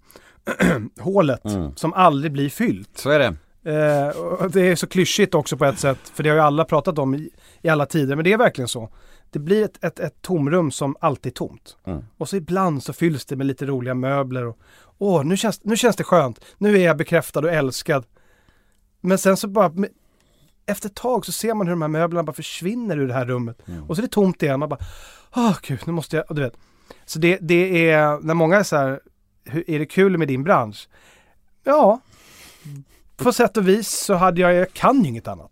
hålet 1.00 1.44
Mm. 1.44 1.76
som 1.76 1.92
aldrig 1.92 2.32
blir 2.32 2.48
fyllt. 2.50 2.98
Så 2.98 3.10
är 3.10 3.18
det. 3.18 3.36
Eh, 3.62 4.46
det 4.52 4.60
är 4.60 4.76
så 4.76 4.86
klyschigt 4.86 5.34
också 5.34 5.56
på 5.56 5.64
ett 5.64 5.78
sätt, 5.78 5.98
för 6.14 6.22
det 6.22 6.28
har 6.28 6.36
ju 6.36 6.42
alla 6.42 6.64
pratat 6.64 6.98
om 6.98 7.14
i, 7.14 7.30
i 7.62 7.68
alla 7.68 7.86
tider, 7.86 8.16
men 8.16 8.24
det 8.24 8.32
är 8.32 8.38
verkligen 8.38 8.68
så. 8.68 8.88
Det 9.30 9.38
blir 9.38 9.64
ett, 9.64 9.84
ett, 9.84 10.00
ett 10.00 10.22
tomrum 10.22 10.70
som 10.70 10.96
alltid 11.00 11.32
är 11.32 11.34
tomt. 11.34 11.76
Mm. 11.84 12.04
Och 12.16 12.28
så 12.28 12.36
ibland 12.36 12.82
så 12.82 12.92
fylls 12.92 13.24
det 13.24 13.36
med 13.36 13.46
lite 13.46 13.66
roliga 13.66 13.94
möbler 13.94 14.46
och 14.46 14.58
åh, 14.98 15.24
nu 15.24 15.36
känns, 15.36 15.64
nu 15.64 15.76
känns 15.76 15.96
det 15.96 16.04
skönt. 16.04 16.40
Nu 16.58 16.78
är 16.78 16.84
jag 16.84 16.96
bekräftad 16.96 17.40
och 17.40 17.52
älskad. 17.52 18.04
Men 19.00 19.18
sen 19.18 19.36
så 19.36 19.48
bara, 19.48 19.72
efter 20.66 20.88
ett 20.88 20.94
tag 20.94 21.26
så 21.26 21.32
ser 21.32 21.54
man 21.54 21.66
hur 21.66 21.72
de 21.72 21.82
här 21.82 21.88
möblerna 21.88 22.22
bara 22.22 22.32
försvinner 22.32 22.98
ur 22.98 23.08
det 23.08 23.14
här 23.14 23.26
rummet. 23.26 23.62
Och 23.88 23.96
så 23.96 24.00
är 24.00 24.06
det 24.06 24.12
tomt 24.12 24.42
igen. 24.42 24.60
Man 24.60 24.68
bara, 24.68 24.80
åh 25.36 25.56
gud, 25.62 25.80
nu 25.86 25.92
måste 25.92 26.16
jag, 26.16 26.24
och 26.28 26.34
du 26.34 26.42
vet. 26.42 26.56
Så 27.04 27.18
det, 27.18 27.38
det 27.40 27.90
är, 27.90 28.18
när 28.22 28.34
många 28.34 28.56
är 28.56 28.62
så 28.62 28.76
här, 28.76 29.00
hur, 29.44 29.70
är 29.70 29.78
det 29.78 29.86
kul 29.86 30.18
med 30.18 30.28
din 30.28 30.44
bransch? 30.44 30.88
Ja, 31.64 32.00
på 33.18 33.32
sätt 33.32 33.56
och 33.56 33.68
vis 33.68 33.88
så 33.88 34.14
hade 34.14 34.40
jag, 34.40 34.54
jag 34.54 34.72
kan 34.72 35.02
ju 35.02 35.08
inget 35.08 35.28
annat. 35.28 35.50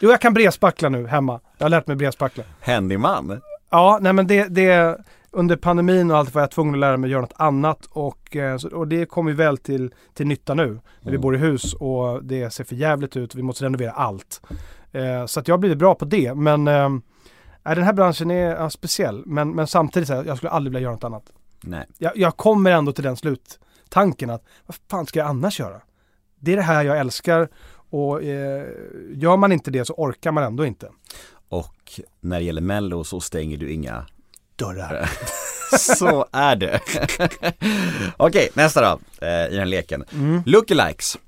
Jo, 0.00 0.10
jag 0.10 0.20
kan 0.20 0.34
brevspackla 0.34 0.88
nu 0.88 1.06
hemma. 1.06 1.40
Jag 1.58 1.64
har 1.64 1.70
lärt 1.70 1.86
mig 1.86 1.96
brevspackla. 1.96 2.44
Handyman. 2.60 3.40
Ja, 3.70 3.98
nej 4.00 4.12
men 4.12 4.26
det, 4.26 4.48
det 4.48 4.98
under 5.30 5.56
pandemin 5.56 6.10
och 6.10 6.16
allt 6.16 6.34
var 6.34 6.42
jag 6.42 6.50
tvungen 6.50 6.74
att 6.74 6.80
lära 6.80 6.96
mig 6.96 7.08
att 7.08 7.12
göra 7.12 7.20
något 7.20 7.32
annat 7.36 7.86
och, 7.90 8.36
eh, 8.36 8.54
och 8.64 8.88
det 8.88 9.06
kommer 9.06 9.30
ju 9.30 9.36
väl 9.36 9.58
till, 9.58 9.94
till 10.14 10.26
nytta 10.26 10.54
nu 10.54 10.80
när 11.00 11.12
vi 11.12 11.18
bor 11.18 11.34
i 11.34 11.38
hus 11.38 11.74
och 11.74 12.24
det 12.24 12.50
ser 12.50 12.64
för 12.64 12.74
jävligt 12.74 13.16
ut 13.16 13.32
och 13.32 13.38
vi 13.38 13.42
måste 13.42 13.64
renovera 13.64 13.90
allt. 13.90 14.40
Eh, 14.92 15.26
så 15.26 15.40
att 15.40 15.48
jag 15.48 15.52
har 15.52 15.58
blivit 15.58 15.78
bra 15.78 15.94
på 15.94 16.04
det 16.04 16.34
men 16.34 16.68
eh, 16.68 16.88
den 17.62 17.82
här 17.82 17.92
branschen 17.92 18.30
är 18.30 18.50
ja, 18.50 18.70
speciell 18.70 19.22
men, 19.26 19.50
men 19.50 19.66
samtidigt 19.66 20.08
så 20.08 20.14
här, 20.14 20.24
jag 20.24 20.36
skulle 20.36 20.50
aldrig 20.50 20.72
vilja 20.72 20.84
göra 20.84 20.94
något 20.94 21.04
annat. 21.04 21.32
Nej. 21.60 21.86
Jag, 21.98 22.16
jag 22.16 22.36
kommer 22.36 22.70
ändå 22.70 22.92
till 22.92 23.04
den 23.04 23.16
sluttanken 23.16 24.30
att 24.30 24.44
vad 24.66 24.76
fan 24.90 25.06
ska 25.06 25.18
jag 25.18 25.28
annars 25.28 25.60
göra? 25.60 25.80
Det 26.44 26.52
är 26.52 26.56
det 26.56 26.62
här 26.62 26.84
jag 26.84 26.98
älskar 26.98 27.48
och 27.90 28.22
eh, 28.22 28.66
gör 29.14 29.36
man 29.36 29.52
inte 29.52 29.70
det 29.70 29.84
så 29.84 29.94
orkar 29.94 30.32
man 30.32 30.44
ändå 30.44 30.66
inte. 30.66 30.88
Och 31.48 32.00
när 32.20 32.38
det 32.38 32.44
gäller 32.44 32.60
mello 32.60 33.04
så 33.04 33.20
stänger 33.20 33.56
du 33.56 33.72
inga 33.72 34.06
Dörrar. 34.56 35.10
Så 35.78 36.26
är 36.32 36.56
det. 36.56 36.80
Okej, 38.16 38.48
nästa 38.54 38.80
då, 38.80 39.26
eh, 39.26 39.46
i 39.52 39.56
den 39.56 39.70
leken. 39.70 40.04
Mm. 40.12 40.42
Lookalikes. 40.46 41.18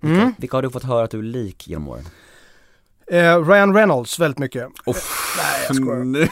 Vilka, 0.00 0.20
Mm. 0.20 0.34
vilka 0.38 0.56
har 0.56 0.62
du 0.62 0.70
fått 0.70 0.84
höra 0.84 1.04
att 1.04 1.10
du 1.10 1.18
är 1.18 1.22
lik 1.22 1.68
genom 1.68 1.88
åren? 1.88 2.04
Eh, 3.12 3.44
Ryan 3.44 3.74
Reynolds 3.74 4.18
väldigt 4.18 4.38
mycket. 4.38 4.62
Nej 4.86 4.96
jag 5.66 5.76
skojar. 5.76 6.28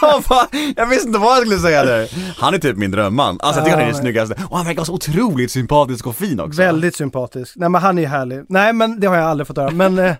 jag, 0.00 0.22
bara, 0.28 0.46
jag 0.76 0.86
visste 0.86 1.06
inte 1.08 1.18
vad 1.18 1.36
jag 1.36 1.40
skulle 1.46 1.58
säga 1.58 1.84
där. 1.84 2.08
Han 2.38 2.54
är 2.54 2.58
typ 2.58 2.76
min 2.76 2.90
drömman. 2.90 3.38
Alltså 3.40 3.60
jag 3.60 3.64
tycker 3.64 3.76
han 3.76 3.86
är 3.88 3.92
den 3.92 4.00
snyggaste. 4.00 4.34
Och 4.50 4.56
han 4.56 4.66
verkar 4.66 4.84
så 4.84 4.92
otroligt 4.94 5.50
sympatisk 5.50 6.06
och 6.06 6.16
fin 6.16 6.40
också. 6.40 6.62
Väldigt 6.62 6.96
sympatisk. 6.96 7.56
Nej 7.56 7.68
men 7.68 7.80
han 7.82 7.98
är 7.98 8.06
härlig. 8.06 8.44
Nej 8.48 8.72
men 8.72 9.00
det 9.00 9.06
har 9.06 9.16
jag 9.16 9.24
aldrig 9.24 9.46
fått 9.46 9.56
höra. 9.56 9.70
Men 9.70 9.98
eh, 9.98 10.14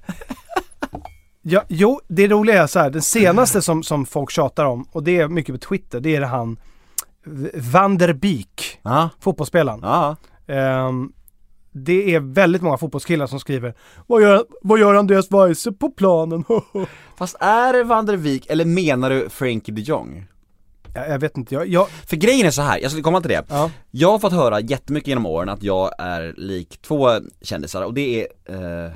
ja, 1.43 1.63
jo, 1.69 2.01
det 2.09 2.29
roliga 2.29 2.63
är 2.63 2.67
så 2.67 2.79
här. 2.79 2.91
Den 2.91 3.03
senaste 3.03 3.63
som, 3.63 3.83
som 3.83 4.07
folk 4.07 4.31
tjatar 4.31 4.65
om 4.65 4.87
och 4.93 5.03
det 5.03 5.19
är 5.19 5.29
mycket 5.29 5.55
på 5.55 5.67
Twitter. 5.69 6.01
Det 6.01 6.17
är 6.17 6.21
det 6.21 6.27
han 6.27 6.57
Van 7.55 7.99
der 7.99 8.13
Beek, 8.13 8.79
Ja, 8.83 9.09
fotbollsspelaren. 9.21 9.81
ja. 9.83 10.17
Ehm, 10.49 11.13
det 11.73 12.15
är 12.15 12.21
väldigt 12.21 12.63
många 12.63 12.77
fotbollskillar 12.79 13.27
som 13.27 13.41
skriver 13.41 13.75
Vad 14.07 14.23
gör, 14.23 14.45
vad 14.63 14.79
gör 14.81 14.95
Andreas 14.95 15.31
Weise 15.33 15.73
på 15.73 15.91
planen? 15.91 16.45
Fast 17.19 17.37
är 17.41 17.73
det 17.73 17.85
Van 17.85 18.07
der 18.07 18.17
Wijk 18.17 18.47
eller 18.49 18.65
menar 18.65 19.11
du 19.11 19.29
Frankie 19.29 19.75
de 19.75 19.81
Jong? 19.81 20.27
jag, 20.95 21.09
jag 21.11 21.19
vet 21.19 21.37
inte, 21.37 21.55
jag, 21.55 21.69
jag 21.69 21.89
För 21.91 22.17
grejen 22.17 22.47
är 22.47 22.51
så 22.51 22.63
här, 22.63 22.79
jag 22.79 22.91
skulle 22.91 23.03
komma 23.03 23.21
till 23.21 23.31
det. 23.31 23.45
ja. 23.49 23.71
Jag 23.91 24.11
har 24.11 24.19
fått 24.19 24.33
höra 24.33 24.61
jättemycket 24.61 25.09
genom 25.09 25.27
åren 25.27 25.49
att 25.49 25.63
jag 25.63 25.91
är 25.99 26.35
lik 26.37 26.79
två 26.83 27.09
kändisar 27.43 27.83
och 27.83 27.95
det 27.95 28.21
är, 28.21 28.27
eh, 28.87 28.93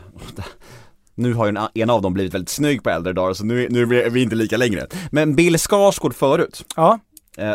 nu 1.15 1.33
har 1.35 1.47
ju 1.47 1.49
en, 1.49 1.59
en 1.75 1.91
av 1.91 2.03
dem 2.03 2.15
blivit 2.15 2.35
väldigt 2.35 2.49
snygg 2.49 2.83
på 2.83 2.91
äldre 2.91 3.13
dagar 3.13 3.35
så 3.35 3.45
nu, 3.45 3.65
är- 3.65 3.71
nu 3.71 4.03
är 4.03 4.11
vi 4.11 4.23
inte 4.23 4.37
lika 4.37 4.57
längre. 4.57 4.87
Men 5.11 5.35
Bill 5.37 5.59
Skarsgård 5.59 6.15
förut, 6.15 6.65
ja, 6.77 6.99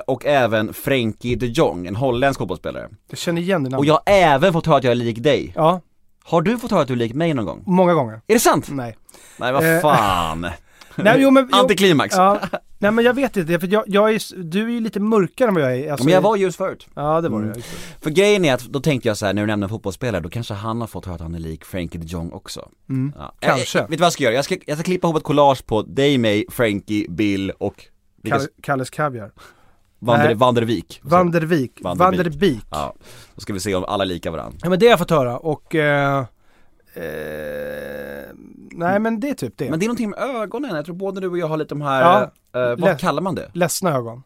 och 0.08 0.26
även 0.26 0.74
Frankie 0.74 1.36
de 1.36 1.46
Jong, 1.48 1.88
en 1.88 1.96
holländsk 1.96 2.38
fotbollsspelare. 2.40 2.90
jag 3.10 3.18
känner 3.20 3.42
igen 3.42 3.64
det 3.64 3.68
Och 3.68 3.72
namnet. 3.72 3.88
jag 3.88 3.94
har 3.94 4.04
även 4.34 4.54
fått 4.54 4.66
höra 4.66 4.78
att 4.78 4.84
jag 4.84 4.92
är 4.92 4.96
lik 4.96 5.24
dig. 5.24 5.52
Ja, 5.56 5.82
Har 6.24 6.42
du 6.42 6.58
fått 6.58 6.72
höra 6.72 6.82
att 6.82 6.88
du 6.88 6.94
är 6.94 6.98
lik 6.98 7.14
mig 7.14 7.34
någon 7.34 7.46
gång? 7.46 7.64
många 7.66 7.94
gånger. 7.94 8.14
Är 8.28 8.34
det 8.34 8.40
sant? 8.40 8.68
Nej. 8.72 8.98
Nej 9.38 9.52
vad 9.54 9.76
Eh, 9.76 9.82
fan. 9.82 10.42
Nej, 10.96 11.16
jo, 11.20 11.32
men, 11.32 11.50
jo, 11.52 11.58
Antiklimax. 11.58 12.16
Ja, 12.16 12.40
nej 12.80 12.92
men 12.92 13.06
jag 13.06 13.14
vet 13.14 13.38
inte, 13.38 13.60
för 13.60 13.68
jag, 13.68 13.84
jag 13.88 14.14
är, 14.14 14.44
du 14.44 14.66
är 14.66 14.70
ju 14.70 14.80
lite 14.80 15.00
mörkare 15.00 15.48
än 15.48 15.54
vad 15.54 15.64
jag 15.64 15.76
är. 15.78 15.92
Alltså, 15.92 16.06
Men 16.06 16.14
jag 16.14 16.22
var 16.22 16.36
ljus 16.36 16.56
förut. 16.58 16.88
Ja 16.96 17.22
det 17.22 17.30
var 17.30 17.40
Mm. 17.40 17.54
det. 17.54 17.62
För 18.02 18.10
grejen 18.10 18.46
är 18.46 18.54
att, 18.54 18.62
då 18.62 18.80
tänkte 18.80 19.08
jag 19.08 19.18
så 19.18 19.26
här 19.26 19.34
när 19.34 19.42
du 19.42 19.48
nämnde 19.48 19.68
fotbollsspelare, 19.70 20.22
då 20.22 20.30
kanske 20.30 20.54
han 20.54 20.82
har 20.82 20.88
fått 20.88 21.06
höra 21.06 21.16
att 21.16 21.22
han 21.22 21.36
är 21.36 21.40
lik 21.40 21.66
Frankie 21.66 22.02
de 22.02 22.08
Jong 22.08 22.32
också. 22.32 22.70
Mm. 22.90 23.14
Ja. 23.18 23.34
Kanske. 23.40 23.80
Eh, 23.80 23.84
vet 23.84 23.92
du 23.92 23.98
vad 23.98 24.06
jag 24.06 24.14
ska 24.14 24.24
göra? 24.24 24.34
Jag 24.34 24.46
ska, 24.46 24.56
jag 24.66 24.78
ska 24.78 24.84
klippa 24.84 25.08
ihop 25.08 25.18
ett 25.18 25.24
collage 25.24 25.66
på 25.66 25.82
dig, 25.82 26.18
mig, 26.18 26.46
Frankie, 26.52 27.10
Bill 27.10 27.52
och 27.58 27.86
Kalles 28.62 28.90
Kaviar. 28.90 29.32
Vander. 30.04 30.36
Vandervik. 30.36 31.00
Van 31.04 31.32
der 31.32 31.46
Beek. 31.46 31.80
Van 31.82 31.98
Van 31.98 32.12
der 32.12 32.24
der 32.24 32.30
Beek. 32.32 32.40
Beek. 32.40 32.64
Ja, 32.70 32.94
då 33.36 33.42
ska 33.42 33.54
vi 33.54 33.60
se 33.60 33.76
om 33.76 33.84
alla 33.86 34.04
är 34.04 34.08
lika 34.08 34.32
varandra. 34.32 34.58
Ja 34.62 34.70
men 34.70 34.80
det 34.80 34.86
har 34.86 34.90
jag 34.92 35.00
fått 35.00 35.10
höra 35.10 35.38
och 35.38 35.76
eh, 35.76 36.26
eh, 36.94 38.36
Nej 38.74 39.00
men 39.00 39.20
det 39.20 39.30
är 39.30 39.34
typ 39.34 39.58
det. 39.58 39.70
Men 39.70 39.80
det 39.80 39.86
är 39.86 39.88
någonting 39.88 40.10
med 40.10 40.20
ögonen, 40.20 40.76
jag 40.76 40.86
tror 40.86 40.96
både 40.96 41.22
du 41.22 41.28
och 41.28 41.38
jag 41.38 41.48
har 41.48 41.58
lite 41.58 41.70
de 41.70 41.82
här, 41.82 42.32
Ja. 42.54 42.62
eh, 42.72 42.76
vad 42.78 43.00
kallar 43.00 43.22
man 43.22 43.36
det? 43.36 43.50
Ledsna 43.54 43.92
ögon. 43.96 44.24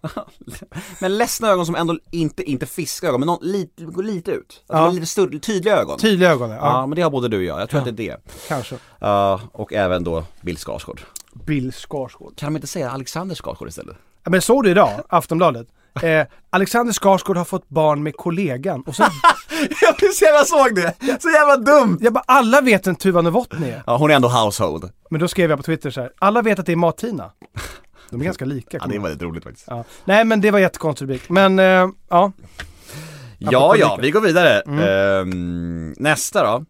Men 1.01 1.17
ledsna 1.17 1.47
ögon 1.49 1.65
som 1.65 1.75
ändå 1.75 1.97
inte, 2.11 2.43
inte 2.43 2.65
fiskögon, 2.65 3.19
men 3.19 3.27
någon, 3.27 3.39
lite, 3.47 3.83
går 3.85 4.03
lite 4.03 4.31
ut. 4.31 4.63
Alltså 4.67 4.85
Ja. 4.85 4.91
lite 4.91 5.05
större, 5.05 5.39
tydliga 5.39 5.77
ögon. 5.77 5.99
Tydliga 5.99 6.31
ögon 6.31 6.49
ja. 6.49 6.55
Ja, 6.61 6.85
men 6.87 6.95
det 6.95 7.01
har 7.01 7.09
både 7.09 7.27
du 7.27 7.37
och 7.37 7.43
jag, 7.43 7.61
jag 7.61 7.69
tror 7.69 7.81
Ja. 7.85 7.89
att 7.89 7.97
det 7.97 8.03
är 8.03 8.07
det. 8.11 8.17
Kanske. 8.47 8.75
Ja, 8.99 9.41
och 9.51 9.73
även 9.73 10.03
då 10.03 10.23
Bill 10.41 10.57
Skarsgård. 10.57 11.01
Bill 11.33 11.71
Skarsgård. 11.73 12.35
Kan 12.37 12.53
de 12.53 12.55
inte 12.57 12.67
säga 12.67 12.91
Alexander 12.91 13.35
Skarsgård 13.35 13.67
istället? 13.67 13.95
Ja, 14.23 14.29
men 14.31 14.41
såg 14.41 14.63
du 14.63 14.69
idag, 14.71 14.89
Aftonbladet? 15.09 15.67
Eh, 16.03 16.27
Alexander 16.49 16.93
Skarsgård 16.93 17.37
har 17.37 17.45
fått 17.45 17.69
barn 17.69 18.03
med 18.03 18.17
kollegan 18.17 18.81
och 18.81 18.95
så, 18.95 19.03
jag 19.81 19.97
precis 19.97 20.21
jag 20.21 20.47
såg 20.47 20.75
det! 20.75 20.93
Så 21.21 21.29
jävla 21.29 21.57
dumt! 21.57 21.97
jag 22.01 22.13
bara, 22.13 22.23
alla 22.27 22.61
vet 22.61 22.87
vem 22.87 22.95
Tuva 22.95 23.21
Novotny 23.21 23.69
är. 23.69 23.83
Ja, 23.87 23.97
hon 23.97 24.11
är 24.11 24.15
ändå 24.15 24.27
household. 24.27 24.91
Men 25.09 25.19
då 25.19 25.27
skrev 25.27 25.49
jag 25.49 25.59
på 25.59 25.63
Twitter 25.63 25.91
så 25.91 26.01
här, 26.01 26.11
alla 26.19 26.41
vet 26.41 26.59
att 26.59 26.65
det 26.65 26.71
är 26.71 26.75
Mat-Tina. 26.75 27.31
De 28.09 28.21
är 28.21 28.25
ganska 28.25 28.45
lika. 28.45 28.77
Ja, 28.77 28.85
det 28.87 28.95
ihåg. 28.95 29.03
väldigt 29.03 29.21
roligt 29.21 29.43
faktiskt. 29.43 29.67
ja. 29.69 29.83
Nej 30.05 30.25
men 30.25 30.41
det 30.41 30.51
var 30.51 30.59
jättekonstig 30.59 31.03
rubrik. 31.03 31.29
Men 31.29 31.59
eh, 31.59 31.89
ja, 32.09 32.31
Ja, 33.39 33.75
ja, 33.77 33.99
vi 34.01 34.11
går 34.11 34.21
vidare. 34.21 34.61
Ehm, 34.61 35.93
nästa 35.97 36.43
då. 36.43 36.65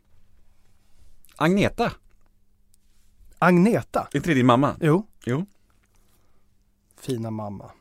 Agneta. 1.36 1.92
Agneta? 3.40 4.08
Är 4.12 4.16
inte 4.18 4.30
det 4.30 4.34
din 4.34 4.46
mamma? 4.46 4.76
Jo. 4.82 5.08
Jo. 5.26 5.46
Fina 7.02 7.32
mamma. 7.32 7.72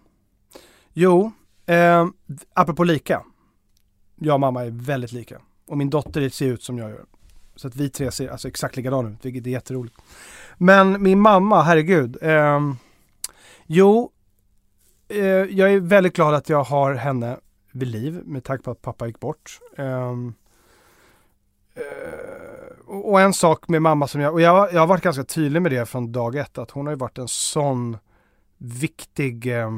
Jo, 0.96 1.32
eh, 1.66 2.06
apropå 2.54 2.84
lika. 2.84 3.22
Jag 4.16 4.34
och 4.34 4.40
mamma 4.40 4.64
är 4.64 4.70
väldigt 4.70 5.12
lika. 5.12 5.40
Och 5.66 5.78
min 5.78 5.90
dotter 5.90 6.28
ser 6.28 6.46
ut 6.46 6.62
som 6.62 6.78
jag 6.78 6.90
gör. 6.90 7.04
Så 7.56 7.68
att 7.68 7.76
vi 7.76 7.90
tre 7.90 8.10
ser 8.10 8.28
alltså 8.28 8.48
exakt 8.48 8.76
likadana 8.76 9.10
ut, 9.10 9.24
vilket 9.24 9.46
är 9.46 9.50
jätteroligt. 9.50 9.96
Men 10.56 11.02
min 11.02 11.20
mamma, 11.20 11.62
herregud. 11.62 12.16
Eh, 12.22 12.60
jo, 13.66 14.10
eh, 15.08 15.18
jag 15.26 15.72
är 15.72 15.80
väldigt 15.80 16.16
glad 16.16 16.34
att 16.34 16.48
jag 16.48 16.64
har 16.64 16.94
henne 16.94 17.36
vid 17.72 17.88
liv 17.88 18.22
med 18.24 18.44
tanke 18.44 18.64
på 18.64 18.70
att 18.70 18.82
pappa 18.82 19.06
gick 19.06 19.20
bort. 19.20 19.60
Ehm, 19.76 20.34
eh, 21.74 22.86
och 22.86 23.10
och 23.10 23.20
en 23.20 23.32
sak 23.32 23.68
med 23.68 23.82
mamma 23.82 24.08
som 24.08 24.20
jag, 24.20 24.32
och 24.32 24.40
jag, 24.40 24.72
jag 24.72 24.80
har 24.80 24.86
varit 24.86 25.02
ganska 25.02 25.24
tydlig 25.24 25.62
med 25.62 25.72
det 25.72 25.86
från 25.86 26.12
dag 26.12 26.36
ett, 26.36 26.58
att 26.58 26.70
hon 26.70 26.86
har 26.86 26.92
ju 26.92 26.98
varit 26.98 27.18
en 27.18 27.28
sån 27.28 27.96
viktig 28.58 29.58
eh, 29.58 29.70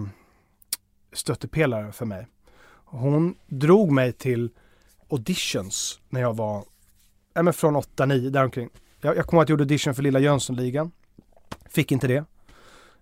stöttepelare 1.16 1.92
för 1.92 2.06
mig. 2.06 2.26
Hon 2.84 3.34
drog 3.46 3.92
mig 3.92 4.12
till 4.12 4.50
auditions 5.10 6.00
när 6.08 6.20
jag 6.20 6.36
var, 6.36 6.64
ja 7.34 7.42
men 7.42 7.52
från 7.52 7.76
8-9 7.76 8.30
däromkring. 8.30 8.68
Jag, 9.00 9.16
jag 9.16 9.26
kommer 9.26 9.42
att 9.42 9.48
jag 9.48 9.54
gjorde 9.54 9.62
audition 9.62 9.94
för 9.94 10.02
Lilla 10.02 10.18
Jönssonligan. 10.18 10.92
Fick 11.68 11.92
inte 11.92 12.06
det. 12.08 12.24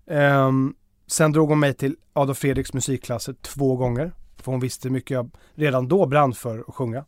Um, 0.06 0.74
sen 1.06 1.32
drog 1.32 1.48
hon 1.48 1.60
mig 1.60 1.74
till 1.74 1.96
Adolf 2.12 2.38
Fredriks 2.38 2.72
musikklasser 2.72 3.32
två 3.32 3.76
gånger. 3.76 4.12
För 4.36 4.52
hon 4.52 4.60
visste 4.60 4.88
hur 4.88 4.92
mycket 4.92 5.10
jag 5.10 5.30
redan 5.54 5.88
då 5.88 6.06
brann 6.06 6.34
för 6.34 6.64
att 6.68 6.74
sjunga. 6.74 7.04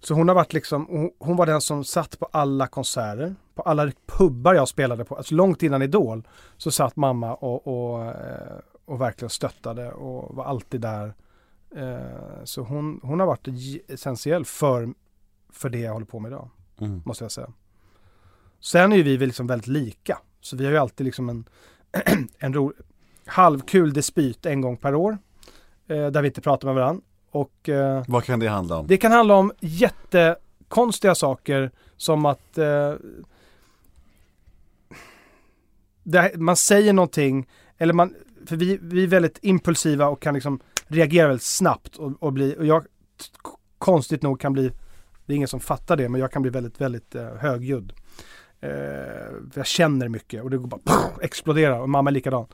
Så 0.00 0.14
hon 0.14 0.28
har 0.28 0.34
varit 0.34 0.52
liksom, 0.52 0.86
hon, 0.86 1.10
hon 1.18 1.36
var 1.36 1.46
den 1.46 1.60
som 1.60 1.84
satt 1.84 2.18
på 2.18 2.28
alla 2.32 2.66
konserter, 2.66 3.34
på 3.54 3.62
alla 3.62 3.92
pubbar 4.06 4.54
jag 4.54 4.68
spelade 4.68 5.04
på, 5.04 5.16
alltså 5.16 5.34
långt 5.34 5.62
innan 5.62 5.82
Idol, 5.82 6.28
så 6.56 6.70
satt 6.70 6.96
mamma 6.96 7.34
och, 7.34 7.66
och, 7.66 8.04
eh, 8.04 8.58
och 8.84 9.00
verkligen 9.00 9.30
stöttade 9.30 9.92
och 9.92 10.36
var 10.36 10.44
alltid 10.44 10.80
där. 10.80 11.14
Eh, 11.76 12.44
Så 12.44 12.62
hon, 12.62 13.00
hon 13.02 13.20
har 13.20 13.26
varit 13.26 13.48
essentiell 13.88 14.44
för, 14.44 14.88
för 15.52 15.68
det 15.70 15.78
jag 15.78 15.92
håller 15.92 16.06
på 16.06 16.20
med 16.20 16.28
idag, 16.28 16.48
Mm. 16.80 17.02
måste 17.04 17.24
jag 17.24 17.32
säga. 17.32 17.52
Sen 18.60 18.92
är 18.92 18.96
ju 18.96 19.02
vi 19.02 19.26
liksom 19.26 19.46
väldigt 19.46 19.66
lika, 19.66 20.18
så 20.40 20.56
vi 20.56 20.64
har 20.64 20.72
ju 20.72 20.78
alltid 20.78 21.04
liksom 21.04 21.28
en, 21.28 21.44
en 22.38 22.54
ro, 22.54 22.72
halvkul 23.26 23.92
dispyt 23.92 24.46
en 24.46 24.60
gång 24.60 24.76
per 24.76 24.94
år, 24.94 25.18
eh, 25.86 26.06
där 26.06 26.22
vi 26.22 26.28
inte 26.28 26.40
pratar 26.40 26.68
med 26.68 26.74
varandra. 26.74 27.02
Och 27.30 27.68
eh, 27.68 28.02
Vad 28.08 28.24
kan 28.24 28.40
det 28.40 28.48
handla 28.48 28.76
om? 28.78 28.86
det 28.86 28.96
kan 28.96 29.12
handla 29.12 29.34
om 29.34 29.52
jättekonstiga 29.60 31.14
saker 31.14 31.70
som 31.96 32.26
att 32.26 32.58
det, 36.02 36.32
man 36.36 36.56
säger 36.56 36.92
någonting, 36.92 37.48
eller 37.78 37.94
man, 37.94 38.14
för 38.46 38.56
vi, 38.56 38.78
vi 38.82 39.02
är 39.02 39.08
väldigt 39.08 39.38
impulsiva 39.42 40.08
och 40.08 40.22
kan 40.22 40.34
liksom 40.34 40.60
reagera 40.86 41.26
väldigt 41.26 41.42
snabbt 41.42 41.96
och, 41.96 42.12
och 42.22 42.32
bli, 42.32 42.56
och 42.58 42.66
jag 42.66 42.84
konstigt 43.78 44.22
nog 44.22 44.40
kan 44.40 44.52
bli, 44.52 44.72
det 45.26 45.32
är 45.32 45.36
ingen 45.36 45.48
som 45.48 45.60
fattar 45.60 45.96
det, 45.96 46.08
men 46.08 46.20
jag 46.20 46.32
kan 46.32 46.42
bli 46.42 46.50
väldigt, 46.50 46.80
väldigt 46.80 47.14
eh, 47.14 47.26
högljudd. 47.26 47.92
Eh, 48.60 48.70
jag 49.54 49.66
känner 49.66 50.08
mycket 50.08 50.42
och 50.42 50.50
det 50.50 50.58
går 50.58 50.68
bara 50.68 50.80
explodera 51.22 51.82
och 51.82 51.88
mamma 51.88 52.10
är 52.10 52.14
likadan. 52.14 52.46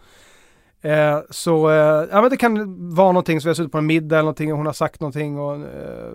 Eh, 0.82 1.18
så, 1.30 1.70
eh, 1.70 2.08
ja 2.10 2.20
men 2.20 2.30
det 2.30 2.36
kan 2.36 2.94
vara 2.94 3.12
någonting 3.12 3.40
som 3.40 3.48
vi 3.48 3.50
har 3.50 3.54
suttit 3.54 3.72
på 3.72 3.78
en 3.78 3.86
middag 3.86 4.16
eller 4.16 4.22
någonting 4.22 4.52
och 4.52 4.56
hon 4.56 4.66
har 4.66 4.72
sagt 4.72 5.00
någonting 5.00 5.38
och, 5.38 5.54
eh, 5.54 6.10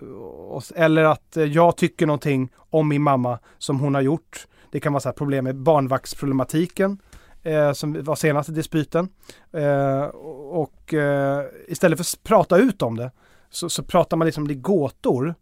och, 0.48 0.62
eller 0.74 1.04
att 1.04 1.36
eh, 1.36 1.44
jag 1.44 1.76
tycker 1.76 2.06
någonting 2.06 2.52
om 2.56 2.88
min 2.88 3.02
mamma 3.02 3.38
som 3.58 3.80
hon 3.80 3.94
har 3.94 4.02
gjort. 4.02 4.46
Det 4.70 4.80
kan 4.80 4.92
vara 4.92 5.00
så 5.00 5.08
här 5.08 5.14
problem 5.14 5.44
med 5.44 5.56
barnvaktsproblematiken 5.56 6.98
eh, 7.46 7.72
som 7.72 8.02
var 8.02 8.16
senaste 8.16 8.52
dispyten. 8.52 9.08
Eh, 9.52 10.02
och 10.50 10.94
eh, 10.94 11.44
istället 11.68 11.98
för 11.98 12.04
att 12.04 12.22
prata 12.22 12.58
ut 12.58 12.82
om 12.82 12.96
det 12.96 13.10
så, 13.50 13.68
så 13.68 13.82
pratar 13.82 14.16
man 14.16 14.26
liksom 14.26 14.50
i 14.50 14.54
gåtor 14.54 15.34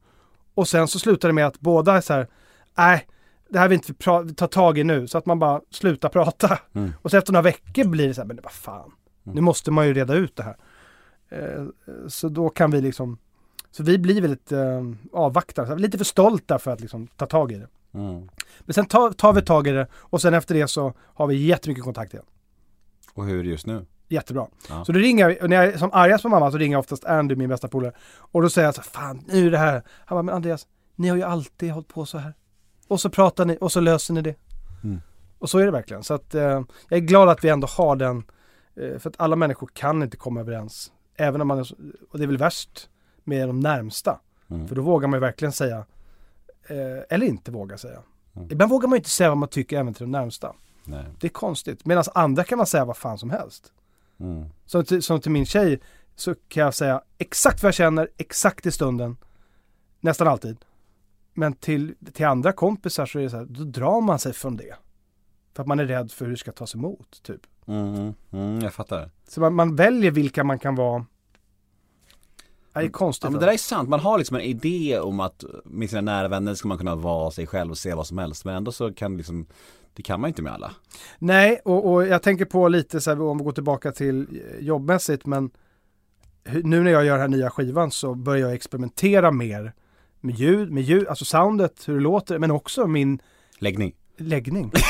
och 0.55 0.69
sen 0.69 0.89
så 0.89 0.99
slutar 0.99 1.29
det 1.29 1.33
med 1.33 1.47
att 1.47 1.61
båda 1.61 1.97
är 1.97 2.01
så 2.01 2.13
här, 2.13 2.29
nej, 2.77 3.07
det 3.49 3.59
här 3.59 3.69
vill 3.69 3.77
inte 3.77 4.23
vi 4.25 4.35
ta 4.35 4.47
tag 4.47 4.79
i 4.79 4.85
nu, 4.85 5.07
så 5.07 5.19
att 5.19 5.27
man 5.27 5.39
bara 5.39 5.61
slutar 5.71 6.09
prata. 6.09 6.59
Mm. 6.73 6.93
Och 7.03 7.11
så 7.11 7.17
efter 7.17 7.33
några 7.33 7.43
veckor 7.43 7.85
blir 7.85 8.09
det 8.09 8.15
så 8.15 8.21
här, 8.21 8.29
men 8.29 8.41
vad 8.43 8.53
fan, 8.53 8.93
nu 9.23 9.41
måste 9.41 9.71
man 9.71 9.87
ju 9.87 9.95
reda 9.95 10.15
ut 10.15 10.37
det 10.37 10.43
här. 10.43 10.57
Eh, 11.29 11.65
så 12.09 12.29
då 12.29 12.49
kan 12.49 12.71
vi 12.71 12.81
liksom, 12.81 13.19
så 13.71 13.83
vi 13.83 13.99
blir 13.99 14.21
väldigt 14.21 14.53
eh, 14.53 14.83
avvaktande, 15.13 15.77
lite 15.77 15.99
för 15.99 16.05
stolta 16.05 16.59
för 16.59 16.71
att 16.71 16.81
liksom 16.81 17.07
ta 17.07 17.27
tag 17.27 17.53
i 17.53 17.55
det. 17.55 17.69
Mm. 17.95 18.29
Men 18.61 18.75
sen 18.75 18.87
tar, 18.87 19.11
tar 19.11 19.33
vi 19.33 19.43
tag 19.43 19.67
i 19.67 19.71
det 19.71 19.87
och 19.95 20.23
sen 20.23 20.35
efter 20.35 20.55
det 20.55 20.69
så 20.69 20.93
har 20.99 21.27
vi 21.27 21.37
jättemycket 21.37 21.85
kontakt 21.85 22.15
igen. 22.15 22.27
Och 23.15 23.25
hur 23.25 23.39
är 23.39 23.43
det 23.43 23.49
just 23.49 23.67
nu? 23.67 23.87
Jättebra. 24.09 24.47
Ja. 24.69 24.85
Så 24.85 24.93
då 24.93 24.99
ringer 24.99 25.29
jag, 25.29 25.51
när 25.51 25.57
jag 25.57 25.75
är 25.75 25.79
som 25.79 25.91
argast 25.93 26.23
på 26.23 26.29
mamma 26.29 26.51
så 26.51 26.59
ringer 26.59 26.75
jag 26.75 26.81
oftast 26.81 27.05
Andy, 27.05 27.37
min 27.37 27.49
bästa 27.49 27.69
polare. 27.69 27.93
Och 28.19 28.43
då 28.43 28.51
säger 28.51 28.69
jag 28.69 28.75
så 28.75 28.81
här, 28.81 28.89
fan 28.89 29.25
nu 29.27 29.47
är 29.47 29.51
det 29.51 29.59
här. 29.59 29.83
Han 30.05 30.17
bara, 30.17 30.23
men 30.23 30.35
Andreas, 30.35 30.67
ni 30.97 31.09
har 31.09 31.17
ju 31.17 31.23
alltid 31.23 31.71
hållit 31.71 31.89
på 31.89 32.07
så 32.07 32.19
här. 32.19 32.35
Och 32.89 33.01
så 33.01 33.11
pratar 33.11 33.45
ni 33.45 33.59
och 33.61 33.73
så 33.73 33.81
löser 33.81 34.15
ni 34.15 34.23
det. 34.23 34.35
Mm. 34.85 35.01
Och 35.39 35.51
så 35.51 35.59
är 35.59 35.65
det 35.65 35.71
verkligen. 35.71 36.03
Så 36.03 36.15
att 36.15 36.35
eh, 36.35 36.43
jag 36.89 36.99
är 36.99 36.99
glad 36.99 37.29
att 37.29 37.45
vi 37.45 37.49
ändå 37.49 37.67
har 37.67 37.97
den. 37.97 38.25
Eh, 38.77 38.99
för 38.99 39.11
att 39.11 39.17
alla 39.19 39.37
människor 39.37 39.71
kan 39.75 40.03
inte 40.03 40.17
komma 40.17 40.41
överens. 40.41 40.93
Även 41.17 41.41
om 41.41 41.49
man 41.49 41.59
är, 41.59 41.73
och 42.11 42.19
det 42.19 42.25
är 42.25 42.27
väl 42.29 42.39
värst 42.39 42.89
med 43.25 43.49
de 43.49 43.61
närmsta. 43.61 44.21
Mm. 44.51 44.69
För 44.69 44.75
då 44.75 44.83
vågar 44.83 45.09
man 45.09 45.17
ju 45.17 45.21
verkligen 45.21 45.53
säga, 45.53 45.87
eh, 46.69 47.03
eller 47.11 47.27
inte 47.27 47.51
våga 47.51 47.79
säga. 47.79 48.03
Mm. 48.37 48.49
Ibland 48.51 48.71
vågar 48.71 48.89
man 48.89 48.97
ju 48.97 49.01
inte 49.01 49.11
säga 49.11 49.29
vad 49.29 49.39
man 49.39 49.49
tycker 49.49 49.79
även 49.79 49.95
till 49.95 50.05
de 50.05 50.11
närmsta. 50.11 50.55
Nej. 50.85 51.05
Det 51.21 51.27
är 51.27 51.31
konstigt. 51.31 51.87
Medan 51.87 52.05
andra 52.15 52.45
kan 52.45 52.59
man 52.59 52.67
säga 52.67 52.85
vad 52.85 52.97
fan 52.97 53.19
som 53.19 53.31
helst. 53.31 53.73
Mm. 54.21 54.45
Som 54.67 54.85
till, 54.85 55.03
som 55.03 55.21
till 55.21 55.31
min 55.31 55.47
tjej 55.47 55.81
så 56.17 56.35
kan 56.49 56.63
jag 56.65 56.75
säga 56.75 57.03
exakt 57.19 57.63
vad 57.63 57.69
jag 57.69 57.75
känner, 57.75 58.09
exakt 58.17 58.67
i 58.67 58.71
stunden. 58.71 59.17
Nästan 60.01 60.29
alltid. 60.29 60.57
Men 61.35 61.53
till, 61.53 61.95
till 62.13 62.27
andra 62.27 62.53
kompisar 62.53 63.07
så 63.07 63.19
är 63.19 63.23
det 63.23 63.31
så 63.31 63.37
här, 63.37 63.45
då 63.45 63.65
drar 63.65 64.01
man 64.01 64.19
sig 64.19 64.33
från 64.33 64.57
det. 64.57 64.75
För 65.55 65.63
att 65.63 65.67
man 65.67 65.81
är 65.81 65.85
rädd 65.85 66.13
för 66.13 66.25
hur 66.25 66.33
det 66.33 66.39
ska 66.39 66.53
tas 66.53 66.75
emot, 66.75 67.23
typ. 67.23 67.41
Mm. 67.67 68.15
Mm. 68.31 68.61
Jag 68.61 68.75
fattar. 68.75 69.11
Så 69.29 69.41
man, 69.41 69.55
man 69.55 69.77
väljer 69.77 70.11
vilka 70.11 70.45
man 70.45 70.59
kan 70.59 70.75
vara. 70.75 71.07
Ja, 72.75 72.81
Det 72.81 72.87
är 72.87 72.91
konstigt. 72.91 73.25
Ja, 73.25 73.31
men 73.31 73.41
det 73.41 73.47
där 73.47 73.53
är 73.53 73.57
sant, 73.57 73.89
man 73.89 74.01
har 74.01 74.19
liksom 74.19 74.37
en 74.37 74.43
idé 74.43 74.99
om 75.01 75.21
att 75.21 75.45
med 75.65 75.91
sina 75.91 76.01
nära 76.01 76.29
vänner 76.29 76.55
ska 76.55 76.69
man 76.69 76.79
kunna 76.79 76.95
vara 76.95 77.31
sig 77.31 77.47
själv 77.47 77.71
och 77.71 77.79
se 77.79 77.95
vad 77.95 78.07
som 78.07 78.19
helst 78.19 78.45
Men 78.45 78.55
ändå 78.55 78.73
så 78.73 78.93
kan 78.93 79.17
liksom 79.17 79.47
Det 79.95 80.03
kan 80.03 80.21
man 80.21 80.29
inte 80.29 80.43
med 80.43 80.53
alla 80.53 80.71
Nej, 81.19 81.61
och, 81.65 81.93
och 81.93 82.07
jag 82.07 82.23
tänker 82.23 82.45
på 82.45 82.69
lite 82.69 83.01
så 83.01 83.11
här, 83.11 83.21
om 83.23 83.39
vi 83.39 83.45
går 83.45 83.53
tillbaka 83.53 83.93
till 83.93 84.21
eh, 84.21 84.65
jobbmässigt, 84.65 85.27
men 85.27 85.51
nu 86.65 86.83
när 86.83 86.91
jag 86.91 87.05
gör 87.05 87.13
den 87.13 87.21
här 87.21 87.29
nya 87.39 87.51
skivan 87.51 87.91
så 87.91 88.15
börjar 88.15 88.47
jag 88.49 88.55
experimentera 88.55 89.31
mer 89.31 89.73
med 90.21 90.35
ljud, 90.35 90.73
med 90.73 90.83
ljud, 90.83 91.09
alltså 91.09 91.25
soundet, 91.25 91.89
hur 91.89 91.95
det 91.95 92.01
låter, 92.01 92.39
men 92.39 92.51
också 92.51 92.87
min 92.87 93.19
Läggning 93.59 93.95
läggning. 94.17 94.73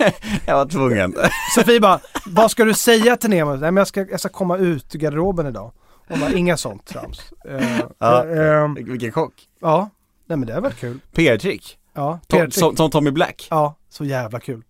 Eh, 0.00 0.12
Jag 0.46 0.54
var 0.56 0.66
tvungen 0.66 1.14
Sofie 1.54 1.80
bara, 1.80 2.00
vad 2.26 2.50
ska 2.50 2.64
du 2.64 2.74
säga 2.74 3.16
till 3.16 3.30
Nemo? 3.30 3.50
Nej 3.50 3.60
men 3.60 3.76
jag 3.76 3.86
ska, 3.88 4.06
jag 4.10 4.20
ska 4.20 4.28
komma 4.28 4.56
ut 4.56 4.94
ur 4.94 4.98
garderoben 4.98 5.46
idag. 5.46 5.72
Hon 6.08 6.20
bara, 6.20 6.32
inga 6.32 6.56
sånt 6.56 6.86
trams. 6.86 7.20
Eh, 7.48 7.78
Ja. 7.98 8.24
eh, 8.24 8.42
eh, 8.62 8.68
Vilken 8.74 9.12
chock 9.12 9.32
ja, 9.60 9.90
nej 10.26 10.38
men 10.38 10.46
det 10.46 10.60
varit 10.60 10.76
kul. 10.80 11.00
PR-trick 11.12 11.78
Ja, 11.94 12.18
Tom, 12.26 12.38
PR-trick. 12.40 12.54
som, 12.54 12.76
som 12.76 12.90
Tommy 12.90 13.10
Black 13.10 13.46
Ja, 13.50 13.74
så 13.88 14.04
jävla 14.04 14.40
kul. 14.40 14.62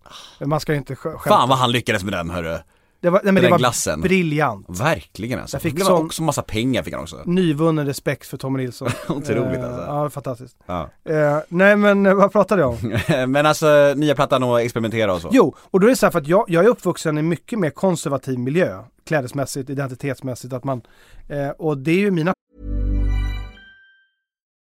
Man 0.45 0.59
ska 0.59 0.71
ju 0.71 0.77
inte 0.77 0.93
sk- 0.93 0.97
skämta. 1.17 1.29
Fan 1.29 1.49
vad 1.49 1.57
han 1.57 1.71
lyckades 1.71 2.03
med 2.03 2.13
den 2.13 2.29
hörru 2.29 2.57
det 3.01 3.09
var, 3.09 3.21
nej, 3.23 3.25
men 3.25 3.35
det 3.35 3.41
den 3.41 3.51
var 3.51 3.57
glassen. 3.57 4.01
briljant. 4.01 4.79
Verkligen 4.81 5.39
alltså 5.39 5.55
Jag 5.55 5.61
fick 5.61 5.83
sån- 5.83 6.05
också 6.05 6.23
massa 6.23 6.41
pengar 6.41 6.83
fick 6.83 6.93
han 6.93 7.03
också 7.03 7.17
Nyvunnen 7.25 7.85
respekt 7.85 8.27
för 8.27 8.37
Tommy 8.37 8.57
Nilsson. 8.63 8.87
Otroligt 9.09 9.29
Eh, 9.59 9.65
alltså 9.65 9.81
Ja, 9.87 10.09
fantastiskt. 10.09 10.57
ja. 10.65 10.89
Eh, 11.05 11.37
nej 11.49 11.75
men 11.75 12.05
eh, 12.05 12.13
vad 12.13 12.31
pratade 12.31 12.61
jag 12.61 12.69
om? 12.69 12.99
Men 13.31 13.45
alltså 13.45 13.93
nya 13.95 14.15
plattan 14.15 14.43
och 14.43 14.61
experimentera 14.61 15.13
och 15.13 15.21
så 15.21 15.29
Jo, 15.31 15.55
och 15.59 15.79
då 15.79 15.87
är 15.87 15.89
det 15.89 15.95
så 15.95 16.05
här 16.05 16.11
för 16.11 16.19
att 16.19 16.27
jag, 16.27 16.45
jag 16.47 16.63
är 16.65 16.69
uppvuxen 16.69 17.17
i 17.17 17.21
mycket 17.21 17.59
mer 17.59 17.69
konservativ 17.69 18.39
miljö. 18.39 18.83
Klädesmässigt, 19.05 19.69
identitetsmässigt, 19.69 20.53
att 20.53 20.63
man... 20.63 20.81
Eh, 21.27 21.49
och 21.49 21.77
det 21.77 21.91
är 21.91 21.97
ju 21.99 22.11
mina 22.11 22.33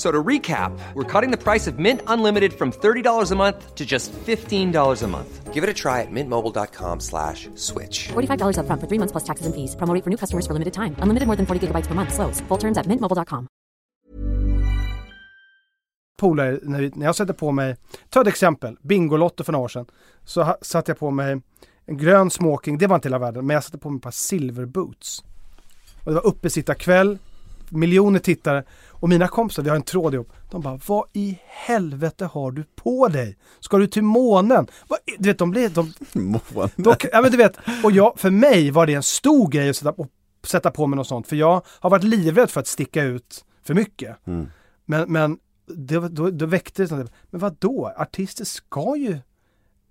So 0.00 0.10
to 0.10 0.22
recap, 0.28 0.72
we're 0.94 1.04
cutting 1.04 1.30
the 1.30 1.36
price 1.36 1.66
of 1.66 1.78
Mint 1.78 2.00
Unlimited 2.06 2.54
from 2.54 2.72
$30 2.72 3.32
a 3.32 3.36
month 3.36 3.74
to 3.74 3.84
just 3.84 4.10
$15 4.12 5.02
a 5.02 5.06
month. 5.06 5.52
Give 5.52 5.62
it 5.62 5.68
a 5.68 5.74
try 5.74 6.00
at 6.00 6.10
mintmobile.com 6.10 7.00
slash 7.00 7.50
switch. 7.54 8.08
$45 8.08 8.56
upfront 8.56 8.80
for 8.80 8.88
three 8.88 8.96
months 8.96 9.12
plus 9.12 9.24
taxes 9.24 9.44
and 9.44 9.54
fees. 9.54 9.76
Promo 9.76 9.92
for 10.02 10.08
new 10.08 10.16
customers 10.16 10.46
for 10.46 10.54
limited 10.54 10.72
time. 10.72 10.96
Unlimited 11.04 11.26
more 11.26 11.36
than 11.36 11.44
40 11.44 11.66
gigabytes 11.66 11.86
per 11.86 11.94
month. 11.94 12.14
Slows. 12.14 12.40
Full 12.48 12.58
terms 12.58 12.78
at 12.78 12.86
mintmobile.com. 12.86 13.46
polare, 16.16 16.58
när, 16.62 16.90
när 16.94 17.06
jag 17.06 17.16
sätter 17.16 17.34
på 17.34 17.52
mig, 17.52 17.76
ta 18.08 18.20
ett 18.20 18.26
exempel, 18.26 18.76
Bingolotto 18.82 19.44
för 19.44 19.52
några 19.52 19.64
år 19.64 19.68
sedan. 19.68 19.86
Så 20.24 20.42
ha, 20.42 20.56
satte 20.62 20.90
jag 20.90 20.98
på 20.98 21.10
mig 21.10 21.40
en 21.86 21.96
grön 21.96 22.30
smoking, 22.30 22.78
det 22.78 22.86
var 22.86 22.96
inte 22.96 23.08
hela 23.08 23.18
världen, 23.18 23.46
men 23.46 23.54
jag 23.54 23.64
satte 23.64 23.78
på 23.78 23.90
mig 23.90 23.96
ett 23.96 24.02
par 24.02 24.10
silver 24.10 24.64
boots. 24.64 25.24
Och 26.04 26.10
det 26.10 26.14
var 26.14 26.26
uppesittarkväll, 26.26 27.18
miljoner 27.70 28.18
tittare 28.18 28.64
och 29.00 29.08
mina 29.08 29.28
kompisar, 29.28 29.62
vi 29.62 29.68
har 29.68 29.76
en 29.76 29.82
tråd 29.82 30.14
ihop, 30.14 30.32
de 30.50 30.60
bara 30.60 30.80
vad 30.86 31.04
i 31.12 31.38
helvete 31.46 32.24
har 32.24 32.50
du 32.50 32.64
på 32.76 33.08
dig? 33.08 33.36
Ska 33.60 33.78
du 33.78 33.86
till 33.86 34.02
månen? 34.02 34.66
Är- 34.88 35.22
du 35.22 35.28
vet, 35.28 35.38
de 35.38 35.50
blev, 35.50 35.72
de, 35.72 35.92
Mån. 36.12 36.68
då, 36.76 36.94
ja 37.12 37.22
men 37.22 37.30
du 37.30 37.36
vet, 37.36 37.56
och 37.84 37.92
jag, 37.92 38.12
för 38.18 38.30
mig 38.30 38.70
var 38.70 38.86
det 38.86 38.94
en 38.94 39.02
stor 39.02 39.48
grej 39.48 39.70
att 39.70 39.76
sätta, 39.76 39.92
på- 39.92 40.08
sätta 40.46 40.70
på 40.70 40.86
mig 40.86 40.96
något 40.96 41.06
sånt. 41.06 41.26
För 41.28 41.36
jag 41.36 41.62
har 41.66 41.90
varit 41.90 42.04
livrädd 42.04 42.50
för 42.50 42.60
att 42.60 42.66
sticka 42.66 43.02
ut 43.02 43.44
för 43.62 43.74
mycket. 43.74 44.26
Mm. 44.26 44.46
Men, 44.84 45.12
men 45.12 45.38
det, 45.66 46.08
då, 46.08 46.30
då 46.30 46.46
väckte 46.46 46.82
det 46.82 46.88
sånt, 46.88 47.12
men 47.30 47.40
vad 47.40 47.56
då? 47.58 47.92
Artister 47.96 48.44
ska 48.44 48.96
ju 48.96 49.18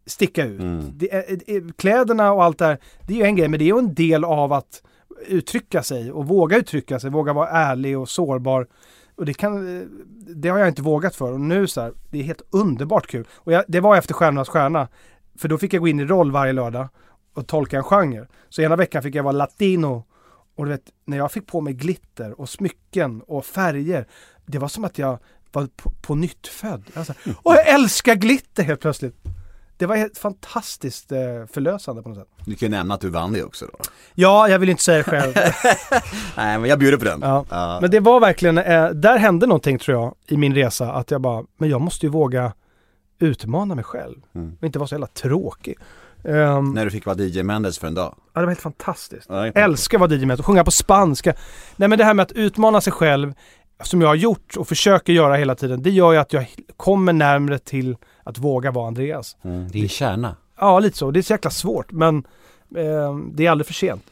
sticka 0.05 0.45
ut. 0.45 0.59
Mm. 0.61 0.91
Det 0.95 1.13
är, 1.13 1.71
kläderna 1.73 2.31
och 2.33 2.43
allt 2.43 2.57
det 2.57 2.65
här, 2.65 2.77
det 3.07 3.13
är 3.13 3.17
ju 3.17 3.23
en 3.23 3.35
grej, 3.35 3.47
men 3.47 3.59
det 3.59 3.65
är 3.65 3.73
ju 3.73 3.79
en 3.79 3.93
del 3.93 4.23
av 4.23 4.53
att 4.53 4.81
uttrycka 5.27 5.83
sig 5.83 6.11
och 6.11 6.27
våga 6.27 6.57
uttrycka 6.57 6.99
sig, 6.99 7.09
våga 7.09 7.33
vara 7.33 7.49
ärlig 7.49 7.99
och 7.99 8.09
sårbar. 8.09 8.67
Och 9.19 9.25
det, 9.25 9.33
kan, 9.33 9.89
det 10.35 10.49
har 10.49 10.59
jag 10.59 10.67
inte 10.67 10.81
vågat 10.81 11.15
för 11.15 11.31
och 11.31 11.39
nu 11.39 11.67
så 11.67 11.81
här, 11.81 11.93
det 12.09 12.19
är 12.19 12.23
helt 12.23 12.41
underbart 12.49 13.07
kul. 13.07 13.27
Och 13.33 13.51
jag, 13.51 13.63
det 13.67 13.79
var 13.79 13.97
efter 13.97 14.13
Stjärnornas 14.13 14.49
stjärna, 14.49 14.87
för 15.35 15.47
då 15.47 15.57
fick 15.57 15.73
jag 15.73 15.81
gå 15.81 15.87
in 15.87 15.99
i 15.99 16.05
roll 16.05 16.31
varje 16.31 16.53
lördag 16.53 16.87
och 17.33 17.47
tolka 17.47 17.77
en 17.77 17.83
genre. 17.83 18.27
Så 18.49 18.61
ena 18.61 18.75
veckan 18.75 19.03
fick 19.03 19.15
jag 19.15 19.23
vara 19.23 19.31
latino 19.31 20.03
och 20.55 20.65
du 20.65 20.71
vet, 20.71 20.83
när 21.05 21.17
jag 21.17 21.31
fick 21.31 21.47
på 21.47 21.61
mig 21.61 21.73
glitter 21.73 22.39
och 22.39 22.49
smycken 22.49 23.21
och 23.21 23.45
färger, 23.45 24.07
det 24.45 24.57
var 24.57 24.67
som 24.67 24.83
att 24.83 24.97
jag 24.97 25.19
var 25.51 25.67
på, 25.75 25.91
på 26.01 26.15
nytt 26.15 26.47
född. 26.47 26.83
Alltså, 26.93 27.13
och 27.43 27.53
jag 27.53 27.67
älskar 27.67 28.15
glitter 28.15 28.63
helt 28.63 28.81
plötsligt. 28.81 29.15
Det 29.79 29.85
var 29.85 29.95
helt 29.95 30.17
fantastiskt 30.17 31.11
eh, 31.11 31.17
förlösande 31.53 32.01
på 32.03 32.09
något 32.09 32.17
sätt. 32.17 32.27
Du 32.45 32.55
kan 32.55 32.65
ju 32.65 32.69
nämna 32.69 32.93
att 32.93 33.01
du 33.01 33.09
vann 33.09 33.33
det 33.33 33.43
också 33.43 33.65
då. 33.65 33.77
Ja, 34.15 34.49
jag 34.49 34.59
vill 34.59 34.69
inte 34.69 34.83
säga 34.83 34.97
det 34.97 35.03
själv. 35.03 35.33
Nej 36.37 36.59
men 36.59 36.69
jag 36.69 36.79
bjuder 36.79 36.97
på 36.97 37.03
den. 37.05 37.19
Ja. 37.21 37.45
Ja. 37.49 37.77
Men 37.81 37.91
det 37.91 37.99
var 37.99 38.19
verkligen, 38.19 38.57
eh, 38.57 38.89
där 38.89 39.17
hände 39.17 39.47
någonting 39.47 39.79
tror 39.79 39.97
jag 39.97 40.15
i 40.27 40.37
min 40.37 40.55
resa. 40.55 40.91
Att 40.91 41.11
jag 41.11 41.21
bara, 41.21 41.43
men 41.57 41.69
jag 41.69 41.81
måste 41.81 42.05
ju 42.05 42.09
våga 42.11 42.53
utmana 43.19 43.75
mig 43.75 43.83
själv. 43.83 44.15
Mm. 44.35 44.57
Och 44.59 44.63
inte 44.63 44.79
vara 44.79 44.87
så 44.87 44.95
jävla 44.95 45.07
tråkig. 45.07 45.77
Ehm, 46.23 46.71
När 46.73 46.85
du 46.85 46.91
fick 46.91 47.05
vara 47.05 47.17
DJ 47.17 47.43
Mendes 47.43 47.79
för 47.79 47.87
en 47.87 47.93
dag. 47.93 48.15
ja, 48.33 48.39
det 48.41 48.45
var 48.45 48.51
helt 48.51 48.61
fantastiskt. 48.61 49.25
Ja, 49.29 49.45
Älskar 49.47 49.97
att 49.97 50.09
vara 50.09 50.19
DJ 50.19 50.31
och 50.31 50.45
sjunga 50.45 50.63
på 50.63 50.71
spanska. 50.71 51.33
Nej 51.75 51.89
men 51.89 51.97
det 51.97 52.03
här 52.03 52.13
med 52.13 52.23
att 52.23 52.31
utmana 52.31 52.81
sig 52.81 52.93
själv, 52.93 53.33
som 53.83 54.01
jag 54.01 54.07
har 54.07 54.15
gjort 54.15 54.57
och 54.57 54.67
försöker 54.67 55.13
göra 55.13 55.35
hela 55.35 55.55
tiden, 55.55 55.83
det 55.83 55.89
gör 55.89 56.11
ju 56.11 56.17
att 56.17 56.33
jag 56.33 56.55
kommer 56.77 57.13
närmre 57.13 57.59
till 57.59 57.97
att 58.29 58.37
våga 58.37 58.71
vara 58.71 58.87
Andreas. 58.87 59.37
Mm. 59.41 59.67
Det 59.71 59.83
är 59.83 59.87
kärna. 59.87 60.35
Ja, 60.59 60.79
lite 60.79 60.97
så. 60.97 61.11
Det 61.11 61.19
är 61.19 61.21
så 61.21 61.33
jäkla 61.33 61.51
svårt, 61.51 61.91
men 61.91 62.17
eh, 62.75 63.17
det 63.33 63.45
är 63.45 63.51
aldrig 63.51 63.65
för 63.65 63.73
sent. 63.73 64.03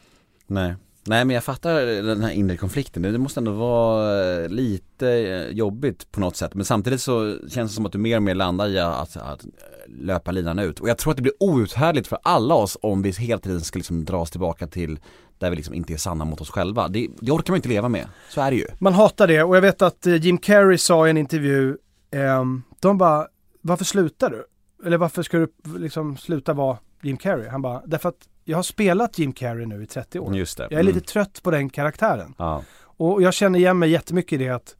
Nej. 0.46 0.74
Nej 1.04 1.24
men 1.24 1.34
jag 1.34 1.44
fattar 1.44 2.02
den 2.02 2.22
här 2.22 2.30
inre 2.30 2.56
konflikten, 2.56 3.02
det 3.02 3.18
måste 3.18 3.40
ändå 3.40 3.52
vara 3.52 4.42
eh, 4.42 4.48
lite 4.48 5.08
eh, 5.08 5.56
jobbigt 5.56 6.12
på 6.12 6.20
något 6.20 6.36
sätt 6.36 6.54
Men 6.54 6.64
samtidigt 6.64 7.00
så 7.00 7.36
känns 7.48 7.70
det 7.70 7.74
som 7.74 7.86
att 7.86 7.92
du 7.92 7.98
mer 7.98 8.16
och 8.16 8.22
mer 8.22 8.34
landar 8.34 8.68
i 8.68 8.78
att, 8.78 9.16
att 9.16 9.46
löpa 9.86 10.30
linan 10.30 10.58
ut 10.58 10.80
Och 10.80 10.88
jag 10.88 10.98
tror 10.98 11.10
att 11.10 11.16
det 11.16 11.22
blir 11.22 11.42
outhärdligt 11.42 12.06
för 12.06 12.18
alla 12.22 12.54
oss 12.54 12.78
om 12.82 13.02
vi 13.02 13.10
hela 13.10 13.40
tiden 13.40 13.60
ska 13.60 13.78
liksom 13.78 14.04
dras 14.04 14.30
tillbaka 14.30 14.66
till 14.66 14.98
där 15.38 15.50
vi 15.50 15.56
liksom 15.56 15.74
inte 15.74 15.92
är 15.92 15.96
sanna 15.96 16.24
mot 16.24 16.40
oss 16.40 16.50
själva 16.50 16.88
Det, 16.88 17.08
det 17.20 17.32
orkar 17.32 17.52
man 17.52 17.56
inte 17.56 17.68
leva 17.68 17.88
med, 17.88 18.06
så 18.28 18.40
är 18.40 18.50
det 18.50 18.56
ju 18.56 18.66
Man 18.78 18.94
hatar 18.94 19.26
det 19.26 19.42
och 19.42 19.56
jag 19.56 19.62
vet 19.62 19.82
att 19.82 20.06
eh, 20.06 20.16
Jim 20.16 20.38
Carrey 20.38 20.78
sa 20.78 21.06
i 21.06 21.10
en 21.10 21.16
intervju, 21.16 21.76
ehm, 22.10 22.62
de 22.80 22.98
bara, 22.98 23.26
varför 23.60 23.84
slutar 23.84 24.30
du? 24.30 24.46
Eller 24.86 24.96
varför 24.96 25.22
ska 25.22 25.38
du 25.38 25.48
liksom 25.78 26.16
sluta 26.16 26.52
vara 26.52 26.78
Jim 27.02 27.16
Carrey? 27.16 27.48
Han 27.48 27.62
bara, 27.62 27.82
därför 27.86 28.08
att 28.08 28.28
jag 28.44 28.58
har 28.58 28.62
spelat 28.62 29.18
Jim 29.18 29.32
Carrey 29.32 29.66
nu 29.66 29.82
i 29.82 29.86
30 29.86 30.18
år. 30.20 30.36
Just 30.36 30.58
det 30.58 30.66
Jag 30.70 30.78
är 30.78 30.82
lite 30.82 30.96
Mm. 30.98 31.04
trött 31.04 31.42
på 31.42 31.50
den 31.50 31.70
karaktären. 31.70 32.34
Ja, 32.38 32.62
Och 32.80 33.22
jag 33.22 33.34
känner 33.34 33.58
igen 33.58 33.78
mig 33.78 33.90
jättemycket 33.90 34.40
i 34.40 34.44
det 34.44 34.48
att 34.50 34.76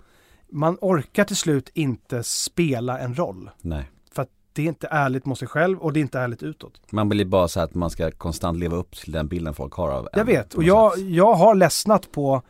man 0.51 0.79
orkar 0.81 1.25
till 1.25 1.37
slut 1.37 1.71
inte 1.75 2.23
spela 2.23 2.99
en 2.99 3.15
roll. 3.15 3.51
nej 3.61 3.91
För 4.13 4.23
att 4.23 4.29
det 4.53 4.63
är 4.63 4.67
inte 4.67 4.89
ärligt 4.91 5.25
mot 5.27 5.39
sig 5.39 5.49
själv 5.49 5.79
och 5.79 5.93
det 5.93 6.01
är 6.01 6.03
inte 6.03 6.19
ärligt 6.21 6.43
utåt. 6.43 6.81
Man 6.93 7.09
blir 7.09 7.25
bara 7.25 7.49
så 7.49 7.61
att 7.61 7.75
man 7.75 7.91
ska 7.91 8.11
konstant 8.11 8.59
leva 8.59 8.77
upp 8.77 8.97
till 8.97 9.13
den 9.13 9.29
bilden 9.29 9.55
folk 9.55 9.73
har 9.73 9.91
av 9.91 10.05
en, 10.13 10.19
Jag 10.19 10.25
vet 10.25 10.55
och 10.55 10.65
jag, 10.65 10.95
sätt. 10.95 11.05
jag 11.09 11.35
har 11.35 11.55
ledsnat 11.55 12.13
på 12.13 12.43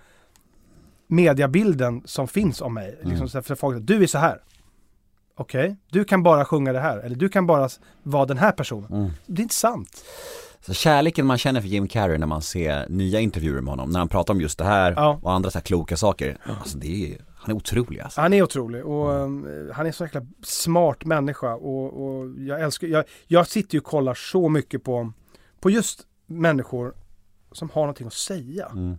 mediabilden 1.06 2.02
som 2.04 2.28
finns 2.28 2.60
om 2.60 2.74
mig. 2.74 2.96
Mm. 3.00 3.10
Liksom 3.10 3.28
så 3.28 3.38
här, 3.38 3.42
för 3.42 3.54
folk, 3.54 3.78
du 3.86 4.02
är 4.02 4.06
så 4.06 4.18
här. 4.18 4.40
Okej, 5.40 5.76
du 5.90 6.04
kan 6.04 6.22
bara 6.22 6.44
sjunga 6.44 6.72
det 6.72 6.80
här. 6.80 6.98
Eller 6.98 7.16
du 7.16 7.28
kan 7.28 7.46
bara 7.46 7.68
vara 8.02 8.26
den 8.26 8.38
här 8.38 8.52
personen. 8.52 8.92
Mm. 8.92 9.10
Det 9.26 9.40
är 9.40 9.42
inte 9.42 9.54
sant. 9.54 10.04
Så 10.60 10.74
kärleken 10.74 11.26
man 11.26 11.38
känner 11.38 11.60
för 11.60 11.68
Jim 11.68 11.88
Carrey 11.88 12.18
när 12.18 12.26
man 12.26 12.42
ser 12.42 12.88
nya 12.88 13.20
intervjuer 13.20 13.60
med 13.60 13.70
honom, 13.72 13.90
när 13.90 13.98
han 13.98 14.08
pratar 14.08 14.34
om 14.34 14.40
just 14.40 14.58
det 14.58 14.64
här 14.64 14.92
Ja. 14.96 15.18
och 15.22 15.32
andra 15.32 15.50
så 15.50 15.58
här 15.58 15.62
kloka 15.64 15.96
saker. 15.96 16.38
Alltså 16.60 16.78
det 16.78 17.12
är, 17.12 17.18
han 17.36 17.50
är 17.54 17.56
otrolig 17.56 18.00
alltså. 18.00 18.20
Han 18.20 18.32
är 18.32 18.42
otrolig 18.42 18.84
och 18.86 19.10
um, 19.10 19.70
han 19.74 19.86
är 19.86 19.92
så 19.92 20.04
jäkla 20.04 20.22
smart 20.42 21.04
människa 21.04 21.54
och, 21.54 22.06
och 22.06 22.30
jag 22.38 22.60
älskar, 22.60 22.86
jag, 22.86 23.04
jag 23.26 23.46
sitter 23.46 23.74
ju 23.74 23.78
och 23.80 23.84
kollar 23.86 24.14
så 24.14 24.48
mycket 24.48 24.84
på, 24.84 25.12
på 25.60 25.70
just 25.70 26.00
människor 26.26 26.94
som 27.52 27.70
har 27.70 27.82
någonting 27.82 28.06
att 28.06 28.12
säga. 28.12 28.66
Mm. 28.66 28.98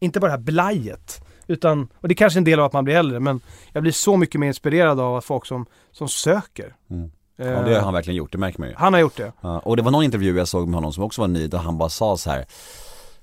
Inte 0.00 0.20
bara 0.20 0.26
det 0.26 0.36
här 0.36 0.44
blajet. 0.44 1.24
Utan, 1.46 1.88
och 2.00 2.08
det 2.08 2.12
är 2.12 2.16
kanske 2.16 2.36
är 2.36 2.40
en 2.40 2.44
del 2.44 2.58
av 2.60 2.66
att 2.66 2.72
man 2.72 2.84
blir 2.84 2.94
äldre, 2.94 3.20
men 3.20 3.40
jag 3.72 3.82
blir 3.82 3.92
så 3.92 4.16
mycket 4.16 4.40
mer 4.40 4.46
inspirerad 4.48 5.00
av 5.00 5.16
att 5.16 5.24
folk 5.24 5.46
som, 5.46 5.66
som 5.92 6.08
söker. 6.08 6.74
Mm. 6.90 7.10
Eh, 7.38 7.46
Ja 7.46 7.62
det 7.62 7.74
har 7.74 7.80
han 7.82 7.94
verkligen 7.94 8.16
gjort, 8.16 8.32
det 8.32 8.38
märker 8.38 8.60
man 8.60 8.68
ju. 8.68 8.74
han 8.78 8.92
har 8.92 9.00
gjort 9.00 9.16
det. 9.16 9.32
Ja, 9.40 9.58
och 9.58 9.76
det 9.76 9.82
var 9.82 9.90
någon 9.90 10.04
intervju 10.04 10.36
jag 10.36 10.48
såg 10.48 10.68
med 10.68 10.74
honom 10.74 10.92
som 10.92 11.04
också 11.04 11.20
var 11.20 11.28
ny, 11.28 11.46
där 11.46 11.58
han 11.58 11.78
bara 11.78 11.88
sa 11.88 12.16
så 12.16 12.30
här. 12.30 12.38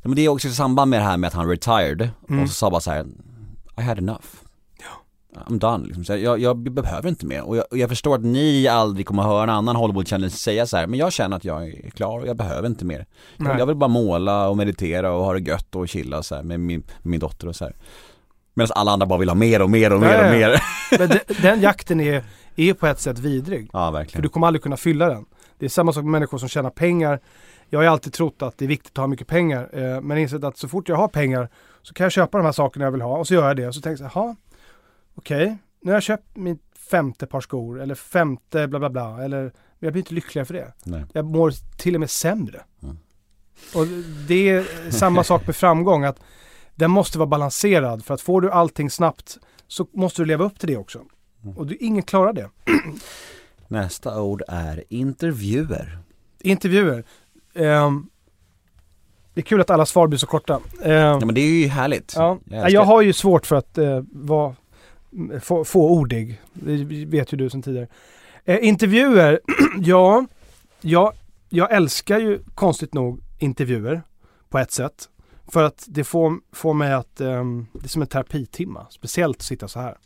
"Ja, 0.01 0.07
Men 0.09 0.15
det 0.15 0.21
är 0.25 0.29
också 0.29 0.47
i 0.47 0.51
samband 0.51 0.89
med 0.89 0.99
det 0.99 1.03
här 1.03 1.17
med 1.17 1.27
att 1.27 1.33
han 1.33 1.49
retired, 1.49 2.09
Mm. 2.29 2.43
och 2.43 2.49
så 2.49 2.53
sa 2.55 2.69
bara 2.69 2.81
så 2.81 2.91
här. 2.91 3.05
I 3.77 3.81
had 3.81 3.97
enough. 3.97 4.25
I'm 5.47 5.59
done 5.59 5.85
liksom. 5.85 6.05
så 6.05 6.17
jag, 6.17 6.39
jag 6.39 6.57
behöver 6.57 7.09
inte 7.09 7.25
mer 7.25 7.41
och 7.41 7.57
jag, 7.57 7.65
och 7.71 7.77
jag 7.77 7.89
förstår 7.89 8.15
att 8.15 8.21
ni 8.23 8.67
aldrig 8.67 9.05
kommer 9.05 9.23
höra 9.23 9.43
en 9.43 9.49
annan 9.49 9.75
Hollywood-kändis 9.75 10.35
säga 10.39 10.65
så 10.65 10.77
här, 10.77 10.87
men 10.87 10.99
jag 10.99 11.13
känner 11.13 11.37
att 11.37 11.45
jag 11.45 11.67
är 11.67 11.89
klar 11.89 12.19
och 12.19 12.27
jag 12.27 12.37
behöver 12.37 12.67
inte 12.67 12.85
mer. 12.85 13.05
Jag, 13.37 13.59
jag 13.59 13.65
vill 13.65 13.75
bara 13.75 13.87
måla 13.87 14.49
och 14.49 14.57
meditera 14.57 15.11
och 15.13 15.23
ha 15.25 15.33
det 15.33 15.39
gött 15.39 15.75
och 15.75 15.89
chilla 15.89 16.23
så 16.23 16.35
här, 16.35 16.43
med 16.43 16.59
min, 16.59 16.83
min 17.01 17.19
dotter 17.19 17.47
och 17.47 17.55
så 17.55 17.63
här. 17.65 17.75
Medan 18.53 18.71
alla 18.75 18.91
andra 18.91 19.05
bara 19.05 19.19
vill 19.19 19.29
ha 19.29 19.35
mer 19.35 19.61
och 19.61 19.69
mer 19.69 19.93
och 19.93 19.99
mer 20.01 20.13
Ja, 20.13 20.25
och 20.25 20.31
mer. 20.31 20.61
Men 20.99 21.09
de, 21.09 21.19
den 21.41 21.61
jakten 21.61 21.99
är, 21.99 22.23
är 22.55 22.73
på 22.73 22.87
ett 22.87 22.99
sätt 22.99 23.19
vidrig. 23.19 23.69
Ja 23.73 23.91
För 23.91 23.97
verkligen. 23.99 24.21
du 24.23 24.29
kommer 24.29 24.47
aldrig 24.47 24.63
kunna 24.63 24.77
fylla 24.77 25.09
den. 25.09 25.25
Det 25.59 25.65
är 25.65 25.69
samma 25.69 25.93
sak 25.93 26.03
med 26.03 26.11
människor 26.11 26.37
som 26.37 26.49
tjänar 26.49 26.69
pengar. 26.69 27.19
Jag 27.69 27.79
har 27.79 27.83
ju 27.83 27.89
alltid 27.89 28.13
trott 28.13 28.41
att 28.41 28.57
det 28.57 28.65
är 28.65 28.69
viktigt 28.69 28.91
att 28.91 28.97
ha 28.97 29.07
mycket 29.07 29.27
pengar. 29.27 29.69
Eh, 29.73 30.01
men 30.01 30.17
insett 30.17 30.43
att 30.43 30.57
så 30.57 30.67
fort 30.67 30.89
jag 30.89 30.95
har 30.95 31.07
pengar 31.07 31.49
så 31.81 31.93
kan 31.93 32.03
jag 32.05 32.11
köpa 32.11 32.37
de 32.37 32.45
här 32.45 32.51
sakerna 32.51 32.85
jag 32.85 32.91
vill 32.91 33.01
ha. 33.01 33.17
Och 33.17 33.27
så 33.27 33.33
gör 33.33 33.47
jag 33.47 33.55
det. 33.57 33.67
Och 33.67 33.75
så 33.75 33.81
tänker 33.81 34.03
jag, 34.03 34.11
jaha, 34.15 34.35
okej, 35.15 35.57
nu 35.81 35.91
har 35.91 35.95
jag 35.95 36.03
köpt 36.03 36.35
mitt 36.37 36.61
femte 36.91 37.25
par 37.27 37.41
skor. 37.41 37.81
Eller 37.81 37.95
femte 37.95 38.67
bla 38.67 38.79
bla 38.79 38.89
bla. 38.89 39.23
Eller, 39.23 39.51
jag 39.79 39.93
blir 39.93 40.01
inte 40.01 40.13
lyckligare 40.13 40.45
för 40.45 40.53
det. 40.53 40.73
Nej. 40.83 41.03
Jag 41.13 41.25
mår 41.25 41.53
till 41.77 41.93
och 41.95 41.99
med 41.99 42.09
sämre. 42.09 42.61
Mm. 42.83 42.97
Och 43.75 43.87
det 44.27 44.49
är 44.49 44.91
samma 44.91 45.23
sak 45.23 45.47
med 45.47 45.55
framgång. 45.55 46.03
att 46.03 46.19
Den 46.81 46.91
måste 46.91 47.17
vara 47.17 47.27
balanserad. 47.27 48.05
För 48.05 48.13
att 48.13 48.21
får 48.21 48.41
du 48.41 48.51
allting 48.51 48.89
snabbt 48.89 49.37
så 49.67 49.87
måste 49.93 50.21
du 50.21 50.25
leva 50.25 50.45
upp 50.45 50.59
till 50.59 50.67
det 50.67 50.77
också. 50.77 51.01
Mm. 51.43 51.57
Och 51.57 51.67
du, 51.67 51.75
ingen 51.75 52.03
klarar 52.03 52.33
det. 52.33 52.49
Nästa 53.67 54.21
ord 54.21 54.43
är 54.47 54.83
intervjuer. 54.89 55.97
Intervjuer. 56.39 57.03
Ehm, 57.53 58.09
det 59.33 59.41
är 59.41 59.43
kul 59.45 59.61
att 59.61 59.69
alla 59.69 59.85
svar 59.85 60.07
blir 60.07 60.19
så 60.19 60.27
korta. 60.27 60.59
Ehm, 60.83 60.91
Ja 60.91 61.25
men 61.25 61.35
det 61.35 61.41
är 61.41 61.61
ju 61.61 61.67
härligt. 61.67 62.13
ja. 62.15 62.37
Jag 62.45 62.71
jag, 62.71 62.83
har 62.83 63.01
ju 63.01 63.13
svårt 63.13 63.45
för 63.45 63.55
att 63.55 63.77
uh, 63.77 64.03
vara 64.11 64.55
få, 65.41 65.65
få 65.65 65.89
ordig. 65.89 66.41
Det 66.53 67.05
vet 67.05 67.33
ju 67.33 67.37
du 67.37 67.49
sedan 67.49 67.61
tidigare. 67.61 67.87
Eh, 68.45 68.67
intervjuer, 68.67 69.39
ja, 69.79 70.25
ja, 70.81 71.13
jag 71.49 71.71
älskar 71.71 72.19
ju 72.19 72.39
konstigt 72.55 72.93
nog 72.93 73.19
intervjuer 73.39 74.01
på 74.49 74.59
ett 74.59 74.71
sätt. 74.71 75.09
För 75.51 75.63
att 75.63 75.85
det 75.87 76.03
får, 76.03 76.39
får 76.51 76.73
mig 76.73 76.93
att, 76.93 77.21
ehm, 77.21 77.67
det 77.73 77.85
är 77.85 77.89
som 77.89 78.01
en 78.01 78.07
terapitimma. 78.07 78.87
Speciellt 78.89 79.37
att 79.37 79.43
sitta 79.43 79.67
så 79.67 79.79
här. 79.79 79.97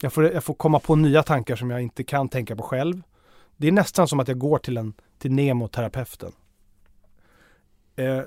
Jag 0.00 0.12
får, 0.12 0.32
jag 0.32 0.44
får 0.44 0.54
komma 0.54 0.80
på 0.80 0.96
nya 0.96 1.22
tankar 1.22 1.56
som 1.56 1.70
jag 1.70 1.82
inte 1.82 2.04
kan 2.04 2.28
tänka 2.28 2.56
på 2.56 2.62
själv. 2.62 3.02
Det 3.56 3.68
är 3.68 3.72
nästan 3.72 4.08
som 4.08 4.20
att 4.20 4.28
jag 4.28 4.38
går 4.38 4.58
till, 4.58 4.76
en, 4.76 4.94
till 5.18 5.32
Nemo-terapeuten. 5.32 6.32
Eh, 7.96 8.22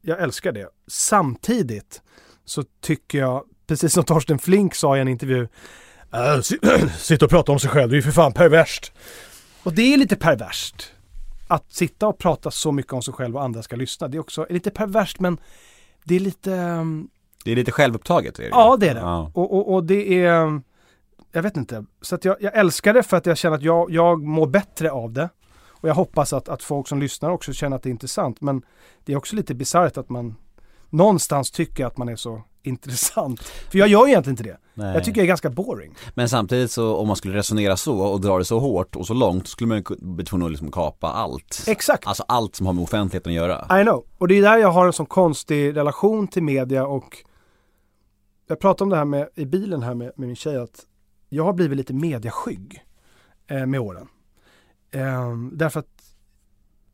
jag 0.00 0.22
älskar 0.22 0.52
det. 0.52 0.68
Samtidigt 0.86 2.02
så 2.44 2.64
tycker 2.80 3.18
jag, 3.18 3.44
precis 3.66 3.92
som 3.92 4.04
Torsten 4.04 4.38
Flink 4.38 4.74
sa 4.74 4.96
i 4.96 5.00
en 5.00 5.08
intervju, 5.08 5.48
äh, 6.12 6.40
sitta 6.98 7.24
och 7.24 7.30
prata 7.30 7.52
om 7.52 7.60
sig 7.60 7.70
själv, 7.70 7.90
det 7.90 7.94
är 7.94 7.98
ju 7.98 8.02
för 8.02 8.10
fan 8.10 8.32
perverst. 8.32 8.92
Och 9.62 9.72
det 9.72 9.94
är 9.94 9.96
lite 9.96 10.16
perverst. 10.16 10.92
Att 11.48 11.72
sitta 11.72 12.06
och 12.06 12.18
prata 12.18 12.50
så 12.50 12.72
mycket 12.72 12.92
om 12.92 13.02
sig 13.02 13.14
själv 13.14 13.36
och 13.36 13.42
andra 13.42 13.62
ska 13.62 13.76
lyssna, 13.76 14.08
det 14.08 14.16
är 14.16 14.20
också 14.20 14.46
lite 14.50 14.70
perverst 14.70 15.20
men 15.20 15.38
det 16.04 16.14
är 16.16 16.20
lite, 16.20 16.54
ehm, 16.54 17.08
Det 17.44 17.52
är 17.52 17.56
lite 17.56 17.72
självupptaget 17.72 18.38
är 18.38 18.42
det 18.42 18.48
ja 18.48 18.76
det 18.76 18.88
är 18.88 18.94
det. 18.94 19.00
Ja. 19.00 19.30
Och, 19.34 19.54
och, 19.54 19.74
och 19.74 19.84
det 19.84 20.24
är, 20.24 20.60
jag 21.32 21.42
vet 21.42 21.56
inte. 21.56 21.84
Så 22.00 22.18
jag, 22.22 22.36
jag 22.40 22.56
älskar 22.56 22.94
det 22.94 23.02
för 23.02 23.16
att 23.16 23.26
jag 23.26 23.38
känner 23.38 23.56
att 23.56 23.62
jag, 23.62 23.90
jag 23.90 24.22
mår 24.22 24.46
bättre 24.46 24.90
av 24.90 25.12
det. 25.12 25.28
Och 25.68 25.88
jag 25.88 25.94
hoppas 25.94 26.32
att, 26.32 26.48
att 26.48 26.62
folk 26.62 26.88
som 26.88 27.00
lyssnar 27.00 27.30
också 27.30 27.52
känner 27.52 27.76
att 27.76 27.82
det 27.82 27.88
är 27.88 27.90
intressant. 27.90 28.40
Men 28.40 28.62
det 29.04 29.12
är 29.12 29.16
också 29.16 29.36
lite 29.36 29.54
bisarrt 29.54 29.96
att 29.96 30.08
man 30.08 30.34
någonstans 30.90 31.50
tycker 31.50 31.86
att 31.86 31.96
man 31.96 32.08
är 32.08 32.16
så 32.16 32.42
intressant. 32.62 33.40
För 33.42 33.78
jag 33.78 33.88
gör 33.88 34.08
egentligen 34.08 34.32
inte 34.32 34.42
det. 34.42 34.56
Nej. 34.74 34.94
Jag 34.94 35.04
tycker 35.04 35.20
jag 35.20 35.24
är 35.24 35.28
ganska 35.28 35.50
boring. 35.50 35.94
Men 36.14 36.28
samtidigt 36.28 36.70
så 36.70 36.96
om 36.96 37.06
man 37.06 37.16
skulle 37.16 37.34
resonera 37.34 37.76
så 37.76 37.98
och 37.98 38.20
dra 38.20 38.38
det 38.38 38.44
så 38.44 38.58
hårt 38.58 38.96
och 38.96 39.06
så 39.06 39.14
långt 39.14 39.48
skulle 39.48 39.68
man 39.68 39.78
ju 39.78 39.96
bli 39.98 40.24
tvungen 40.24 40.46
att 40.46 40.50
liksom 40.50 40.70
kapa 40.70 41.08
allt. 41.08 41.64
Exakt. 41.66 42.06
Alltså 42.06 42.24
allt 42.28 42.56
som 42.56 42.66
har 42.66 42.72
med 42.72 42.82
offentligheten 42.82 43.30
att 43.30 43.36
göra. 43.36 43.80
I 43.80 43.84
know. 43.84 44.04
Och 44.18 44.28
det 44.28 44.38
är 44.38 44.42
där 44.42 44.58
jag 44.58 44.72
har 44.72 44.86
en 44.86 44.92
sån 44.92 45.06
konstig 45.06 45.76
relation 45.76 46.28
till 46.28 46.42
media 46.42 46.86
och 46.86 47.24
jag 48.46 48.60
pratade 48.60 48.84
om 48.84 48.90
det 48.90 48.96
här 48.96 49.04
med, 49.04 49.28
i 49.34 49.44
bilen 49.44 49.82
här 49.82 49.94
med, 49.94 50.12
med 50.16 50.26
min 50.26 50.36
tjej 50.36 50.56
att 50.56 50.86
jag 51.28 51.44
har 51.44 51.52
blivit 51.52 51.76
lite 51.76 51.92
mediaskygg 51.92 52.84
eh, 53.46 53.66
med 53.66 53.80
åren. 53.80 54.08
Eh, 54.90 55.36
därför 55.52 55.80
att 55.80 56.14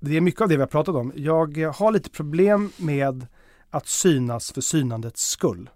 det 0.00 0.16
är 0.16 0.20
mycket 0.20 0.40
av 0.40 0.48
det 0.48 0.56
vi 0.56 0.62
har 0.62 0.66
pratat 0.66 0.94
om. 0.94 1.12
Jag 1.16 1.58
har 1.74 1.92
lite 1.92 2.10
problem 2.10 2.70
med 2.76 3.26
att 3.70 3.86
synas 3.86 4.52
för 4.52 4.60
synandets 4.60 5.30
skull. 5.30 5.70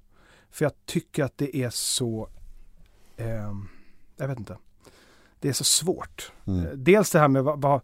För 0.50 0.64
jag 0.64 0.72
tycker 0.86 1.24
att 1.24 1.38
det 1.38 1.56
är 1.56 1.70
så, 1.70 2.28
eh, 3.16 3.52
jag 4.16 4.28
vet 4.28 4.38
inte, 4.38 4.56
det 5.40 5.48
är 5.48 5.52
så 5.52 5.64
svårt. 5.64 6.32
Mm. 6.46 6.66
Eh, 6.66 6.72
Dels 6.72 7.10
det 7.10 7.18
här 7.18 7.28
med 7.28 7.44
vad, 7.44 7.60
vad 7.60 7.80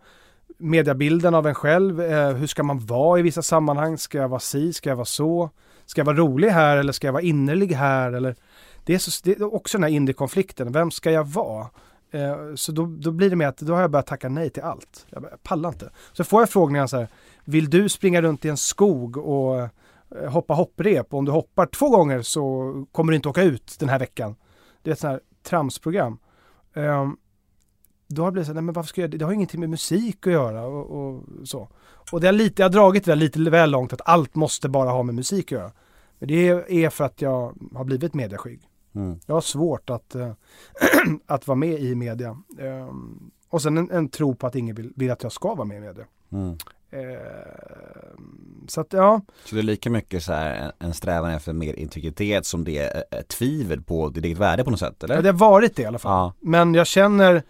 mediebilden 0.58 1.34
av 1.34 1.46
en 1.46 1.54
själv, 1.54 2.00
eh, 2.00 2.32
hur 2.32 2.46
ska 2.46 2.62
man 2.62 2.86
vara 2.86 3.18
i 3.18 3.22
vissa 3.22 3.42
sammanhang? 3.42 3.98
Ska 3.98 4.18
jag 4.18 4.28
vara 4.28 4.40
si, 4.40 4.72
ska 4.72 4.88
jag 4.88 4.96
vara 4.96 5.04
så? 5.04 5.50
Ska 5.86 6.00
jag 6.00 6.06
vara 6.06 6.16
rolig 6.16 6.48
här 6.48 6.76
eller 6.76 6.92
ska 6.92 7.06
jag 7.06 7.12
vara 7.12 7.22
innerlig 7.22 7.72
här? 7.72 8.12
Eller, 8.12 8.36
det, 8.84 8.94
är 8.94 8.98
så, 8.98 9.20
det 9.24 9.30
är 9.30 9.54
också 9.54 9.78
den 9.78 9.82
här 9.82 9.90
inre 9.90 10.12
konflikten, 10.12 10.72
vem 10.72 10.90
ska 10.90 11.10
jag 11.10 11.24
vara? 11.24 11.66
Eh, 12.10 12.54
så 12.54 12.72
då, 12.72 12.86
då 12.86 13.10
blir 13.10 13.30
det 13.30 13.36
med 13.36 13.48
att 13.48 13.58
då 13.58 13.74
har 13.74 13.80
jag 13.80 13.90
börjat 13.90 14.06
tacka 14.06 14.28
nej 14.28 14.50
till 14.50 14.62
allt. 14.62 15.06
Jag, 15.10 15.24
pallar 15.42 15.68
inte. 15.68 15.90
Så 16.12 16.24
får 16.24 16.42
jag 16.42 16.50
frågningar 16.50 16.86
så 16.86 16.96
här, 16.96 17.08
vill 17.44 17.70
du 17.70 17.88
springa 17.88 18.22
runt 18.22 18.44
i 18.44 18.48
en 18.48 18.56
skog 18.56 19.16
och 19.16 19.68
hoppa 20.28 20.54
hopprep? 20.54 21.12
Och 21.12 21.18
om 21.18 21.24
du 21.24 21.32
hoppar 21.32 21.66
två 21.66 21.90
gånger 21.90 22.22
så 22.22 22.72
kommer 22.92 23.12
du 23.12 23.16
inte 23.16 23.28
åka 23.28 23.42
ut 23.42 23.76
den 23.78 23.88
här 23.88 23.98
veckan. 23.98 24.36
Det 24.82 24.90
är 24.90 24.92
ett 24.92 24.98
sånt 24.98 25.10
här 25.10 25.20
tramsprogram. 25.42 26.18
Ehm, 26.74 27.16
då 28.08 28.22
har 28.22 28.26
det 28.26 28.32
blivit 28.32 28.46
så 28.46 28.50
här, 28.50 28.54
nej 28.54 28.62
men 28.62 28.72
varför 28.72 28.88
ska 28.88 29.00
jag 29.00 29.10
det? 29.10 29.16
Det 29.16 29.24
har 29.24 29.32
ingenting 29.32 29.60
med 29.60 29.70
musik 29.70 30.26
att 30.26 30.32
göra 30.32 30.66
och, 30.66 30.90
och 30.90 31.22
så. 31.44 31.68
Och 32.12 32.20
det 32.20 32.26
har 32.26 32.32
lite, 32.32 32.62
jag 32.62 32.68
har 32.68 32.72
dragit 32.72 33.04
det 33.04 33.10
där 33.10 33.16
lite 33.16 33.50
väl 33.50 33.70
långt 33.70 33.92
att 33.92 34.00
allt 34.04 34.34
måste 34.34 34.68
bara 34.68 34.90
ha 34.90 35.02
med 35.02 35.14
musik 35.14 35.52
att 35.52 35.58
göra. 35.58 35.72
Men 36.18 36.28
det 36.28 36.48
är 36.84 36.90
för 36.90 37.04
att 37.04 37.22
jag 37.22 37.54
har 37.74 37.84
blivit 37.84 38.14
mediaskygg. 38.14 38.60
Mm. 38.94 39.20
Jag 39.26 39.34
har 39.34 39.40
svårt 39.40 39.90
att, 39.90 40.14
eh, 40.14 40.32
att 41.26 41.46
vara 41.46 41.56
med 41.56 41.80
i 41.80 41.94
media. 41.94 42.36
Ehm, 42.58 43.30
och 43.48 43.62
sen 43.62 43.78
en, 43.78 43.90
en 43.90 44.08
tro 44.08 44.34
på 44.34 44.46
att 44.46 44.54
ingen 44.54 44.76
vill, 44.76 44.92
vill 44.96 45.10
att 45.10 45.22
jag 45.22 45.32
ska 45.32 45.54
vara 45.54 45.64
med 45.64 45.76
i 45.76 45.80
media. 45.80 46.04
Mm. 46.32 46.56
Ehm, 46.90 48.64
så 48.68 48.80
att 48.80 48.92
ja, 48.92 49.20
Så 49.44 49.54
det 49.54 49.60
är 49.60 49.62
lika 49.62 49.90
mycket 49.90 50.22
så 50.22 50.32
här 50.32 50.72
en- 50.78 50.94
strävan 50.94 51.30
efter 51.30 51.52
mer 51.52 51.74
integritet 51.74 52.46
som 52.46 52.64
det 52.64 52.78
är 52.78 53.04
ett 53.10 53.28
tvivel 53.28 53.82
på 53.82 54.08
ditt 54.08 54.24
eget 54.24 54.38
värde 54.38 54.64
på 54.64 54.70
något 54.70 54.80
sätt 54.80 55.04
eller? 55.04 55.22
det 55.22 55.28
har 55.28 55.38
varit 55.38 55.76
det 55.76 55.82
i 55.82 55.86
alla 55.86 55.98
fall. 55.98 56.12
Ja. 56.12 56.32
Men 56.40 56.74
jag 56.74 56.86
känner, 56.86 57.42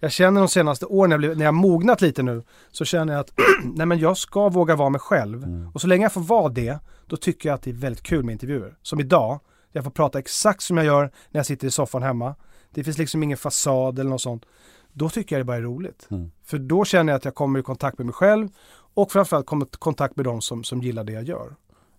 jag 0.00 0.12
känner 0.12 0.40
de 0.40 0.48
senaste 0.48 0.86
åren 0.86 1.20
när 1.20 1.28
jag, 1.28 1.38
när 1.38 1.44
jag 1.44 1.54
mognat 1.54 2.00
lite 2.00 2.22
nu, 2.22 2.42
så 2.70 2.84
känner 2.84 3.12
jag 3.12 3.20
att 3.20 3.32
nej 3.64 3.86
men 3.86 3.98
jag 3.98 4.16
ska 4.16 4.48
våga 4.48 4.76
vara 4.76 4.88
mig 4.88 5.00
själv. 5.00 5.44
Mm. 5.44 5.70
Och 5.74 5.80
så 5.80 5.86
länge 5.86 6.04
jag 6.04 6.12
får 6.12 6.20
vara 6.20 6.48
det, 6.48 6.78
då 7.06 7.16
tycker 7.16 7.48
jag 7.48 7.54
att 7.54 7.62
det 7.62 7.70
är 7.70 7.74
väldigt 7.74 8.02
kul 8.02 8.24
med 8.24 8.32
intervjuer. 8.32 8.76
Som 8.82 9.00
idag, 9.00 9.40
jag 9.72 9.84
får 9.84 9.90
prata 9.90 10.18
exakt 10.18 10.62
som 10.62 10.76
jag 10.76 10.86
gör 10.86 11.02
när 11.30 11.38
jag 11.38 11.46
sitter 11.46 11.66
i 11.66 11.70
soffan 11.70 12.02
hemma. 12.02 12.34
Det 12.74 12.84
finns 12.84 12.98
liksom 12.98 13.22
ingen 13.22 13.38
fasad 13.38 13.98
eller 13.98 14.10
något 14.10 14.20
sånt. 14.20 14.44
Då 14.92 15.08
tycker 15.08 15.36
jag 15.36 15.40
det 15.40 15.44
bara 15.44 15.56
är 15.56 15.62
roligt. 15.62 16.06
Mm. 16.10 16.30
För 16.44 16.58
då 16.58 16.84
känner 16.84 17.12
jag 17.12 17.16
att 17.18 17.24
jag 17.24 17.34
kommer 17.34 17.60
i 17.60 17.62
kontakt 17.62 17.98
med 17.98 18.06
mig 18.06 18.12
själv 18.14 18.48
och 18.94 19.12
framförallt 19.12 19.46
kommer 19.46 19.66
i 19.66 19.68
kontakt 19.78 20.16
med 20.16 20.24
de 20.24 20.40
som, 20.40 20.64
som 20.64 20.82
gillar 20.82 21.04
det 21.04 21.12
jag 21.12 21.24
gör. 21.24 21.56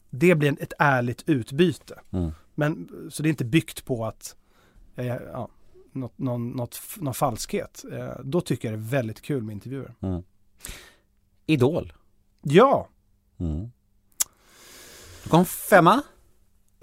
Det 0.10 0.36
blir 0.36 0.64
ett 0.64 0.74
ärligt 0.80 1.30
utbyte. 1.30 2.00
Mm. 2.12 2.32
Men, 2.56 2.90
så 3.12 3.24
det 3.24 3.28
är 3.28 3.32
inte 3.32 3.46
byggt 3.46 3.86
på 3.86 4.06
att 4.06 4.36
eh, 4.96 5.06
ja, 5.08 5.50
något, 5.92 6.18
någon, 6.18 6.52
något, 6.52 6.82
någon 6.98 7.14
falskhet. 7.14 7.86
Eh, 7.92 8.20
då 8.24 8.42
tycker 8.42 8.72
jag 8.72 8.80
det 8.80 8.84
är 8.84 8.90
väldigt 8.90 9.22
kul 9.22 9.44
med 9.44 9.54
intervjuer. 9.54 9.96
Mm. 10.02 10.24
Idol. 11.46 11.94
Ja, 12.42 12.90
Mm. 13.38 13.72
Du 15.24 15.30
kom 15.30 15.46
femma. 15.46 16.04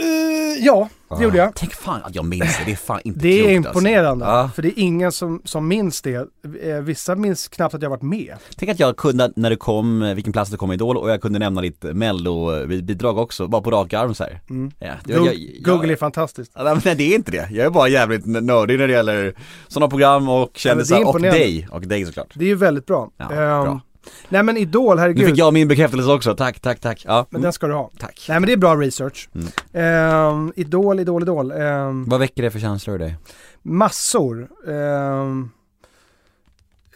Eh, 0.01 0.65
ja 0.65 0.89
det 1.19 1.25
gjorde 1.25 1.39
jag. 1.39 1.53
Tänk 1.55 1.73
fan 1.75 2.03
att 2.03 2.15
jag 2.15 2.25
minns 2.25 2.59
det, 2.59 2.65
det 2.67 2.73
är 2.73 2.77
fan 2.77 3.01
inte 3.05 3.21
Det 3.21 3.41
är 3.41 3.55
klokt, 3.55 3.67
imponerande. 3.69 4.27
Alltså. 4.27 4.47
Ja. 4.49 4.51
För 4.55 4.63
det 4.63 4.69
är 4.69 4.83
ingen 4.83 5.13
som, 5.13 5.43
som 5.45 5.69
minns 5.69 6.03
det. 6.03 6.15
Eh, 6.63 6.77
vissa 6.83 7.15
minns 7.15 7.49
knappt 7.49 7.75
att 7.75 7.83
jag 7.83 7.91
varit 7.91 8.03
med. 8.03 8.35
Tänk 8.57 8.71
att 8.71 8.81
jag 8.81 8.97
kunde, 8.97 9.33
när 9.37 9.51
du 9.51 9.57
kom, 9.57 10.03
eh, 10.03 10.15
vilken 10.15 10.33
plats 10.33 10.51
du 10.51 10.57
kom 10.57 10.71
i 10.71 10.75
Idol 10.75 10.97
och 10.97 11.11
jag 11.11 11.21
kunde 11.23 11.39
nämna 11.39 11.61
ditt 11.61 11.83
mello-bidrag 11.83 13.19
också, 13.19 13.47
bara 13.49 13.63
på 13.63 13.71
rak 13.71 13.93
arm 13.93 14.15
så 14.15 14.25
här. 14.25 14.41
Mm. 14.51 14.71
Ja, 14.79 14.93
det- 15.05 15.13
Google, 15.13 15.27
jag- 15.33 15.41
jag- 15.41 15.63
Google 15.63 15.93
är 15.93 15.97
fantastiskt. 15.97 16.53
Nej 16.85 16.95
det 16.95 17.05
är 17.13 17.15
inte 17.15 17.31
det, 17.31 17.49
jag 17.51 17.67
är 17.67 17.71
bara 17.71 17.89
jävligt 17.89 18.27
nördig 18.27 18.79
när 18.79 18.87
det 18.87 18.93
gäller 18.93 19.35
sådana 19.69 19.91
program 19.91 20.29
och 20.29 20.51
kändisar 20.55 21.05
och 21.09 21.21
dig, 21.21 21.69
och 21.71 21.81
dig 21.81 22.07
såklart. 22.07 22.33
Det 22.35 22.45
är 22.45 22.49
ju 22.49 22.55
väldigt 22.55 22.87
bra. 22.87 23.11
Ja, 23.17 23.25
Ehm, 23.25 23.65
bra. 23.65 23.81
Nej 24.29 24.43
men 24.43 24.57
Idol, 24.57 24.97
Nu 24.97 25.01
herregud. 25.03 25.27
fick 25.27 25.39
jag 25.39 25.53
min 25.55 25.69
bekräftelse 25.69 26.11
också, 26.13 26.37
tack, 26.37 26.61
tack, 26.61 26.81
tack. 26.81 27.05
Ja, 27.07 27.27
Men 27.31 27.37
mm. 27.39 27.43
den 27.43 27.53
ska 27.53 27.67
du 27.67 27.75
ha. 27.75 27.91
tack. 27.99 28.27
Nej 28.29 28.41
men 28.41 28.47
det 28.47 28.53
är 28.53 28.57
bra 28.57 28.77
research. 28.77 29.29
Mm. 29.35 29.47
Ehm, 29.73 30.53
idol, 30.57 31.01
Idol, 31.01 31.23
Idol. 31.23 31.53
Ehm, 31.53 32.05
Vad 32.09 32.21
väcker 32.21 32.43
det 32.43 32.51
för 32.51 32.59
känslor 32.59 32.97
i 32.97 32.99
dig? 32.99 33.17
massor. 33.63 34.49
Ehm, 34.69 35.51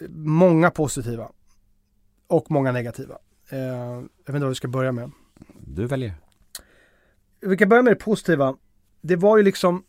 många 0.09 0.71
positiva. 0.71 1.29
Och 2.27 2.51
många 2.51 2.71
negativa. 2.71 3.15
Ehm, 3.49 3.59
jag 4.25 4.33
vet 4.33 4.35
inte 4.35 4.39
vad 4.39 4.49
vi 4.49 4.55
ska 4.55 4.67
börja 4.67 4.91
med. 4.91 5.11
Du 5.67 5.85
väljer. 5.85 6.13
Vi 7.41 7.57
kan 7.57 7.69
börja 7.69 7.81
med 7.83 7.91
det 7.91 8.03
positiva. 8.03 8.55
Det 9.01 9.15
var 9.15 9.37
ju 9.37 9.43
liksom 9.43 9.83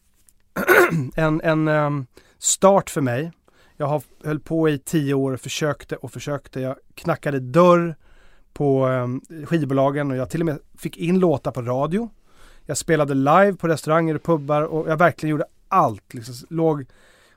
en, 1.16 1.40
en 1.40 1.68
ehm, 1.68 2.06
start 2.38 2.90
för 2.90 3.00
mig. 3.00 3.32
Jag 3.76 3.86
har 3.86 4.02
höll 4.24 4.40
på 4.40 4.68
i 4.68 4.78
tio 4.78 5.14
år 5.14 5.32
och 5.32 5.40
försökte 5.40 5.96
och 5.96 6.12
försökte. 6.12 6.60
Jag 6.60 6.76
knackade 6.94 7.40
dörr 7.40 7.96
på 8.52 8.86
ehm, 8.86 9.20
skivbolagen 9.46 10.10
och 10.10 10.16
jag 10.16 10.30
till 10.30 10.40
och 10.40 10.46
med 10.46 10.58
fick 10.78 10.96
in 10.96 11.18
låtar 11.18 11.50
på 11.50 11.62
radio. 11.62 12.10
Jag 12.66 12.76
spelade 12.76 13.14
live 13.14 13.52
på 13.52 13.68
restauranger 13.68 14.14
och 14.14 14.22
pubbar 14.22 14.62
och 14.62 14.90
jag 14.90 14.96
verkligen 14.96 15.30
gjorde 15.30 15.46
allt. 15.68 16.14
Liksom, 16.14 16.34
låg, 16.50 16.86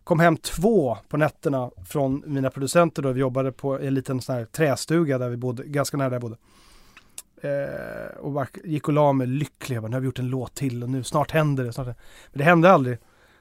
kom 0.04 0.20
hem 0.20 0.38
två 0.38 0.98
på 1.10 1.18
nätterna 1.18 1.72
från 1.86 2.24
mina 2.26 2.50
producenter 2.50 3.02
då 3.02 3.12
vi 3.12 3.20
jobbade 3.20 3.52
på 3.52 3.80
en 3.80 3.94
liten 3.94 4.22
sån 4.22 4.36
här 4.36 4.46
trästuga 4.46 5.18
där 5.18 5.30
vi 5.30 5.38
bodde, 5.38 5.64
ganska 5.64 5.98
nära 5.98 6.10
där 6.10 6.16
jag 6.16 6.22
bodde. 6.22 6.38
Eh, 7.42 8.18
och 8.18 8.32
bara 8.32 8.48
gick 8.64 8.88
och 8.88 8.94
la 8.94 9.14
mig 9.14 9.28
lycklig. 9.28 9.76
Jag 9.76 9.84
bara, 9.84 9.88
nu 9.88 9.96
har 9.96 10.02
vi 10.02 10.06
gjort 10.06 10.20
en 10.20 10.30
låt 10.30 10.56
till 10.56 10.84
och 10.84 10.90
nu 10.90 11.04
snart 11.04 11.32
händer 11.32 11.64
det. 11.64 11.74
Snart 11.74 11.88
händer. 11.88 12.02
det. 12.02 12.30
Men 12.32 12.38
det 12.38 12.44
hände 12.44 12.72
aldrig. 12.72 12.98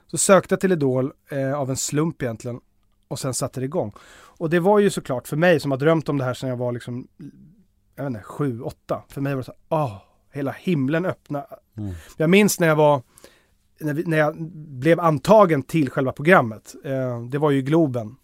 Så 0.07 0.18
sökte 0.18 0.53
jag 0.53 0.61
till 0.61 0.72
Idol 0.72 1.12
eh, 1.28 1.55
av 1.55 1.70
en 1.70 1.76
slump 1.76 2.22
egentligen. 2.22 2.61
Och 3.09 3.18
sen 3.18 3.34
satte 3.34 3.61
det 3.61 3.66
igång. 3.66 3.92
Och 4.11 4.50
det 4.50 4.61
var 4.61 4.78
ju 4.78 4.90
såklart 4.90 5.28
för 5.28 5.36
mig 5.36 5.61
som 5.61 5.70
har 5.70 5.78
drömt 5.78 6.09
om 6.09 6.18
det 6.18 6.24
här 6.24 6.34
sedan 6.34 6.48
jag 6.48 6.56
var 6.56 6.72
liksom, 6.72 7.09
jag 7.94 8.04
vet 8.04 8.11
inte, 8.11 8.22
sju, 8.22 8.61
åtta. 8.61 9.02
För 9.09 9.20
mig 9.20 9.34
var 9.34 9.40
det 9.40 9.44
så 9.44 9.52
här, 9.52 9.78
åh, 9.78 9.96
hela 10.32 10.52
himlen 10.52 11.06
öppna. 11.06 11.46
Mm. 11.76 11.94
Jag 12.16 12.30
minns 12.30 12.61
när 12.61 12.68
jag 12.68 12.76
var, 12.76 13.02
när, 13.80 13.94
vi, 13.94 14.04
när 14.04 14.18
jag 14.18 14.36
blev 14.52 15.00
antagen 15.00 15.62
till 15.62 15.90
själva 15.90 16.12
programmet. 16.12 16.74
Eh, 16.84 17.22
det 17.22 17.38
var 17.38 17.50
ju 17.50 17.62
Globen. 17.62 18.16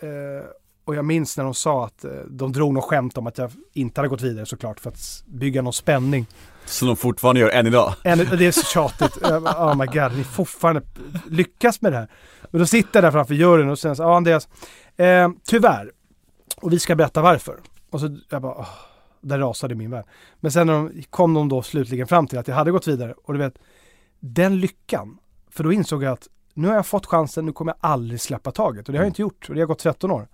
Eh, 0.00 0.48
och 0.84 0.94
jag 0.94 1.04
minns 1.04 1.36
när 1.36 1.44
de 1.44 1.54
sa 1.54 1.84
att 1.86 2.04
eh, 2.04 2.10
de 2.30 2.52
drog 2.52 2.74
något 2.74 2.84
skämt 2.84 3.18
om 3.18 3.26
att 3.26 3.38
jag 3.38 3.50
inte 3.72 4.00
hade 4.00 4.08
gått 4.08 4.22
vidare 4.22 4.46
såklart 4.46 4.80
för 4.80 4.90
att 4.90 5.24
bygga 5.26 5.62
någon 5.62 5.72
spänning. 5.72 6.26
Som 6.68 6.88
de 6.88 6.96
fortfarande 6.96 7.40
gör 7.40 7.50
än 7.50 7.66
idag. 7.66 7.94
Än, 8.04 8.18
det 8.18 8.46
är 8.46 8.52
så 8.52 8.62
tjatigt. 8.62 9.16
Oh 9.22 9.76
my 9.76 9.86
god, 9.86 10.16
ni 10.16 10.24
fortfarande 10.24 10.82
lyckas 11.30 11.80
med 11.80 11.92
det 11.92 11.98
här. 11.98 12.08
Men 12.50 12.60
då 12.60 12.66
sitter 12.66 12.90
jag 12.96 13.04
där 13.04 13.10
framför 13.10 13.34
juryn 13.34 13.68
och 13.68 13.78
säger 13.78 13.94
så 13.94 14.02
ja 14.02 14.16
Andreas, 14.16 14.48
eh, 14.96 15.28
tyvärr. 15.44 15.92
Och 16.56 16.72
vi 16.72 16.78
ska 16.78 16.94
berätta 16.94 17.22
varför. 17.22 17.56
Och 17.90 18.00
så 18.00 18.16
jag 18.30 18.42
bara, 18.42 18.52
oh, 18.52 18.68
där 19.20 19.38
rasade 19.38 19.74
min 19.74 19.90
värld. 19.90 20.04
Men 20.40 20.52
sen 20.52 20.66
de, 20.66 21.02
kom 21.10 21.34
de 21.34 21.48
då 21.48 21.62
slutligen 21.62 22.06
fram 22.06 22.26
till 22.26 22.38
att 22.38 22.48
jag 22.48 22.54
hade 22.54 22.70
gått 22.70 22.88
vidare. 22.88 23.14
Och 23.24 23.32
du 23.32 23.38
vet, 23.38 23.54
den 24.20 24.60
lyckan. 24.60 25.18
För 25.50 25.64
då 25.64 25.72
insåg 25.72 26.02
jag 26.02 26.12
att 26.12 26.28
nu 26.54 26.68
har 26.68 26.74
jag 26.74 26.86
fått 26.86 27.06
chansen, 27.06 27.46
nu 27.46 27.52
kommer 27.52 27.72
jag 27.72 27.90
aldrig 27.90 28.20
släppa 28.20 28.50
taget. 28.50 28.88
Och 28.88 28.92
det 28.92 28.98
har 28.98 29.04
jag 29.04 29.10
inte 29.10 29.22
gjort. 29.22 29.48
Och 29.48 29.54
det 29.54 29.60
har 29.60 29.66
gått 29.66 29.78
13 29.78 30.10
år. 30.10 30.28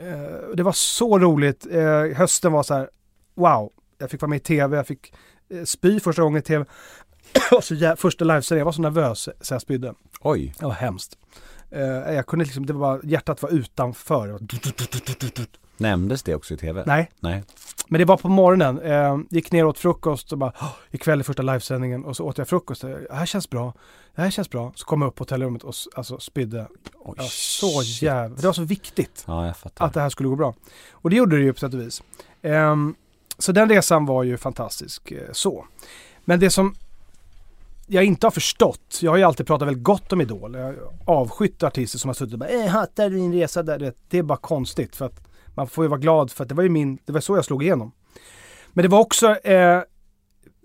Eh, 0.00 0.54
det 0.54 0.62
var 0.62 0.72
så 0.72 1.18
roligt. 1.18 1.66
Eh, 1.70 2.16
hösten 2.16 2.52
var 2.52 2.62
så 2.62 2.74
här, 2.74 2.90
wow. 3.34 3.72
Jag 3.98 4.10
fick 4.10 4.20
vara 4.20 4.28
med 4.28 4.36
i 4.36 4.40
tv, 4.40 4.76
jag 4.76 4.86
fick 4.86 5.12
spy 5.64 6.00
första 6.00 6.22
gången 6.22 6.38
i 6.38 6.42
tv. 6.42 6.64
så 7.62 7.74
jä- 7.74 7.96
första 7.96 8.24
livesändningen, 8.24 8.58
jag 8.58 8.64
var 8.64 8.72
så 8.72 8.82
nervös 8.82 9.28
så 9.40 9.54
jag 9.54 9.62
spydde. 9.62 9.94
Oj. 10.20 10.54
Det 10.58 10.64
var 10.64 10.72
hemskt. 10.72 11.18
Eh, 11.70 11.80
jag 12.14 12.26
kunde 12.26 12.44
liksom, 12.44 12.66
det 12.66 12.72
var 12.72 12.80
bara, 12.80 13.00
hjärtat 13.04 13.42
var 13.42 13.50
utanför. 13.50 14.38
Nämndes 15.76 16.22
det 16.22 16.34
också 16.34 16.54
i 16.54 16.56
tv? 16.56 16.82
Nej, 16.86 17.10
Nej. 17.20 17.44
men 17.88 17.98
det 17.98 18.04
var 18.04 18.16
på 18.16 18.28
morgonen. 18.28 18.80
Eh, 18.80 19.18
gick 19.30 19.52
ner 19.52 19.64
och 19.64 19.70
åt 19.70 19.78
frukost 19.78 20.32
och 20.32 20.38
bara, 20.38 20.52
"Åh, 20.60 20.70
ikväll 20.90 21.18
är 21.20 21.24
första 21.24 21.42
livesändningen 21.42 22.04
och 22.04 22.16
så 22.16 22.24
åt 22.24 22.38
jag 22.38 22.48
frukost. 22.48 22.80
Det 22.80 23.06
här 23.10 23.26
känns 23.26 23.50
bra, 23.50 23.74
det 24.14 24.22
här 24.22 24.30
känns 24.30 24.50
bra. 24.50 24.72
Så 24.74 24.86
kom 24.86 25.02
jag 25.02 25.08
upp 25.08 25.14
på 25.14 25.22
hotellrummet 25.22 25.62
och 25.62 25.74
alltså 25.94 26.18
spydde. 26.18 26.66
Oj, 26.94 27.14
Ja, 27.18 27.24
så 27.30 27.82
jävla, 27.84 28.36
det 28.36 28.46
var 28.46 28.52
så 28.52 28.62
viktigt 28.62 29.24
Ja, 29.26 29.54
att 29.76 29.94
det 29.94 30.00
här 30.00 30.08
skulle 30.08 30.28
gå 30.28 30.36
bra. 30.36 30.54
Och 30.92 31.10
det 31.10 31.16
gjorde 31.16 31.36
det 31.36 31.42
ju 31.42 31.52
på 31.52 31.58
sätt 31.60 31.74
och 31.74 31.80
vis. 31.80 32.02
Ehm, 32.42 32.94
så 33.38 33.52
den 33.52 33.68
resan 33.68 34.06
var 34.06 34.22
ju 34.22 34.36
fantastisk 34.36 35.12
eh, 35.12 35.32
så. 35.32 35.66
Men 36.24 36.40
det 36.40 36.50
som 36.50 36.74
jag 37.86 38.04
inte 38.04 38.26
har 38.26 38.30
förstått, 38.30 38.98
jag 39.02 39.10
har 39.10 39.16
ju 39.16 39.22
alltid 39.24 39.46
pratat 39.46 39.68
väldigt 39.68 39.84
gott 39.84 40.12
om 40.12 40.20
Idol. 40.20 40.54
Jag 40.54 40.64
har 40.64 40.76
avskytt 41.04 41.62
artister 41.62 41.98
som 41.98 42.08
har 42.08 42.14
suttit 42.14 42.32
och 42.32 42.38
bara 42.38 42.48
äh, 42.48 42.66
hatar 42.66 43.10
din 43.10 43.32
resa 43.32 43.62
där. 43.62 43.92
Det 44.08 44.18
är 44.18 44.22
bara 44.22 44.38
konstigt 44.38 44.96
för 44.96 45.06
att 45.06 45.28
man 45.54 45.68
får 45.68 45.84
ju 45.84 45.88
vara 45.88 46.00
glad 46.00 46.30
för 46.30 46.42
att 46.42 46.48
det 46.48 46.54
var 46.54 46.62
ju 46.62 46.68
min, 46.68 46.98
det 47.04 47.12
var 47.12 47.20
så 47.20 47.36
jag 47.36 47.44
slog 47.44 47.62
igenom. 47.62 47.92
Men 48.72 48.82
det 48.82 48.88
var 48.88 49.00
också 49.00 49.34
eh, 49.34 49.80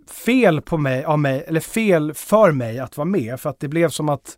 fel 0.08 0.62
på 0.62 0.78
mig, 0.78 1.04
av 1.04 1.20
mig, 1.20 1.44
eller 1.48 1.60
fel 1.60 2.14
för 2.14 2.52
mig 2.52 2.80
att 2.80 2.98
vara 2.98 3.06
med 3.06 3.40
för 3.40 3.50
att 3.50 3.60
det 3.60 3.68
blev 3.68 3.90
som 3.90 4.10
att 4.10 4.38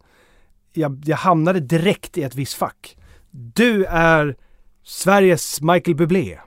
jag, 0.74 1.04
jag 1.06 1.18
hamnade 1.18 1.60
direkt 1.60 2.18
i 2.18 2.24
ett 2.24 2.36
visst 2.36 2.54
fack. 2.54 2.98
Du 3.32 3.86
är 3.86 4.36
Sveriges 4.84 5.62
Michael 5.62 5.96
Bublé. 5.96 6.40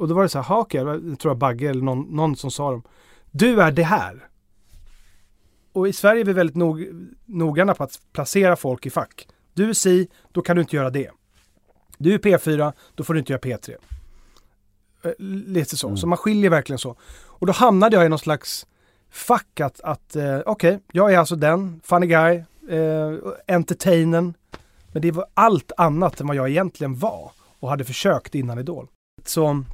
Och 0.00 0.08
då 0.08 0.14
var 0.14 0.22
det 0.22 0.28
så 0.28 0.38
här, 0.38 0.44
"Ha, 0.44 0.58
okej, 0.60 0.80
jag 0.80 1.18
tror 1.18 1.30
jag 1.30 1.38
Bagge 1.38 1.70
eller 1.70 1.82
någon, 1.82 2.00
någon 2.16 2.36
som 2.36 2.50
sa 2.50 2.70
dem. 2.70 2.82
Du 3.30 3.60
är 3.62 3.72
det 3.72 3.82
här. 3.82 4.28
Och 5.72 5.88
i 5.88 5.92
Sverige 5.92 6.20
är 6.20 6.24
vi 6.24 6.32
väldigt 6.32 6.56
nog, 6.56 6.86
noggranna 7.24 7.74
på 7.74 7.84
att 7.84 8.00
placera 8.12 8.56
folk 8.56 8.86
i 8.86 8.90
fack. 8.90 9.28
Du 9.54 9.68
är 9.68 9.72
si, 9.74 10.08
då 10.32 10.42
kan 10.42 10.56
du 10.56 10.62
inte 10.62 10.76
göra 10.76 10.90
det. 10.90 11.10
Du 11.98 12.14
är 12.14 12.18
P4, 12.18 12.72
då 12.94 13.04
får 13.04 13.14
du 13.14 13.20
inte 13.20 13.32
göra 13.32 13.40
P3. 13.40 13.74
Eh, 15.02 15.10
Lite 15.18 15.76
så. 15.76 15.96
Så 15.96 16.06
man 16.06 16.18
skiljer 16.18 16.50
verkligen 16.50 16.78
så. 16.78 16.96
Och 17.26 17.46
då 17.46 17.52
hamnade 17.52 17.96
jag 17.96 18.06
i 18.06 18.08
någon 18.08 18.18
slags 18.18 18.66
fack 19.10 19.60
att, 19.60 19.80
att 19.80 20.16
eh, 20.16 20.38
okej, 20.46 20.80
jag 20.92 21.12
är 21.14 21.18
alltså 21.18 21.36
den, 21.36 21.80
funny 21.84 22.06
guy, 22.06 22.34
eh, 22.68 23.12
entertainern. 23.48 24.34
Men 24.92 25.02
det 25.02 25.10
var 25.10 25.26
allt 25.34 25.72
annat 25.76 26.20
än 26.20 26.26
vad 26.26 26.36
jag 26.36 26.48
egentligen 26.50 26.98
var 26.98 27.32
och 27.60 27.68
hade 27.70 27.84
försökt 27.84 28.34
innan 28.34 28.58
Idol. 28.58 28.86
Så 29.24 29.64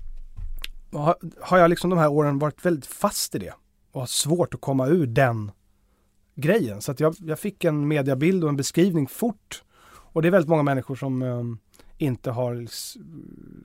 har, 0.93 1.16
har 1.41 1.59
jag 1.59 1.70
liksom 1.70 1.91
de 1.91 1.99
här 1.99 2.09
åren 2.09 2.38
varit 2.38 2.66
väldigt 2.66 2.86
fast 2.86 3.34
i 3.34 3.38
det 3.38 3.55
och 3.93 4.01
har 4.01 4.07
svårt 4.07 4.55
att 4.55 4.61
komma 4.61 4.86
ur 4.86 5.07
den 5.07 5.51
grejen. 6.34 6.80
Så 6.80 6.93
att 6.93 7.01
jag, 7.01 7.14
jag 7.18 7.38
fick 7.38 7.64
en 7.64 7.88
mediabild 7.88 8.45
och 8.45 8.51
en 8.51 8.57
beskrivning 8.57 9.07
fort. 9.07 9.62
Och 10.12 10.22
det 10.22 10.28
är 10.28 10.32
väldigt 10.32 10.49
många 10.49 10.62
människor 10.62 10.95
som 10.95 11.22
eh, 11.22 11.45
inte 12.01 12.30
har 12.30 12.66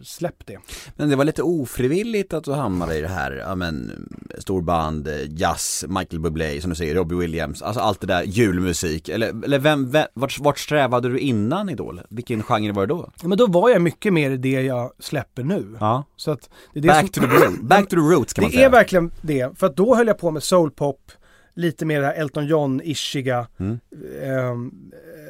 släppt 0.04 0.48
det. 0.48 0.58
Men 0.96 1.10
det 1.10 1.16
var 1.16 1.26
lite 1.26 1.44
ofrivilligt 1.44 2.34
att 2.34 2.44
du 2.44 2.52
hamnade 2.54 2.98
i 2.98 3.02
det 3.02 3.08
här, 3.08 3.32
ja 3.32 3.56
men 3.56 3.92
storband, 4.40 5.08
eh, 5.08 5.14
jazz, 5.30 5.86
Michael 5.88 6.20
Bublé 6.20 6.62
som 6.62 6.70
du 6.70 6.76
säger, 6.76 6.96
Robbie 6.96 7.16
Williams, 7.16 7.62
alltså 7.62 7.82
allt 7.82 8.02
det 8.02 8.08
där, 8.08 8.24
julmusik, 8.24 9.10
eller, 9.10 9.44
eller 9.46 9.60
vem, 9.60 9.92
vem 9.92 10.06
vart, 10.14 10.40
vart 10.40 10.60
strävade 10.60 11.10
du 11.10 11.20
innan 11.20 11.70
Idol? 11.70 12.02
Vilken 12.10 12.44
genre 12.44 12.72
var 12.72 12.82
det 12.88 12.94
då? 12.94 13.12
Ja, 13.22 13.28
Men 13.28 13.38
då 13.38 13.48
var 13.48 13.70
jag 13.70 13.82
mycket 13.82 14.14
mer 14.14 14.32
i 14.32 14.38
det 14.38 14.62
jag 14.62 14.92
släpper 15.00 15.44
nu. 15.44 15.78
Ja, 15.80 16.04
Så 16.16 16.32
att 16.32 16.50
det 16.74 16.80
är 16.80 16.82
det 16.82 16.88
back 16.88 17.00
som, 17.02 17.10
to 17.10 17.22
the 17.22 17.50
back 17.62 17.84
to 17.90 17.96
the 17.96 18.02
roots 18.16 18.34
kan 18.34 18.42
man 18.44 18.52
Det 18.52 18.56
säga 18.56 18.68
är 18.68 18.72
verkligen 18.72 19.12
det, 19.22 19.58
för 19.60 19.68
att 19.68 19.76
då 19.78 19.96
höll 19.96 20.08
jag 20.08 20.18
på 20.18 20.32
med 20.32 20.44
soulpop, 20.44 21.12
lite 21.58 21.86
mer 21.86 22.02
det 22.02 22.08
här 22.08 22.14
Elton 22.14 22.46
John-ishiga, 22.48 23.48
Mm. 23.60 23.80
eh, 24.24 24.56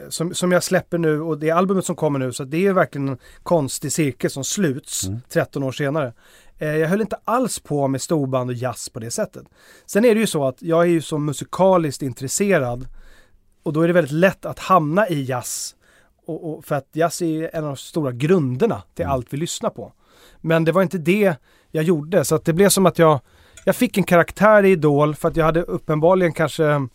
som, 0.10 0.34
som 0.34 0.52
jag 0.52 0.64
släpper 0.64 0.98
nu 0.98 1.22
och 1.22 1.40
det 1.40 1.52
albumet 1.52 1.86
som 1.86 1.96
kommer 1.96 2.20
nu, 2.20 2.34
så 2.34 2.44
det 2.44 2.68
är 2.68 2.74
verkligen 2.74 3.08
en 3.08 3.18
konstig 3.44 3.92
cirkel 3.92 4.30
som 4.30 4.44
sluts 4.44 5.04
Mm. 5.08 5.20
13 5.30 5.64
år 5.64 5.72
senare. 5.72 6.14
Eh, 6.58 6.76
jag 6.76 6.90
höll 6.90 7.02
inte 7.02 7.18
alls 7.26 7.60
på 7.60 7.88
med 7.88 8.02
storband 8.02 8.50
och 8.50 8.56
jazz 8.56 8.90
på 8.90 9.00
det 9.00 9.12
sättet. 9.12 9.44
Sen 9.86 10.06
är 10.06 10.16
det 10.16 10.22
ju 10.22 10.28
så 10.28 10.48
att 10.48 10.62
jag 10.62 10.82
är 10.82 10.90
ju 10.90 11.02
så 11.02 11.18
musikaliskt 11.18 12.02
intresserad 12.02 12.88
och 13.64 13.74
då 13.74 13.82
är 13.82 13.88
det 13.88 13.94
väldigt 13.94 14.12
lätt 14.12 14.46
att 14.46 14.60
hamna 14.60 15.08
i 15.08 15.24
jazz. 15.24 15.76
Och, 16.26 16.50
och 16.50 16.66
för 16.66 16.76
att 16.76 16.90
jazz 16.94 17.22
är 17.22 17.56
en 17.56 17.64
av 17.64 17.70
de 17.70 17.78
stora 17.78 18.12
grunderna 18.12 18.82
till 18.96 19.06
allt 19.06 19.34
vi 19.34 19.38
lyssnar 19.38 19.70
på. 19.70 19.94
Men 20.42 20.66
det 20.66 20.72
var 20.72 20.82
inte 20.82 20.98
det 20.98 21.36
jag 21.72 21.84
gjorde, 21.84 22.26
så 22.26 22.36
att 22.36 22.46
det 22.46 22.54
blev 22.54 22.70
som 22.70 22.86
att 22.86 23.00
jag, 23.00 23.20
jag 23.66 23.76
fick 23.76 23.98
en 23.98 24.04
karaktär 24.04 24.64
i 24.64 24.72
Idol 24.72 25.16
för 25.16 25.28
att 25.28 25.36
jag 25.36 25.46
hade 25.46 25.62
uppenbarligen 25.62 26.34
kanske 26.34 26.88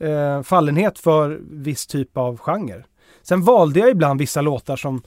eh, 0.00 0.42
fallenhet 0.42 0.98
för 0.98 1.40
viss 1.50 1.86
typ 1.86 2.16
av 2.16 2.38
genre. 2.38 2.84
Sen 3.22 3.42
valde 3.42 3.80
jag 3.80 3.90
ibland 3.90 4.20
vissa 4.20 4.40
låtar 4.40 4.76
som 4.76 5.02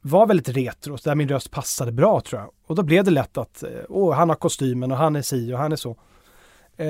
var 0.00 0.26
väldigt 0.26 0.48
retro, 0.48 0.96
där 1.04 1.14
min 1.14 1.28
röst 1.28 1.50
passade 1.50 1.92
bra 1.92 2.20
tror 2.20 2.40
jag. 2.40 2.50
Och 2.66 2.74
då 2.74 2.82
blev 2.82 3.04
det 3.04 3.10
lätt 3.10 3.38
att, 3.38 3.62
eh, 3.62 3.70
åh, 3.88 4.14
han 4.14 4.28
har 4.28 4.36
kostymen 4.36 4.92
och 4.92 4.98
han 4.98 5.16
är 5.16 5.22
si 5.22 5.52
och 5.52 5.58
han 5.58 5.72
är 5.72 5.76
så. 5.76 5.96
Eh, 6.76 6.88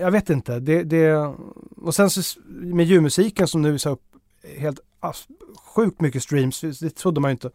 jag 0.00 0.10
vet 0.10 0.30
inte, 0.30 0.60
det, 0.60 0.82
det, 0.82 1.34
och 1.76 1.94
sen 1.94 2.10
så 2.10 2.40
med 2.46 2.86
julmusiken 2.86 3.48
som 3.48 3.62
nu 3.62 3.78
så 3.78 3.90
upp 3.90 4.02
helt 4.58 4.80
sjukt 5.74 6.00
mycket 6.00 6.22
streams, 6.22 6.60
det 6.60 6.96
trodde 6.96 7.20
man 7.20 7.30
ju 7.30 7.32
inte. 7.32 7.50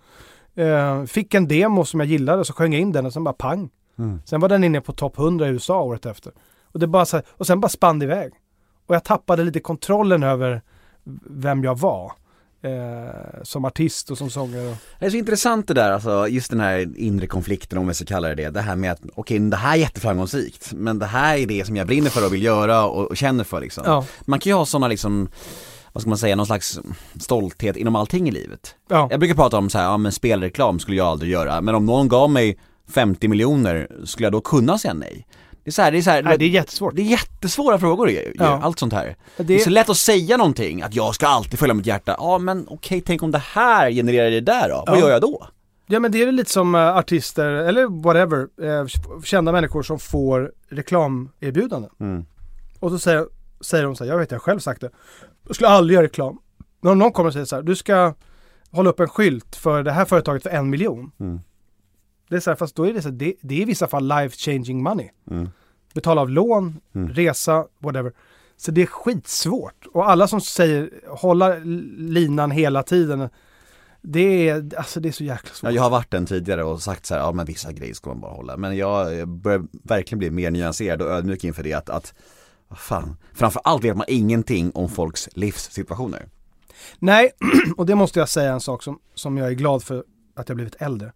Eh, 0.55 1.03
fick 1.03 1.33
en 1.33 1.47
demo 1.47 1.85
som 1.85 1.99
jag 1.99 2.09
gillade 2.09 2.45
så 2.45 2.53
sjöng 2.53 2.73
jag 2.73 2.81
in 2.81 2.91
den 2.91 3.05
och 3.05 3.13
sen 3.13 3.23
bara 3.23 3.33
pang. 3.33 3.69
Mm. 3.97 4.21
Sen 4.25 4.39
var 4.39 4.49
den 4.49 4.63
inne 4.63 4.81
på 4.81 4.93
topp 4.93 5.19
100 5.19 5.47
i 5.47 5.49
USA 5.49 5.81
året 5.81 6.05
efter. 6.05 6.33
Och, 6.71 6.79
det 6.79 6.87
bara 6.87 7.05
så 7.05 7.17
här, 7.17 7.25
och 7.29 7.47
sen 7.47 7.59
bara 7.59 7.69
spann 7.69 7.99
det 7.99 8.05
iväg. 8.05 8.33
Och 8.93 8.95
jag 8.95 9.03
tappade 9.03 9.43
lite 9.43 9.59
kontrollen 9.59 10.23
över 10.23 10.61
vem 11.29 11.63
jag 11.63 11.79
var. 11.79 12.11
Eh, 12.61 13.43
som 13.43 13.65
artist 13.65 14.11
och 14.11 14.17
som 14.17 14.29
sångare. 14.29 14.77
Det 14.99 15.05
är 15.05 15.09
så 15.09 15.17
intressant 15.17 15.67
det 15.67 15.73
där, 15.73 15.91
alltså 15.91 16.27
just 16.27 16.49
den 16.49 16.59
här 16.59 16.97
inre 16.97 17.27
konflikten 17.27 17.77
om 17.77 17.87
vi 17.87 17.93
ska 17.93 18.05
kalla 18.05 18.27
det 18.27 18.35
det, 18.35 18.49
det 18.49 18.61
här 18.61 18.75
med 18.75 18.91
att 18.91 19.01
okej 19.15 19.39
det 19.39 19.57
här 19.57 19.73
är 19.73 19.79
jätteframgångsrikt, 19.79 20.73
men 20.73 20.99
det 20.99 21.05
här 21.05 21.37
är 21.37 21.45
det 21.45 21.65
som 21.65 21.75
jag 21.75 21.87
brinner 21.87 22.09
för 22.09 22.25
och 22.25 22.33
vill 22.33 22.43
göra 22.43 22.85
och, 22.85 23.09
och 23.09 23.17
känner 23.17 23.43
för 23.43 23.61
liksom. 23.61 23.83
Ja. 23.87 24.05
Man 24.21 24.39
kan 24.39 24.49
ju 24.49 24.55
ha 24.55 24.65
sådana 24.65 24.87
liksom, 24.87 25.29
vad 25.93 26.01
ska 26.01 26.09
man 26.09 26.17
säga, 26.17 26.35
någon 26.35 26.45
slags 26.45 26.79
stolthet 27.19 27.77
inom 27.77 27.95
allting 27.95 28.29
i 28.29 28.31
livet. 28.31 28.75
Ja. 28.89 29.07
Jag 29.11 29.19
brukar 29.19 29.35
prata 29.35 29.57
om 29.57 29.69
så 29.69 29.77
här, 29.77 29.85
ja 29.85 29.97
men 29.97 30.11
spelreklam 30.11 30.79
skulle 30.79 30.97
jag 30.97 31.07
aldrig 31.07 31.31
göra, 31.31 31.61
men 31.61 31.75
om 31.75 31.85
någon 31.85 32.07
gav 32.07 32.29
mig 32.29 32.57
50 32.89 33.27
miljoner, 33.27 33.87
skulle 34.05 34.25
jag 34.25 34.33
då 34.33 34.41
kunna 34.41 34.77
säga 34.77 34.93
nej? 34.93 35.27
Det 35.63 35.69
är 35.69 35.71
så 35.71 35.81
här, 35.81 35.91
det 35.91 35.97
är 35.97 36.01
så 36.01 36.09
här, 36.09 36.23
Nej, 36.23 36.37
det 36.37 36.45
är 36.45 36.49
jättesvårt. 36.49 36.95
det 36.95 37.01
är 37.01 37.05
jättesvåra 37.05 37.79
frågor 37.79 38.09
ju, 38.09 38.33
Ja. 38.39 38.59
allt 38.63 38.79
sånt 38.79 38.93
här. 38.93 39.15
Det- 39.37 39.43
Det... 39.43 39.53
är 39.55 39.59
så 39.59 39.69
lätt 39.69 39.89
att 39.89 39.97
säga 39.97 40.37
någonting, 40.37 40.81
att 40.81 40.95
jag 40.95 41.15
ska 41.15 41.27
alltid 41.27 41.59
följa 41.59 41.73
mitt 41.73 41.85
hjärta. 41.85 42.15
Ja 42.19 42.37
men 42.37 42.65
okej, 42.69 43.01
tänk 43.05 43.23
om 43.23 43.31
det 43.31 43.37
här 43.37 43.91
genererar 43.91 44.31
det 44.31 44.41
där 44.41 44.69
då? 44.69 44.83
Vad 44.87 44.97
Ja. 44.97 45.01
gör 45.01 45.09
jag 45.11 45.21
då? 45.21 45.47
Ja 45.87 45.99
men 45.99 46.11
det 46.11 46.21
är 46.23 46.31
lite 46.31 46.51
som 46.51 46.75
eh, 46.75 46.97
artister, 46.97 47.45
eller 47.49 48.03
whatever, 48.03 48.47
eh, 48.61 48.87
kända 49.23 49.51
människor 49.51 49.83
som 49.83 49.99
får 49.99 50.51
reklamerbjudanden. 50.69 51.89
Mm. 51.99 52.25
Och 52.79 52.91
så 52.91 52.99
säger, 52.99 53.25
säger 53.61 53.83
de 53.83 53.95
så 53.95 54.03
här, 54.03 54.11
jag 54.11 54.17
vet 54.19 54.31
jag 54.31 54.35
har 54.39 54.41
själv 54.43 54.59
sagt 54.59 54.81
det, 54.81 54.89
jag 55.47 55.55
skulle 55.55 55.69
aldrig 55.69 55.95
göra 55.95 56.05
reklam. 56.05 56.37
Men 56.81 56.91
om 56.91 56.99
någon 56.99 57.11
kommer 57.11 57.27
och 57.27 57.33
säger 57.33 57.45
så 57.45 57.55
här, 57.55 57.63
du 57.63 57.75
ska 57.75 58.13
hålla 58.71 58.89
upp 58.89 58.99
en 58.99 59.07
skylt 59.09 59.55
för 59.55 59.83
det 59.83 59.91
här 59.91 60.05
företaget 60.05 60.43
för 60.43 60.49
en 60.49 60.69
miljon. 60.69 61.11
Mm. 61.19 61.39
Det 62.33 62.37
är 62.37 62.41
så 62.41 62.49
här, 62.49 62.55
fast 62.55 62.75
då 62.75 62.87
är 62.87 62.93
det 62.93 63.01
så 63.01 63.09
här, 63.09 63.15
det, 63.15 63.33
det 63.41 63.55
är 63.55 63.61
i 63.61 63.65
vissa 63.65 63.87
fall 63.87 64.07
life 64.07 64.37
changing 64.37 64.83
money. 64.83 65.09
Mm. 65.31 65.49
Betala 65.93 66.21
av 66.21 66.29
lån, 66.29 66.79
Mm. 66.95 67.09
resa, 67.09 67.65
whatever. 67.79 68.11
Så 68.57 68.71
det 68.71 68.81
är 68.81 68.85
skitsvårt. 68.85 69.85
Och 69.93 70.09
alla 70.09 70.27
som 70.27 70.41
säger 70.41 70.89
hålla 71.07 71.55
linan 71.97 72.51
hela 72.51 72.83
tiden, 72.83 73.29
det 74.01 74.49
är, 74.49 74.71
alltså 74.77 74.99
det 74.99 75.07
är 75.09 75.11
så 75.11 75.23
jäkla 75.23 75.49
svårt. 75.53 75.69
Ja, 75.69 75.75
jag 75.75 75.83
har 75.83 75.89
varit 75.89 76.11
den 76.11 76.25
tidigare 76.25 76.63
och 76.63 76.81
sagt 76.81 77.05
så 77.05 77.13
här, 77.13 77.21
ja 77.21 77.31
men 77.31 77.45
vissa 77.45 77.71
grejer 77.71 77.93
ska 77.93 78.09
man 78.09 78.19
bara 78.21 78.33
hålla. 78.33 78.57
Men 78.57 78.77
jag 78.77 79.27
börjar 79.27 79.63
verkligen 79.83 80.19
bli 80.19 80.31
mer 80.31 80.51
nyanserad 80.51 81.01
och 81.01 81.07
ödmjuk 81.07 81.43
inför 81.43 81.63
det 81.63 81.73
att, 81.73 81.89
att 81.89 82.13
fan, 82.75 83.15
framförallt 83.33 83.83
vet 83.83 83.97
man 83.97 84.05
ingenting 84.09 84.71
om 84.75 84.89
folks 84.89 85.29
livssituationer. 85.33 86.25
Nej, 86.99 87.31
och 87.77 87.85
det 87.85 87.95
måste 87.95 88.19
jag 88.19 88.29
säga 88.29 88.53
en 88.53 88.59
sak 88.61 88.83
som, 88.83 88.99
som 89.15 89.37
jag 89.37 89.47
är 89.47 89.53
glad 89.53 89.83
för 89.83 90.03
att 90.35 90.49
jag 90.49 90.55
blivit 90.55 90.75
äldre. 90.81 91.11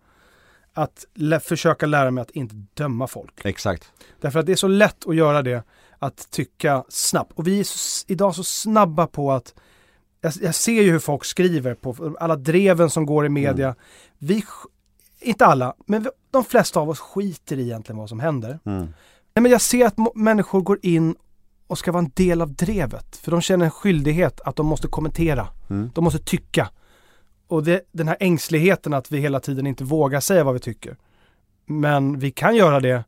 Att 0.77 1.05
lä- 1.13 1.39
försöka 1.39 1.85
lära 1.85 2.11
mig 2.11 2.21
att 2.21 2.31
inte 2.31 2.55
döma 2.73 3.07
folk. 3.07 3.45
Exakt. 3.45 3.91
Därför 4.21 4.39
att 4.39 4.45
det 4.45 4.51
är 4.51 4.55
så 4.55 4.67
lätt 4.67 5.07
att 5.07 5.15
göra 5.15 5.41
det, 5.41 5.63
att 5.99 6.31
tycka 6.31 6.83
snabbt. 6.89 7.31
Och 7.35 7.47
vi 7.47 7.59
är 7.59 7.63
så, 7.63 8.05
idag 8.07 8.35
så 8.35 8.43
snabba 8.43 9.07
på 9.07 9.31
att, 9.31 9.53
jag, 10.21 10.33
jag 10.41 10.55
ser 10.55 10.81
ju 10.83 10.91
hur 10.91 10.99
folk 10.99 11.25
skriver 11.25 11.73
på 11.73 12.15
alla 12.19 12.35
dreven 12.35 12.89
som 12.89 13.05
går 13.05 13.25
i 13.25 13.29
media. 13.29 13.75
Vi, 14.17 14.39
sk- 14.39 14.65
inte 15.19 15.45
alla, 15.45 15.73
men 15.85 16.03
vi, 16.03 16.09
de 16.31 16.43
flesta 16.43 16.79
av 16.79 16.89
oss 16.89 16.99
skiter 16.99 17.57
i 17.59 17.61
egentligen 17.63 17.97
vad 17.99 18.09
som 18.09 18.19
händer. 18.19 18.59
Mm. 18.65 18.81
Nej, 19.33 19.41
men 19.41 19.51
jag 19.51 19.61
ser 19.61 19.85
att 19.85 20.15
människor 20.15 20.61
går 20.61 20.79
in 20.81 21.15
och 21.67 21.77
ska 21.77 21.91
vara 21.91 22.03
en 22.03 22.11
del 22.15 22.41
av 22.41 22.53
drevet. 22.53 23.15
För 23.17 23.31
de 23.31 23.41
känner 23.41 23.65
en 23.65 23.71
skyldighet 23.71 24.41
att 24.41 24.55
de 24.55 24.65
måste 24.65 24.87
kommentera. 24.87 25.47
Mm. 25.69 25.91
De 25.95 26.03
måste 26.03 26.19
tycka. 26.19 26.69
Och 27.47 27.63
det, 27.63 27.81
den 27.91 28.07
här 28.07 28.17
ängsligheten 28.19 28.93
att 28.93 29.11
vi 29.11 29.17
hela 29.19 29.39
tiden 29.39 29.67
inte 29.67 29.83
vågar 29.83 30.19
säga 30.19 30.43
vad 30.43 30.53
vi 30.53 30.59
tycker. 30.59 30.97
Men 31.65 32.19
vi 32.19 32.31
kan 32.31 32.55
göra 32.55 32.79
det 32.79 33.03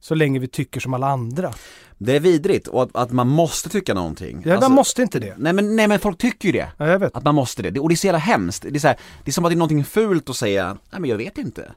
så 0.00 0.14
länge 0.14 0.38
vi 0.38 0.48
tycker 0.48 0.80
som 0.80 0.94
alla 0.94 1.06
andra. 1.06 1.52
Det 1.98 2.16
är 2.16 2.20
vidrigt 2.20 2.68
och 2.68 2.82
att, 2.82 2.96
att 2.96 3.12
man 3.12 3.28
måste 3.28 3.68
tycka 3.68 3.94
någonting. 3.94 4.42
Ja, 4.44 4.54
Alltså, 4.54 4.68
man 4.68 4.76
måste 4.76 5.02
inte 5.02 5.18
det. 5.18 5.34
Nej 5.38 5.52
men, 5.52 5.76
nej 5.76 5.88
men 5.88 5.98
folk 5.98 6.18
tycker 6.18 6.48
ju 6.48 6.52
det. 6.52 6.68
Ja, 6.76 6.86
jag 6.86 6.98
vet. 6.98 7.16
Att 7.16 7.24
man 7.24 7.34
måste 7.34 7.62
det. 7.62 7.70
det. 7.70 7.80
Och 7.80 7.88
det 7.88 7.94
är 7.94 7.96
så 7.96 8.06
jävla 8.06 8.18
hemskt. 8.18 8.62
Det 8.62 8.76
är, 8.76 8.78
så 8.78 8.88
här, 8.88 8.96
det 9.24 9.30
är 9.30 9.32
som 9.32 9.44
att 9.44 9.50
det 9.50 9.54
är 9.54 9.58
någonting 9.58 9.84
fult 9.84 10.30
att 10.30 10.36
säga, 10.36 10.76
nej 10.90 11.00
men 11.00 11.10
jag 11.10 11.16
vet 11.16 11.38
inte. 11.38 11.72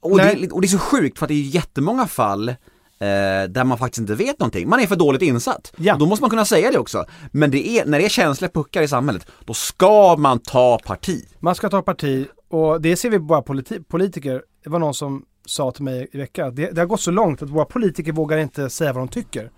Och, 0.00 0.18
det, 0.18 0.48
och 0.52 0.60
det 0.60 0.66
är 0.66 0.68
så 0.68 0.78
sjukt 0.78 1.18
för 1.18 1.24
att 1.24 1.28
det 1.28 1.34
är 1.34 1.42
jättemånga 1.42 2.06
fall 2.06 2.54
eh, 2.98 3.48
där 3.50 3.64
man 3.64 3.78
faktiskt 3.78 4.00
inte 4.00 4.14
vet 4.14 4.38
någonting. 4.38 4.68
Man 4.68 4.80
är 4.80 4.86
för 4.86 4.96
dåligt 4.96 5.22
insatt. 5.22 5.72
Ja. 5.76 5.96
Då 5.96 6.06
måste 6.06 6.22
man 6.22 6.30
kunna 6.30 6.44
säga 6.44 6.70
det 6.70 6.78
också. 6.78 7.04
Men 7.32 7.50
det 7.50 7.68
är, 7.68 7.86
när 7.86 7.98
det 7.98 8.04
är 8.04 8.08
känsliga 8.08 8.50
puckar 8.50 8.82
i 8.82 8.88
samhället, 8.88 9.26
då 9.44 9.54
ska 9.54 10.16
man 10.16 10.38
ta 10.38 10.78
parti. 10.84 11.24
Man 11.40 11.54
ska 11.54 11.68
ta 11.68 11.82
parti 11.82 12.26
och 12.48 12.80
det 12.80 12.96
ser 12.96 13.10
vi 13.10 13.18
våra 13.18 13.40
politi- 13.40 13.84
politiker. 13.88 14.42
Det 14.64 14.70
var 14.70 14.78
någon 14.78 14.94
som 14.94 15.24
sa 15.46 15.70
till 15.70 15.84
mig 15.84 16.08
i 16.12 16.18
veckan 16.18 16.54
det, 16.54 16.70
det 16.70 16.80
har 16.80 16.86
gått 16.86 17.00
så 17.00 17.10
långt 17.10 17.42
att 17.42 17.50
våra 17.50 17.64
politiker 17.64 18.12
vågar 18.12 18.38
inte 18.38 18.70
säga 18.70 18.92
vad 18.92 19.00
de 19.02 19.08
tycker. 19.08 19.50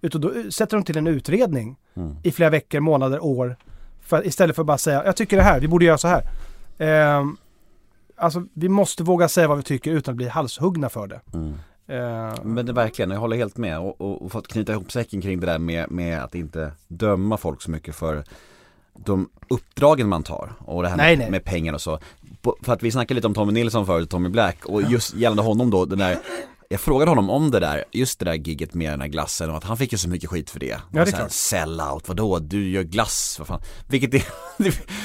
Utan 0.00 0.20
då 0.20 0.32
sätter 0.50 0.76
de 0.76 0.84
till 0.84 0.96
en 0.96 1.06
utredning 1.06 1.76
i 2.22 2.30
flera 2.32 2.50
veckor, 2.50 2.80
månader, 2.80 3.24
år. 3.24 3.56
För, 4.02 4.26
istället 4.26 4.56
för 4.56 4.62
att 4.62 4.66
bara 4.66 4.78
säga, 4.78 5.04
jag 5.04 5.16
tycker 5.16 5.36
det 5.36 5.42
här, 5.42 5.60
vi 5.60 5.68
borde 5.68 5.84
göra 5.84 5.98
så 5.98 6.08
här. 6.08 6.22
Ehm, 6.78 7.36
alltså 8.16 8.44
vi 8.54 8.68
måste 8.68 9.02
våga 9.02 9.28
säga 9.28 9.48
vad 9.48 9.56
vi 9.56 9.62
tycker 9.62 9.90
utan 9.90 10.12
att 10.12 10.16
bli 10.16 10.28
halshuggna 10.28 10.88
för 10.88 11.06
det. 11.06 11.20
Ehm, 11.34 11.54
Men 12.42 12.66
det 12.66 12.72
verkligen, 12.72 13.10
jag 13.10 13.20
håller 13.20 13.36
helt 13.36 13.56
med 13.56 13.78
och, 13.78 14.00
och, 14.00 14.22
och 14.22 14.32
fått 14.32 14.48
knyta 14.48 14.72
ihop 14.72 14.92
säcken 14.92 15.20
kring 15.22 15.40
det 15.40 15.46
där 15.46 15.58
med, 15.58 15.90
med 15.90 16.22
att 16.22 16.34
inte 16.34 16.72
döma 16.88 17.36
folk 17.36 17.62
så 17.62 17.70
mycket 17.70 17.94
för 17.96 18.24
de 19.04 19.28
uppdragen 19.48 20.08
man 20.08 20.22
tar 20.22 20.52
och 20.58 20.82
det 20.82 20.88
här 20.88 20.96
Nej, 20.96 21.16
med, 21.16 21.18
nej. 21.18 21.30
med 21.30 21.44
pengar 21.44 21.72
och 21.72 21.80
så. 21.80 21.98
På, 22.42 22.56
för 22.62 22.72
att 22.72 22.82
vi 22.82 22.90
snackade 22.90 23.14
lite 23.14 23.26
om 23.26 23.34
Tommy 23.34 23.52
Nilsson 23.52 23.86
förut, 23.86 24.10
Tommy 24.10 24.28
Black 24.28 24.64
och 24.64 24.82
just 24.82 25.14
gällande 25.14 25.42
honom 25.42 25.70
då, 25.70 25.84
den 25.84 25.98
där 25.98 26.18
jag 26.68 26.80
frågade 26.80 27.10
honom 27.10 27.30
om 27.30 27.50
det 27.50 27.60
där, 27.60 27.84
just 27.92 28.18
det 28.18 28.24
där 28.24 28.34
gigget 28.34 28.74
med 28.74 28.92
den 28.92 29.00
här 29.00 29.08
glassen 29.08 29.50
och 29.50 29.56
att 29.56 29.64
han 29.64 29.76
fick 29.76 29.92
ju 29.92 29.98
så 29.98 30.08
mycket 30.08 30.30
skit 30.30 30.50
för 30.50 30.60
det. 30.60 30.66
Ja, 30.66 30.80
det 30.90 31.00
är 31.00 31.04
klart. 31.06 31.30
Sell 31.30 31.80
out, 31.80 32.08
vadå? 32.08 32.38
Du 32.38 32.70
gör 32.70 32.82
glass, 32.82 33.36
vad 33.38 33.48
fan. 33.48 33.60
Vilket 33.88 34.14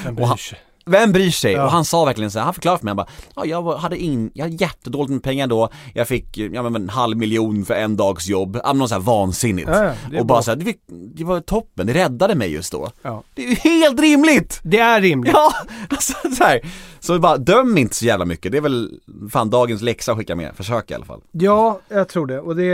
vem 0.04 0.18
och 0.18 0.28
han? 0.28 0.38
Vem 0.86 1.12
bryr 1.12 1.30
sig? 1.30 1.52
Ja. 1.52 1.64
Och 1.64 1.70
han 1.70 1.84
sa 1.84 2.04
verkligen 2.04 2.30
så 2.30 2.38
här, 2.38 2.44
han 2.44 2.54
förklarade 2.54 2.78
för 2.78 2.84
mig, 2.84 2.90
han 2.90 2.96
bara, 2.96 3.06
ja 3.34 3.44
jag 3.44 3.76
hade 3.76 3.96
in, 3.96 4.30
jag 4.34 4.44
hade 4.44 4.56
jättedåligt 4.56 5.10
med 5.10 5.22
pengar 5.22 5.46
då, 5.46 5.68
jag 5.94 6.08
fick, 6.08 6.38
ja 6.38 6.62
men 6.62 6.76
en 6.76 6.88
halv 6.88 7.16
miljon 7.16 7.64
för 7.64 7.74
en 7.74 7.96
dags 7.96 8.28
jobb, 8.28 8.60
ja 8.64 8.68
men 8.68 8.78
något 8.78 8.88
så 8.88 8.94
här 8.94 9.02
vansinnigt. 9.02 9.68
Ja, 9.68 9.92
och 10.18 10.26
bara 10.26 10.42
så 10.42 10.50
här, 10.50 10.56
det, 10.56 10.64
fick, 10.64 10.80
det 11.14 11.24
var 11.24 11.40
toppen, 11.40 11.86
det 11.86 11.92
räddade 11.92 12.34
mig 12.34 12.52
just 12.52 12.72
då. 12.72 12.90
Det 13.34 13.44
är 13.44 13.48
ju 13.48 13.54
helt 13.54 14.00
rimligt! 14.00 14.60
Det 14.62 14.78
är 14.78 15.00
rimligt. 15.00 15.32
Ja, 15.34 15.52
alltså 15.88 16.12
så 16.36 16.44
här. 16.44 16.60
Så 17.00 17.18
bara 17.18 17.36
döm 17.36 17.78
inte 17.78 17.96
så 17.96 18.04
jävla 18.04 18.24
mycket, 18.24 18.52
det 18.52 18.58
är 18.58 18.62
väl 18.62 18.90
fan 19.30 19.50
dagens 19.50 19.82
läxa 19.82 20.12
att 20.12 20.18
skicka 20.18 20.36
med, 20.36 20.56
försök 20.56 20.90
i 20.90 20.94
alla 20.94 21.04
fall. 21.04 21.20
Ja, 21.32 21.80
jag 21.88 22.08
tror 22.08 22.26
det. 22.26 22.40
Och 22.40 22.56
det, 22.56 22.64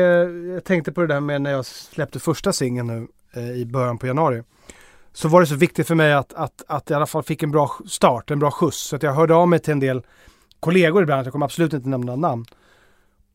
jag 0.54 0.64
tänkte 0.64 0.92
på 0.92 1.00
det 1.00 1.06
där 1.06 1.20
med 1.20 1.42
när 1.42 1.50
jag 1.50 1.66
släppte 1.66 2.20
första 2.20 2.52
singeln 2.52 2.86
nu 2.86 3.08
eh, 3.40 3.50
i 3.50 3.66
början 3.66 3.98
på 3.98 4.06
januari. 4.06 4.42
Så 5.18 5.28
var 5.28 5.40
det 5.40 5.46
så 5.46 5.54
viktigt 5.54 5.86
för 5.86 5.94
mig 5.94 6.12
att, 6.12 6.32
att, 6.32 6.62
att 6.66 6.90
jag 6.90 6.94
i 6.94 6.96
alla 6.96 7.06
fall 7.06 7.22
fick 7.22 7.42
en 7.42 7.50
bra 7.50 7.70
start, 7.86 8.30
en 8.30 8.38
bra 8.38 8.50
skjuts. 8.50 8.78
Så 8.78 8.96
att 8.96 9.02
jag 9.02 9.12
hörde 9.12 9.34
av 9.34 9.48
mig 9.48 9.58
till 9.58 9.72
en 9.72 9.80
del 9.80 10.02
kollegor 10.60 11.02
ibland, 11.02 11.26
jag 11.26 11.32
kommer 11.32 11.46
absolut 11.46 11.72
inte 11.72 11.88
nämna 11.88 12.16
namn. 12.16 12.44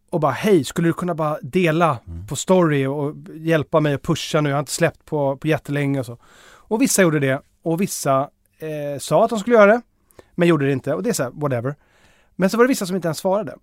Och 0.09 0.19
bara 0.19 0.31
hej, 0.31 0.63
skulle 0.63 0.88
du 0.88 0.93
kunna 0.93 1.15
bara 1.15 1.38
dela 1.41 1.97
på 2.29 2.36
story 2.36 2.86
och 2.86 3.15
hjälpa 3.34 3.79
mig 3.79 3.93
att 3.93 4.01
pusha 4.01 4.41
nu? 4.41 4.49
Jag 4.49 4.55
har 4.55 4.59
inte 4.59 4.71
släppt 4.71 5.05
på, 5.05 5.38
på 5.38 5.47
jättelänge 5.47 5.99
och 5.99 6.05
så. 6.05 6.17
Och 6.45 6.81
vissa 6.81 7.01
gjorde 7.01 7.19
det 7.19 7.41
och 7.63 7.81
vissa 7.81 8.29
eh, 8.59 8.99
sa 8.99 9.23
att 9.23 9.29
de 9.29 9.39
skulle 9.39 9.55
göra 9.55 9.71
det, 9.71 9.81
men 10.36 10.47
gjorde 10.47 10.65
det 10.65 10.71
inte. 10.71 10.93
Och 10.93 11.03
det 11.03 11.09
är 11.09 11.13
så 11.13 11.23
här, 11.23 11.31
whatever. 11.34 11.75
Men 12.36 12.49
så 12.49 12.57
var 12.57 12.63
det 12.63 12.67
vissa 12.67 12.86
som 12.86 12.95
inte 12.95 13.07
ens 13.07 13.17
svarade 13.17 13.55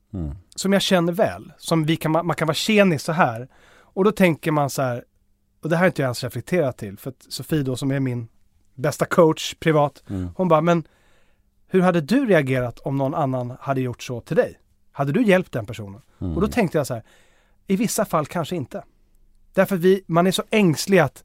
som 0.56 0.72
jag 0.72 0.82
känner 0.82 1.12
väl, 1.12 1.52
som 1.58 1.84
vi 1.84 1.96
kan, 1.96 2.12
man 2.12 2.36
kan 2.36 2.46
vara 2.46 2.54
tjenis 2.54 3.02
så 3.02 3.12
här. 3.12 3.48
Och 3.94 4.04
då 4.04 4.12
tänker 4.12 4.50
man 4.50 4.70
så 4.70 4.82
här, 4.82 5.04
och 5.62 5.68
det 5.68 5.76
här 5.76 5.82
har 5.82 5.86
inte 5.86 6.02
jag 6.02 6.06
ens 6.06 6.24
reflekterat 6.24 6.78
till, 6.78 6.98
för 6.98 7.10
att 7.10 7.26
Sofie 7.28 7.62
då 7.62 7.76
som 7.76 7.90
är 7.90 8.00
min 8.00 8.28
bästa 8.74 9.04
coach 9.04 9.54
privat, 9.54 10.02
hon 10.36 10.48
bara, 10.48 10.60
men 10.60 10.84
hur 11.66 11.80
hade 11.80 12.00
du 12.00 12.26
reagerat 12.26 12.78
om 12.78 12.96
någon 12.96 13.14
annan 13.14 13.56
hade 13.60 13.80
gjort 13.80 14.02
så 14.02 14.20
till 14.20 14.36
dig? 14.36 14.60
Hade 14.92 15.12
du 15.12 15.22
hjälpt 15.22 15.52
den 15.52 15.66
personen? 15.66 16.00
Och 16.18 16.40
då 16.40 16.48
tänkte 16.48 16.78
jag 16.78 16.86
så 16.86 16.94
här, 16.94 17.02
i 17.66 17.76
vissa 17.76 18.04
fall 18.04 18.26
kanske 18.26 18.56
inte. 18.56 18.84
Därför 19.54 19.76
att 19.76 19.80
vi, 19.80 20.02
man 20.06 20.26
är 20.26 20.30
så 20.30 20.42
ängslig 20.50 20.98
att 20.98 21.24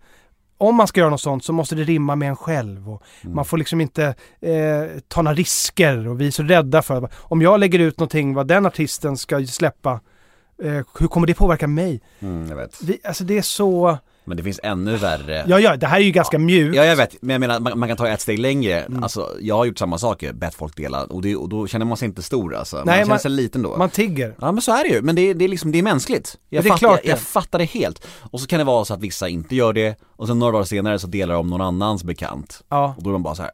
om 0.57 0.75
man 0.75 0.87
ska 0.87 0.99
göra 0.99 1.09
något 1.09 1.21
sånt 1.21 1.43
så 1.43 1.53
måste 1.53 1.75
det 1.75 1.83
rimma 1.83 2.15
med 2.15 2.29
en 2.29 2.35
själv 2.35 2.89
och 2.89 3.03
man 3.21 3.45
får 3.45 3.57
liksom 3.57 3.81
inte 3.81 4.15
eh, 4.39 4.99
ta 5.07 5.21
några 5.21 5.35
risker 5.35 6.07
och 6.07 6.21
vi 6.21 6.27
är 6.27 6.31
så 6.31 6.43
rädda 6.43 6.81
för 6.81 7.09
om 7.15 7.41
jag 7.41 7.59
lägger 7.59 7.79
ut 7.79 7.99
någonting 7.99 8.33
vad 8.33 8.47
den 8.47 8.65
artisten 8.65 9.17
ska 9.17 9.45
släppa, 9.45 9.99
eh, 10.63 10.81
hur 10.99 11.07
kommer 11.07 11.27
det 11.27 11.33
påverka 11.33 11.67
mig? 11.67 12.01
Mm. 12.19 12.67
Vi, 12.81 12.99
alltså 13.03 13.23
det 13.23 13.37
är 13.37 13.41
så, 13.41 13.97
Men 14.25 14.37
det 14.37 14.43
finns 14.43 14.59
ännu 14.63 14.95
värre. 14.95 15.45
ja 15.47 15.59
ja, 15.59 15.77
det 15.77 15.87
här 15.87 15.97
är 15.97 16.03
ju 16.03 16.11
ganska 16.11 16.39
mjukt. 16.39 16.75
Ja 16.75 16.85
jag 16.85 16.95
vet, 16.95 17.15
men 17.21 17.29
jag 17.33 17.39
menar 17.39 17.59
man, 17.59 17.79
man 17.79 17.89
kan 17.89 17.97
ta 17.97 18.07
ett 18.07 18.21
steg 18.21 18.39
längre, 18.39 18.81
Mm. 18.81 19.03
alltså 19.03 19.29
jag 19.41 19.55
har 19.55 19.65
gjort 19.65 19.77
samma 19.77 19.97
saker, 19.97 20.33
bett 20.33 20.55
folk 20.55 20.75
dela. 20.77 21.03
Och, 21.03 21.21
det, 21.21 21.35
och 21.35 21.49
då 21.49 21.67
känner 21.67 21.85
man 21.85 21.97
sig 21.97 22.05
inte 22.05 22.21
stor 22.21 22.55
alltså, 22.55 22.75
man 22.75 22.85
Nej, 22.85 22.95
känner 22.95 23.09
man- 23.09 23.19
sig 23.19 23.31
liten 23.31 23.61
då. 23.61 23.77
Man 23.77 23.89
tigger. 23.89 24.35
Ja 24.41 24.51
men 24.51 24.61
så 24.61 24.71
är 24.71 24.83
det 24.83 24.89
ju, 24.89 25.01
men 25.01 25.15
det 25.15 25.21
är, 25.29 25.33
det 25.33 25.45
är 25.45 25.49
liksom, 25.49 25.71
det 25.71 25.77
är 25.79 25.83
mänskligt. 25.83 26.37
Jag, 26.49 26.63
det 26.63 26.67
är 26.67 26.69
fatt, 26.71 26.79
klart 26.79 26.99
jag, 27.03 27.11
jag 27.11 27.19
fattar 27.19 27.59
det 27.59 27.65
helt, 27.65 28.07
och 28.31 28.39
så 28.41 28.47
kan 28.47 28.59
det 28.59 28.65
vara 28.65 28.85
så 28.85 28.93
att 28.93 29.01
vissa 29.01 29.27
inte 29.29 29.55
gör 29.55 29.73
det, 29.73 29.99
och 30.15 30.27
sen 30.27 30.39
några 30.39 30.51
dagar 30.51 30.63
senare 30.65 30.99
så 30.99 31.07
delar 31.07 31.33
de 31.35 31.47
någon 31.49 31.61
annans 31.61 32.03
bekant. 32.03 32.61
Ja, 32.69 32.93
Och 32.97 33.03
då 33.03 33.09
är 33.09 33.11
man 33.11 33.23
bara 33.23 33.35
så 33.35 33.41
här: 33.41 33.51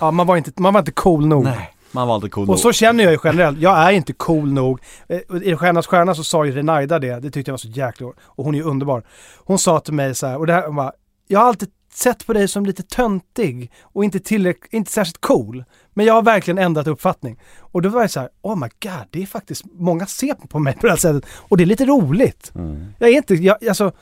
ja 0.00 0.10
man, 0.10 0.26
var 0.26 0.36
inte, 0.36 0.52
man 0.56 0.72
var 0.74 0.80
inte 0.80 0.92
cool 0.92 1.26
nog. 1.26 1.44
nej, 1.44 1.70
man 1.96 2.08
var 2.08 2.16
inte 2.16 2.28
cool 2.28 2.42
Och 2.42 2.48
nog. 2.48 2.58
så 2.58 2.72
känner 2.72 3.04
jag 3.04 3.12
ju 3.12 3.18
generellt, 3.24 3.58
jag 3.58 3.78
är 3.78 3.90
inte 3.90 4.12
cool 4.12 4.52
nog. 4.52 4.80
Eh, 5.08 5.20
och 5.28 5.42
I 5.42 5.56
Stjärnas 5.56 5.86
stjärna 5.86 6.14
så 6.14 6.24
sa 6.24 6.44
ju 6.44 6.52
Renaida 6.52 6.98
det, 6.98 7.20
det 7.20 7.30
tyckte 7.30 7.50
jag 7.50 7.52
var 7.52 7.58
så 7.58 7.68
jäkla 7.68 8.06
Och 8.24 8.44
hon 8.44 8.54
är 8.54 8.58
ju 8.58 8.64
underbar. 8.64 9.04
Hon 9.44 9.58
sa 9.58 9.80
till 9.80 9.94
mig 9.94 10.14
så 10.14 10.26
här, 10.26 10.38
och 10.38 10.46
det 10.46 10.52
här, 10.52 10.66
hon 10.66 10.76
bara, 10.76 10.92
jag 11.26 11.40
har 11.40 11.46
alltid 11.46 11.68
sett 11.92 12.26
på 12.26 12.32
dig 12.32 12.48
som 12.48 12.66
lite 12.66 12.82
töntig 12.82 13.72
och 13.82 14.04
inte 14.04 14.20
tillräckligt, 14.20 14.72
inte 14.72 14.92
särskilt 14.92 15.20
cool. 15.20 15.64
Men 15.94 16.06
jag 16.06 16.14
har 16.14 16.22
verkligen 16.22 16.58
ändrat 16.58 16.86
uppfattning. 16.86 17.40
Och 17.60 17.82
då 17.82 17.88
var 17.88 18.00
jag 18.00 18.10
så 18.10 18.20
här, 18.20 18.28
oh 18.42 18.56
my 18.56 18.68
god, 18.82 19.06
det 19.10 19.22
är 19.22 19.26
faktiskt, 19.26 19.64
många 19.72 20.06
ser 20.06 20.34
på 20.34 20.58
mig 20.58 20.74
på 20.74 20.86
det 20.86 20.92
här 20.92 20.96
sättet. 20.96 21.24
Och 21.48 21.56
det 21.56 21.64
är 21.64 21.66
lite 21.66 21.84
roligt. 21.84 22.52
Jag 22.98 23.10
är 23.10 23.16
inte, 23.16 23.34
jag, 23.34 23.68
alltså, 23.68 23.92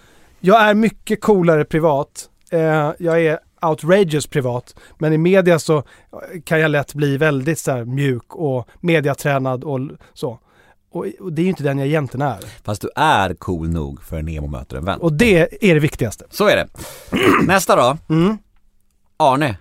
jag 0.40 0.62
är 0.62 0.74
mycket 0.74 1.20
coolare 1.20 1.64
privat. 1.64 2.28
Eh, 2.50 2.92
jag 2.98 3.22
är 3.22 3.38
outrageous 3.68 4.26
privat. 4.26 4.74
Men 4.98 5.12
i 5.12 5.18
media 5.18 5.58
så 5.58 5.82
kan 6.44 6.60
jag 6.60 6.70
lätt 6.70 6.94
bli 6.94 7.16
väldigt 7.16 7.58
så 7.58 7.70
här 7.72 7.84
mjuk 7.84 8.34
och 8.34 8.68
mediatränad 8.80 9.64
och 9.64 9.80
så. 10.14 10.38
Och, 10.90 11.06
och 11.20 11.32
det 11.32 11.42
är 11.42 11.44
ju 11.44 11.48
inte 11.48 11.62
den 11.62 11.78
jag 11.78 11.88
egentligen 11.88 12.26
är. 12.28 12.38
Fast 12.62 12.82
du 12.82 12.90
är 12.96 13.34
cool 13.34 13.68
nog 13.68 14.02
för 14.02 14.16
en 14.16 14.24
Nemo 14.24 14.46
möter 14.46 14.76
en 14.76 14.84
vän 14.84 15.00
Och 15.00 15.12
det 15.12 15.64
är 15.70 15.74
det 15.74 15.80
viktigaste. 15.80 16.24
Så 16.30 16.48
är 16.48 16.56
det 16.56 16.68
Nästa 17.46 17.76
då, 17.76 18.14
Mm. 18.14 18.38
Arne 19.16 19.56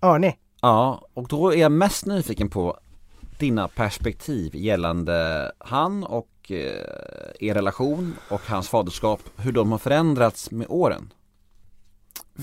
Arne. 0.00 0.34
Ja, 0.62 1.08
och 1.14 1.28
då 1.28 1.52
är 1.52 1.56
jag 1.56 1.72
mest 1.72 2.06
nyfiken 2.06 2.48
på 2.50 2.78
dina 3.38 3.68
perspektiv 3.68 4.56
gällande 4.56 5.52
han 5.58 6.04
och 6.04 6.28
eh, 6.48 7.46
er 7.48 7.54
relation 7.54 8.16
och 8.30 8.40
hans 8.48 8.68
faderskap, 8.68 9.20
hur 9.36 9.52
de 9.52 9.72
har 9.72 9.78
förändrats 9.78 10.50
med 10.50 10.66
åren. 10.70 11.12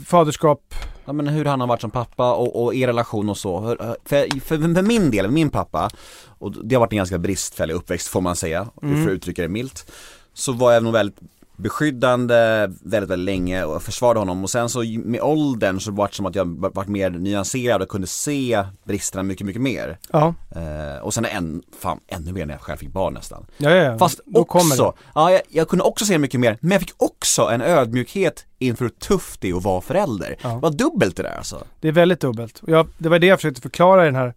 Faderskap. 0.05 0.75
Ja 1.05 1.13
men 1.13 1.27
hur 1.27 1.45
han 1.45 1.59
har 1.59 1.67
varit 1.67 1.81
som 1.81 1.91
pappa 1.91 2.33
och, 2.33 2.63
och 2.63 2.75
er 2.75 2.87
relation 2.87 3.29
och 3.29 3.37
så. 3.37 3.61
För, 3.61 3.97
för, 4.05 4.39
för, 4.39 4.81
min 4.81 5.11
del, 5.11 5.31
min 5.31 5.49
pappa, 5.49 5.89
och 6.27 6.65
det 6.65 6.75
har 6.75 6.79
varit 6.79 6.93
en 6.93 6.97
ganska 6.97 7.17
bristfällig 7.17 7.73
uppväxt 7.73 8.07
får 8.07 8.21
man 8.21 8.35
säga, 8.35 8.67
för 8.81 9.01
att 9.01 9.07
uttrycka 9.07 9.41
det 9.41 9.47
milt. 9.47 9.91
Så 10.33 10.51
var 10.51 10.71
jag 10.71 10.83
nog 10.83 10.93
väldigt 10.93 11.19
beskyddande 11.57 12.67
väldigt, 12.83 13.09
väldigt 13.09 13.25
länge 13.25 13.63
och 13.63 13.83
försvarade 13.83 14.19
honom 14.19 14.43
och 14.43 14.49
sen 14.49 14.69
så 14.69 14.83
med 15.03 15.21
åldern 15.21 15.79
så 15.79 15.91
var 15.91 16.07
det 16.07 16.13
som 16.13 16.25
att 16.25 16.35
jag 16.35 16.45
varit 16.59 16.87
mer 16.87 17.09
nyanserad 17.09 17.81
och 17.81 17.89
kunde 17.89 18.07
se 18.07 18.63
bristerna 18.83 19.23
mycket, 19.23 19.45
mycket 19.47 19.61
mer. 19.61 19.97
Ja. 20.11 20.33
Eh, 20.55 21.01
och 21.03 21.13
sen 21.13 21.25
en, 21.25 21.63
fan, 21.79 21.99
ännu 22.07 22.31
mer 22.33 22.45
när 22.45 22.53
jag 22.53 22.61
själv 22.61 22.77
fick 22.77 22.91
barn 22.91 23.13
nästan. 23.13 23.45
Ja, 23.57 23.69
ja, 23.69 23.83
ja. 23.83 23.97
Fast 23.97 24.19
Då 24.25 24.39
också, 24.41 24.93
ja, 25.15 25.31
jag, 25.31 25.41
jag 25.49 25.67
kunde 25.67 25.83
också 25.85 26.05
se 26.05 26.17
mycket 26.17 26.39
mer, 26.39 26.57
men 26.61 26.71
jag 26.71 26.81
fick 26.81 26.93
också 26.97 27.41
en 27.41 27.61
ödmjukhet 27.61 28.45
inför 28.59 28.85
hur 28.85 28.89
tufft 28.89 29.41
det 29.41 29.49
är 29.49 29.57
att 29.57 29.63
vara 29.63 29.81
förälder. 29.81 30.35
Ja. 30.41 30.49
Det 30.49 30.59
var 30.59 30.71
dubbelt 30.71 31.15
det 31.17 31.23
där 31.23 31.37
alltså. 31.37 31.63
Det 31.81 31.87
är 31.87 31.91
väldigt 31.91 32.19
dubbelt. 32.19 32.61
Jag, 32.67 32.87
det 32.97 33.09
var 33.09 33.19
det 33.19 33.27
jag 33.27 33.37
försökte 33.37 33.61
förklara 33.61 34.03
i 34.03 34.05
den 34.05 34.15
här 34.15 34.33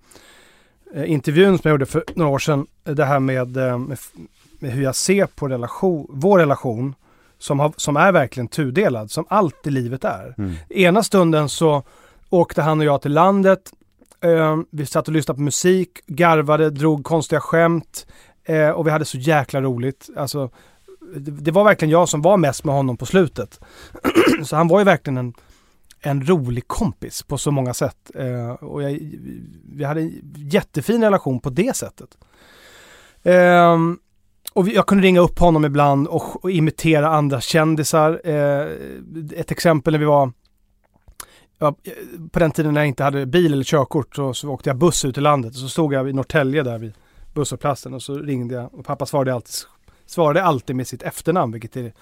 eh, 0.95 1.11
intervjun 1.11 1.59
som 1.59 1.69
jag 1.69 1.75
gjorde 1.75 1.87
för 1.87 2.05
några 2.15 2.31
år 2.31 2.39
sedan. 2.39 2.67
eh, 2.85 2.93
Det 2.95 3.05
här 3.05 3.21
med, 3.21 3.57
eh, 3.57 3.79
med, 3.79 3.99
med 4.59 4.73
hur 4.73 4.83
jag 4.83 4.97
ser 4.97 5.27
på 5.27 5.49
relation, 5.49 6.07
vår 6.11 6.39
relation 6.39 6.95
som, 7.41 7.61
har, 7.61 7.73
som 7.77 7.97
är 7.97 8.13
verkligen 8.13 8.49
tudelad, 8.49 9.11
som 9.11 9.25
allt 9.29 9.67
i 9.67 9.71
livet 9.71 10.05
är. 10.05 10.35
Ena 10.69 11.03
stunden 11.03 11.49
så 11.49 11.83
åkte 12.31 12.63
han 12.63 12.81
och 12.81 12.87
jag 12.87 13.03
till 13.03 13.13
landet. 13.13 13.73
Eh, 14.21 14.59
vi 14.71 14.87
satt 14.87 15.09
och 15.09 15.15
lyssnade 15.15 15.37
på 15.37 15.43
musik, 15.43 15.89
garvade, 16.07 16.71
drog 16.71 17.05
konstiga 17.05 17.41
skämt 17.41 18.07
eh, 18.45 18.71
och 18.71 18.87
vi 18.87 18.91
hade 18.91 19.05
så 19.05 19.19
jäkla 19.19 19.61
roligt. 19.61 20.11
Alltså, 20.17 20.51
det, 21.17 21.31
det 21.31 21.51
var 21.51 21.65
verkligen 21.65 21.93
jag 21.93 22.09
som 22.09 22.23
var 22.23 22.37
mest 22.37 22.65
med 22.65 22.75
honom 22.75 22.97
på 22.97 23.07
slutet. 23.07 23.61
så 24.45 24.57
han 24.57 24.69
var 24.69 24.79
ju 24.79 24.85
verkligen 24.85 25.17
en, 25.17 25.35
en 26.01 26.27
rolig 26.27 26.69
kompis 26.69 27.23
på 27.23 27.39
så 27.39 27.51
många 27.51 27.75
sätt. 27.75 28.11
Eh, 28.15 28.51
och 28.51 28.83
jag, 28.83 28.99
vi 29.73 29.85
hade 29.85 30.01
en 30.01 30.21
jättefin 30.35 31.05
relation 31.05 31.41
på 31.41 31.51
det 31.51 31.77
sättet. 31.77 32.19
Ehm, 33.23 33.99
och 34.53 34.69
jag 34.69 34.87
kunde 34.87 35.05
ringa 35.05 35.21
upp 35.21 35.39
honom 35.39 35.65
ibland 35.65 36.07
och, 36.07 36.45
och 36.45 36.51
imitera 36.51 37.09
andra 37.09 37.41
kändisar. 37.41 38.21
Eh, 38.25 38.67
ett 39.37 39.51
exempel 39.51 39.93
när 39.93 39.99
vi 39.99 40.05
var 40.05 40.33
ja, 41.59 41.75
på 42.31 42.39
den 42.39 42.51
tiden 42.51 42.75
när 42.75 42.81
jag 42.81 42.89
inte 42.89 43.05
hade 43.05 43.27
bil 43.27 43.53
eller 43.53 43.65
körkort 43.65 44.17
så, 44.17 44.35
så 44.35 44.49
åkte 44.49 44.71
jag 44.71 44.77
buss 44.77 45.05
ut 45.05 45.19
i 45.19 45.21
landet 45.21 45.53
och 45.53 45.59
så 45.59 45.69
stod 45.69 45.93
jag 45.95 46.09
i 46.09 46.13
Norrtälje 46.13 46.63
där 46.63 46.79
vid 46.79 46.93
busshållplatsen 47.35 47.95
och 47.95 48.03
så 48.03 48.19
ringde 48.19 48.55
jag 48.55 48.75
och 48.75 48.85
pappa 48.85 49.07
svarade 49.07 49.35
alltid, 49.35 49.55
svarade 50.11 50.43
alltid 50.43 50.77
med 50.77 50.87
sitt 50.89 51.03
efternamn 51.03 51.53
vilket 51.53 51.77
är 51.77 51.85
eh, 51.85 51.93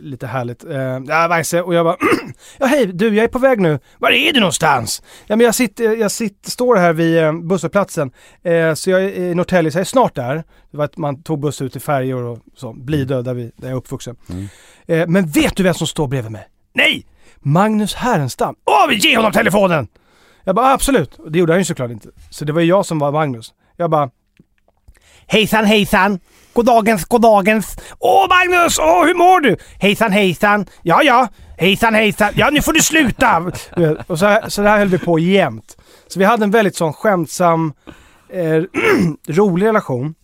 lite 0.00 0.26
härligt. 0.26 0.64
Eh, 0.64 1.00
ja, 1.06 1.28
Weise, 1.28 1.62
och 1.62 1.74
jag 1.74 1.86
bara 1.86 1.96
Ja 2.58 2.66
hej 2.66 2.86
du, 2.86 3.14
jag 3.14 3.24
är 3.24 3.28
på 3.28 3.38
väg 3.38 3.60
nu. 3.60 3.78
Var 3.98 4.10
är 4.10 4.32
du 4.32 4.40
någonstans? 4.40 5.02
Ja 5.26 5.36
men 5.36 5.44
jag 5.44 5.54
sitter, 5.54 5.96
jag 5.96 6.10
sitter, 6.10 6.50
står 6.50 6.76
här 6.76 6.92
vid 6.92 7.18
eh, 7.18 7.32
busshållplatsen. 7.32 8.10
Eh, 8.42 8.74
så 8.74 8.90
jag 8.90 9.04
är 9.04 9.08
i 9.08 9.34
Norrtälje, 9.34 9.70
så 9.70 9.78
jag 9.78 9.80
är 9.80 9.84
snart 9.84 10.14
där. 10.14 10.44
Det 10.70 10.76
var 10.76 10.84
att 10.84 10.96
man 10.96 11.22
tog 11.22 11.40
buss 11.40 11.62
ut 11.62 11.72
till 11.72 11.80
färjor 11.80 12.22
och 12.22 12.38
så, 12.56 12.72
Blidö 12.72 13.22
där, 13.22 13.34
vi, 13.34 13.42
där 13.42 13.68
jag 13.68 13.70
är 13.70 13.76
uppvuxen. 13.76 14.16
Eh, 14.86 15.06
men 15.06 15.26
vet 15.26 15.56
du 15.56 15.62
vem 15.62 15.74
som 15.74 15.86
står 15.86 16.06
bredvid 16.06 16.32
mig? 16.32 16.48
Nej! 16.72 17.06
Magnus 17.38 17.94
Härenstam. 17.94 18.54
Åh, 18.64 18.88
vi 18.88 19.14
honom 19.14 19.32
telefonen! 19.32 19.88
Jag 20.44 20.56
bara 20.56 20.72
absolut. 20.72 21.18
Det 21.28 21.38
gjorde 21.38 21.52
han 21.52 21.60
ju 21.60 21.64
såklart 21.64 21.90
inte. 21.90 22.08
Så 22.30 22.44
det 22.44 22.52
var 22.52 22.60
ju 22.60 22.66
jag 22.66 22.86
som 22.86 22.98
var 22.98 23.12
Magnus. 23.12 23.54
Jag 23.76 23.90
bara 23.90 24.10
Hejsan 25.26 25.64
hejsan! 25.64 26.20
Goddagens, 26.54 27.04
goddagens! 27.04 27.76
Åh 27.98 28.26
Magnus! 28.28 28.78
Åh 28.78 29.04
hur 29.06 29.14
mår 29.14 29.40
du? 29.40 29.56
Hejsan 29.80 30.12
hejsan! 30.12 30.66
Ja 30.82 31.02
ja! 31.02 31.28
Hejsan 31.58 31.94
hejsan! 31.94 32.30
Ja 32.34 32.50
nu 32.50 32.62
får 32.62 32.72
du 32.72 32.80
sluta! 32.80 33.52
Och 34.06 34.18
så, 34.18 34.26
här- 34.26 34.48
så 34.48 34.62
där 34.62 34.78
höll 34.78 34.88
vi 34.88 34.98
på 34.98 35.18
jämt. 35.18 35.76
Så 36.08 36.18
vi 36.18 36.24
hade 36.24 36.44
en 36.44 36.50
väldigt 36.50 36.76
sån 36.76 36.92
skämtsam, 36.92 37.72
eh, 38.28 38.62
rolig 39.28 39.66
relation. 39.66 40.14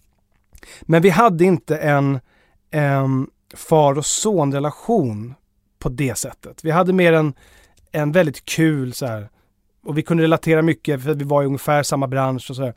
Men 0.83 1.03
vi 1.03 1.11
hade 1.11 1.45
inte 1.45 1.77
en, 1.77 2.21
en 2.71 3.27
far 3.57 3.99
och 3.99 4.07
son-relation 4.07 5.35
på 5.79 5.89
det 5.89 6.19
sättet. 6.19 6.65
Vi 6.65 6.71
hade 6.71 6.93
mer 6.93 7.13
en, 7.13 7.35
en 7.93 8.13
väldigt 8.13 8.45
kul 8.45 8.93
så 8.93 9.07
här, 9.07 9.29
och 9.87 9.99
vi 9.99 10.03
kunde 10.03 10.23
relatera 10.23 10.63
mycket 10.63 11.03
för 11.03 11.15
vi 11.15 11.25
var 11.25 11.43
i 11.43 11.47
ungefär 11.47 11.83
samma 11.83 12.07
bransch 12.07 12.51
och 12.51 12.57
så 12.57 12.63
här. 12.65 12.75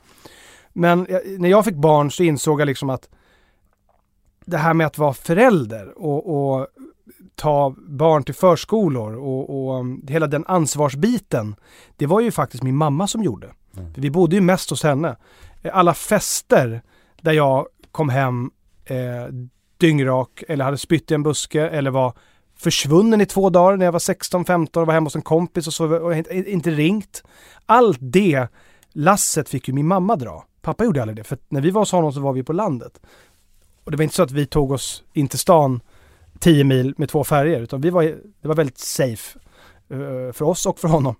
Men 0.72 1.06
jag, 1.10 1.20
när 1.40 1.48
jag 1.48 1.64
fick 1.64 1.74
barn 1.76 2.10
så 2.10 2.22
insåg 2.22 2.60
jag 2.60 2.66
liksom 2.66 2.90
att 2.90 3.08
det 4.44 4.56
här 4.56 4.74
med 4.74 4.86
att 4.86 4.98
vara 4.98 5.14
förälder 5.14 5.98
och, 5.98 6.54
och 6.56 6.66
ta 7.34 7.74
barn 7.78 8.24
till 8.24 8.34
förskolor 8.34 9.16
och, 9.16 9.50
och 9.50 9.80
um, 9.80 10.06
hela 10.08 10.26
den 10.26 10.44
ansvarsbiten, 10.46 11.56
det 11.96 12.06
var 12.06 12.20
ju 12.20 12.30
faktiskt 12.30 12.62
min 12.62 12.76
mamma 12.76 13.06
som 13.06 13.22
gjorde. 13.22 13.52
För 13.94 14.00
vi 14.00 14.10
bodde 14.10 14.36
ju 14.36 14.40
mest 14.42 14.70
hos 14.70 14.82
henne. 14.82 15.16
Alla 15.72 15.94
fester 15.94 16.82
där 17.22 17.32
jag 17.32 17.66
kom 17.92 18.08
hem 18.08 18.50
eh, 18.84 19.34
dyngrak 19.78 20.44
eller 20.48 20.64
hade 20.64 20.78
spytt 20.78 21.10
i 21.10 21.14
en 21.14 21.22
buske 21.22 21.68
eller 21.68 21.90
var 21.90 22.12
försvunnen 22.56 23.20
i 23.20 23.26
två 23.26 23.50
dagar 23.50 23.76
när 23.76 23.84
jag 23.84 23.92
var 23.92 23.98
16-15 23.98 24.78
och 24.78 24.86
var 24.86 24.94
hemma 24.94 25.06
hos 25.06 25.16
en 25.16 25.22
kompis 25.22 25.66
och, 25.66 25.74
så, 25.74 25.96
och 25.96 26.16
inte, 26.30 26.70
ringt. 26.70 27.22
Allt 27.66 27.98
det 28.00 28.48
lasset 28.92 29.48
fick 29.48 29.68
ju 29.68 29.74
min 29.74 29.86
mamma 29.86 30.16
dra. 30.16 30.44
Pappa 30.62 30.84
gjorde 30.84 31.02
aldrig 31.02 31.16
det, 31.16 31.24
för 31.24 31.38
när 31.48 31.60
vi 31.60 31.70
var 31.70 31.82
hos 31.82 31.92
honom 31.92 32.12
så 32.12 32.20
var 32.20 32.32
vi 32.32 32.42
på 32.42 32.52
landet. 32.52 33.00
Och 33.84 33.90
det 33.90 33.96
var 33.96 34.02
inte 34.02 34.14
så 34.14 34.22
att 34.22 34.30
vi 34.30 34.46
tog 34.46 34.70
oss 34.70 35.04
in 35.12 35.28
till 35.28 35.38
stan 35.38 35.80
10 36.38 36.64
mil 36.64 36.94
med 36.96 37.08
två 37.08 37.24
färger, 37.24 37.60
utan 37.60 37.80
vi 37.80 37.90
var, 37.90 38.02
det 38.42 38.48
var 38.48 38.54
väldigt 38.54 38.78
safe 38.78 39.38
uh, 39.92 40.32
för 40.32 40.42
oss 40.42 40.66
och 40.66 40.78
för 40.78 40.88
honom. 40.88 41.14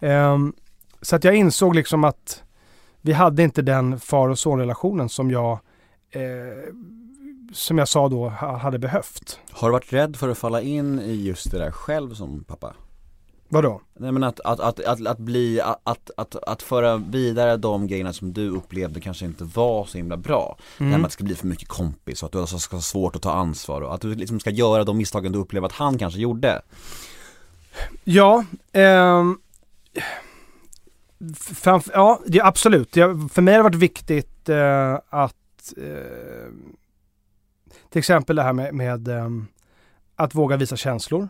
Um, 0.00 0.54
så 1.02 1.16
att 1.16 1.24
jag 1.24 1.34
insåg 1.34 1.74
liksom 1.74 2.04
att 2.04 2.44
vi 3.00 3.12
hade 3.12 3.42
inte 3.42 3.62
den 3.62 4.00
far 4.00 4.28
och 4.28 4.38
sonrelationen 4.38 5.08
som 5.08 5.30
jag, 5.30 5.58
eh, 6.10 6.74
som 7.52 7.78
jag 7.78 7.88
sa 7.88 8.08
då, 8.08 8.28
hade 8.28 8.78
behövt. 8.78 9.40
Har 9.50 9.68
du 9.68 9.72
varit 9.72 9.92
rädd 9.92 10.16
för 10.16 10.28
att 10.28 10.38
falla 10.38 10.60
in 10.60 11.00
i 11.00 11.14
just 11.14 11.50
det 11.50 11.58
där 11.58 11.70
själv 11.70 12.14
som 12.14 12.44
pappa? 12.44 12.74
Vadå? 13.54 13.80
Nej 13.98 14.12
men 14.12 14.24
att, 14.24 14.40
att, 14.40 14.60
att, 14.60 14.80
att, 14.80 15.06
att 15.06 15.18
bli, 15.18 15.60
att, 15.60 16.10
att, 16.16 16.36
att, 16.36 16.62
föra 16.62 16.96
vidare 16.96 17.56
de 17.56 17.86
grejerna 17.86 18.12
som 18.12 18.32
du 18.32 18.48
upplevde 18.48 19.00
kanske 19.00 19.24
inte 19.24 19.44
var 19.44 19.84
så 19.84 19.96
himla 19.96 20.16
bra. 20.16 20.56
Det 20.78 20.84
här 20.84 20.90
med 20.90 21.00
att 21.00 21.10
det 21.10 21.12
ska 21.12 21.24
bli 21.24 21.34
för 21.34 21.46
mycket 21.46 21.68
kompis 21.68 22.22
och 22.22 22.26
att 22.26 22.32
du 22.32 22.40
alltså 22.40 22.58
ska 22.58 22.76
ha 22.76 22.82
svårt 22.82 23.16
att 23.16 23.22
ta 23.22 23.32
ansvar 23.32 23.80
och 23.80 23.94
att 23.94 24.00
du 24.00 24.14
liksom 24.14 24.40
ska 24.40 24.50
göra 24.50 24.84
de 24.84 24.96
misstagen 24.96 25.32
du 25.32 25.38
upplever 25.38 25.66
att 25.66 25.72
han 25.72 25.98
kanske 25.98 26.20
gjorde. 26.20 26.62
Ja, 28.04 28.44
ehm, 28.72 29.38
framf- 31.34 31.90
ja 31.94 32.20
det, 32.26 32.40
absolut. 32.40 32.92
För 33.32 33.42
mig 33.42 33.54
har 33.54 33.58
det 33.58 33.68
varit 33.68 33.74
viktigt 33.74 34.48
eh, 34.48 34.98
att 35.08 35.72
eh, 35.76 36.52
till 37.90 37.98
exempel 37.98 38.36
det 38.36 38.42
här 38.42 38.52
med, 38.52 38.74
med 38.74 39.08
ehm, 39.08 39.46
att 40.16 40.34
våga 40.34 40.56
visa 40.56 40.76
känslor. 40.76 41.28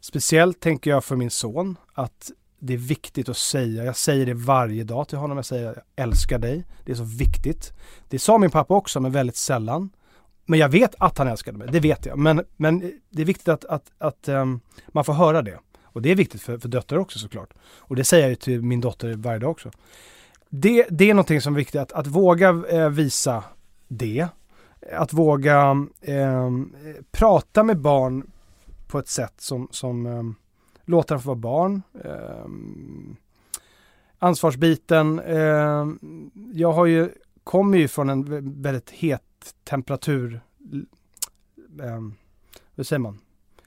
Speciellt 0.00 0.60
tänker 0.60 0.90
jag 0.90 1.04
för 1.04 1.16
min 1.16 1.30
son 1.30 1.76
att 1.94 2.30
det 2.58 2.74
är 2.74 2.78
viktigt 2.78 3.28
att 3.28 3.36
säga, 3.36 3.84
jag 3.84 3.96
säger 3.96 4.26
det 4.26 4.34
varje 4.34 4.84
dag 4.84 5.08
till 5.08 5.18
honom, 5.18 5.38
jag 5.38 5.44
säger 5.44 5.64
jag 5.64 5.76
älskar 5.96 6.38
dig. 6.38 6.64
Det 6.84 6.92
är 6.92 6.96
så 6.96 7.04
viktigt. 7.04 7.72
Det 8.08 8.18
sa 8.18 8.38
min 8.38 8.50
pappa 8.50 8.74
också, 8.74 9.00
men 9.00 9.12
väldigt 9.12 9.36
sällan. 9.36 9.90
Men 10.46 10.58
jag 10.58 10.68
vet 10.68 10.94
att 10.98 11.18
han 11.18 11.28
älskade 11.28 11.58
mig, 11.58 11.68
det 11.72 11.80
vet 11.80 12.06
jag. 12.06 12.18
Men, 12.18 12.44
men 12.56 12.92
det 13.10 13.22
är 13.22 13.26
viktigt 13.26 13.48
att, 13.48 13.64
att, 13.64 13.92
att 13.98 14.28
um, 14.28 14.60
man 14.88 15.04
får 15.04 15.12
höra 15.12 15.42
det. 15.42 15.58
Och 15.82 16.02
det 16.02 16.10
är 16.10 16.14
viktigt 16.14 16.42
för, 16.42 16.58
för 16.58 16.68
döttrar 16.68 16.98
också 16.98 17.18
såklart. 17.18 17.50
Och 17.62 17.96
det 17.96 18.04
säger 18.04 18.22
jag 18.22 18.30
ju 18.30 18.36
till 18.36 18.62
min 18.62 18.80
dotter 18.80 19.14
varje 19.14 19.38
dag 19.38 19.50
också. 19.50 19.70
Det, 20.48 20.86
det 20.90 21.10
är 21.10 21.14
någonting 21.14 21.40
som 21.40 21.54
är 21.54 21.58
viktigt, 21.58 21.80
att, 21.80 21.92
att 21.92 22.06
våga 22.06 22.64
eh, 22.70 22.88
visa 22.88 23.44
det. 23.88 24.26
Att 24.92 25.12
våga 25.12 25.86
eh, 26.00 26.50
prata 27.12 27.62
med 27.62 27.80
barn 27.80 28.29
på 28.90 28.98
ett 28.98 29.08
sätt 29.08 29.34
som, 29.36 29.68
som 29.70 30.06
eh, 30.06 30.22
låter 30.84 31.14
dem 31.14 31.22
få 31.22 31.28
vara 31.28 31.36
barn. 31.38 31.82
Eh, 32.04 32.46
ansvarsbiten. 34.18 35.18
Eh, 35.18 35.86
jag 36.52 36.72
har 36.72 36.86
ju, 36.86 37.10
kommer 37.44 37.78
ju 37.78 37.88
från 37.88 38.10
en 38.10 38.24
vä- 38.24 38.62
väldigt 38.62 38.90
het 38.90 39.22
temperatur, 39.64 40.40
eh, 41.82 42.00
vad 42.74 42.86
säger 42.86 43.00
man, 43.00 43.18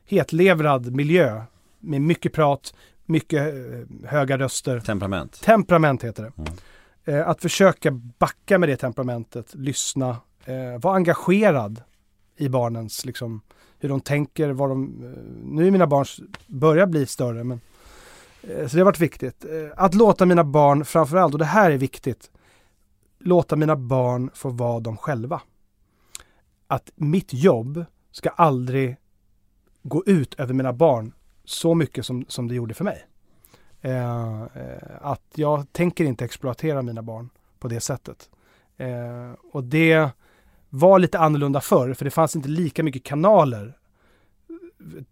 hetlevrad 0.05 0.95
miljö 0.95 1.43
med 1.80 2.01
mycket 2.01 2.34
prat, 2.34 2.74
mycket 3.05 3.53
eh, 3.53 4.09
höga 4.09 4.38
röster. 4.38 4.80
Temperament. 4.80 5.41
Temperament 5.41 6.03
heter 6.03 6.24
det. 6.24 6.32
Mm. 6.38 6.53
Eh, 7.05 7.30
att 7.30 7.41
försöka 7.41 7.91
backa 7.91 8.59
med 8.59 8.69
det 8.69 8.78
temperamentet, 8.78 9.55
lyssna, 9.55 10.09
eh, 10.45 10.82
vara 10.82 10.95
engagerad 10.95 11.82
i 12.38 12.49
barnens, 12.49 13.05
liksom, 13.05 13.41
hur 13.84 13.89
de 13.89 14.01
tänker, 14.01 14.49
vad 14.49 14.69
de... 14.69 15.03
Eh, 15.03 15.23
nu 15.43 15.67
är 15.67 15.71
mina 15.71 15.88
barn 15.88 16.05
börjar 16.47 16.86
bli 16.86 17.05
större, 17.05 17.43
men... 17.43 17.61
Eh, 18.41 18.67
så 18.67 18.75
det 18.75 18.79
har 18.79 18.86
varit 18.86 18.99
viktigt. 18.99 19.45
Eh, 19.45 19.71
att 19.77 19.93
låta 19.93 20.25
mina 20.25 20.43
barn, 20.43 20.86
framförallt, 20.86 21.34
och 21.34 21.39
det 21.39 21.45
här 21.45 21.71
är 21.71 21.77
viktigt, 21.77 22.31
låta 23.19 23.55
mina 23.55 23.75
barn 23.75 24.29
få 24.34 24.49
vara 24.49 24.79
de 24.79 24.97
själva. 24.97 25.41
Att 26.67 26.91
mitt 26.95 27.34
jobb 27.34 27.86
ska 28.11 28.29
aldrig 28.29 28.97
gå 29.84 30.03
ut 30.05 30.34
över 30.34 30.53
mina 30.53 30.73
barn 30.73 31.13
så 31.45 31.75
mycket 31.75 32.05
som, 32.05 32.25
som 32.27 32.47
det 32.47 32.55
gjorde 32.55 32.73
för 32.73 32.84
mig. 32.84 33.07
Eh, 33.81 34.41
eh, 34.41 34.47
att 35.01 35.31
jag 35.36 35.73
tänker 35.73 36.05
inte 36.05 36.25
exploatera 36.25 36.81
mina 36.81 37.01
barn 37.01 37.29
på 37.59 37.67
det 37.67 37.79
sättet. 37.79 38.29
Eh, 38.77 39.31
och 39.51 39.63
det 39.63 40.09
var 40.76 40.99
lite 40.99 41.19
annorlunda 41.19 41.61
förr, 41.61 41.93
för 41.93 42.05
det 42.05 42.11
fanns 42.11 42.36
inte 42.36 42.49
lika 42.49 42.84
mycket 42.84 43.03
kanaler 43.03 43.78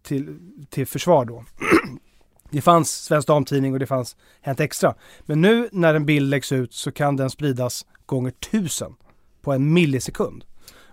till, 0.02 0.40
till 0.70 0.88
försvar 0.88 1.26
då. 1.26 1.44
Det 2.50 2.62
fanns 2.62 2.92
Svensk 2.92 3.28
Damtidning 3.28 3.74
och 3.74 3.80
det 3.80 3.88
fanns 3.88 4.18
Hänt 4.42 4.60
Extra. 4.60 4.96
Men 5.22 5.42
nu 5.42 5.70
när 5.72 5.94
en 5.94 6.06
bild 6.06 6.30
läggs 6.30 6.52
ut 6.52 6.74
så 6.74 6.92
kan 6.92 7.16
den 7.16 7.30
spridas 7.30 7.86
gånger 8.06 8.32
tusen 8.32 8.96
på 9.42 9.54
en 9.54 9.74
millisekund. 9.74 10.46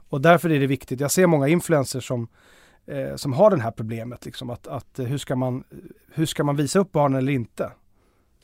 Och 0.08 0.20
därför 0.20 0.50
är 0.50 0.60
det 0.60 0.66
viktigt. 0.66 1.00
Jag 1.00 1.10
ser 1.10 1.26
många 1.26 1.48
influencers 1.48 2.06
som, 2.06 2.28
eh, 2.86 3.16
som 3.16 3.32
har 3.32 3.50
det 3.50 3.62
här 3.62 3.70
problemet. 3.70 4.24
Liksom, 4.24 4.50
att, 4.50 4.66
att 4.66 4.98
eh, 4.98 5.06
hur, 5.06 5.18
ska 5.18 5.36
man, 5.36 5.64
hur 6.12 6.26
ska 6.26 6.44
man 6.44 6.56
visa 6.56 6.78
upp 6.78 6.92
barnen 6.92 7.18
eller 7.18 7.32
inte? 7.32 7.64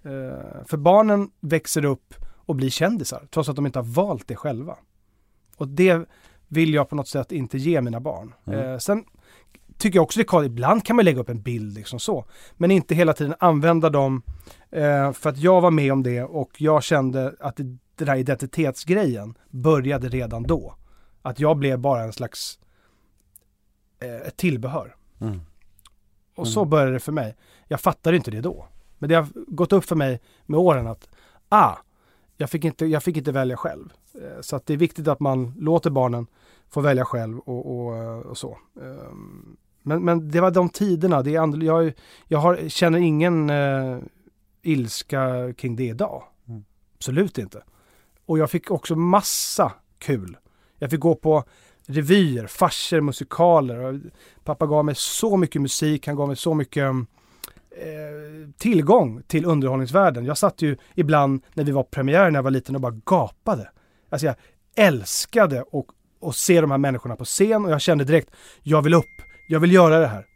Eh, 0.03 0.65
för 0.67 0.77
barnen 0.77 1.31
växer 1.41 1.85
upp 1.85 2.15
och 2.25 2.57
blir 2.57 2.71
kändisar 2.71 3.29
trots 3.31 3.49
att 3.49 3.57
de 3.57 3.67
inte 3.67 3.79
har 3.79 3.87
valt 3.87 4.29
det 4.29 4.37
själva. 4.37 4.77
Och 5.57 5.69
det 5.69 6.09
vill 6.49 6.75
jag 6.75 6.89
på 6.89 6.97
något 6.97 7.09
sätt 7.09 7.33
inte 7.33 7.59
ge 7.59 7.81
mina 7.81 8.01
barn. 8.01 8.35
Mm. 8.47 8.61
Eh, 8.61 8.79
sen 8.79 9.05
tycker 9.79 9.99
jag 9.99 10.03
också 10.03 10.19
det 10.19 10.25
kan, 10.25 10.45
ibland 10.45 10.85
kan 10.85 10.97
man 10.97 11.05
lägga 11.05 11.21
upp 11.21 11.29
en 11.29 11.43
bild 11.43 11.75
liksom 11.75 12.01
så. 12.01 12.25
Men 12.57 12.71
inte 12.71 12.95
hela 12.95 13.13
tiden 13.13 13.35
använda 13.39 13.91
dem 13.91 14.23
eh, 14.71 15.13
för 15.13 15.31
att 15.31 15.39
jag 15.39 15.61
var 15.61 15.71
med 15.71 15.93
om 15.93 16.03
det 16.03 16.23
och 16.23 16.51
jag 16.61 16.83
kände 16.83 17.35
att 17.41 17.57
det, 17.57 17.79
den 17.97 18.09
här 18.09 18.17
identitetsgrejen 18.17 19.35
började 19.51 20.09
redan 20.09 20.43
då. 20.43 20.75
Att 21.23 21.41
jag 21.41 21.57
blev 21.57 21.79
bara 21.79 22.03
en 22.03 22.13
slags 22.13 22.59
eh, 24.01 24.15
ett 24.15 24.37
tillbehör. 24.37 24.97
Mm. 25.21 25.41
Och 26.37 26.49
så 26.49 26.65
började 26.65 26.93
det 26.93 27.01
för 27.01 27.13
mig. 27.13 27.37
Jag 27.69 27.81
fattade 27.81 28.17
inte 28.17 28.31
det 28.31 28.41
då. 28.41 28.69
Men 28.99 29.09
det 29.09 29.15
har 29.15 29.29
gått 29.47 29.73
upp 29.73 29.85
för 29.85 29.97
mig 29.97 30.21
med 30.47 30.61
åren 30.61 30.87
att 30.87 31.09
ah, 31.49 31.75
jag 32.37 32.51
fick 32.51 32.65
inte, 32.65 32.87
jag 32.87 33.03
fick 33.03 33.17
inte 33.17 33.33
välja 33.33 33.57
själv. 33.57 33.93
Eh, 34.15 34.41
Så 34.41 34.57
att 34.57 34.67
det 34.67 34.73
är 34.73 34.77
viktigt 34.79 35.09
att 35.09 35.21
man 35.21 35.55
låter 35.59 35.91
barnen 35.91 36.27
få 36.71 36.81
välja 36.81 37.05
själv 37.05 37.39
och, 37.39 37.87
och, 37.87 37.97
eh, 37.97 38.19
och 38.19 38.39
så. 38.39 38.59
Ehm, 38.83 39.57
Men, 39.87 40.05
men 40.05 40.31
det 40.31 40.41
var 40.41 40.51
de 40.51 40.69
tiderna. 40.69 41.23
Det 41.23 41.35
är 41.35 41.41
and, 41.41 41.63
jag 41.63 41.93
jag 42.29 42.39
har, 42.39 42.69
känner 42.69 42.99
ingen 42.99 43.51
eh, 43.51 43.99
ilska 44.63 45.53
kring 45.57 45.77
det 45.77 45.85
idag. 45.87 46.23
Mm. 46.49 46.65
Absolut 46.97 47.39
inte. 47.39 47.63
Och 48.27 48.39
jag 48.39 48.51
fick 48.51 48.71
också 48.71 48.97
massa 48.97 49.73
kul. 49.99 50.37
Jag 50.79 50.91
fick 50.91 51.01
gå 51.01 51.15
på 51.15 51.45
revyer, 51.87 52.47
farser, 52.47 53.01
musikaler. 53.01 54.01
Pappa 54.45 54.67
gav 54.67 54.85
mig 54.85 54.95
så 54.95 55.37
mycket 55.37 55.63
musik, 55.63 56.07
han 56.07 56.17
gav 56.17 56.29
mig 56.29 56.37
så 56.37 56.55
mycket 56.55 56.85
eh, 57.71 58.51
tillgång 58.59 59.23
till 59.27 59.45
underhållningsvärlden. 59.45 60.25
Jag 60.25 60.39
satt 60.39 60.63
ju 60.63 60.77
ibland 60.95 61.43
när 61.55 61.65
vi 61.65 61.73
var 61.73 61.83
premiär 61.83 62.31
när 62.31 62.39
jag 62.39 62.43
var 62.45 62.51
liten 62.51 62.75
och 62.75 62.81
bara 62.81 63.01
gapade. 63.07 63.71
Alltså 64.15 64.27
jag 64.27 64.37
älskade 64.77 65.61
att 65.61 65.87
att 66.29 66.37
se 66.37 66.61
de 66.61 66.71
här 66.71 66.79
människorna 66.79 67.17
på 67.17 67.25
scen 67.25 67.65
och 67.65 67.71
jag 67.71 67.81
kände 67.81 68.05
direkt, 68.05 68.31
jag 68.63 68.83
vill 68.83 68.95
upp, 68.95 69.23
jag 69.49 69.61
vill 69.61 69.73
göra 69.73 69.99
det 69.99 70.07
här. 70.07 70.27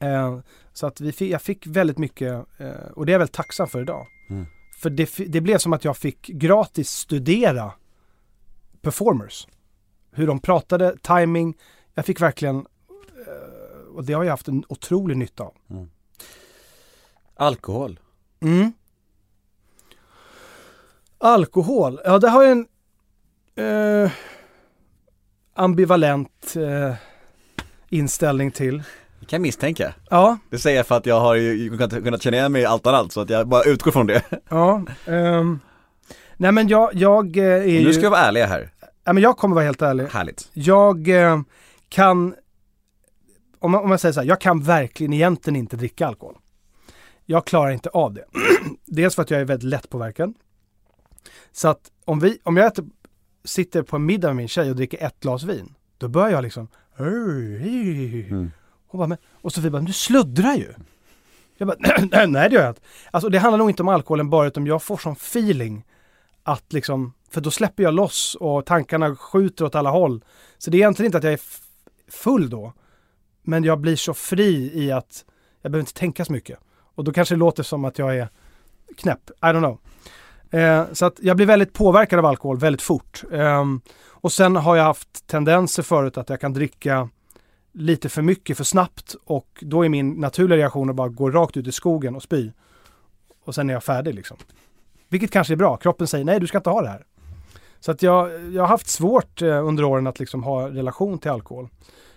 Eh, 0.00 0.38
så 0.72 0.86
att 0.86 1.00
vi 1.00 1.12
fick, 1.12 1.32
jag 1.32 1.42
fick 1.42 1.66
väldigt 1.66 1.98
mycket, 1.98 2.32
eh, 2.58 2.70
och 2.94 3.06
det 3.06 3.10
är 3.10 3.14
jag 3.14 3.18
väldigt 3.18 3.34
tacksam 3.34 3.68
för 3.68 3.80
idag. 3.80 4.06
Mm. 4.30 4.46
För 4.82 4.90
det, 4.90 5.10
det 5.26 5.40
blev 5.40 5.58
som 5.58 5.72
att 5.72 5.84
jag 5.84 5.96
fick 5.96 6.26
gratis 6.26 6.90
studera 6.90 7.72
performers. 8.80 9.48
Hur 10.10 10.26
de 10.26 10.40
pratade, 10.40 10.96
timing. 11.02 11.56
Jag 11.94 12.04
fick 12.04 12.20
verkligen, 12.20 12.56
eh, 13.26 13.94
och 13.94 14.04
det 14.04 14.12
har 14.12 14.24
jag 14.24 14.30
haft 14.30 14.48
en 14.48 14.64
otrolig 14.68 15.16
nytta 15.16 15.44
av. 15.44 15.54
Alkohol. 17.34 18.00
Mm. 18.40 18.72
Alkohol, 21.18 22.00
ja 22.04 22.18
det 22.18 22.28
har 22.28 22.42
jag 22.42 22.52
en 22.52 22.66
eh, 24.04 24.10
ambivalent 25.54 26.56
eh, 26.56 26.94
inställning 27.90 28.50
till. 28.50 28.78
Det 29.20 29.26
kan 29.26 29.36
jag 29.36 29.40
misstänka. 29.42 29.94
Ja, 30.10 30.38
Det 30.50 30.58
säger 30.58 30.76
jag 30.76 30.86
för 30.86 30.96
att 30.96 31.06
jag 31.06 31.20
har 31.20 31.34
ju 31.34 31.70
kunnat, 31.70 31.90
kunnat 31.90 32.22
känna 32.22 32.36
igen 32.36 32.52
mig 32.52 32.62
i 32.62 32.64
allt 32.64 32.86
annat 32.86 33.12
så 33.12 33.20
att 33.20 33.30
jag 33.30 33.48
bara 33.48 33.62
utgår 33.62 33.90
från 33.90 34.06
det. 34.06 34.22
ja. 34.48 34.82
ehm. 35.06 35.60
nej 36.36 36.52
men 36.52 36.68
jag, 36.68 36.94
jag 36.94 37.36
eh, 37.36 37.44
är 37.44 37.64
ju, 37.64 37.84
nu 37.84 37.92
ska 37.92 38.02
vi 38.02 38.08
vara 38.08 38.20
ärliga 38.20 38.46
här. 38.46 38.70
ja, 39.04 39.12
men 39.12 39.22
jag 39.22 39.36
kommer 39.36 39.54
vara 39.54 39.64
helt 39.64 39.82
ärlig. 39.82 40.06
Härligt. 40.06 40.50
Jag 40.52 41.08
eh, 41.08 41.40
kan, 41.88 42.34
om 43.58 43.74
om 43.74 43.88
man 43.88 43.98
säger 43.98 44.12
så 44.12 44.20
här, 44.20 44.28
jag 44.28 44.40
kan 44.40 44.62
verkligen 44.62 45.12
egentligen 45.12 45.56
inte 45.56 45.76
dricka 45.76 46.06
alkohol. 46.06 46.36
Jag 47.24 47.46
klarar 47.46 47.70
inte 47.70 47.88
av 47.88 48.14
det. 48.14 48.24
Dels 48.86 49.14
för 49.14 49.22
att 49.22 49.30
jag 49.30 49.40
är 49.40 49.44
väldigt 49.44 49.70
lättpåverkad. 49.70 50.34
Så 51.56 51.68
att 51.68 51.90
om, 52.04 52.20
vi, 52.20 52.38
om 52.42 52.56
jag 52.56 52.66
äter, 52.66 52.84
sitter 53.44 53.82
på 53.82 53.96
en 53.96 54.06
middag 54.06 54.28
med 54.28 54.36
min 54.36 54.48
tjej 54.48 54.70
och 54.70 54.76
dricker 54.76 55.06
ett 55.06 55.20
glas 55.20 55.42
vin, 55.42 55.74
då 55.98 56.08
börjar 56.08 56.30
jag 56.30 56.42
liksom 56.42 56.68
Mm. 58.30 58.50
Hon 58.86 58.98
bara, 58.98 59.06
men, 59.06 59.18
och 59.32 59.52
Sofie 59.52 59.70
bara, 59.70 59.78
men 59.78 59.84
du 59.86 59.92
sluddrar 59.92 60.54
ju. 60.54 60.72
Jag 61.56 61.68
bara, 61.68 61.76
nej 62.26 62.48
det 62.48 62.54
gör 62.54 62.62
jag 62.62 62.70
inte. 62.70 62.80
Alltså 63.10 63.28
det 63.28 63.38
handlar 63.38 63.58
nog 63.58 63.70
inte 63.70 63.82
om 63.82 63.88
alkoholen 63.88 64.30
bara, 64.30 64.46
utan 64.46 64.66
jag 64.66 64.82
får 64.82 64.96
sån 64.96 65.12
feeling 65.12 65.84
att 66.42 66.72
liksom, 66.72 67.12
för 67.30 67.40
då 67.40 67.50
släpper 67.50 67.82
jag 67.82 67.94
loss 67.94 68.36
och 68.40 68.66
tankarna 68.66 69.16
skjuter 69.16 69.64
åt 69.64 69.74
alla 69.74 69.90
håll. 69.90 70.24
Så 70.58 70.70
det 70.70 70.76
är 70.76 70.78
egentligen 70.78 71.06
inte 71.08 71.18
att 71.18 71.24
jag 71.24 71.32
är 71.32 71.40
full 72.08 72.50
då, 72.50 72.72
men 73.42 73.64
jag 73.64 73.80
blir 73.80 73.96
så 73.96 74.14
fri 74.14 74.70
i 74.74 74.92
att 74.92 75.24
jag 75.62 75.72
behöver 75.72 75.82
inte 75.82 76.00
tänka 76.00 76.24
så 76.24 76.32
mycket. 76.32 76.58
Och 76.94 77.04
då 77.04 77.12
kanske 77.12 77.34
det 77.34 77.38
låter 77.38 77.62
som 77.62 77.84
att 77.84 77.98
jag 77.98 78.16
är 78.16 78.28
knäpp, 78.96 79.30
I 79.30 79.44
don't 79.44 79.58
know. 79.58 79.78
Eh, 80.50 80.84
så 80.92 81.06
att 81.06 81.18
jag 81.22 81.36
blir 81.36 81.46
väldigt 81.46 81.72
påverkad 81.72 82.18
av 82.18 82.26
alkohol 82.26 82.58
väldigt 82.58 82.82
fort. 82.82 83.24
Eh, 83.32 83.64
och 84.08 84.32
sen 84.32 84.56
har 84.56 84.76
jag 84.76 84.84
haft 84.84 85.26
tendenser 85.26 85.82
förut 85.82 86.18
att 86.18 86.30
jag 86.30 86.40
kan 86.40 86.52
dricka 86.52 87.08
lite 87.72 88.08
för 88.08 88.22
mycket 88.22 88.56
för 88.56 88.64
snabbt 88.64 89.16
och 89.24 89.48
då 89.60 89.84
är 89.84 89.88
min 89.88 90.10
naturliga 90.10 90.58
reaktion 90.58 90.90
att 90.90 90.96
bara 90.96 91.08
gå 91.08 91.30
rakt 91.30 91.56
ut 91.56 91.66
i 91.66 91.72
skogen 91.72 92.16
och 92.16 92.22
spy. 92.22 92.52
Och 93.44 93.54
sen 93.54 93.70
är 93.70 93.74
jag 93.74 93.84
färdig 93.84 94.14
liksom. 94.14 94.36
Vilket 95.08 95.30
kanske 95.30 95.54
är 95.54 95.56
bra. 95.56 95.76
Kroppen 95.76 96.06
säger 96.06 96.24
nej, 96.24 96.40
du 96.40 96.46
ska 96.46 96.58
inte 96.58 96.70
ha 96.70 96.82
det 96.82 96.88
här. 96.88 97.04
Så 97.80 97.90
att 97.90 98.02
jag, 98.02 98.48
jag 98.54 98.62
har 98.62 98.68
haft 98.68 98.88
svårt 98.88 99.42
eh, 99.42 99.66
under 99.66 99.84
åren 99.84 100.06
att 100.06 100.20
liksom 100.20 100.42
ha 100.42 100.68
relation 100.68 101.18
till 101.18 101.30
alkohol. 101.30 101.68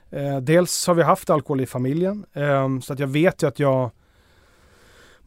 Eh, 0.09 0.37
dels 0.37 0.87
har 0.87 0.93
vi 0.93 1.03
haft 1.03 1.29
alkohol 1.29 1.61
i 1.61 1.65
familjen, 1.65 2.25
eh, 2.33 2.79
så 2.79 2.93
att 2.93 2.99
jag 2.99 3.07
vet 3.07 3.43
ju 3.43 3.47
att 3.47 3.59
jag 3.59 3.91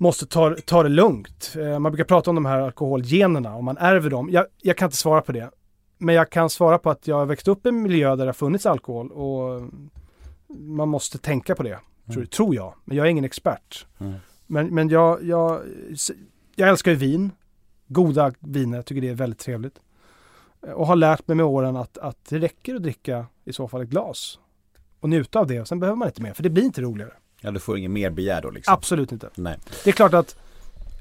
måste 0.03 0.27
ta, 0.27 0.57
ta 0.65 0.83
det 0.83 0.89
lugnt. 0.89 1.55
Eh, 1.59 1.79
man 1.79 1.93
brukar 1.93 2.05
prata 2.05 2.31
om 2.31 2.35
de 2.35 2.47
här 2.47 2.61
alkoholgenerna, 2.61 3.55
om 3.55 3.65
man 3.65 3.77
ärver 3.77 4.11
dem. 4.11 4.31
Jag, 4.31 4.47
jag 4.63 4.77
kan 4.77 4.87
inte 4.87 4.97
svara 4.97 5.21
på 5.21 5.33
det. 5.33 5.51
Men 5.99 6.15
jag 6.15 6.31
kan 6.31 6.51
svara 6.51 6.79
på 6.79 6.91
att 6.91 7.07
jag 7.07 7.17
har 7.17 7.27
växt 7.27 7.49
upp 7.49 7.67
i 7.67 7.69
en 7.69 7.83
miljö 7.83 8.09
där 8.09 8.17
det 8.17 8.25
har 8.25 8.33
funnits 8.33 8.67
alkohol 8.67 9.11
och 9.11 9.63
man 10.49 10.89
måste 10.89 11.19
tänka 11.19 11.55
på 11.55 11.63
det, 11.63 11.79
tror, 12.13 12.25
tror 12.25 12.55
jag. 12.55 12.75
Men 12.85 12.97
jag 12.97 13.07
är 13.07 13.11
ingen 13.11 13.25
expert. 13.25 13.87
Mm. 13.99 14.15
Men, 14.47 14.75
men 14.75 14.89
jag, 14.89 15.25
jag, 15.25 15.61
jag 16.57 16.69
älskar 16.69 16.91
ju 16.91 16.97
vin. 16.97 17.31
Goda 17.89 18.33
viner, 18.39 18.79
jag 18.79 18.87
tycker 18.87 19.01
det 19.01 19.09
är 19.09 19.15
väldigt 19.15 19.39
trevligt. 19.39 19.81
Och 20.75 20.87
har 20.87 20.97
lärt 20.97 21.29
mig 21.29 21.37
med 21.37 21.47
åren 21.47 21.77
att, 21.77 21.99
att 21.99 22.25
det 22.29 22.39
räcker 22.39 22.75
att 22.75 22.83
dricka 22.83 23.27
i 23.45 23.53
så 23.53 23.69
fall 23.69 23.83
ett 23.83 23.89
glas. 23.89 24.39
Och 25.01 25.09
njuta 25.09 25.41
av 25.41 25.47
det 25.47 25.61
och 25.61 25.69
sen 25.69 25.81
behöver 25.81 25.97
man 25.97 26.09
inte 26.09 26.23
mer, 26.23 26.33
för 26.33 26.43
det 26.43 26.51
blir 26.51 26.65
inte 26.65 26.81
roligare. 26.81 27.13
Ja 27.45 27.51
du 27.51 27.61
får 27.61 27.79
ingen 27.79 27.93
mer 27.93 28.11
begär 28.11 28.43
då 28.43 28.51
liksom. 28.51 28.75
Absolut 28.75 29.13
inte. 29.13 29.31
Nej. 29.35 29.59
Det 29.85 29.91
är 29.91 29.95
klart 29.95 30.15
att 30.15 30.37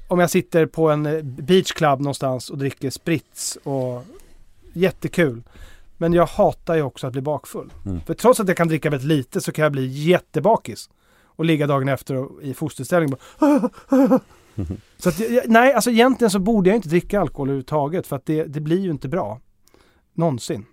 om 0.08 0.18
jag 0.18 0.30
sitter 0.30 0.66
på 0.66 0.90
en 0.90 1.06
eh, 1.06 1.22
beachclub 1.22 2.00
någonstans 2.00 2.50
och 2.50 2.58
dricker 2.58 2.90
sprits 2.90 3.58
och 3.62 4.04
jättekul. 4.72 5.42
Men 5.96 6.12
jag 6.12 6.26
hatar 6.26 6.74
ju 6.74 6.82
också 6.82 7.06
att 7.06 7.12
bli 7.12 7.22
bakfull. 7.22 7.72
Mm. 7.86 8.00
För 8.00 8.14
trots 8.14 8.40
att 8.40 8.48
jag 8.48 8.56
kan 8.56 8.68
dricka 8.68 8.90
väldigt 8.90 9.08
lite 9.08 9.40
så 9.40 9.52
kan 9.52 9.62
jag 9.62 9.72
bli 9.72 9.86
jättebakis. 9.86 10.90
Och 11.36 11.44
ligga 11.44 11.66
dagen 11.66 11.88
efter 11.88 12.16
och, 12.16 12.42
i 12.42 12.54
fosterställning 12.54 13.14
bara 13.38 13.70
Så 14.98 15.08
att, 15.08 15.20
nej, 15.46 15.72
alltså 15.72 15.90
egentligen 15.90 16.30
så 16.30 16.38
borde 16.38 16.70
jag 16.70 16.76
inte 16.76 16.88
dricka 16.88 17.20
alkohol 17.20 17.48
överhuvudtaget 17.48 18.06
för 18.06 18.16
att 18.16 18.26
det, 18.26 18.44
det 18.44 18.60
blir 18.60 18.80
ju 18.80 18.90
inte 18.90 19.08
bra. 19.08 19.40
Någonsin. 20.14 20.66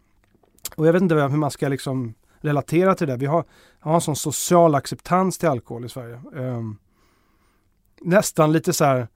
Och 0.76 0.88
jag 0.88 0.93
vet 0.93 1.01
inte 1.01 1.15
hur 1.15 1.30
man 1.30 1.51
ska 1.51 1.67
liksom 1.67 2.13
relatera 2.41 2.95
till 2.95 3.07
det. 3.07 3.17
Vi 3.17 3.26
har, 3.26 3.43
har 3.80 3.95
en 3.95 4.01
sån 4.01 4.15
social 4.15 4.75
acceptans 4.75 5.38
till 5.38 5.49
alkohol 5.49 5.86
i 5.86 5.89
Sverige. 5.89 6.21
Ehm, 6.38 6.77
nästan 8.01 8.51
lite 8.51 8.73
så 8.73 8.86
här, 8.86 9.07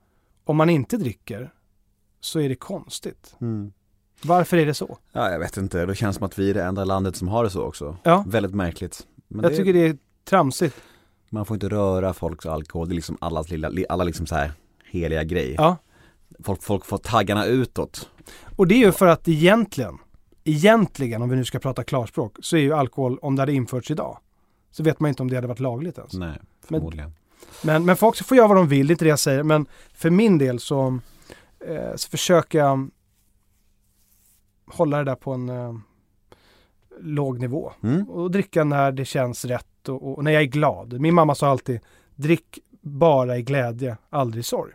om 0.44 0.56
man 0.56 0.70
inte 0.70 0.96
dricker 0.96 1.52
så 2.20 2.40
är 2.40 2.48
det 2.48 2.54
konstigt. 2.54 3.36
Mm. 3.40 3.72
Varför 4.22 4.56
är 4.56 4.66
det 4.66 4.74
så? 4.74 4.98
Ja 5.12 5.30
jag 5.30 5.38
vet 5.38 5.56
inte, 5.56 5.86
det 5.86 5.94
känns 5.94 6.16
som 6.16 6.26
att 6.26 6.38
vi 6.38 6.50
är 6.50 6.54
det 6.54 6.64
enda 6.64 6.84
landet 6.84 7.16
som 7.16 7.28
har 7.28 7.44
det 7.44 7.50
så 7.50 7.62
också. 7.62 7.96
Ja. 8.02 8.24
Väldigt 8.26 8.54
märkligt. 8.54 9.06
Men 9.28 9.42
jag 9.42 9.52
det, 9.52 9.56
tycker 9.56 9.72
det 9.72 9.86
är 9.88 9.96
tramsigt. 10.24 10.76
man 11.30 11.46
får 11.46 11.54
inte 11.54 11.68
röra 11.68 12.12
folks 12.14 12.46
alkohol, 12.46 12.88
det 12.88 12.92
är 12.92 12.96
liksom 12.96 13.16
allas 13.20 13.50
lilla, 13.50 13.68
li- 13.68 13.86
alla 13.88 14.04
liksom 14.04 14.26
så 14.26 14.34
här 14.34 14.52
heliga 14.84 15.24
grej. 15.24 15.54
Ja. 15.58 15.76
Folk, 16.44 16.62
folk 16.62 16.84
får 16.84 16.98
taggarna 16.98 17.44
utåt. 17.46 18.10
Och 18.56 18.66
det 18.66 18.74
är 18.74 18.78
ju 18.78 18.92
för 18.92 19.06
att 19.06 19.28
egentligen, 19.28 19.98
egentligen 20.44 21.22
om 21.22 21.28
vi 21.28 21.36
nu 21.36 21.44
ska 21.44 21.58
prata 21.58 21.84
klarspråk, 21.84 22.36
så 22.42 22.56
är 22.56 22.60
ju 22.60 22.72
alkohol, 22.72 23.18
om 23.22 23.36
det 23.36 23.42
hade 23.42 23.52
införts 23.52 23.90
idag, 23.90 24.18
så 24.74 24.82
vet 24.82 25.00
man 25.00 25.08
inte 25.08 25.22
om 25.22 25.30
det 25.30 25.36
hade 25.36 25.46
varit 25.48 25.60
lagligt 25.60 25.98
ens. 25.98 26.12
Nej, 26.12 26.38
förmodligen. 26.60 27.12
Men, 27.62 27.84
men 27.84 27.96
folk 27.96 28.16
får 28.24 28.36
göra 28.36 28.48
vad 28.48 28.56
de 28.56 28.68
vill, 28.68 28.86
det 28.86 28.90
är 28.90 28.94
inte 28.94 29.04
det 29.04 29.08
jag 29.08 29.18
säger. 29.18 29.42
Men 29.42 29.66
för 29.94 30.10
min 30.10 30.38
del 30.38 30.60
så, 30.60 30.98
eh, 31.66 31.94
så 31.96 32.08
försöker 32.08 32.58
jag 32.58 32.90
hålla 34.66 34.98
det 34.98 35.04
där 35.04 35.14
på 35.14 35.32
en 35.32 35.48
eh, 35.48 35.74
låg 37.00 37.40
nivå. 37.40 37.72
Mm. 37.82 38.08
Och 38.10 38.30
dricka 38.30 38.64
när 38.64 38.92
det 38.92 39.04
känns 39.04 39.44
rätt 39.44 39.88
och, 39.88 40.14
och 40.14 40.24
när 40.24 40.30
jag 40.30 40.42
är 40.42 40.46
glad. 40.46 41.00
Min 41.00 41.14
mamma 41.14 41.34
sa 41.34 41.48
alltid, 41.48 41.80
drick 42.14 42.58
bara 42.80 43.38
i 43.38 43.42
glädje, 43.42 43.96
aldrig 44.10 44.40
i 44.40 44.44
sorg. 44.44 44.72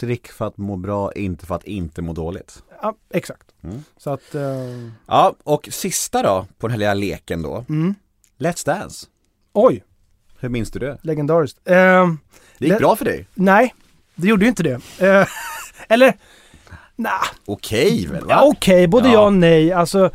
Drick 0.00 0.28
för 0.28 0.46
att 0.46 0.56
må 0.56 0.76
bra, 0.76 1.12
inte 1.12 1.46
för 1.46 1.54
att 1.54 1.64
inte 1.64 2.02
må 2.02 2.12
dåligt. 2.12 2.62
Ja, 2.82 2.94
exakt. 3.10 3.54
Mm. 3.62 3.82
Så 3.96 4.10
att, 4.10 4.34
eh, 4.34 4.42
Ja, 5.06 5.34
och 5.44 5.68
sista 5.70 6.22
då, 6.22 6.46
på 6.58 6.66
den 6.66 6.70
här 6.72 6.78
lilla 6.78 6.94
leken 6.94 7.42
då. 7.42 7.64
mm. 7.68 7.94
Let's 8.38 8.66
Dance. 8.66 9.06
oj, 9.52 9.84
Hur 10.40 10.48
minns 10.48 10.70
du 10.70 10.78
det? 10.78 10.98
legendariskt. 11.02 11.58
Eh, 11.64 11.74
Det 12.58 12.66
gick 12.66 12.78
bra 12.78 12.96
för 12.96 13.04
dig? 13.04 13.26
nej, 13.34 13.74
det 14.14 14.28
gjorde 14.28 14.44
ju 14.44 14.48
inte 14.48 14.62
det. 14.62 14.80
Eh, 14.98 15.26
eller, 15.88 16.12
nah, 16.96 17.12
Okej 17.46 18.06
väl 18.06 18.20
va? 18.24 18.26
ja, 18.30 18.42
okej, 18.44 18.88
både 18.88 19.08
Ja. 19.08 19.14
ja 19.14 19.26
och 19.26 19.32
nej. 19.32 19.72
Alltså, 19.72 20.10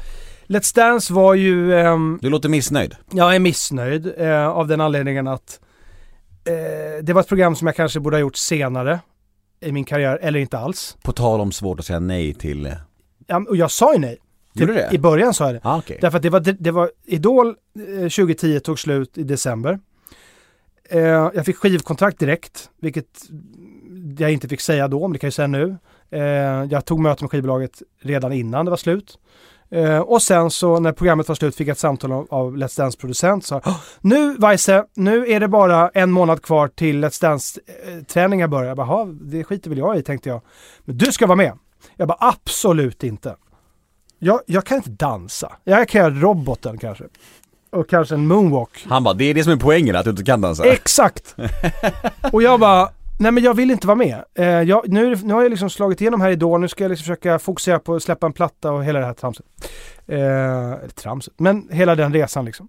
Let's 0.47 0.75
Dance 0.75 1.13
var 1.13 1.33
ju, 1.33 1.73
ehm, 1.79 2.19
Du 2.21 2.29
låter 2.29 2.49
missnöjd. 2.49 2.95
jag 3.11 3.35
är 3.35 3.39
missnöjd 3.39 4.13
eh, 4.17 4.47
av 4.47 4.67
den 4.67 4.81
anledningen 4.81 5.27
att 5.27 5.59
eh, 6.45 7.03
det 7.03 7.13
var 7.13 7.21
ett 7.21 7.27
program 7.27 7.55
som 7.55 7.67
jag 7.67 7.75
kanske 7.75 7.99
borde 7.99 8.15
ha 8.15 8.21
gjort 8.21 8.35
senare 8.35 8.99
i 9.61 9.71
min 9.71 9.85
karriär, 9.85 10.19
eller 10.21 10.39
inte 10.39 10.57
alls. 10.57 10.97
På 11.03 11.11
tal 11.11 11.41
om 11.41 11.51
svårt 11.51 11.79
att 11.79 11.85
säga 11.85 11.99
nej 11.99 12.33
till... 12.33 12.65
eh, 12.65 12.73
Ja, 13.27 13.45
och 13.49 13.57
jag 13.57 13.71
sa 13.71 13.93
ju 13.93 13.99
nej. 13.99 14.17
Gjorde 14.53 14.73
du 14.73 14.79
det? 14.79 14.89
I 14.93 14.97
början 14.99 15.33
sa 15.33 15.45
jag 15.45 15.55
det. 15.55 15.61
Ja, 15.63 15.77
okej. 15.77 15.97
Därför 16.01 16.17
att 16.17 16.23
det 16.23 16.29
var, 16.29 16.39
det 16.39 16.71
var 16.71 16.91
Idol 17.05 17.47
eh, 17.47 18.09
2010 18.09 18.59
tog 18.59 18.79
slut 18.79 19.17
i 19.17 19.23
december. 19.23 19.79
Eh, 20.89 20.99
jag 21.33 21.45
fick 21.45 21.57
skivkontrakt 21.57 22.19
direkt, 22.19 22.69
vilket 22.81 23.05
jag 24.17 24.31
inte 24.31 24.47
fick 24.47 24.61
säga 24.61 24.87
då, 24.87 24.99
men 25.07 25.13
det 25.13 25.19
kan 25.19 25.27
jag 25.27 25.33
säga 25.33 25.47
nu. 25.47 25.77
Eh, 26.11 26.21
jag 26.69 26.85
tog 26.85 26.99
möte 26.99 27.23
med 27.23 27.31
skivbolaget 27.31 27.81
redan 28.01 28.33
innan 28.33 28.65
det 28.65 28.69
var 28.69 28.77
slut. 28.77 29.17
Eh, 29.71 29.99
och 29.99 30.21
sen 30.21 30.51
så 30.51 30.79
när 30.79 30.91
programmet 30.91 31.27
var 31.27 31.35
slut 31.35 31.55
fick 31.55 31.67
jag 31.67 31.71
ett 31.71 31.79
samtal 31.79 32.11
av, 32.11 32.27
av 32.29 32.57
Let's 32.57 32.77
Dance-producent. 32.77 33.45
Så, 33.45 33.61
"Åh, 33.65 33.77
nu 34.01 34.35
Weise, 34.37 34.85
nu 34.95 35.27
är 35.27 35.39
det 35.39 35.47
bara 35.47 35.89
en 35.89 36.11
månad 36.11 36.41
kvar 36.41 36.67
till 36.67 37.03
Let's 37.05 37.21
Dance-träningar 37.21 38.47
börjar. 38.47 38.67
Jag 38.67 38.77
bara, 38.77 38.87
"Jaha, 38.87 39.05
det 39.21 39.43
skiter 39.43 39.69
väl 39.69 39.79
jag 39.79 39.97
i 39.97 40.03
tänkte 40.03 40.29
jag. 40.29 40.41
Men 40.85 40.97
du 40.97 41.05
ska 41.11 41.27
vara 41.27 41.35
med. 41.35 41.57
Jag 41.95 42.07
bara, 42.07 42.17
absolut 42.19 43.03
inte. 43.03 43.35
Jag, 44.23 44.41
jag 44.45 44.65
kan 44.65 44.77
inte 44.77 44.89
dansa. 44.89 45.51
Jag 45.63 45.87
kan 45.87 46.01
göra 46.01 46.13
roboten 46.13 46.77
kanske. 46.77 47.03
Och 47.69 47.89
kanske 47.89 48.15
en 48.15 48.27
moonwalk. 48.27 48.85
Han 48.89 49.03
bara, 49.03 49.13
det 49.13 49.25
är 49.25 49.33
det 49.33 49.43
som 49.43 49.53
är 49.53 49.57
poängen, 49.57 49.95
att 49.95 50.03
du 50.03 50.09
inte 50.09 50.23
kan 50.23 50.41
dansa. 50.41 50.65
Exakt! 50.65 51.35
och 52.31 52.43
jag 52.43 52.59
bara, 52.59 52.89
nej 53.19 53.31
men 53.31 53.43
jag 53.43 53.53
vill 53.53 53.71
inte 53.71 53.87
vara 53.87 53.95
med. 53.95 54.23
Eh, 54.35 54.45
jag, 54.45 54.87
nu, 54.87 55.15
nu 55.23 55.33
har 55.33 55.41
jag 55.41 55.49
liksom 55.49 55.69
slagit 55.69 56.01
igenom 56.01 56.21
här 56.21 56.29
idag, 56.29 56.61
nu 56.61 56.67
ska 56.67 56.83
jag 56.83 56.89
liksom 56.89 57.03
försöka 57.03 57.39
fokusera 57.39 57.79
på 57.79 57.95
att 57.95 58.03
släppa 58.03 58.27
en 58.27 58.33
platta 58.33 58.71
och 58.71 58.83
hela 58.83 58.99
det 58.99 59.05
här 59.05 59.13
tramset. 59.13 59.45
Eh, 60.07 60.17
eller 60.17 60.89
tramset, 60.95 61.33
men 61.37 61.69
hela 61.71 61.95
den 61.95 62.13
resan 62.13 62.45
liksom. 62.45 62.67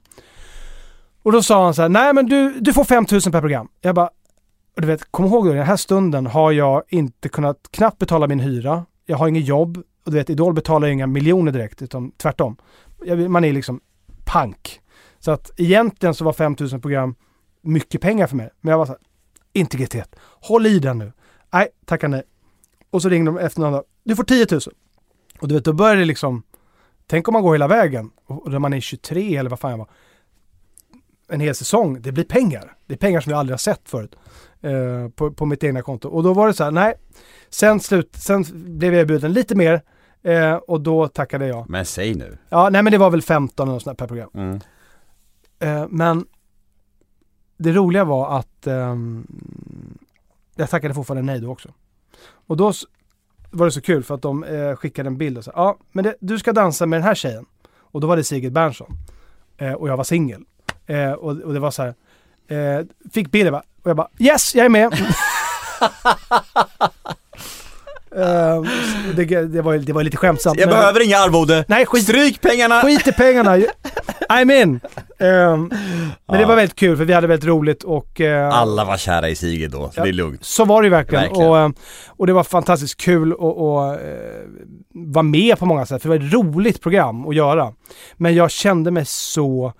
Och 1.22 1.32
då 1.32 1.42
sa 1.42 1.64
han 1.64 1.74
så 1.74 1.82
här, 1.82 1.88
nej 1.88 2.12
men 2.14 2.26
du, 2.26 2.60
du 2.60 2.72
får 2.72 2.84
5000 2.84 3.32
per 3.32 3.40
program. 3.40 3.68
Jag 3.80 3.94
bara, 3.94 4.10
och 4.76 4.80
du 4.80 4.86
vet, 4.86 5.12
kom 5.12 5.24
ihåg 5.24 5.46
då, 5.46 5.52
i 5.52 5.56
den 5.56 5.66
här 5.66 5.76
stunden 5.76 6.26
har 6.26 6.52
jag 6.52 6.82
inte 6.88 7.28
kunnat 7.28 7.56
knappt 7.70 7.98
betala 7.98 8.26
min 8.26 8.40
hyra. 8.40 8.84
Jag 9.06 9.16
har 9.16 9.28
inget 9.28 9.46
jobb. 9.46 9.82
Och 10.04 10.10
du 10.10 10.16
vet, 10.16 10.30
Idol 10.30 10.54
betalar 10.54 10.86
ju 10.86 10.92
inga 10.92 11.06
miljoner 11.06 11.52
direkt, 11.52 11.82
utan 11.82 12.10
tvärtom. 12.10 12.56
Man 13.28 13.44
är 13.44 13.52
liksom 13.52 13.80
pank. 14.24 14.80
Så 15.18 15.30
att 15.30 15.50
egentligen 15.56 16.14
så 16.14 16.24
var 16.24 16.32
5000 16.32 16.80
program 16.80 17.14
mycket 17.62 18.00
pengar 18.00 18.26
för 18.26 18.36
mig. 18.36 18.50
Men 18.60 18.70
jag 18.70 18.78
var 18.78 18.86
så 18.86 18.92
här, 18.92 19.00
integritet. 19.52 20.16
Håll 20.20 20.66
i 20.66 20.78
den 20.78 20.98
nu. 20.98 21.12
Nej, 21.52 21.68
tacka 21.84 22.08
nej. 22.08 22.22
Och 22.90 23.02
så 23.02 23.08
ringde 23.08 23.30
de 23.30 23.38
efter 23.38 23.60
någon 23.60 23.72
dag. 23.72 23.84
Du 24.04 24.16
får 24.16 24.24
10 24.24 24.46
000. 24.50 24.60
Och 25.40 25.48
du 25.48 25.54
vet, 25.54 25.64
då 25.64 25.72
börjar 25.72 25.96
det 25.96 26.04
liksom, 26.04 26.42
tänk 27.06 27.28
om 27.28 27.32
man 27.32 27.42
går 27.42 27.52
hela 27.52 27.68
vägen. 27.68 28.10
Och 28.26 28.50
när 28.50 28.58
man 28.58 28.72
är 28.72 28.80
23 28.80 29.36
eller 29.36 29.50
vad 29.50 29.60
fan 29.60 29.70
jag 29.70 29.78
var. 29.78 29.88
En 31.28 31.40
hel 31.40 31.54
säsong, 31.54 32.02
det 32.02 32.12
blir 32.12 32.24
pengar. 32.24 32.76
Det 32.86 32.94
är 32.94 32.98
pengar 32.98 33.20
som 33.20 33.30
jag 33.30 33.38
aldrig 33.38 33.52
har 33.52 33.58
sett 33.58 33.88
förut. 33.88 34.16
Eh, 34.60 35.08
på, 35.08 35.30
på 35.32 35.46
mitt 35.46 35.64
egna 35.64 35.82
konto. 35.82 36.08
Och 36.08 36.22
då 36.22 36.32
var 36.32 36.46
det 36.46 36.54
så 36.54 36.64
här, 36.64 36.70
nej. 36.70 36.94
Sen, 37.50 37.80
slut, 37.80 38.16
sen 38.16 38.44
blev 38.78 38.92
jag 38.92 39.00
erbjuden 39.00 39.32
lite 39.32 39.54
mer. 39.54 39.82
Eh, 40.24 40.54
och 40.54 40.80
då 40.80 41.08
tackade 41.08 41.46
jag. 41.46 41.70
Men 41.70 41.86
säg 41.86 42.14
nu. 42.14 42.38
Ja, 42.48 42.68
nej 42.70 42.82
men 42.82 42.90
det 42.92 42.98
var 42.98 43.10
väl 43.10 43.22
15 43.22 43.68
eller 43.68 43.78
sånt 43.78 43.98
per 43.98 44.06
program. 44.06 44.30
Mm. 44.34 44.60
Eh, 45.58 45.86
men 45.90 46.26
det 47.56 47.72
roliga 47.72 48.04
var 48.04 48.38
att 48.38 48.66
ehm, 48.66 49.26
jag 50.54 50.70
tackade 50.70 50.94
fortfarande 50.94 51.32
nej 51.32 51.40
då 51.40 51.50
också. 51.50 51.68
Och 52.46 52.56
då 52.56 52.72
var 53.50 53.66
det 53.66 53.72
så 53.72 53.80
kul 53.80 54.02
för 54.02 54.14
att 54.14 54.22
de 54.22 54.44
eh, 54.44 54.76
skickade 54.76 55.06
en 55.06 55.18
bild 55.18 55.38
och 55.38 55.44
sa 55.44 55.52
ja, 55.54 55.76
men 55.92 56.04
det, 56.04 56.14
du 56.20 56.38
ska 56.38 56.52
dansa 56.52 56.86
med 56.86 57.00
den 57.00 57.06
här 57.06 57.14
tjejen. 57.14 57.46
Och 57.76 58.00
då 58.00 58.06
var 58.06 58.16
det 58.16 58.24
Sigrid 58.24 58.52
Bernson. 58.52 58.90
Eh, 59.56 59.72
och 59.72 59.88
jag 59.88 59.96
var 59.96 60.04
singel. 60.04 60.44
Eh, 60.86 61.12
och, 61.12 61.40
och 61.40 61.54
det 61.54 61.60
var 61.60 61.70
så 61.70 61.82
här, 61.82 61.94
eh, 62.48 62.86
fick 63.12 63.30
bilden 63.30 63.54
och 63.54 63.62
jag 63.82 63.96
bara 63.96 64.08
yes, 64.18 64.54
jag 64.54 64.64
är 64.64 64.70
med. 64.70 64.98
Eh, 68.16 68.62
det, 69.16 69.24
det, 69.24 69.62
var, 69.62 69.74
det 69.78 69.92
var 69.92 70.02
lite 70.02 70.16
skämtsamt. 70.16 70.60
Jag 70.60 70.68
men- 70.68 70.76
behöver 70.78 71.04
inga 71.04 71.16
arvode. 71.18 71.64
Nej, 71.68 71.86
skit, 71.86 72.02
Stryk 72.04 72.40
pengarna! 72.40 72.80
Skit 72.80 73.06
i 73.08 73.12
pengarna. 73.12 73.56
I'm 74.28 74.62
in. 74.62 74.80
Ehm, 75.18 75.70
men 76.28 76.38
det 76.40 76.44
var 76.46 76.56
väldigt 76.56 76.76
kul 76.76 76.96
för 76.96 77.04
vi 77.04 77.12
hade 77.12 77.26
väldigt 77.26 77.48
roligt 77.48 77.82
och 77.84 78.20
eh, 78.20 78.54
Alla 78.54 78.84
var 78.84 78.96
kära 78.96 79.28
i 79.28 79.34
Sigrid 79.36 79.70
då, 79.70 79.78
så 79.78 80.00
Ja. 80.00 80.02
det 80.04 80.08
är 80.08 80.12
lugnt. 80.12 80.44
så 80.44 80.64
var 80.64 80.82
det 80.82 80.86
ju 80.86 80.90
verkligen. 80.90 81.22
Verkligen. 81.24 81.48
Och, 81.50 81.58
eh, 81.58 81.70
och 82.08 82.26
det 82.26 82.32
var 82.32 82.44
fantastiskt 82.44 83.00
kul 83.00 83.32
att 83.32 83.38
eh, 83.40 84.04
vara 84.94 85.22
med 85.22 85.58
på 85.58 85.66
många 85.66 85.86
sätt. 85.86 86.02
För 86.02 86.08
det 86.08 86.18
var 86.18 86.26
ett 86.26 86.32
roligt 86.32 86.80
program 86.82 87.28
att 87.28 87.34
göra. 87.34 87.72
Men 88.16 88.34
jag 88.34 88.50
kände 88.50 88.90
mig 88.90 89.04
så 89.06 89.72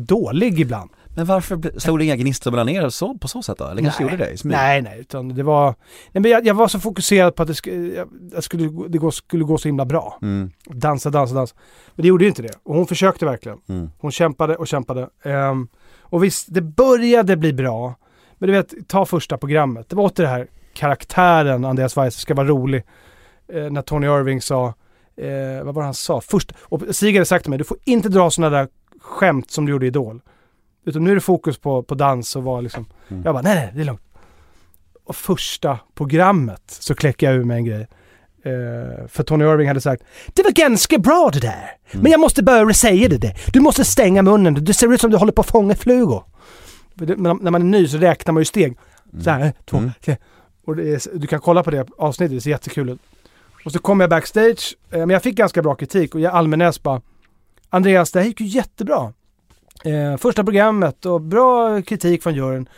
dålig 0.00 0.60
ibland. 0.60 0.90
Men 1.20 1.26
varför 1.26 1.78
slog 1.80 1.98
det 1.98 2.04
inga 2.04 2.16
gnistor 2.16 2.50
mellan 2.50 2.68
er 2.68 2.88
så, 2.88 3.14
på 3.18 3.28
så 3.28 3.42
sätt 3.42 3.58
då? 3.58 3.64
Eller 3.64 3.82
kanske 3.82 4.02
Nej. 4.04 4.12
gjorde 4.12 4.24
det 4.24 4.30
i 4.30 4.36
smyg? 4.36 4.52
Nej, 4.56 4.82
nej, 4.82 5.00
utan 5.00 5.28
det 5.28 5.42
var... 5.42 5.74
Nej, 6.12 6.22
men 6.22 6.30
jag, 6.30 6.46
jag 6.46 6.54
var 6.54 6.68
så 6.68 6.80
fokuserad 6.80 7.34
på 7.34 7.42
att 7.42 7.48
det, 7.48 7.54
sk- 7.54 8.06
jag, 8.34 8.44
skulle, 8.44 8.66
gå- 8.66 8.86
det 8.88 8.98
gå, 8.98 9.10
skulle 9.10 9.44
gå 9.44 9.58
så 9.58 9.68
himla 9.68 9.84
bra. 9.84 10.18
Mm. 10.22 10.50
Dansa, 10.64 11.10
dansa, 11.10 11.34
dansa. 11.34 11.54
Men 11.94 12.02
det 12.02 12.08
gjorde 12.08 12.24
ju 12.24 12.28
inte 12.28 12.42
det. 12.42 12.52
Och 12.62 12.74
hon 12.74 12.86
försökte 12.86 13.24
verkligen. 13.26 13.58
Mm. 13.68 13.90
Hon 13.98 14.10
kämpade 14.12 14.56
och 14.56 14.66
kämpade. 14.68 15.08
Ehm, 15.24 15.68
och 16.00 16.24
visst, 16.24 16.46
det 16.50 16.60
började 16.62 17.36
bli 17.36 17.52
bra. 17.52 17.94
Men 18.38 18.46
du 18.46 18.52
vet, 18.52 18.88
ta 18.88 19.06
första 19.06 19.38
programmet. 19.38 19.88
Det 19.88 19.96
var 19.96 20.04
åter 20.04 20.22
det 20.24 20.30
här 20.30 20.46
karaktären 20.74 21.64
Andreas 21.64 21.96
Weise 21.96 22.20
ska 22.20 22.34
vara 22.34 22.48
rolig. 22.48 22.82
Eh, 23.52 23.70
när 23.70 23.82
Tony 23.82 24.06
Irving 24.06 24.40
sa, 24.42 24.66
eh, 25.16 25.64
vad 25.64 25.74
var 25.74 25.82
det 25.82 25.86
han 25.86 25.94
sa? 25.94 26.20
Först, 26.20 26.52
och 26.60 26.82
Stig 26.90 27.14
hade 27.14 27.24
sagt 27.26 27.44
till 27.44 27.50
mig, 27.50 27.58
du 27.58 27.64
får 27.64 27.78
inte 27.84 28.08
dra 28.08 28.30
sådana 28.30 28.56
där 28.56 28.68
skämt 29.00 29.50
som 29.50 29.66
du 29.66 29.72
gjorde 29.72 29.86
i 29.86 29.88
Idol. 29.88 30.20
Utan 30.90 31.04
nu 31.04 31.10
är 31.10 31.14
det 31.14 31.20
fokus 31.20 31.58
på, 31.58 31.82
på 31.82 31.94
dans 31.94 32.36
och 32.36 32.42
vara 32.44 32.60
liksom, 32.60 32.86
Mm. 33.08 33.22
jag 33.24 33.34
bara 33.34 33.42
nej, 33.42 33.54
nej, 33.54 33.70
det 33.74 33.80
är 33.80 33.84
lugnt. 33.84 34.02
Och 35.04 35.16
första 35.16 35.78
programmet 35.94 36.62
så 36.66 36.94
kläckte 36.94 37.24
jag 37.24 37.34
ur 37.34 37.44
mig 37.44 37.56
en 37.56 37.64
grej. 37.64 37.80
Eh, 38.44 39.06
för 39.08 39.22
Tony 39.22 39.44
Irving 39.44 39.68
hade 39.68 39.80
sagt, 39.80 40.02
det 40.34 40.42
var 40.42 40.50
ganska 40.50 40.98
bra 40.98 41.30
det 41.32 41.40
där. 41.40 41.70
Men 41.92 42.12
jag 42.12 42.20
måste 42.20 42.42
börja 42.42 42.74
säga 42.74 43.08
det 43.08 43.18
där. 43.18 43.40
Du 43.52 43.60
måste 43.60 43.84
stänga 43.84 44.22
munnen, 44.22 44.64
det 44.64 44.74
ser 44.74 44.92
ut 44.94 45.00
som 45.00 45.10
du 45.10 45.16
håller 45.16 45.32
på 45.32 45.40
att 45.40 45.46
fånga 45.50 45.74
flugor. 45.74 46.24
Men 46.94 47.38
När 47.42 47.50
man 47.50 47.62
är 47.62 47.66
ny 47.66 47.88
så 47.88 47.98
räknar 47.98 48.32
man 48.32 48.40
ju 48.40 48.44
steg. 48.44 48.78
Så 49.24 49.30
här, 49.30 49.40
ett, 49.46 49.56
två, 49.66 49.76
Mm. 49.76 49.90
tre. 50.04 50.16
Och 50.66 50.78
är, 50.78 51.18
du 51.18 51.26
kan 51.26 51.40
kolla 51.40 51.62
på 51.62 51.70
det 51.70 51.86
avsnittet, 51.98 52.36
det 52.36 52.40
ser 52.40 52.50
jättekul 52.50 52.88
ut. 52.88 53.00
Och 53.64 53.72
så 53.72 53.78
kom 53.78 54.00
jag 54.00 54.10
backstage, 54.10 54.76
eh, 54.90 54.98
men 54.98 55.10
jag 55.10 55.22
fick 55.22 55.34
ganska 55.36 55.62
bra 55.62 55.74
kritik 55.74 56.14
och 56.14 56.20
jag 56.20 56.34
Almenäs 56.34 56.82
bara 56.82 57.00
Andreas, 57.70 58.12
det 58.12 58.20
här 58.20 58.26
gick 58.26 58.40
ju 58.40 58.46
jättebra. 58.46 59.12
Eh, 59.84 60.16
första 60.16 60.44
programmet 60.44 61.06
och 61.06 61.20
bra 61.20 61.82
kritik 61.82 62.22
från 62.22 62.34
juryn. 62.34 62.68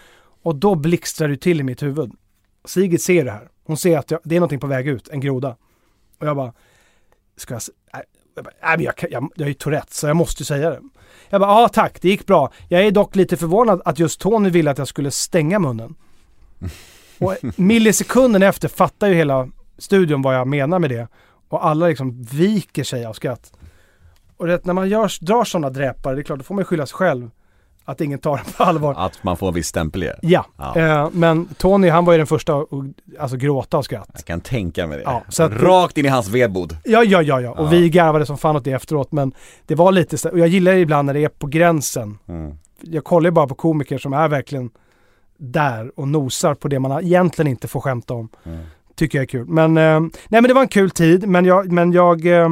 Och 0.42 0.56
då 0.56 0.74
blixtrar 0.74 1.28
det 1.28 1.36
till 1.36 1.60
i 1.60 1.62
mitt 1.62 1.82
huvud. 1.82 2.12
Sigrid 2.64 3.02
ser 3.02 3.24
det 3.24 3.30
här. 3.30 3.48
Hon 3.64 3.76
ser 3.76 3.98
att 3.98 4.10
jag, 4.10 4.20
det 4.24 4.36
är 4.36 4.40
någonting 4.40 4.60
på 4.60 4.66
väg 4.66 4.88
ut, 4.88 5.08
en 5.08 5.20
groda. 5.20 5.56
Och 6.18 6.26
jag 6.26 6.36
bara, 6.36 6.52
ska 7.36 7.54
jag, 7.54 7.62
nej, 7.94 8.02
jag, 8.34 8.44
bara, 8.44 8.54
nej 8.62 8.76
men 8.76 8.84
jag, 8.84 8.94
jag, 9.10 9.32
jag 9.36 9.44
är 9.44 9.48
ju 9.48 9.54
Tourette 9.54 9.94
så 9.94 10.06
jag 10.06 10.16
måste 10.16 10.42
ju 10.42 10.44
säga 10.44 10.70
det. 10.70 10.80
Jag 11.30 11.40
bara, 11.40 11.60
ja 11.60 11.68
tack, 11.68 12.02
det 12.02 12.08
gick 12.08 12.26
bra. 12.26 12.52
Jag 12.68 12.86
är 12.86 12.90
dock 12.90 13.16
lite 13.16 13.36
förvånad 13.36 13.82
att 13.84 13.98
just 13.98 14.20
Tony 14.20 14.50
ville 14.50 14.70
att 14.70 14.78
jag 14.78 14.88
skulle 14.88 15.10
stänga 15.10 15.58
munnen. 15.58 15.94
Och 17.18 17.36
millisekunden 17.56 18.42
efter 18.42 18.68
fattar 18.68 19.08
ju 19.08 19.14
hela 19.14 19.48
studion 19.78 20.22
vad 20.22 20.34
jag 20.34 20.48
menar 20.48 20.78
med 20.78 20.90
det. 20.90 21.08
Och 21.48 21.66
alla 21.66 21.86
liksom 21.86 22.22
viker 22.22 22.84
sig 22.84 23.04
av 23.04 23.12
skratt. 23.12 23.52
Och 24.42 24.48
det, 24.48 24.64
när 24.66 24.74
man 24.74 24.88
gör, 24.88 25.24
drar 25.24 25.44
sådana 25.44 25.70
dräpare, 25.70 26.14
det 26.14 26.20
är 26.20 26.22
klart, 26.22 26.38
då 26.38 26.44
får 26.44 26.54
man 26.54 26.60
ju 26.62 26.64
skylla 26.64 26.86
sig 26.86 26.94
själv. 26.96 27.30
Att 27.84 28.00
ingen 28.00 28.18
tar 28.18 28.36
det 28.36 28.56
på 28.56 28.64
allvar. 28.64 28.94
Att 28.98 29.24
man 29.24 29.36
får 29.36 29.48
en 29.48 29.54
viss 29.54 29.66
stämpel. 29.66 30.10
Ja, 30.22 30.46
Ja. 30.56 30.76
Eh, 30.76 31.08
men 31.12 31.46
Tony 31.58 31.88
han 31.88 32.04
var 32.04 32.12
ju 32.12 32.16
den 32.18 32.26
första 32.26 32.56
att 32.56 32.68
alltså, 33.20 33.36
gråta 33.36 33.76
av 33.78 33.82
skratt. 33.82 34.10
Jag 34.14 34.24
kan 34.24 34.40
tänka 34.40 34.86
mig 34.86 34.96
det. 34.98 35.02
Ja, 35.04 35.22
så 35.28 35.42
att- 35.42 35.52
Rakt 35.52 35.98
in 35.98 36.04
i 36.04 36.08
hans 36.08 36.28
vedbod. 36.28 36.76
Ja, 36.84 37.02
ja, 37.04 37.22
ja, 37.22 37.40
ja. 37.40 37.50
Och 37.50 37.64
Ja. 37.64 37.68
vi 37.70 37.88
garvade 37.90 38.26
som 38.26 38.38
fan 38.38 38.56
åt 38.56 38.64
det 38.64 38.72
efteråt. 38.72 39.12
Men 39.12 39.32
det 39.66 39.74
var 39.74 39.92
lite 39.92 40.18
så, 40.18 40.28
och 40.30 40.38
jag 40.38 40.48
gillar 40.48 40.72
det 40.72 40.78
ibland 40.78 41.06
när 41.06 41.14
det 41.14 41.24
är 41.24 41.28
på 41.28 41.46
gränsen. 41.46 42.18
Mm. 42.28 42.54
Jag 42.80 43.04
kollar 43.04 43.26
ju 43.26 43.32
bara 43.32 43.46
på 43.46 43.54
komiker 43.54 43.98
som 43.98 44.12
är 44.12 44.28
verkligen 44.28 44.70
där 45.38 45.92
och 46.00 46.08
nosar 46.08 46.54
på 46.54 46.68
det 46.68 46.78
man 46.78 47.04
egentligen 47.04 47.50
inte 47.50 47.68
får 47.68 47.80
skämta 47.80 48.14
om. 48.14 48.28
Mm. 48.44 48.60
Tycker 48.96 49.18
jag 49.18 49.22
är 49.22 49.26
kul. 49.26 49.46
Men, 49.48 49.76
eh, 49.76 50.00
nej 50.00 50.10
men 50.40 50.44
det 50.44 50.54
var 50.54 50.62
en 50.62 50.68
kul 50.68 50.90
tid, 50.90 51.28
men 51.28 51.44
jag, 51.44 51.72
men 51.72 51.92
jag 51.92 52.26
eh, 52.26 52.48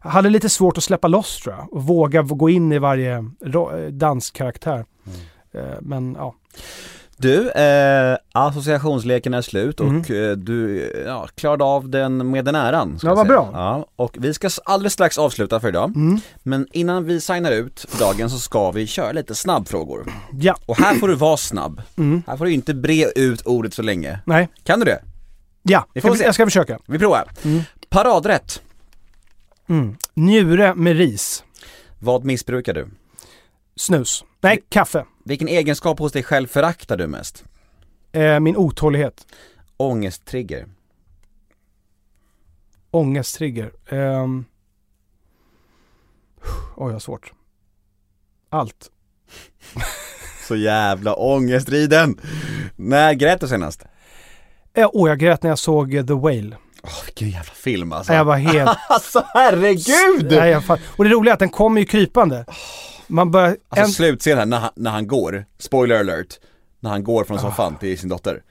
hade 0.00 0.30
lite 0.30 0.48
svårt 0.48 0.78
att 0.78 0.84
släppa 0.84 1.08
loss 1.08 1.40
tror 1.40 1.54
jag. 1.58 1.72
Och 1.72 1.82
våga 1.86 2.22
gå 2.22 2.50
in 2.50 2.72
i 2.72 2.78
varje 2.78 3.14
eh, 3.16 3.24
danskaraktär. 3.90 4.84
Mm. 5.06 5.66
Eh, 5.70 5.76
men 5.80 6.14
ja, 6.18 6.34
Du, 7.16 7.50
eh, 7.50 8.16
associationsleken 8.32 9.34
är 9.34 9.42
slut 9.42 9.80
och 9.80 9.86
Mm. 9.88 10.00
eh, 10.30 10.36
du 10.36 10.82
eh, 10.94 11.06
ja, 11.06 11.28
klarade 11.34 11.64
av 11.64 11.88
den 11.88 12.30
med 12.30 12.44
den 12.44 12.54
äran. 12.54 12.98
Ja, 13.02 13.14
vad 13.14 13.26
bra. 13.26 13.50
Ja, 13.52 13.86
och 13.96 14.16
vi 14.20 14.34
ska 14.34 14.48
alldeles 14.64 14.92
strax 14.92 15.18
avsluta 15.18 15.60
för 15.60 15.68
idag. 15.68 15.92
mm. 15.96 16.20
Men 16.42 16.66
innan 16.72 17.04
vi 17.04 17.20
signar 17.20 17.52
ut 17.52 17.86
för 17.88 17.98
dagen 18.04 18.30
så 18.30 18.38
ska 18.38 18.70
vi 18.70 18.86
köra 18.86 19.12
lite 19.12 19.34
snabbfrågor. 19.34 20.06
ja. 20.40 20.56
Och 20.66 20.76
här 20.76 20.94
får 20.94 21.08
du 21.08 21.14
vara 21.14 21.36
snabb. 21.36 21.82
Mm. 21.96 22.22
Här 22.26 22.36
får 22.36 22.44
du 22.44 22.52
inte 22.52 22.74
bre 22.74 23.04
ut 23.16 23.42
ordet 23.46 23.74
så 23.74 23.82
länge. 23.82 24.18
Nej, 24.24 24.48
Kan 24.64 24.78
du 24.78 24.84
det? 24.84 24.98
Ja. 25.64 25.86
Får 26.00 26.16
Jag, 26.16 26.26
jag 26.26 26.34
ska 26.34 26.46
försöka. 26.46 26.78
Vi 26.86 26.98
provar. 26.98 27.30
Mm. 27.44 27.62
Paradrätt. 27.88 28.62
Mm. 29.68 29.96
Njure 30.14 30.74
med 30.74 30.96
ris. 30.96 31.44
Vad 31.98 32.24
missbrukar 32.24 32.74
du? 32.74 32.88
Snus. 33.76 34.24
Nej, 34.40 34.64
kaffe. 34.68 35.04
Vilken 35.24 35.48
egenskap 35.48 35.98
hos 35.98 36.12
dig 36.12 36.22
själv 36.22 36.46
föraktar 36.46 36.96
du 36.96 37.06
mest? 37.06 37.44
Eh, 38.12 38.40
min 38.40 38.56
otålighet. 38.56 39.26
Ångesttrigger. 39.76 40.66
Ångesttrigger. 42.90 43.72
Um... 43.94 44.44
Oj, 46.76 46.92
vad 46.92 47.02
svårt. 47.02 47.32
Allt. 48.50 48.90
Så 50.48 50.56
jävla 50.56 51.14
ångestriden! 51.14 52.20
När 52.76 53.12
grät 53.12 53.40
du 53.40 53.48
senast? 53.48 53.84
Eh, 54.74 54.88
Åh, 54.92 55.08
jag 55.08 55.18
grät 55.18 55.42
när 55.42 55.50
jag 55.50 55.58
såg 55.58 55.94
eh, 55.94 56.06
The 56.06 56.12
Whale. 56.12 56.56
Åh, 56.82 57.04
vilken 57.04 57.28
jävla 57.30 57.52
film 57.52 57.92
alltså. 57.92 58.12
Jag 58.12 58.24
var 58.24 58.36
helt... 58.36 58.78
Alltså 58.88 59.24
herregud! 59.34 60.26
Nej. 60.30 60.56
Och 60.96 61.04
det 61.04 61.10
roliga 61.10 61.32
är 61.32 61.34
att 61.34 61.38
den 61.38 61.48
kommer 61.48 61.80
ju 61.80 61.86
krypande. 61.86 62.46
Man 63.06 63.30
börjar... 63.30 63.56
Alltså 63.68 63.84
en... 63.84 63.88
slutscenen 63.88 64.38
här 64.38 64.46
när 64.46 64.58
han, 64.58 64.70
när 64.76 64.90
han 64.90 65.06
går, 65.06 65.44
spoiler 65.58 66.00
alert, 66.00 66.40
när 66.80 66.90
han 66.90 67.04
går 67.04 67.24
från 67.24 67.38
soffan 67.38 67.76
till 67.76 67.98
sin 67.98 68.08
dotter. 68.08 68.42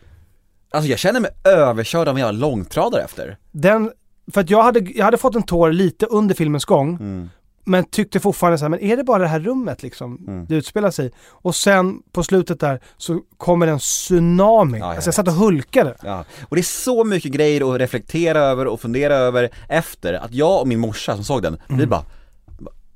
Alltså 0.71 0.89
jag 0.89 0.99
känner 0.99 1.19
mig 1.19 1.31
överkörd 1.43 2.07
av 2.07 2.15
en 2.15 2.21
jävla 2.21 2.39
långtradare 2.39 3.03
efter. 3.03 3.37
Den... 3.51 3.91
För 4.33 4.41
att 4.41 4.49
jag 4.49 4.63
hade, 4.63 4.79
jag 4.79 5.05
hade 5.05 5.17
fått 5.17 5.35
en 5.35 5.43
tår 5.43 5.71
lite 5.71 6.05
under 6.05 6.35
filmens 6.35 6.65
gång. 6.65 6.89
Mm. 6.89 7.29
Men 7.65 7.83
tyckte 7.83 8.19
fortfarande 8.19 8.57
så 8.57 8.63
här, 8.63 8.69
men 8.69 8.79
är 8.79 8.97
det 8.97 9.03
bara 9.03 9.19
det 9.23 9.27
här 9.27 9.39
rummet 9.39 9.83
liksom 9.83 10.17
Mm. 10.27 10.45
det 10.45 10.55
utspelar 10.55 10.91
sig? 10.91 11.11
Och 11.29 11.55
sen 11.55 12.01
på 12.11 12.23
slutet 12.23 12.59
där 12.59 12.79
så 12.97 13.19
kommer 13.37 13.67
en 13.67 13.79
tsunami. 13.79 14.79
Ja, 14.79 14.85
jag 14.85 14.95
alltså 14.95 15.07
jag 15.07 15.13
satt 15.15 15.27
och 15.27 15.33
hulkade. 15.33 15.95
Ja. 16.03 16.25
Och 16.49 16.55
det 16.55 16.61
är 16.61 16.83
så 16.83 17.03
mycket 17.03 17.31
grejer 17.31 17.73
att 17.73 17.81
reflektera 17.81 18.39
över 18.39 18.67
och 18.67 18.81
fundera 18.81 19.15
över 19.15 19.49
efter 19.69 20.13
att 20.13 20.33
jag 20.33 20.61
och 20.61 20.67
min 20.67 20.79
morsa 20.79 21.15
som 21.15 21.23
såg 21.23 21.41
den, 21.41 21.57
Mm. 21.67 21.79
vi 21.79 21.85
bara, 21.87 22.05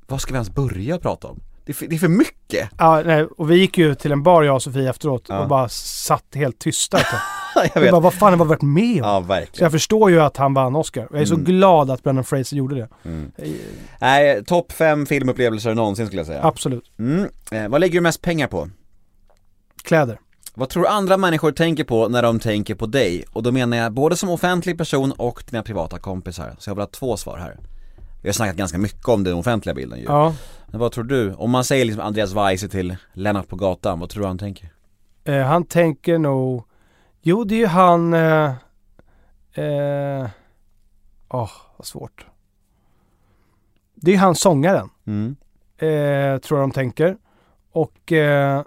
vad 0.08 0.22
ska 0.22 0.32
vi 0.32 0.36
ens 0.36 0.50
börja 0.50 0.98
prata 1.00 1.28
om? 1.28 1.40
Det 1.66 1.72
är 1.72 1.74
för, 1.74 1.88
det 1.88 1.96
är 1.96 2.00
för 2.00 2.08
mycket! 2.08 2.70
Ja, 2.78 3.02
nej, 3.06 3.26
och 3.38 3.52
vi 3.52 3.56
gick 3.56 3.78
ju 3.78 3.96
till 3.96 4.12
en 4.12 4.24
bar 4.24 4.44
jag 4.44 4.56
och 4.56 4.64
Sofie 4.64 4.90
efteråt 4.90 5.26
Ja. 5.30 5.40
och 5.40 5.48
bara 5.48 5.70
satt 5.70 6.26
helt 6.36 6.60
tysta. 6.60 6.98
jag 7.74 7.82
vet. 7.82 7.92
bara, 7.92 8.02
vad 8.02 8.14
fan 8.14 8.34
har 8.40 8.46
vi 8.46 8.50
varit 8.50 8.62
med 8.62 9.04
om? 9.04 9.10
Ja, 9.10 9.22
Så 9.22 9.28
verkligen. 9.28 9.66
jag 9.66 9.72
förstår 9.72 10.10
ju 10.12 10.22
att 10.22 10.38
han 10.38 10.54
vann 10.54 10.76
Oscar. 10.76 11.08
Jag 11.12 11.22
är 11.22 11.26
så 11.26 11.34
Mm. 11.34 11.46
glad 11.46 11.92
att 11.92 12.04
Brendan 12.04 12.24
Fraser 12.24 12.56
gjorde 12.58 12.76
det. 12.76 12.90
Nej, 14.02 14.46
topp 14.46 14.72
fem 14.72 15.06
filmupplevelser 15.06 15.76
någonsin 15.76 16.06
skulle 16.08 16.20
jag 16.20 16.28
säga. 16.28 16.44
Absolut. 16.44 16.92
Mm. 17.00 17.30
Eh, 17.52 17.68
vad 17.68 17.82
lägger 17.82 17.94
du 17.94 18.02
mest 18.02 18.22
pengar 18.22 18.48
på? 18.48 18.70
Kläder. 19.84 20.20
Vad 20.54 20.70
tror 20.70 20.84
du 20.84 20.90
andra 20.90 21.18
människor 21.18 21.52
tänker 21.52 21.84
på 21.84 22.08
när 22.08 22.24
de 22.24 22.40
tänker 22.40 22.76
på 22.76 22.86
dig? 22.86 23.26
Och 23.34 23.44
då 23.44 23.52
menar 23.52 23.78
jag 23.78 23.94
både 23.94 24.16
som 24.16 24.30
offentlig 24.30 24.78
person 24.78 25.12
och 25.12 25.44
dina 25.50 25.64
privata 25.64 26.00
kompisar. 26.00 26.56
Så 26.60 26.70
jag 26.70 26.76
vill 26.76 26.82
ha 26.82 26.88
två 26.88 27.18
svar 27.18 27.38
här. 27.38 27.58
Vi 28.22 28.30
har 28.30 28.34
snackat 28.34 28.56
ganska 28.56 28.78
mycket 28.78 29.08
om 29.08 29.24
den 29.24 29.34
offentliga 29.34 29.74
bilden 29.76 30.00
ju. 30.00 30.06
Ja. 30.06 30.34
Men 30.68 30.80
vad 30.80 30.92
tror 30.92 31.04
du? 31.04 31.34
Om 31.34 31.52
man 31.52 31.64
säger 31.64 31.86
liksom 31.86 32.04
Andreas 32.04 32.34
Weise 32.34 32.68
till 32.70 32.96
Lennart 33.14 33.48
på 33.48 33.56
gatan, 33.56 34.00
vad 34.00 34.10
tror 34.10 34.22
du 34.22 34.28
han 34.28 34.38
tänker? 34.38 34.70
Eh, 35.24 35.42
han 35.42 35.64
tänker 35.64 36.18
nog... 36.18 36.64
Jo, 37.22 37.44
det 37.44 37.56
är 37.56 37.60
ju 37.60 37.66
han... 37.68 38.14
Åh, 38.14 38.54
eh, 39.54 40.28
åh, 41.30 41.52
vad 41.78 41.86
svårt. 41.86 42.26
Det 43.96 44.12
är 44.12 44.16
ju 44.16 44.20
han 44.20 44.36
sångaren, 44.36 44.90
Mm. 45.08 45.36
eh, 45.78 46.38
tror 46.40 46.60
jag 46.60 46.70
de 46.70 46.72
tänker. 46.72 47.18
Och 47.72 48.12
eh, 48.12 48.62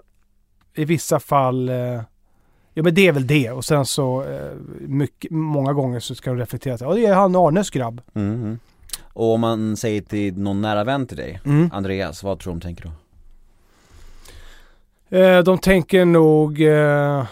i 0.73 0.85
vissa 0.85 1.19
fall... 1.19 1.69
Eh, 1.69 2.01
ja, 2.73 2.83
men 2.83 2.93
det 2.93 3.07
är 3.07 3.11
väl 3.11 3.27
det. 3.27 3.51
Och 3.51 3.65
sen 3.65 3.85
så 3.85 4.23
eh, 4.23 4.51
mycket, 4.79 5.31
många 5.31 5.73
gånger 5.73 5.99
så 5.99 6.15
ska 6.15 6.29
de 6.29 6.39
reflektera. 6.39 6.77
Ja, 6.79 6.93
det 6.93 7.05
är 7.05 7.13
han 7.13 7.35
Arnes 7.35 7.69
grabb. 7.69 8.01
Mm. 8.13 8.59
Och 9.13 9.33
om 9.33 9.41
man 9.41 9.77
säger 9.77 10.01
till 10.01 10.37
någon 10.37 10.61
nära 10.61 10.83
vän 10.83 11.07
till 11.07 11.17
dig, 11.17 11.41
Mm. 11.45 11.69
Andreas, 11.73 12.23
vad 12.23 12.39
tror 12.39 12.53
de 12.53 12.61
tänker 12.61 12.83
då? 12.83 12.91
Eh, 15.17 15.43
de 15.43 15.57
tänker 15.57 16.05
nog 16.05 16.61
eh, 16.61 17.25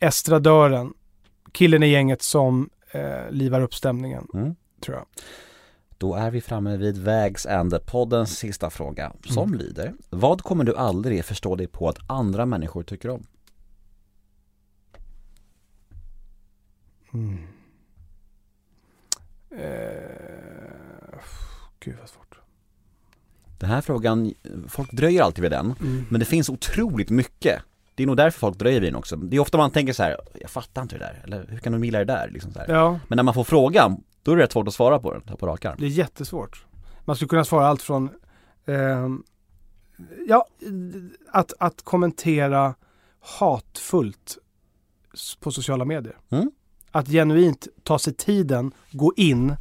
estradören. 0.00 0.94
Killen 1.52 1.82
i 1.82 1.88
gänget 1.88 2.22
som 2.22 2.70
eh, 2.90 3.30
livar 3.30 3.60
upp 3.60 3.74
stämningen, 3.74 4.26
Mm. 4.34 4.54
tror 4.80 4.96
jag. 4.96 5.06
Då 5.98 6.14
är 6.14 6.30
vi 6.30 6.40
framme 6.40 6.76
vid 6.76 6.98
vägs 6.98 7.46
ände, 7.46 7.80
poddens 7.86 8.38
sista 8.38 8.70
fråga, 8.70 9.12
som 9.24 9.54
lyder 9.54 9.94
Vad 10.10 10.42
kommer 10.42 10.64
du 10.64 10.76
aldrig 10.76 11.24
förstå 11.24 11.56
dig 11.56 11.66
på 11.66 11.88
att 11.88 11.98
andra 12.10 12.46
människor 12.46 12.82
tycker 12.82 13.08
om? 13.08 13.26
Mm. 17.14 17.38
Eh, 19.50 21.18
gud 21.80 21.96
vad 22.00 22.08
svårt. 22.08 22.38
Den 23.58 23.70
här 23.70 23.80
frågan, 23.80 24.34
folk 24.68 24.92
dröjer 24.92 25.22
alltid 25.22 25.42
vid 25.42 25.50
den, 25.50 25.74
Mm. 25.80 26.04
men 26.10 26.20
det 26.20 26.26
finns 26.26 26.48
otroligt 26.48 27.10
mycket 27.10 27.62
Det 27.98 28.04
är 28.04 28.06
nog 28.06 28.16
därför 28.16 28.38
folk 28.38 28.58
dröjer 28.58 28.80
vid 28.80 28.92
den 28.92 28.98
också. 28.98 29.16
Det 29.16 29.36
är 29.36 29.40
ofta 29.40 29.58
man 29.58 29.70
tänker 29.70 29.92
så 29.92 30.02
här: 30.02 30.16
jag 30.40 30.50
fattar 30.50 30.82
inte 30.82 30.98
det 30.98 31.04
där, 31.04 31.22
eller 31.24 31.46
hur 31.48 31.58
kan 31.58 31.72
de 31.72 31.84
gilla 31.84 31.98
det 31.98 32.04
där? 32.04 32.30
Liksom 32.30 32.52
så 32.52 32.58
här. 32.58 32.68
Ja, 32.68 32.98
Men 33.08 33.16
när 33.16 33.22
man 33.22 33.34
får 33.34 33.44
frågan, 33.44 34.02
då 34.22 34.32
är 34.32 34.36
det 34.36 34.42
rätt 34.42 34.52
svårt 34.52 34.68
att 34.68 34.74
svara 34.74 34.98
på 34.98 35.12
den, 35.12 35.36
på 35.36 35.46
rak 35.46 35.64
arm. 35.64 35.76
det 35.78 35.86
är 35.86 35.90
jättesvårt. 35.90 36.66
Man 37.04 37.16
skulle 37.16 37.28
kunna 37.28 37.44
svara 37.44 37.66
allt 37.66 37.82
från 37.82 38.10
ehm, 38.66 39.22
ja, 40.28 40.46
att, 41.32 41.52
att 41.58 41.82
kommentera 41.82 42.74
hatfullt 43.20 44.38
på 45.40 45.50
sociala 45.52 45.84
medier. 45.84 46.16
Mm. 46.30 46.50
Att 46.90 47.08
genuint 47.08 47.68
ta 47.82 47.98
sig 47.98 48.14
tiden, 48.14 48.72
gå 48.90 49.12
in 49.16 49.56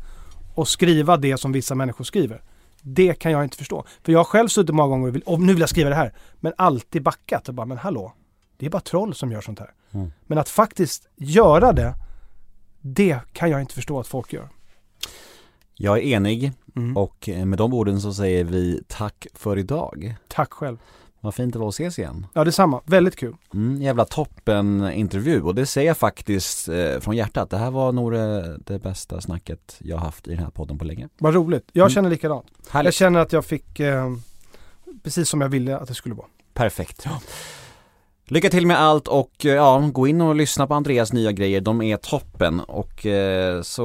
och 0.55 0.67
skriva 0.67 1.17
det 1.17 1.37
som 1.37 1.51
vissa 1.51 1.75
människor 1.75 2.03
skriver. 2.03 2.43
Det 2.81 3.13
kan 3.13 3.31
jag 3.31 3.43
inte 3.43 3.57
förstå. 3.57 3.85
För 4.03 4.11
jag 4.11 4.19
har 4.19 4.25
själv 4.25 4.47
suttit 4.47 4.75
många 4.75 4.89
gånger 4.89 5.07
och 5.07 5.15
vill, 5.15 5.21
och 5.21 5.41
nu 5.41 5.53
vill 5.53 5.59
jag 5.59 5.69
skriva 5.69 5.89
det 5.89 5.95
här. 5.95 6.13
Men 6.39 6.53
alltid 6.57 7.03
backat 7.03 7.49
och 7.49 7.53
bara, 7.53 7.65
men 7.65 7.77
hallå, 7.77 8.13
det 8.57 8.65
är 8.65 8.69
bara 8.69 8.81
troll 8.81 9.15
som 9.15 9.31
gör 9.31 9.41
sånt 9.41 9.59
här. 9.59 9.71
Mm. 9.91 10.11
Men 10.25 10.37
att 10.37 10.49
faktiskt 10.49 11.07
göra 11.15 11.73
det, 11.73 11.93
det 12.81 13.19
kan 13.33 13.49
jag 13.49 13.61
inte 13.61 13.73
förstå 13.73 13.99
att 13.99 14.07
folk 14.07 14.33
gör. 14.33 14.49
Jag 15.75 15.97
är 15.97 16.01
enig, 16.01 16.51
Mm. 16.75 16.97
och 16.97 17.29
med 17.45 17.57
de 17.57 17.73
orden 17.73 18.01
så 18.01 18.13
säger 18.13 18.43
vi 18.43 18.83
tack 18.87 19.27
för 19.33 19.57
idag. 19.59 20.15
Tack 20.27 20.53
själv. 20.53 20.77
Vad 21.19 21.35
fint 21.35 21.53
det 21.53 21.59
var 21.59 21.67
att 21.67 21.73
ses 21.73 21.99
igen. 21.99 22.25
Ja, 22.33 22.43
detsamma. 22.43 22.81
Väldigt 22.85 23.15
kul. 23.15 23.35
Mm, 23.53 23.81
jävla 23.81 24.05
toppen 24.05 24.91
intervju 24.91 25.41
och 25.41 25.55
det 25.55 25.65
säger 25.65 25.87
jag 25.87 25.97
faktiskt 25.97 26.69
eh, 26.69 26.99
från 26.99 27.15
hjärtat. 27.15 27.49
Det 27.49 27.57
här 27.57 27.71
var 27.71 27.91
nog 27.91 28.11
det, 28.11 28.57
det 28.57 28.79
bästa 28.79 29.21
snacket 29.21 29.75
jag 29.79 29.97
haft 29.97 30.27
i 30.27 30.29
den 30.35 30.43
här 30.43 30.49
podden 30.51 30.77
på 30.77 30.85
länge. 30.85 31.09
Vad 31.17 31.33
roligt. 31.33 31.69
Jag 31.73 31.83
Mm. 31.83 31.89
känner 31.89 32.09
likadant. 32.09 32.45
Jag 32.65 32.71
Härligt. 32.73 32.93
känner 32.93 33.19
att 33.19 33.33
jag 33.33 33.45
fick 33.45 33.79
eh, 33.79 34.15
precis 35.03 35.29
som 35.29 35.41
jag 35.41 35.49
ville 35.49 35.77
att 35.77 35.87
det 35.87 35.93
skulle 35.93 36.15
vara. 36.15 36.27
Perfekt. 36.53 37.05
Lycka 38.29 38.49
till 38.49 38.67
med 38.67 38.79
allt 38.79 39.07
och 39.07 39.45
eh, 39.45 39.51
ja, 39.51 39.89
gå 39.93 40.07
in 40.07 40.21
och 40.21 40.35
lyssna 40.35 40.67
på 40.67 40.73
Andreas 40.73 41.13
nya 41.13 41.31
grejer. 41.31 41.61
De 41.61 41.81
är 41.81 41.97
toppen 41.97 42.59
och 42.59 43.05
eh, 43.05 43.61
så, 43.61 43.83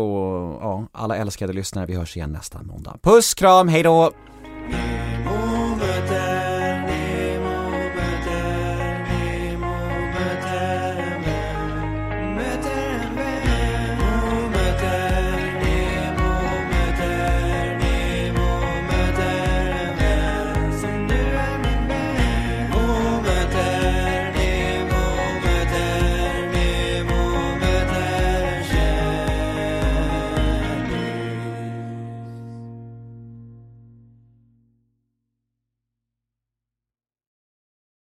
ja, 0.60 0.86
alla 0.93 1.16
älskade 1.16 1.52
lyssnare, 1.52 1.86
vi 1.86 1.94
hörs 1.94 2.16
igen 2.16 2.32
nästa 2.32 2.62
måndag. 2.62 2.98
Puss, 3.02 3.35
kram, 3.35 3.69
hejdå! 3.69 4.12